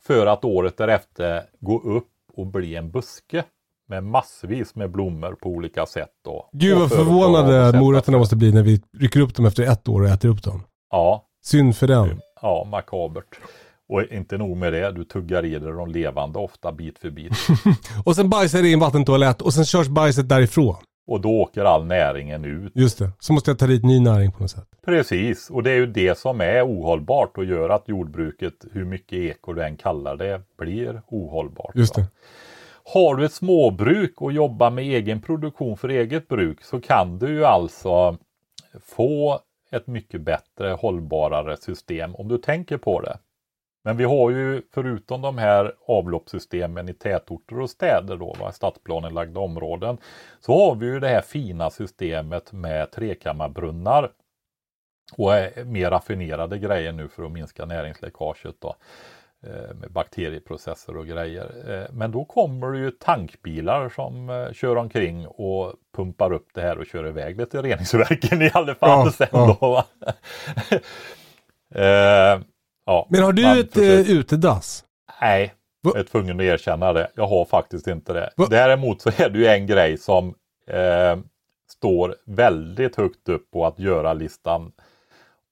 För 0.00 0.26
att 0.26 0.44
året 0.44 0.76
därefter 0.76 1.42
gå 1.60 1.80
upp 1.82 2.08
och 2.36 2.46
bli 2.46 2.76
en 2.76 2.90
buske. 2.90 3.44
Med 3.88 4.04
massvis 4.04 4.74
med 4.74 4.90
blommor 4.90 5.32
på 5.42 5.48
olika 5.48 5.86
sätt. 5.86 6.10
Då. 6.24 6.48
gud 6.52 6.78
vad 6.78 6.90
förvånade 6.90 7.78
morötterna 7.78 8.18
måste 8.18 8.36
bli 8.36 8.52
när 8.52 8.62
vi 8.62 8.80
rycker 8.98 9.20
upp 9.20 9.34
dem 9.34 9.46
efter 9.46 9.62
ett 9.62 9.88
år 9.88 10.02
och 10.02 10.08
äter 10.08 10.28
upp 10.28 10.42
dem. 10.42 10.62
Ja, 10.90 11.22
Synd 11.44 11.76
för 11.76 11.86
den. 11.86 12.20
ja, 12.42 12.66
makabert. 12.70 13.38
Och 13.88 14.02
inte 14.02 14.38
nog 14.38 14.56
med 14.56 14.72
det, 14.72 14.92
du 14.92 15.04
tuggar 15.04 15.44
i 15.44 15.50
dig 15.58 15.72
de 15.72 15.90
levande 15.90 16.38
ofta 16.38 16.72
bit 16.72 16.98
för 16.98 17.10
bit. 17.10 17.32
Och 18.04 18.16
sen 18.16 18.28
bajsar 18.30 18.62
det 18.62 18.68
i 18.68 18.72
en 18.72 18.80
vattentoalett 18.80 19.42
och 19.42 19.54
sen 19.54 19.64
körs 19.64 19.88
bajset 19.88 20.28
därifrån. 20.28 20.76
och 21.08 21.20
då 21.20 21.28
åker 21.40 21.64
all 21.64 21.84
näringen 21.86 22.44
ut. 22.44 22.72
Just 22.74 22.98
det. 22.98 23.10
Så 23.18 23.32
måste 23.32 23.50
jag 23.50 23.58
ta 23.58 23.66
dit 23.66 23.84
ny 23.84 24.00
näring 24.00 24.32
på 24.32 24.42
något 24.42 24.50
sätt. 24.50 24.66
Precis, 24.86 25.50
och 25.50 25.62
det 25.62 25.70
är 25.70 25.74
ju 25.76 25.86
det 25.86 26.18
som 26.18 26.40
är 26.40 26.62
ohållbart 26.66 27.38
och 27.38 27.44
gör 27.44 27.68
att 27.68 27.88
jordbruket, 27.88 28.52
hur 28.72 28.84
mycket 28.84 29.12
eko 29.18 29.52
du 29.52 29.62
än 29.64 29.76
kallar 29.76 30.16
det, 30.16 30.40
blir 30.58 31.02
ohållbart. 31.06 31.70
Just 31.74 31.98
va? 31.98 32.04
Har 32.88 33.14
du 33.14 33.24
ett 33.24 33.32
småbruk 33.32 34.22
och 34.22 34.32
jobbar 34.32 34.70
med 34.70 34.84
egen 34.84 35.20
produktion 35.20 35.76
för 35.76 35.88
eget 35.88 36.28
bruk 36.28 36.64
så 36.64 36.80
kan 36.80 37.18
du 37.18 37.28
ju 37.28 37.44
alltså 37.44 38.18
få 38.82 39.40
ett 39.70 39.86
mycket 39.86 40.20
bättre 40.20 40.68
hållbarare 40.68 41.56
system 41.56 42.14
om 42.14 42.28
du 42.28 42.38
tänker 42.38 42.76
på 42.76 43.00
det. 43.00 43.18
Men 43.84 43.96
vi 43.96 44.04
har 44.04 44.30
ju 44.30 44.62
förutom 44.74 45.22
de 45.22 45.38
här 45.38 45.72
avloppssystemen 45.86 46.88
i 46.88 46.94
tätorter 46.94 47.60
och 47.60 47.70
städer 47.70 48.16
då, 48.16 48.36
va, 48.40 48.52
stadsplanelagda 48.52 49.40
områden, 49.40 49.98
så 50.40 50.52
har 50.52 50.74
vi 50.74 50.86
ju 50.86 51.00
det 51.00 51.08
här 51.08 51.22
fina 51.22 51.70
systemet 51.70 52.52
med 52.52 52.90
trekammarbrunnar 52.90 54.10
och 55.12 55.34
eh, 55.34 55.64
mer 55.64 55.90
raffinerade 55.90 56.58
grejer 56.58 56.92
nu 56.92 57.08
för 57.08 57.24
att 57.24 57.32
minska 57.32 57.64
näringsläckaget 57.64 58.56
då 58.60 58.76
med 59.74 59.90
bakterieprocesser 59.92 60.96
och 60.96 61.06
grejer. 61.06 61.72
Eh, 61.72 61.86
Men 61.94 62.10
då 62.12 62.24
kommer 62.24 62.72
det 62.72 62.78
ju 62.78 62.90
tankbilar 62.90 63.88
som 63.88 64.30
eh, 64.30 64.52
kör 64.52 64.76
omkring 64.76 65.26
och 65.26 65.72
pumpar 65.96 66.32
upp 66.32 66.48
det 66.54 66.60
här 66.60 66.78
och 66.78 66.86
kör 66.86 67.06
iväg 67.08 67.38
det 67.38 67.46
till 67.46 67.62
reningsverken 67.62 68.42
i 68.42 68.50
alla 68.54 68.74
fall 68.74 68.88
Ja, 69.06 69.12
sen 69.12 69.28
ja. 69.32 69.56
då. 69.60 69.84
Eh, 71.74 72.40
ja, 72.86 73.06
Men 73.10 73.22
har 73.22 73.32
du 73.32 73.60
ett 73.60 73.72
försöker- 73.74 74.10
eh, 74.12 74.18
utedass? 74.18 74.84
Nej, 75.20 75.54
Va? 75.82 75.90
jag 75.94 76.00
är 76.00 76.04
tvungen 76.04 76.36
att 76.40 76.44
erkänna 76.44 76.92
det. 76.92 77.10
Jag 77.14 77.26
har 77.26 77.44
faktiskt 77.44 77.86
inte 77.86 78.12
det. 78.12 78.30
Va? 78.36 78.46
Däremot 78.50 79.00
så 79.02 79.10
är 79.22 79.28
det 79.30 79.38
ju 79.38 79.46
en 79.46 79.66
grej 79.66 79.98
som 79.98 80.34
eh, 80.68 81.16
står 81.70 82.16
väldigt 82.26 82.96
högt 82.96 83.28
upp 83.28 83.50
på 83.50 83.66
att 83.66 83.78
göra-listan 83.78 84.72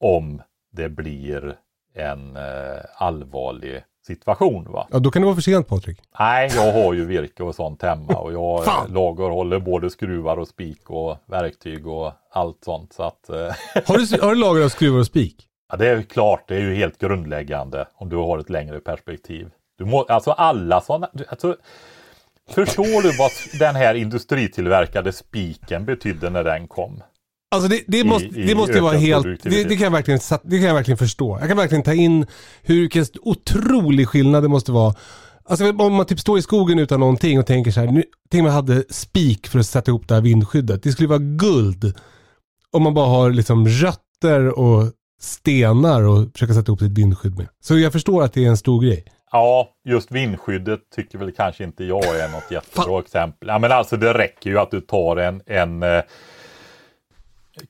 om 0.01 0.43
det 0.73 0.89
blir 0.89 1.57
en 1.95 2.37
eh, 2.37 2.81
allvarlig 2.97 3.83
situation. 4.07 4.73
Va? 4.73 4.89
Ja, 4.91 4.99
då 4.99 5.11
kan 5.11 5.23
det 5.23 5.27
vara 5.27 5.35
för 5.35 5.43
sent 5.43 5.69
Patrik. 5.69 5.99
Nej, 6.19 6.51
jag 6.55 6.73
har 6.73 6.93
ju 6.93 7.05
virke 7.05 7.43
och 7.43 7.55
sånt 7.55 7.83
hemma 7.83 8.15
och 8.15 8.33
jag 8.33 8.65
lagerhåller 8.89 9.59
både 9.59 9.91
skruvar 9.91 10.37
och 10.37 10.49
spik 10.49 10.91
och 10.91 11.17
verktyg 11.27 11.87
och 11.87 12.13
allt 12.31 12.65
sånt. 12.65 12.93
Så 12.93 13.03
att, 13.03 13.29
eh, 13.29 13.37
Har 13.87 13.99
du, 13.99 14.23
har 14.23 14.35
du 14.35 14.41
lager 14.41 14.65
av 14.65 14.69
skruvar 14.69 14.99
och 14.99 15.07
spik? 15.07 15.49
Ja, 15.71 15.77
det 15.77 15.89
är 15.89 16.03
klart, 16.03 16.49
det 16.49 16.55
är 16.57 16.61
ju 16.61 16.75
helt 16.75 16.99
grundläggande 16.99 17.87
om 17.95 18.09
du 18.09 18.17
har 18.17 18.39
ett 18.39 18.51
längre 18.51 18.81
perspektiv. 18.81 19.51
Du 19.79 19.85
må, 19.85 20.03
alltså 20.03 20.31
alla 20.31 20.81
sådana, 20.81 21.09
alltså, 21.29 21.57
förstår 22.51 23.03
du 23.03 23.17
vad 23.19 23.31
den 23.59 23.77
här 23.77 23.95
industritillverkade 23.95 25.13
spiken 25.13 25.85
betydde 25.85 26.31
när 26.31 26.45
den 26.45 26.69
kom? 26.69 27.03
Alltså 27.55 27.69
det, 27.69 27.83
det, 27.87 28.05
måste, 28.05 28.27
i 28.27 28.47
det 28.47 28.55
måste 28.55 28.73
ju 28.73 28.81
vara 28.81 28.97
helt, 28.97 29.43
det, 29.43 29.65
det, 29.65 29.77
kan 29.77 29.85
jag 29.85 29.91
verkligen, 29.91 30.21
det 30.43 30.59
kan 30.59 30.67
jag 30.67 30.75
verkligen 30.75 30.99
förstå. 30.99 31.39
Jag 31.41 31.49
kan 31.49 31.57
verkligen 31.57 31.83
ta 31.83 31.95
in 31.95 32.27
hur 32.63 32.81
vilken 32.81 33.07
otrolig 33.23 34.09
skillnad 34.09 34.43
det 34.43 34.49
måste 34.49 34.73
vara. 34.73 34.95
Alltså 35.45 35.73
om 35.73 35.95
man 35.95 36.07
typ 36.07 36.21
står 36.21 36.39
i 36.39 36.43
skogen 36.43 36.79
utan 36.79 37.01
någonting 37.01 37.39
och 37.39 37.47
tänker 37.47 37.71
så 37.71 37.81
här, 37.81 37.87
nu, 37.87 38.05
tänk 38.31 38.47
jag 38.47 38.53
hade 38.53 38.85
spik 38.91 39.47
för 39.47 39.59
att 39.59 39.67
sätta 39.67 39.91
ihop 39.91 40.09
det 40.09 40.15
här 40.15 40.23
vindskyddet. 40.23 40.83
Det 40.83 40.93
skulle 40.93 41.09
vara 41.09 41.19
guld. 41.19 41.95
Om 42.71 42.83
man 42.83 42.95
bara 42.95 43.07
har 43.07 43.31
liksom 43.31 43.69
rötter 43.69 44.59
och 44.59 44.93
stenar 45.21 46.03
och 46.03 46.33
försöka 46.33 46.55
sätta 46.55 46.71
ihop 46.71 46.83
ett 46.83 46.99
vindskydd 46.99 47.37
med. 47.37 47.49
Så 47.61 47.79
jag 47.79 47.93
förstår 47.93 48.23
att 48.23 48.33
det 48.33 48.45
är 48.45 48.49
en 48.49 48.57
stor 48.57 48.83
grej. 48.83 49.05
Ja, 49.33 49.69
just 49.85 50.13
vindskyddet 50.13 50.81
tycker 50.97 51.19
väl 51.19 51.33
kanske 51.33 51.65
inte 51.65 51.85
jag 51.85 52.05
är 52.05 52.29
något 52.29 52.51
jättebra 52.51 53.01
exempel. 53.01 53.49
Ja, 53.49 53.59
men 53.59 53.73
alltså 53.73 53.97
det 53.97 54.13
räcker 54.13 54.51
ju 54.51 54.59
att 54.59 54.71
du 54.71 54.81
tar 54.81 55.17
en, 55.17 55.43
en 55.47 55.83
eh, 55.83 56.03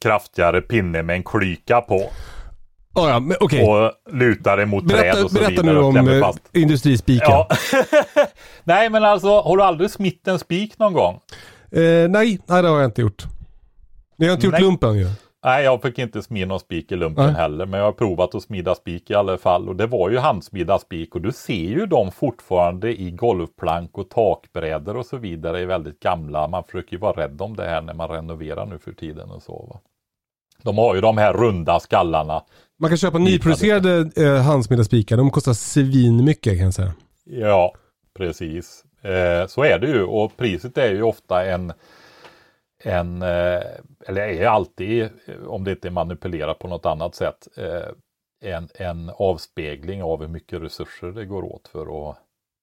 kraftigare 0.00 0.60
pinne 0.60 1.02
med 1.02 1.16
en 1.16 1.22
klyka 1.22 1.80
på 1.80 2.10
Ah, 2.96 3.08
ja, 3.08 3.20
men 3.20 3.36
okej. 3.40 3.64
och 3.68 3.92
lutar 4.12 4.56
dig 4.56 4.66
mot 4.66 4.88
träd 4.88 5.00
Berätta, 5.00 5.24
och 5.24 5.30
så 5.30 5.34
berätta 5.38 5.50
vidare. 5.50 5.72
nu 5.72 5.78
och 5.78 5.88
om 5.88 6.08
eh, 6.08 6.20
fast. 6.20 6.38
industrispiken. 6.52 7.26
Ja. 7.30 7.48
Nej, 8.64 8.90
men 8.90 9.04
alltså 9.04 9.40
har 9.40 9.56
du 9.56 9.62
aldrig 9.62 9.90
smitt 9.90 10.28
en 10.28 10.38
spik 10.38 10.78
någon 10.78 10.92
gång? 10.92 11.14
Eh, 11.72 11.80
nej, 11.82 12.38
nej, 12.46 12.62
det 12.62 12.68
har 12.68 12.80
jag 12.80 12.84
inte 12.84 13.00
gjort. 13.00 13.22
Jag 14.16 14.26
har 14.26 14.34
inte 14.34 14.46
gjort 14.46 14.52
Nej. 14.52 14.62
lumpen 14.62 14.94
ju. 14.98 15.08
Nej, 15.44 15.64
jag 15.64 15.82
fick 15.82 15.98
inte 15.98 16.22
smida 16.22 16.46
någon 16.46 16.60
spik 16.60 16.92
i 16.92 16.96
lumpen 16.96 17.26
Nej. 17.26 17.34
heller, 17.34 17.66
men 17.66 17.80
jag 17.80 17.86
har 17.86 17.92
provat 17.92 18.34
att 18.34 18.42
smida 18.42 18.74
spik 18.74 19.10
i 19.10 19.14
alla 19.14 19.38
fall. 19.38 19.68
Och 19.68 19.76
det 19.76 19.86
var 19.86 20.10
ju 20.10 20.18
handsmida 20.18 20.78
spik 20.78 21.14
och 21.14 21.20
du 21.20 21.32
ser 21.32 21.54
ju 21.54 21.86
dem 21.86 22.12
fortfarande 22.12 23.00
i 23.00 23.10
golvplank 23.10 23.98
och 23.98 24.10
takbrädor 24.10 24.96
och 24.96 25.06
så 25.06 25.16
vidare 25.16 25.60
är 25.60 25.66
väldigt 25.66 26.00
gamla. 26.00 26.48
Man 26.48 26.64
försöker 26.64 26.92
ju 26.92 26.98
vara 26.98 27.24
rädd 27.24 27.42
om 27.42 27.56
det 27.56 27.64
här 27.64 27.82
när 27.82 27.94
man 27.94 28.08
renoverar 28.08 28.66
nu 28.66 28.78
för 28.78 28.92
tiden 28.92 29.30
och 29.30 29.42
så. 29.42 29.66
Va? 29.70 29.80
De 30.62 30.78
har 30.78 30.94
ju 30.94 31.00
de 31.00 31.18
här 31.18 31.32
runda 31.32 31.80
skallarna. 31.80 32.42
Man 32.78 32.90
kan 32.90 32.96
köpa 32.96 33.18
nyproducerade 33.18 34.10
eh, 34.16 34.42
handsmidda 34.42 34.84
spikar. 34.84 35.16
De 35.16 35.30
kostar 35.30 35.52
svinmycket 35.52 36.56
kan 36.56 36.64
jag 36.64 36.74
säga. 36.74 36.94
Ja, 37.24 37.74
precis. 38.18 38.84
Eh, 39.02 39.46
så 39.46 39.62
är 39.64 39.78
det 39.78 39.86
ju 39.86 40.02
och 40.04 40.36
priset 40.36 40.78
är 40.78 40.90
ju 40.90 41.02
ofta 41.02 41.44
en 41.44 41.72
en, 42.86 43.22
eh, 43.22 43.62
eller 44.06 44.20
är 44.20 44.46
alltid, 44.46 45.02
eh, 45.02 45.46
om 45.46 45.64
det 45.64 45.70
inte 45.70 45.88
är 45.88 45.92
manipulerat 45.92 46.58
på 46.58 46.68
något 46.68 46.86
annat 46.86 47.14
sätt, 47.14 47.48
eh, 47.56 48.52
en, 48.54 48.68
en 48.74 49.10
avspegling 49.16 50.02
av 50.02 50.20
hur 50.20 50.28
mycket 50.28 50.62
resurser 50.62 51.12
det 51.12 51.24
går 51.24 51.42
åt 51.42 51.68
för 51.68 52.10
att 52.10 52.16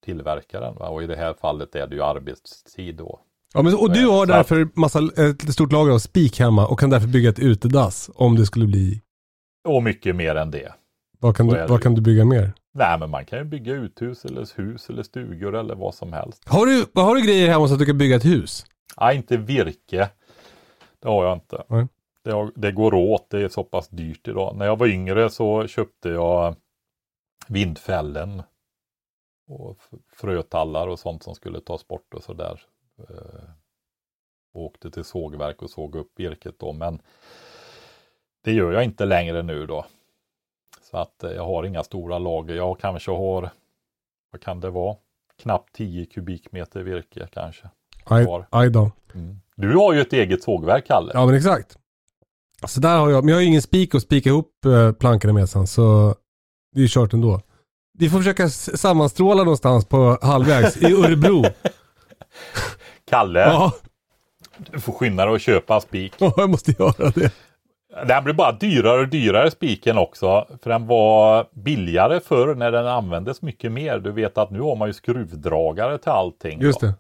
tillverka 0.06 0.60
den. 0.60 0.76
Va? 0.76 0.90
Och 0.90 1.04
i 1.04 1.08
det 1.08 1.16
här 1.16 1.34
fallet 1.34 1.76
är 1.76 1.88
det 1.88 1.96
ju 1.96 2.04
arbetstid 2.04 2.96
då. 2.96 3.20
Ja, 3.54 3.62
men, 3.62 3.76
och 3.76 3.94
du 3.94 4.08
har 4.08 4.26
därför 4.26 4.70
massa, 4.74 5.00
ett 5.00 5.54
stort 5.54 5.72
lager 5.72 5.94
av 5.94 6.00
spik 6.00 6.40
hemma 6.40 6.68
och 6.68 6.80
kan 6.80 6.90
därför 6.90 7.08
bygga 7.08 7.30
ett 7.30 7.40
utedass 7.40 8.10
om 8.16 8.36
det 8.36 8.46
skulle 8.46 8.66
bli... 8.66 9.02
Och 9.68 9.84
mycket 9.84 10.16
mer 10.16 10.36
än 10.36 10.52
det. 10.52 10.74
Vad 11.20 11.38
kan, 11.38 11.48
du, 11.48 11.66
vad 11.68 11.84
kan 11.84 11.96
du 11.96 12.02
bygga 12.02 12.26
mer? 12.26 12.54
Nej, 12.74 13.00
men 13.00 13.10
man 13.10 13.26
kan 13.26 13.40
ju 13.40 13.46
bygga 13.46 13.74
uthus 13.74 14.26
eller 14.26 14.58
hus 14.58 14.90
eller 14.90 15.04
stugor 15.04 15.56
eller 15.56 15.76
vad 15.76 15.96
som 15.96 16.14
helst. 16.14 16.44
Har 16.46 16.66
du, 16.66 16.86
har 17.02 17.16
du 17.16 17.22
grejer 17.22 17.50
hemma 17.50 17.68
så 17.68 17.74
att 17.74 17.80
du 17.80 17.86
kan 17.86 17.98
bygga 17.98 18.16
ett 18.16 18.26
hus? 18.26 18.66
Nej, 19.00 19.16
inte 19.16 19.38
virke. 19.38 20.10
Det 21.00 21.08
har 21.08 21.26
jag 21.26 21.34
inte. 21.34 21.64
Nej. 21.68 21.88
Det, 22.24 22.52
det 22.56 22.72
går 22.72 22.94
åt, 22.94 23.30
det 23.30 23.42
är 23.42 23.50
så 23.50 23.64
pass 23.64 23.88
dyrt 23.88 24.28
idag. 24.28 24.56
När 24.56 24.66
jag 24.66 24.80
var 24.80 24.88
yngre 24.88 25.30
så 25.30 25.68
köpte 25.68 26.10
jag 26.10 26.56
vindfällen 27.48 28.44
och 29.48 29.82
frötallar 30.14 30.88
och 30.88 31.00
sånt 31.00 31.24
som 31.24 31.36
skulle 31.36 31.62
tas 31.62 31.88
bort 31.88 32.14
och 32.14 32.24
sådär. 32.24 32.62
Eh, 32.98 33.50
åkte 34.54 34.92
till 34.92 35.04
sågverk 35.04 35.62
och 35.62 35.70
såg 35.70 35.96
upp 35.96 36.20
virket 36.20 36.60
då, 36.60 36.74
men 36.74 37.02
det 38.44 38.52
gör 38.52 38.72
jag 38.72 38.84
inte 38.84 39.06
längre 39.06 39.42
nu 39.42 39.66
då. 39.66 39.86
Så 40.82 40.98
att 40.98 41.24
eh, 41.24 41.32
jag 41.32 41.46
har 41.46 41.64
inga 41.64 41.84
stora 41.84 42.20
lager. 42.20 42.56
Jag 42.56 42.80
kanske 42.80 43.12
har, 43.12 43.50
vad 44.32 44.42
kan 44.42 44.60
det 44.60 44.70
vara? 44.70 44.98
Knappt 45.38 45.76
10 45.76 46.06
kubikmeter 46.06 46.84
virke 46.84 47.28
kanske. 47.32 47.70
Aj, 48.04 48.28
aj 48.50 48.70
då. 48.70 48.92
Mm. 49.14 49.42
Du 49.56 49.76
har 49.76 49.94
ju 49.94 50.02
ett 50.02 50.14
eget 50.14 50.44
sågverk, 50.44 50.88
Kalle. 50.88 51.12
Ja, 51.14 51.26
men 51.26 51.36
exakt. 51.36 51.78
Så 52.68 52.80
där 52.80 52.98
har 52.98 53.10
jag, 53.10 53.24
men 53.24 53.30
jag 53.30 53.36
har 53.36 53.42
ju 53.42 53.48
ingen 53.48 53.62
spik 53.62 53.96
att 53.96 54.02
spika 54.02 54.30
ihop 54.30 54.66
eh, 54.66 54.92
plankorna 54.92 55.34
med 55.34 55.50
sen, 55.50 55.68
så 55.68 56.16
det 56.74 56.80
är 56.80 56.82
ju 56.82 56.88
kört 56.88 57.14
ändå. 57.14 57.42
Vi 57.98 58.10
får 58.10 58.18
försöka 58.18 58.50
sammanstråla 58.50 59.44
någonstans 59.44 59.86
på 59.86 60.18
halvvägs 60.22 60.78
i 60.78 60.94
Örebro. 60.94 61.44
Kalle, 63.10 63.40
ja. 63.40 63.74
du 64.72 64.80
får 64.80 64.94
skynda 64.94 65.26
dig 65.26 65.36
att 65.36 65.42
köpa 65.42 65.82
spik. 65.82 66.14
Ja, 66.18 66.34
jag 66.38 66.50
måste 66.50 66.72
göra 66.80 67.10
det. 67.10 67.34
Den 68.08 68.24
blir 68.24 68.34
bara 68.34 68.52
dyrare 68.52 69.02
och 69.02 69.08
dyrare 69.08 69.52
spiken 69.52 69.98
också. 69.98 70.48
För 70.64 70.70
den 70.70 70.88
var 70.88 71.48
billigare 71.54 72.20
förr 72.20 72.56
när 72.56 72.72
den 72.72 72.88
användes 72.88 73.42
mycket 73.42 73.72
mer. 73.72 74.00
Du 74.00 74.12
vet 74.12 74.38
att 74.38 74.52
nu 74.52 74.62
har 74.62 74.76
man 74.76 74.90
ju 74.90 74.94
skruvdragare 74.94 75.98
till 75.98 76.12
allting. 76.12 76.62
Just 76.62 76.80
det. 76.80 76.94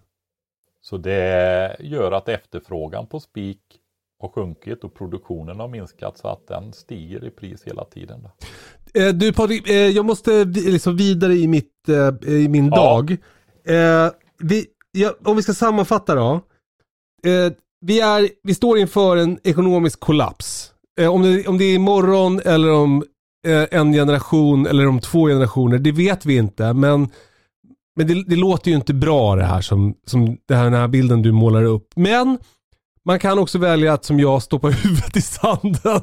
Så 0.81 0.97
det 0.97 1.75
gör 1.79 2.11
att 2.11 2.29
efterfrågan 2.29 3.07
på 3.07 3.19
spik 3.19 3.59
har 4.21 4.29
sjunkit 4.29 4.83
och 4.83 4.93
produktionen 4.93 5.59
har 5.59 5.67
minskat 5.67 6.17
så 6.17 6.27
att 6.27 6.47
den 6.47 6.73
stiger 6.73 7.25
i 7.25 7.29
pris 7.29 7.63
hela 7.63 7.85
tiden. 7.85 8.27
Eh, 8.93 9.07
du 9.07 9.33
Patrik, 9.33 9.69
eh, 9.69 9.75
jag 9.75 10.05
måste 10.05 10.43
liksom 10.45 10.97
vidare 10.97 11.33
i, 11.33 11.47
mitt, 11.47 11.89
eh, 11.89 12.33
i 12.33 12.47
min 12.47 12.65
ja. 12.65 12.75
dag. 12.75 13.17
Vi, 14.39 14.65
ja, 14.91 15.13
om 15.23 15.35
vi 15.35 15.43
ska 15.43 15.53
sammanfatta 15.53 16.15
då. 16.15 16.41
Vi, 17.81 17.99
är, 17.99 18.29
vi 18.43 18.55
står 18.55 18.77
inför 18.77 19.17
en 19.17 19.39
ekonomisk 19.43 19.99
kollaps. 19.99 20.73
Om, 21.11 21.21
det, 21.21 21.47
om 21.47 21.57
det 21.57 21.63
är 21.63 21.75
imorgon 21.75 22.41
eller 22.45 22.71
om 22.71 23.03
en 23.71 23.93
generation 23.93 24.67
eller 24.67 24.87
om 24.87 24.99
två 24.99 25.27
generationer, 25.27 25.77
det 25.77 25.91
vet 25.91 26.25
vi 26.25 26.37
inte. 26.37 26.73
Men, 26.73 27.09
men 27.95 28.07
det, 28.07 28.23
det 28.27 28.35
låter 28.35 28.71
ju 28.71 28.77
inte 28.77 28.93
bra 28.93 29.35
det 29.35 29.43
här 29.43 29.61
som, 29.61 29.95
som 30.05 30.37
det 30.47 30.55
här, 30.55 30.63
den 30.63 30.73
här 30.73 30.87
bilden 30.87 31.21
du 31.21 31.31
målar 31.31 31.63
upp. 31.63 31.87
Men 31.95 32.37
man 33.05 33.19
kan 33.19 33.39
också 33.39 33.57
välja 33.57 33.93
att 33.93 34.05
som 34.05 34.19
jag 34.19 34.43
stoppa 34.43 34.67
huvudet 34.69 35.17
i 35.17 35.21
sanden 35.21 36.01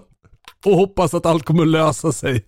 och 0.64 0.76
hoppas 0.76 1.14
att 1.14 1.26
allt 1.26 1.44
kommer 1.44 1.62
att 1.62 1.68
lösa 1.68 2.12
sig. 2.12 2.44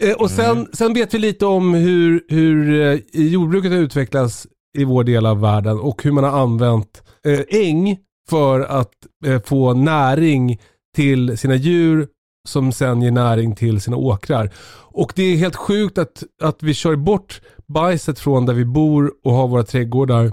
Eh, 0.00 0.12
och 0.12 0.30
sen, 0.30 0.56
mm. 0.56 0.66
sen 0.72 0.94
vet 0.94 1.14
vi 1.14 1.18
lite 1.18 1.46
om 1.46 1.74
hur, 1.74 2.24
hur 2.28 2.80
eh, 2.80 3.00
jordbruket 3.12 3.72
har 3.72 3.78
utvecklats 3.78 4.46
i 4.78 4.84
vår 4.84 5.04
del 5.04 5.26
av 5.26 5.40
världen 5.40 5.78
och 5.78 6.02
hur 6.02 6.12
man 6.12 6.24
har 6.24 6.40
använt 6.40 7.02
eh, 7.26 7.40
äng 7.60 7.98
för 8.28 8.60
att 8.60 8.92
eh, 9.26 9.42
få 9.42 9.74
näring 9.74 10.60
till 10.96 11.38
sina 11.38 11.54
djur 11.54 12.08
som 12.48 12.72
sen 12.72 13.02
ger 13.02 13.10
näring 13.10 13.54
till 13.54 13.80
sina 13.80 13.96
åkrar. 13.96 14.50
Och 14.92 15.12
det 15.16 15.22
är 15.22 15.36
helt 15.36 15.56
sjukt 15.56 15.98
att, 15.98 16.22
att 16.42 16.62
vi 16.62 16.74
kör 16.74 16.96
bort 16.96 17.40
bajset 17.68 18.18
från 18.18 18.46
där 18.46 18.54
vi 18.54 18.64
bor 18.64 19.12
och 19.24 19.32
har 19.32 19.48
våra 19.48 19.62
trädgårdar 19.62 20.32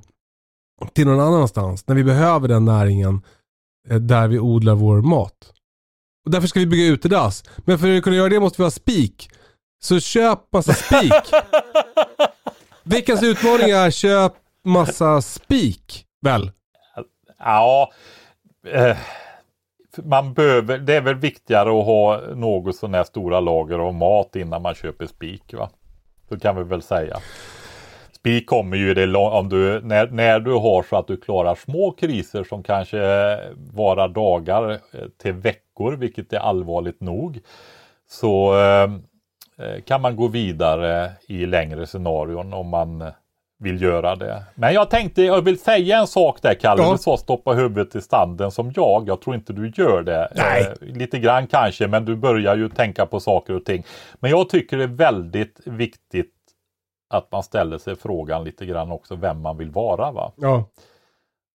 till 0.93 1.07
någon 1.07 1.19
annanstans 1.19 1.87
när 1.87 1.95
vi 1.95 2.03
behöver 2.03 2.47
den 2.47 2.65
näringen 2.65 3.21
eh, 3.89 3.97
där 3.97 4.27
vi 4.27 4.39
odlar 4.39 4.75
vår 4.75 5.01
mat. 5.01 5.53
Och 6.25 6.31
därför 6.31 6.47
ska 6.47 6.59
vi 6.59 6.65
bygga 6.65 6.93
utedass. 6.93 7.43
Men 7.57 7.79
för 7.79 7.97
att 7.97 8.03
kunna 8.03 8.15
göra 8.15 8.29
det 8.29 8.39
måste 8.39 8.61
vi 8.61 8.63
ha 8.63 8.71
spik. 8.71 9.29
Så 9.83 9.99
köp 9.99 10.39
massa 10.53 10.73
spik. 10.73 11.13
Veckans 12.83 13.23
utmaning 13.23 13.69
är 13.69 13.91
köp 13.91 14.33
massa 14.63 15.21
spik. 15.21 16.05
Väl? 16.21 16.51
Ja. 17.39 17.91
Eh, 18.67 18.97
man 20.03 20.33
behöver, 20.33 20.77
det 20.77 20.95
är 20.95 21.01
väl 21.01 21.15
viktigare 21.15 21.79
att 21.79 21.85
ha 21.85 22.21
något 22.35 22.75
sådana 22.75 23.03
stora 23.03 23.39
lager 23.39 23.79
av 23.79 23.93
mat 23.93 24.35
innan 24.35 24.61
man 24.61 24.75
köper 24.75 25.05
spik. 25.07 25.53
Va? 25.53 25.69
Så 26.29 26.39
kan 26.39 26.55
vi 26.55 26.63
väl 26.63 26.81
säga. 26.81 27.17
Spik 28.11 28.45
kommer 28.45 28.77
ju 28.77 28.93
det 28.93 29.17
om 29.17 29.49
du, 29.49 29.81
när, 29.81 30.07
när 30.07 30.39
du 30.39 30.51
har 30.51 30.83
så 30.83 30.95
att 30.95 31.07
du 31.07 31.17
klarar 31.17 31.55
små 31.55 31.91
kriser 31.91 32.43
som 32.43 32.63
kanske 32.63 32.99
eh, 32.99 33.37
varar 33.73 34.07
dagar 34.07 34.71
eh, 34.71 34.79
till 35.21 35.33
veckor, 35.33 35.93
vilket 35.93 36.33
är 36.33 36.39
allvarligt 36.39 37.01
nog. 37.01 37.39
Så 38.09 38.59
eh, 38.59 38.91
eh, 39.57 39.81
kan 39.81 40.01
man 40.01 40.15
gå 40.15 40.27
vidare 40.27 41.11
i 41.27 41.45
längre 41.45 41.87
scenarion 41.87 42.53
om 42.53 42.67
man 42.67 43.11
vill 43.63 43.81
göra 43.81 44.15
det. 44.15 44.43
Men 44.55 44.73
jag 44.73 44.89
tänkte, 44.89 45.21
jag 45.21 45.41
vill 45.41 45.59
säga 45.59 45.99
en 45.99 46.07
sak 46.07 46.41
där 46.41 46.53
Kalle. 46.53 46.83
Ja. 46.83 46.91
Du 46.91 46.97
sa 46.97 47.17
stoppa 47.17 47.53
huvudet 47.53 47.95
i 47.95 48.01
standen 48.01 48.51
som 48.51 48.71
jag. 48.75 49.07
Jag 49.07 49.21
tror 49.21 49.35
inte 49.35 49.53
du 49.53 49.71
gör 49.75 50.01
det. 50.01 50.31
Nej. 50.35 50.73
Eh, 50.81 50.87
lite 50.87 51.19
grann 51.19 51.47
kanske, 51.47 51.87
men 51.87 52.05
du 52.05 52.15
börjar 52.15 52.55
ju 52.55 52.69
tänka 52.69 53.05
på 53.05 53.19
saker 53.19 53.55
och 53.55 53.65
ting. 53.65 53.83
Men 54.19 54.31
jag 54.31 54.49
tycker 54.49 54.77
det 54.77 54.83
är 54.83 54.87
väldigt 54.87 55.59
viktigt 55.65 56.33
att 57.09 57.31
man 57.31 57.43
ställer 57.43 57.77
sig 57.77 57.95
frågan 57.95 58.43
lite 58.43 58.65
grann 58.65 58.91
också 58.91 59.15
vem 59.15 59.41
man 59.41 59.57
vill 59.57 59.69
vara. 59.71 60.11
Va? 60.11 60.31
Ja. 60.35 60.65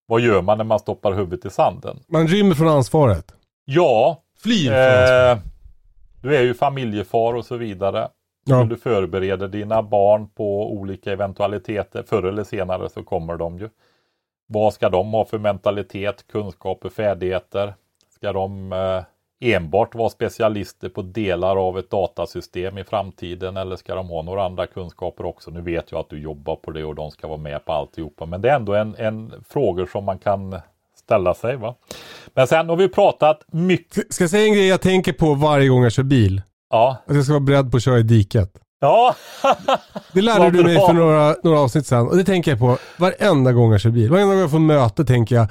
Vad 0.07 0.21
gör 0.21 0.43
man 0.43 0.59
när 0.59 0.65
man 0.65 0.79
stoppar 0.79 1.13
huvudet 1.13 1.45
i 1.45 1.51
sanden? 1.51 1.99
Man 2.09 2.29
rymmer 2.29 2.55
från 2.55 2.69
ansvaret. 2.69 3.35
Ja. 3.65 4.23
Flyr 4.43 4.69
från 4.69 4.79
ansvaret. 4.79 5.39
Eh, 5.39 5.45
du 6.23 6.37
är 6.37 6.43
ju 6.43 6.55
familjefar 6.55 7.35
och 7.35 7.45
så 7.45 7.57
vidare. 7.57 8.09
Ja. 8.49 8.65
Du 8.65 8.77
förbereder 8.77 9.49
dina 9.49 9.83
barn 9.83 10.29
på 10.29 10.73
olika 10.73 11.13
eventualiteter. 11.13 12.03
Förr 12.03 12.23
eller 12.23 12.45
senare 12.45 12.89
så 12.89 13.03
kommer 13.03 13.37
de 13.37 13.59
ju. 13.59 13.69
Vad 14.47 14.75
ska 14.75 14.89
de 14.89 15.13
ha 15.13 15.25
för 15.25 15.39
mentalitet, 15.39 16.27
kunskaper, 16.33 16.89
färdigheter? 16.89 17.75
Ska 18.15 18.33
de 18.33 18.73
eh, 18.73 19.03
enbart 19.41 19.95
vara 19.95 20.09
specialister 20.09 20.89
på 20.89 21.03
delar 21.03 21.57
av 21.57 21.79
ett 21.79 21.91
datasystem 21.91 22.79
i 22.79 22.85
framtiden 22.85 23.57
eller 23.57 23.77
ska 23.77 23.95
de 23.95 24.09
ha 24.09 24.23
några 24.23 24.45
andra 24.45 24.67
kunskaper 24.67 25.27
också? 25.27 25.51
Nu 25.51 25.61
vet 25.61 25.93
jag 25.93 26.01
att 26.01 26.11
du 26.11 26.21
jobbar 26.21 26.57
på 26.57 26.71
det 26.71 26.85
och 26.85 26.95
de 26.95 27.11
ska 27.11 27.29
vara 27.29 27.39
med 27.39 27.65
på 27.65 27.73
alltihopa, 27.73 28.27
men 28.27 28.41
det 28.41 28.51
är 28.51 28.57
ändå 28.57 28.75
en, 28.75 28.95
en 28.99 29.33
frågor 29.49 29.87
som 29.87 30.05
man 30.05 30.19
kan 30.19 30.57
ställa 30.97 31.35
sig. 31.35 31.57
Va? 31.57 31.75
Men 32.35 32.47
sen 32.47 32.69
har 32.69 32.77
vi 32.77 32.89
pratat 32.89 33.45
mycket. 33.47 34.15
Ska 34.15 34.25
jag 34.25 34.31
säga 34.31 34.45
en 34.45 34.53
grej 34.53 34.69
jag 34.69 34.81
tänker 34.81 35.13
på 35.13 35.35
varje 35.35 35.69
gång 35.69 35.83
jag 35.83 35.93
kör 35.93 36.03
bil? 36.03 36.43
Ja. 36.71 36.97
Att 37.07 37.17
jag 37.17 37.25
ska 37.25 37.33
vara 37.33 37.41
beredd 37.41 37.71
på 37.71 37.77
att 37.77 37.83
köra 37.83 37.99
i 37.99 38.03
diket. 38.03 38.53
Ja. 38.81 39.15
det 40.13 40.23
lärde 40.23 40.51
du 40.51 40.65
mig 40.65 40.77
för 40.77 40.93
några, 40.93 41.37
några 41.43 41.61
avsnitt 41.61 41.87
sedan 41.87 42.09
och 42.09 42.17
det 42.17 42.25
tänker 42.25 42.51
jag 42.51 42.61
på 42.61 42.79
varenda 42.97 43.53
gång 43.53 43.73
jag 43.73 43.81
kör 43.81 43.91
bil. 43.91 44.11
Varenda 44.11 44.35
gång 44.35 44.41
jag 44.41 44.51
får 44.51 44.59
möte 44.59 45.05
tänker 45.05 45.35
jag, 45.35 45.47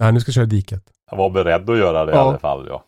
nej 0.00 0.12
nu 0.12 0.20
ska 0.20 0.28
jag 0.28 0.34
köra 0.34 0.44
i 0.44 0.46
diket. 0.46 0.82
Jag 1.10 1.18
var 1.18 1.30
beredd 1.30 1.70
att 1.70 1.78
göra 1.78 2.04
det 2.04 2.12
ja. 2.12 2.18
i 2.18 2.20
alla 2.20 2.38
fall. 2.38 2.66
Ja. 2.68 2.84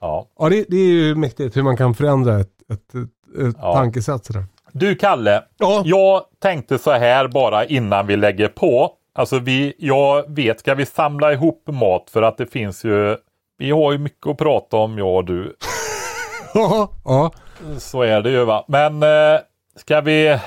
Ja, 0.00 0.26
ja 0.38 0.48
det, 0.48 0.64
det, 0.68 0.76
är 0.76 0.90
ju 0.90 1.14
mäktigt 1.14 1.56
hur 1.56 1.62
man 1.62 1.76
kan 1.76 1.94
förändra 1.94 2.40
ett, 2.40 2.50
ett, 2.72 2.94
ett, 2.94 3.48
ett 3.48 3.56
ja. 3.60 3.74
tankesätt 3.74 4.24
sådär. 4.24 4.44
Du 4.72 4.94
Kalle, 4.94 5.42
ja. 5.58 5.82
jag 5.84 6.22
tänkte 6.42 6.78
så 6.78 6.90
här 6.90 7.28
bara 7.28 7.64
innan 7.64 8.06
vi 8.06 8.16
lägger 8.16 8.48
på. 8.48 8.90
Alltså 9.14 9.38
vi, 9.38 9.74
jag 9.78 10.34
vet, 10.34 10.60
ska 10.60 10.74
vi 10.74 10.86
samla 10.86 11.32
ihop 11.32 11.64
mat 11.66 12.10
för 12.10 12.22
att 12.22 12.38
det 12.38 12.46
finns 12.46 12.84
ju, 12.84 13.16
vi 13.58 13.70
har 13.70 13.92
ju 13.92 13.98
mycket 13.98 14.26
att 14.26 14.38
prata 14.38 14.76
om 14.76 14.98
jag 14.98 15.16
och 15.16 15.24
du. 15.24 15.56
ja. 17.04 17.32
Så 17.78 18.02
är 18.02 18.22
det 18.22 18.30
ju 18.30 18.44
va. 18.44 18.64
Men 18.68 19.02
eh, 19.02 19.40
ska 19.76 20.00
vi 20.00 20.38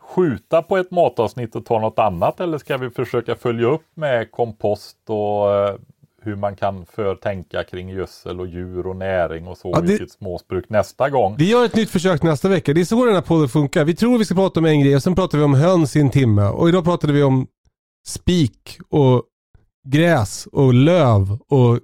skjuta 0.00 0.62
på 0.62 0.76
ett 0.76 0.90
matavsnitt 0.90 1.56
och 1.56 1.66
ta 1.66 1.80
något 1.80 1.98
annat 1.98 2.40
eller 2.40 2.58
ska 2.58 2.76
vi 2.76 2.90
försöka 2.90 3.34
följa 3.34 3.66
upp 3.66 3.86
med 3.94 4.30
kompost 4.30 4.96
och 5.06 5.54
eh, 5.54 5.74
hur 6.22 6.36
man 6.36 6.56
kan 6.56 6.86
förtänka 6.86 7.64
kring 7.64 7.88
gödsel 7.88 8.40
och 8.40 8.46
djur 8.46 8.86
och 8.86 8.96
näring 8.96 9.48
och 9.48 9.58
så 9.58 9.70
ja, 9.74 9.80
det... 9.80 9.92
i 9.92 9.96
sitt 9.96 10.12
småsbruk 10.12 10.68
nästa 10.68 11.10
gång. 11.10 11.36
Vi 11.38 11.50
gör 11.50 11.64
ett 11.64 11.76
nytt 11.76 11.90
försök 11.90 12.22
nästa 12.22 12.48
vecka. 12.48 12.72
Det 12.72 12.80
är 12.80 12.84
så 12.84 13.04
den 13.04 13.14
här 13.14 13.22
podden 13.22 13.48
funkar. 13.48 13.84
Vi 13.84 13.94
tror 13.94 14.18
vi 14.18 14.24
ska 14.24 14.34
prata 14.34 14.60
om 14.60 14.66
en 14.66 14.80
grej 14.80 14.96
och 14.96 15.02
sen 15.02 15.14
pratar 15.14 15.38
vi 15.38 15.44
om 15.44 15.54
höns 15.54 15.96
i 15.96 16.00
en 16.00 16.10
timme. 16.10 16.42
Och 16.42 16.68
idag 16.68 16.84
pratade 16.84 17.12
vi 17.12 17.22
om 17.22 17.46
spik 18.06 18.78
och 18.90 19.22
gräs 19.88 20.48
och 20.52 20.74
löv 20.74 21.38
och 21.48 21.78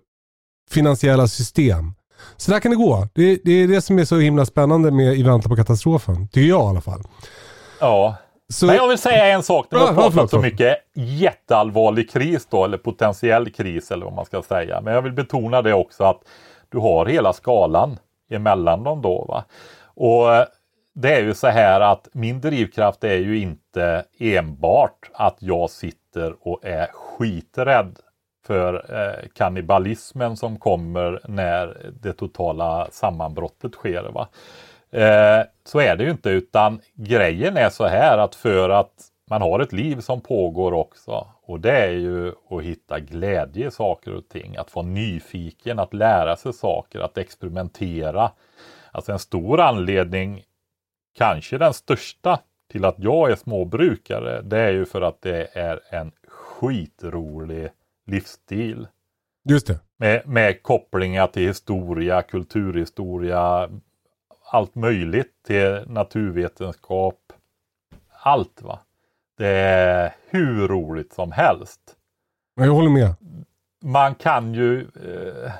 finansiella 0.70 1.28
system. 1.28 1.92
Så 2.36 2.50
där 2.50 2.60
kan 2.60 2.70
det 2.70 2.76
gå. 2.76 3.08
Det, 3.14 3.40
det 3.44 3.52
är 3.52 3.68
det 3.68 3.80
som 3.80 3.98
är 3.98 4.04
så 4.04 4.18
himla 4.18 4.46
spännande 4.46 4.90
med 4.90 5.14
I 5.14 5.22
väntan 5.22 5.50
på 5.50 5.56
katastrofen. 5.56 6.28
Tycker 6.28 6.48
jag 6.48 6.64
i 6.64 6.68
alla 6.68 6.80
fall. 6.80 7.00
Ja. 7.80 8.16
Så, 8.48 8.66
Men 8.66 8.76
jag 8.76 8.88
vill 8.88 8.98
säga 8.98 9.26
en 9.26 9.42
sak. 9.42 9.66
Det 9.70 9.76
har 9.76 9.86
ja, 9.86 9.94
pratat 9.94 10.30
så 10.30 10.38
mycket 10.38 10.76
jätteallvarlig 10.94 12.10
kris 12.10 12.46
då, 12.50 12.64
eller 12.64 12.78
potentiell 12.78 13.50
kris 13.50 13.90
eller 13.90 14.04
vad 14.04 14.14
man 14.14 14.24
ska 14.24 14.42
säga. 14.42 14.80
Men 14.80 14.94
jag 14.94 15.02
vill 15.02 15.12
betona 15.12 15.62
det 15.62 15.74
också 15.74 16.04
att 16.04 16.20
du 16.68 16.78
har 16.78 17.06
hela 17.06 17.32
skalan 17.32 17.98
emellan 18.30 18.84
dem 18.84 19.02
då. 19.02 19.24
Va? 19.28 19.44
Och 19.94 20.46
det 20.94 21.14
är 21.14 21.22
ju 21.22 21.34
så 21.34 21.46
här 21.46 21.80
att 21.80 22.08
min 22.12 22.40
drivkraft 22.40 23.04
är 23.04 23.16
ju 23.16 23.38
inte 23.38 24.04
enbart 24.18 25.10
att 25.14 25.36
jag 25.38 25.70
sitter 25.70 26.34
och 26.40 26.64
är 26.64 26.86
skiträdd 26.86 27.98
för 28.46 28.94
eh, 28.94 29.28
kannibalismen 29.34 30.36
som 30.36 30.58
kommer 30.58 31.20
när 31.28 31.90
det 32.02 32.12
totala 32.12 32.88
sammanbrottet 32.90 33.72
sker. 33.72 34.02
Va? 34.02 34.28
Eh, 34.90 35.46
så 35.64 35.80
är 35.80 35.96
det 35.96 36.04
ju 36.04 36.10
inte 36.10 36.30
utan 36.30 36.80
grejen 36.94 37.56
är 37.56 37.70
så 37.70 37.86
här 37.86 38.18
att 38.18 38.34
för 38.34 38.70
att 38.70 39.10
man 39.30 39.42
har 39.42 39.60
ett 39.60 39.72
liv 39.72 40.00
som 40.00 40.20
pågår 40.20 40.72
också 40.72 41.26
och 41.42 41.60
det 41.60 41.76
är 41.76 41.90
ju 41.90 42.32
att 42.50 42.62
hitta 42.62 43.00
glädje 43.00 43.66
i 43.66 43.70
saker 43.70 44.14
och 44.14 44.28
ting, 44.28 44.56
att 44.56 44.74
vara 44.74 44.86
nyfiken, 44.86 45.78
att 45.78 45.94
lära 45.94 46.36
sig 46.36 46.52
saker, 46.52 47.00
att 47.00 47.18
experimentera. 47.18 48.30
Alltså 48.92 49.12
en 49.12 49.18
stor 49.18 49.60
anledning, 49.60 50.42
kanske 51.18 51.58
den 51.58 51.74
största 51.74 52.38
till 52.70 52.84
att 52.84 52.98
jag 52.98 53.30
är 53.30 53.36
småbrukare, 53.36 54.42
det 54.42 54.58
är 54.58 54.72
ju 54.72 54.84
för 54.84 55.02
att 55.02 55.22
det 55.22 55.48
är 55.52 55.80
en 55.90 56.12
skitrolig 56.28 57.70
livsstil. 58.10 58.88
Just 59.44 59.66
det. 59.66 59.80
Med, 59.96 60.28
med 60.28 60.62
kopplingar 60.62 61.26
till 61.26 61.46
historia, 61.46 62.22
kulturhistoria, 62.22 63.70
allt 64.52 64.74
möjligt 64.74 65.32
till 65.46 65.84
naturvetenskap. 65.86 67.32
Allt 68.22 68.62
va. 68.62 68.78
Det 69.38 69.48
är 69.48 70.14
hur 70.28 70.68
roligt 70.68 71.12
som 71.12 71.32
helst. 71.32 71.80
Jag 72.54 72.72
håller 72.72 72.90
med. 72.90 73.14
Man 73.84 74.14
kan 74.14 74.54
ju, 74.54 74.80
eh, 74.80 75.52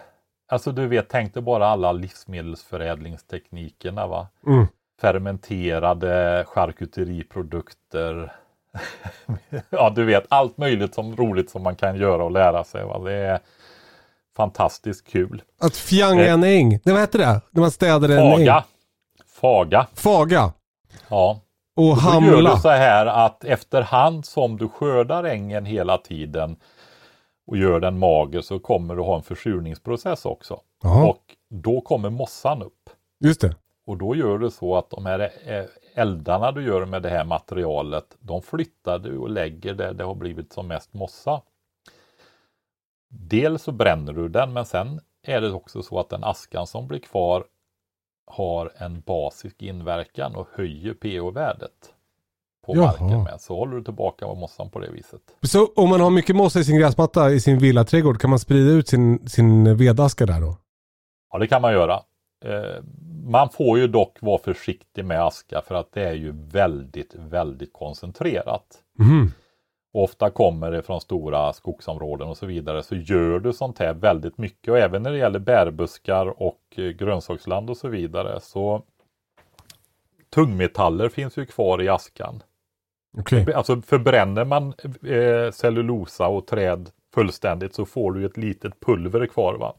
alltså 0.49 0.73
du 0.73 0.87
vet, 0.87 1.09
tänk 1.09 1.35
dig 1.35 1.43
bara 1.43 1.67
alla 1.67 1.93
livsmedelsförädlingsteknikerna 1.93 4.07
va. 4.07 4.29
Mm. 4.47 4.67
Fermenterade 5.01 6.45
charkuteriprodukter. 6.47 8.33
ja, 9.71 9.91
du 9.91 10.05
vet, 10.05 10.25
allt 10.29 10.59
möjligt 10.59 10.95
som 10.95 11.17
roligt 11.17 11.51
som 11.51 11.63
man 11.63 11.77
kan 11.77 11.97
göra 11.97 12.25
och 12.25 12.31
lära 12.31 12.65
sig. 12.65 12.85
Va? 12.85 12.99
Det 12.99 13.13
är 13.13 13.41
fantastiskt 14.37 15.07
kul. 15.07 15.43
Att 15.61 15.77
fjanga 15.77 16.27
en 16.27 16.45
äng. 16.45 16.69
Nej, 16.71 16.81
vad 16.85 16.99
hette 16.99 17.19
det? 17.19 17.41
När 17.51 17.61
man 17.61 17.71
städade 17.71 18.15
en 18.15 18.27
äng. 18.27 18.37
Faga. 18.37 18.65
Faga. 19.41 19.87
Faga. 19.95 20.53
Ja. 21.09 21.41
Och 21.77 21.83
Då 21.85 21.91
gör 21.91 21.97
hamla. 22.11 22.55
du 22.55 22.61
så 22.61 22.69
här 22.69 23.07
att 23.07 23.45
efterhand 23.45 24.25
som 24.27 24.57
du 24.59 24.69
skördar 24.69 25.25
ängen 25.25 25.65
hela 25.65 25.99
tiden 25.99 26.57
och 27.47 27.57
gör 27.57 27.81
den 27.81 27.99
mager 27.99 28.41
så 28.41 28.59
kommer 28.59 28.95
du 28.97 29.03
ha 29.03 29.17
en 29.17 29.23
försurningsprocess 29.23 30.25
också. 30.25 30.61
Jaha, 30.83 31.05
Och 31.09 31.23
då 31.51 31.81
kommer 31.81 32.11
mossan 32.11 32.63
upp. 32.63 32.91
just 33.25 33.41
det. 33.41 33.55
Och 33.87 33.97
då 33.97 34.15
gör 34.15 34.39
du 34.39 34.51
så 34.51 34.77
att 34.77 34.91
de 34.91 35.07
här 35.07 35.21
eh, 35.47 35.65
eldarna 35.95 36.53
du 36.53 36.67
gör 36.67 36.87
med 36.87 37.03
det 37.03 37.09
här 37.09 37.25
materialet, 37.25 38.17
de 38.21 38.43
flyttar 38.43 38.99
du 38.99 39.19
och 39.19 39.31
lägger 39.31 39.75
där 39.75 39.95
det 39.95 40.05
har 40.05 40.15
blivit 40.15 40.53
som 40.53 40.69
mest 40.69 40.95
mossa. 40.95 41.43
Dels 43.09 43.63
så 43.63 43.73
bränner 43.73 44.13
du 44.13 44.29
den, 44.29 44.53
men 44.53 44.65
sen 44.67 45.01
är 45.23 45.41
det 45.41 45.53
också 45.53 45.83
så 45.83 46.01
att 46.01 46.09
den 46.09 46.25
askan 46.25 46.67
som 46.67 46.87
blir 46.87 46.99
kvar 46.99 47.45
har 48.27 48.73
en 48.77 49.01
basisk 49.01 49.63
inverkan 49.63 50.35
och 50.35 50.49
höjer 50.55 50.95
pH-värdet 50.95 51.95
på 52.67 52.77
Jaha. 52.77 52.87
marken 52.87 53.23
med. 53.23 53.41
Så 53.41 53.57
håller 53.57 53.77
du 53.77 53.85
tillbaka 53.85 54.27
mossan 54.27 54.71
på 54.71 54.79
det 54.79 54.91
viset. 54.91 55.21
Så 55.43 55.67
om 55.77 55.89
man 55.89 56.01
har 56.01 56.11
mycket 56.11 56.37
mossa 56.37 56.61
i 56.61 56.65
sin 56.65 56.79
gräsmatta 56.79 57.31
i 57.31 57.41
sin 57.41 57.59
villaträdgård, 57.59 58.21
kan 58.21 58.31
man 58.31 58.39
sprida 58.39 58.71
ut 58.71 58.89
sin, 58.89 59.29
sin 59.29 59.77
vedaska 59.77 60.27
där 60.27 60.41
då? 60.41 60.57
Ja, 61.33 61.39
det 61.39 61.47
kan 61.47 61.63
man 61.63 61.73
göra. 61.73 62.03
Eh, 62.45 62.83
man 63.25 63.51
får 63.51 63.79
ju 63.79 63.87
dock 63.87 64.19
vara 64.21 64.39
försiktig 64.39 65.05
med 65.05 65.23
aska 65.23 65.63
för 65.63 65.75
att 65.75 65.93
det 65.93 66.03
är 66.03 66.15
ju 66.15 66.33
väldigt, 66.33 67.15
väldigt 67.15 67.73
koncentrerat. 67.73 68.83
Och 69.93 70.03
ofta 70.03 70.31
kommer 70.31 70.71
det 70.71 70.83
från 70.83 71.01
stora 71.01 71.53
skogsområden 71.53 72.29
och 72.29 72.37
så 72.37 72.47
vidare. 72.47 72.83
Så 72.83 72.95
gör 72.95 73.39
du 73.39 73.53
sånt 73.53 73.79
här 73.79 73.95
väldigt 73.95 74.39
mycket 74.39 74.69
och 74.69 74.79
även 74.79 75.03
när 75.03 75.13
det 75.13 75.19
gäller 75.19 75.39
bärbuskar 75.39 76.43
och 76.43 76.61
eh, 76.77 76.85
grönsaksland 76.85 77.71
och 77.71 77.77
så 77.77 77.89
vidare. 77.89 78.41
Så 78.41 78.83
tungmetaller 80.31 81.09
finns 81.09 81.37
ju 81.37 81.47
kvar 81.47 81.83
i 81.83 81.89
askan. 81.89 82.43
Okej. 83.19 83.55
Alltså 83.55 83.81
förbränner 83.83 84.45
man 84.45 84.75
eh, 85.03 85.51
cellulosa 85.53 86.29
och 86.29 86.47
träd 86.47 86.91
fullständigt 87.15 87.75
så 87.75 87.85
får 87.85 88.13
du 88.13 88.27
ett 88.27 88.37
litet 88.37 88.81
pulver 88.81 89.27
kvar. 89.27 89.55
Va? 89.55 89.75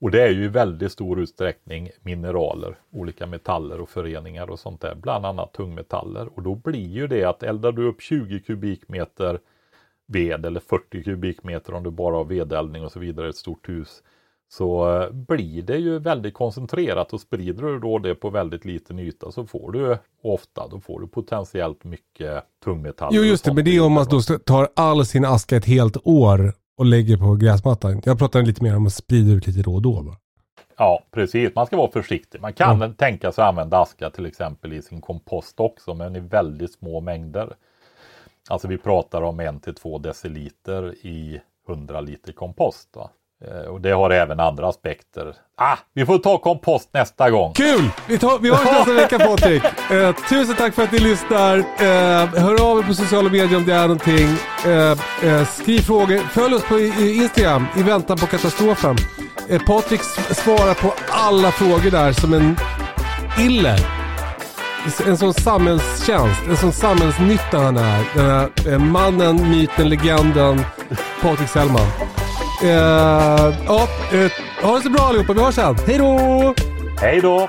Och 0.00 0.10
det 0.10 0.22
är 0.22 0.30
ju 0.30 0.44
i 0.44 0.48
väldigt 0.48 0.92
stor 0.92 1.20
utsträckning 1.20 1.90
mineraler, 2.02 2.78
olika 2.90 3.26
metaller 3.26 3.80
och 3.80 3.88
föreningar 3.88 4.50
och 4.50 4.58
sånt 4.58 4.80
där, 4.80 4.94
bland 4.94 5.26
annat 5.26 5.52
tungmetaller. 5.52 6.28
Och 6.34 6.42
då 6.42 6.54
blir 6.54 6.88
ju 6.88 7.06
det 7.06 7.24
att 7.24 7.42
eldar 7.42 7.72
du 7.72 7.88
upp 7.88 8.00
20 8.00 8.40
kubikmeter 8.40 9.40
ved 10.06 10.46
eller 10.46 10.60
40 10.60 11.04
kubikmeter 11.04 11.74
om 11.74 11.82
du 11.82 11.90
bara 11.90 12.16
har 12.16 12.24
vedeldning 12.24 12.84
och 12.84 12.92
så 12.92 13.00
vidare 13.00 13.26
i 13.26 13.30
ett 13.30 13.36
stort 13.36 13.68
hus 13.68 14.02
så 14.52 15.00
eh, 15.00 15.10
blir 15.10 15.62
det 15.62 15.76
ju 15.76 15.98
väldigt 15.98 16.34
koncentrerat 16.34 17.12
och 17.12 17.20
sprider 17.20 17.62
du 17.62 17.78
då 17.78 17.98
det 17.98 18.14
på 18.14 18.30
väldigt 18.30 18.64
liten 18.64 18.98
yta 18.98 19.30
så 19.32 19.46
får 19.46 19.72
du 19.72 19.98
ofta 20.22 20.68
då 20.68 20.80
får 20.80 21.00
du 21.00 21.06
potentiellt 21.06 21.84
mycket 21.84 22.44
tungmetaller. 22.64 23.16
Jo 23.16 23.22
just 23.22 23.44
det, 23.44 23.54
men 23.54 23.64
det 23.64 23.76
är 23.76 23.84
om 23.84 23.92
man 23.92 24.06
då 24.10 24.20
tar 24.20 24.68
all 24.76 25.06
sin 25.06 25.24
aska 25.24 25.56
ett 25.56 25.64
helt 25.64 25.96
år 26.04 26.52
och 26.80 26.86
lägger 26.86 27.16
på 27.16 27.34
gräsmattan. 27.34 28.02
Jag 28.04 28.18
pratar 28.18 28.42
lite 28.42 28.62
mer 28.62 28.76
om 28.76 28.86
att 28.86 28.92
sprida 28.92 29.30
ut 29.32 29.46
lite 29.46 29.62
då 29.62 29.74
och 29.74 29.82
då. 29.82 30.00
Va? 30.02 30.16
Ja, 30.76 31.02
precis. 31.10 31.54
Man 31.54 31.66
ska 31.66 31.76
vara 31.76 31.90
försiktig. 31.90 32.40
Man 32.40 32.52
kan 32.52 32.80
Ja. 32.80 32.92
tänka 32.98 33.32
sig 33.32 33.42
att 33.42 33.48
använda 33.48 33.78
aska 33.80 34.10
till 34.10 34.26
exempel 34.26 34.72
i 34.72 34.82
sin 34.82 35.00
kompost 35.00 35.60
också, 35.60 35.94
men 35.94 36.16
i 36.16 36.20
väldigt 36.20 36.72
små 36.72 37.00
mängder. 37.00 37.54
Alltså 38.48 38.68
vi 38.68 38.78
pratar 38.78 39.22
om 39.22 39.40
en 39.40 39.60
till 39.60 39.74
två 39.74 39.98
deciliter 39.98 40.94
i 41.06 41.40
100 41.68 42.00
liter 42.00 42.32
kompost. 42.32 42.88
Va? 42.96 43.10
Eh, 43.48 43.70
Och 43.72 43.80
det 43.80 43.90
har 43.90 44.10
även 44.10 44.40
andra 44.40 44.68
aspekter. 44.68 45.34
Ah, 45.62 45.76
vi 45.94 46.06
får 46.06 46.18
ta 46.18 46.38
kompost 46.38 46.88
nästa 46.92 47.30
gång. 47.30 47.52
Kul! 47.52 47.90
Vi, 48.06 48.18
tar, 48.18 48.38
vi 48.38 48.50
hörs 48.50 48.64
nästa 48.64 48.92
vecka 48.92 49.18
Patrik. 49.18 49.62
Eh, 49.90 50.14
tusen 50.28 50.54
tack 50.56 50.74
för 50.74 50.82
att 50.82 50.92
ni 50.92 50.98
lyssnar. 50.98 51.58
Eh, 51.58 52.26
hör 52.42 52.70
av 52.70 52.78
er 52.78 52.82
på 52.82 52.94
sociala 52.94 53.30
medier 53.30 53.56
om 53.56 53.66
det 53.66 53.74
är 53.74 53.80
någonting. 53.82 54.28
Eh, 54.66 55.30
eh, 55.32 55.46
skriv 55.46 55.80
frågor. 55.80 56.18
Följ 56.18 56.54
oss 56.54 56.64
på 56.68 56.78
Instagram 56.78 57.66
i 57.76 57.82
väntan 57.82 58.16
på 58.18 58.26
katastrofen. 58.26 58.96
Eh, 59.48 59.62
Patrik 59.62 60.00
svarar 60.30 60.74
på 60.74 60.94
alla 61.10 61.50
frågor 61.50 61.90
där 61.90 62.12
som 62.12 62.34
en 62.34 62.56
iller. 63.38 63.78
En 65.06 65.16
sån 65.16 65.34
samhällstjänst, 65.34 66.40
en 66.48 66.56
sån 66.56 66.72
samhällsnytta 66.72 67.58
han 67.58 67.76
är. 67.76 68.04
Den 68.14 68.30
här 68.30 68.78
mannen, 68.78 69.50
myten, 69.50 69.88
legenden 69.88 70.64
Patrik 71.22 71.48
Sellman. 71.48 71.86
Eh, 72.62 73.54
ja, 73.66 73.88
eh, 74.12 74.30
ha 74.62 74.76
det 74.76 74.82
så 74.82 74.90
bra 74.90 75.02
allihopa. 75.02 75.32
Vi 75.32 75.40
hörs 75.40 75.54
sen. 75.54 75.76
Hej 75.86 75.98
då! 75.98 76.54
Hej 77.00 77.20
då! 77.20 77.48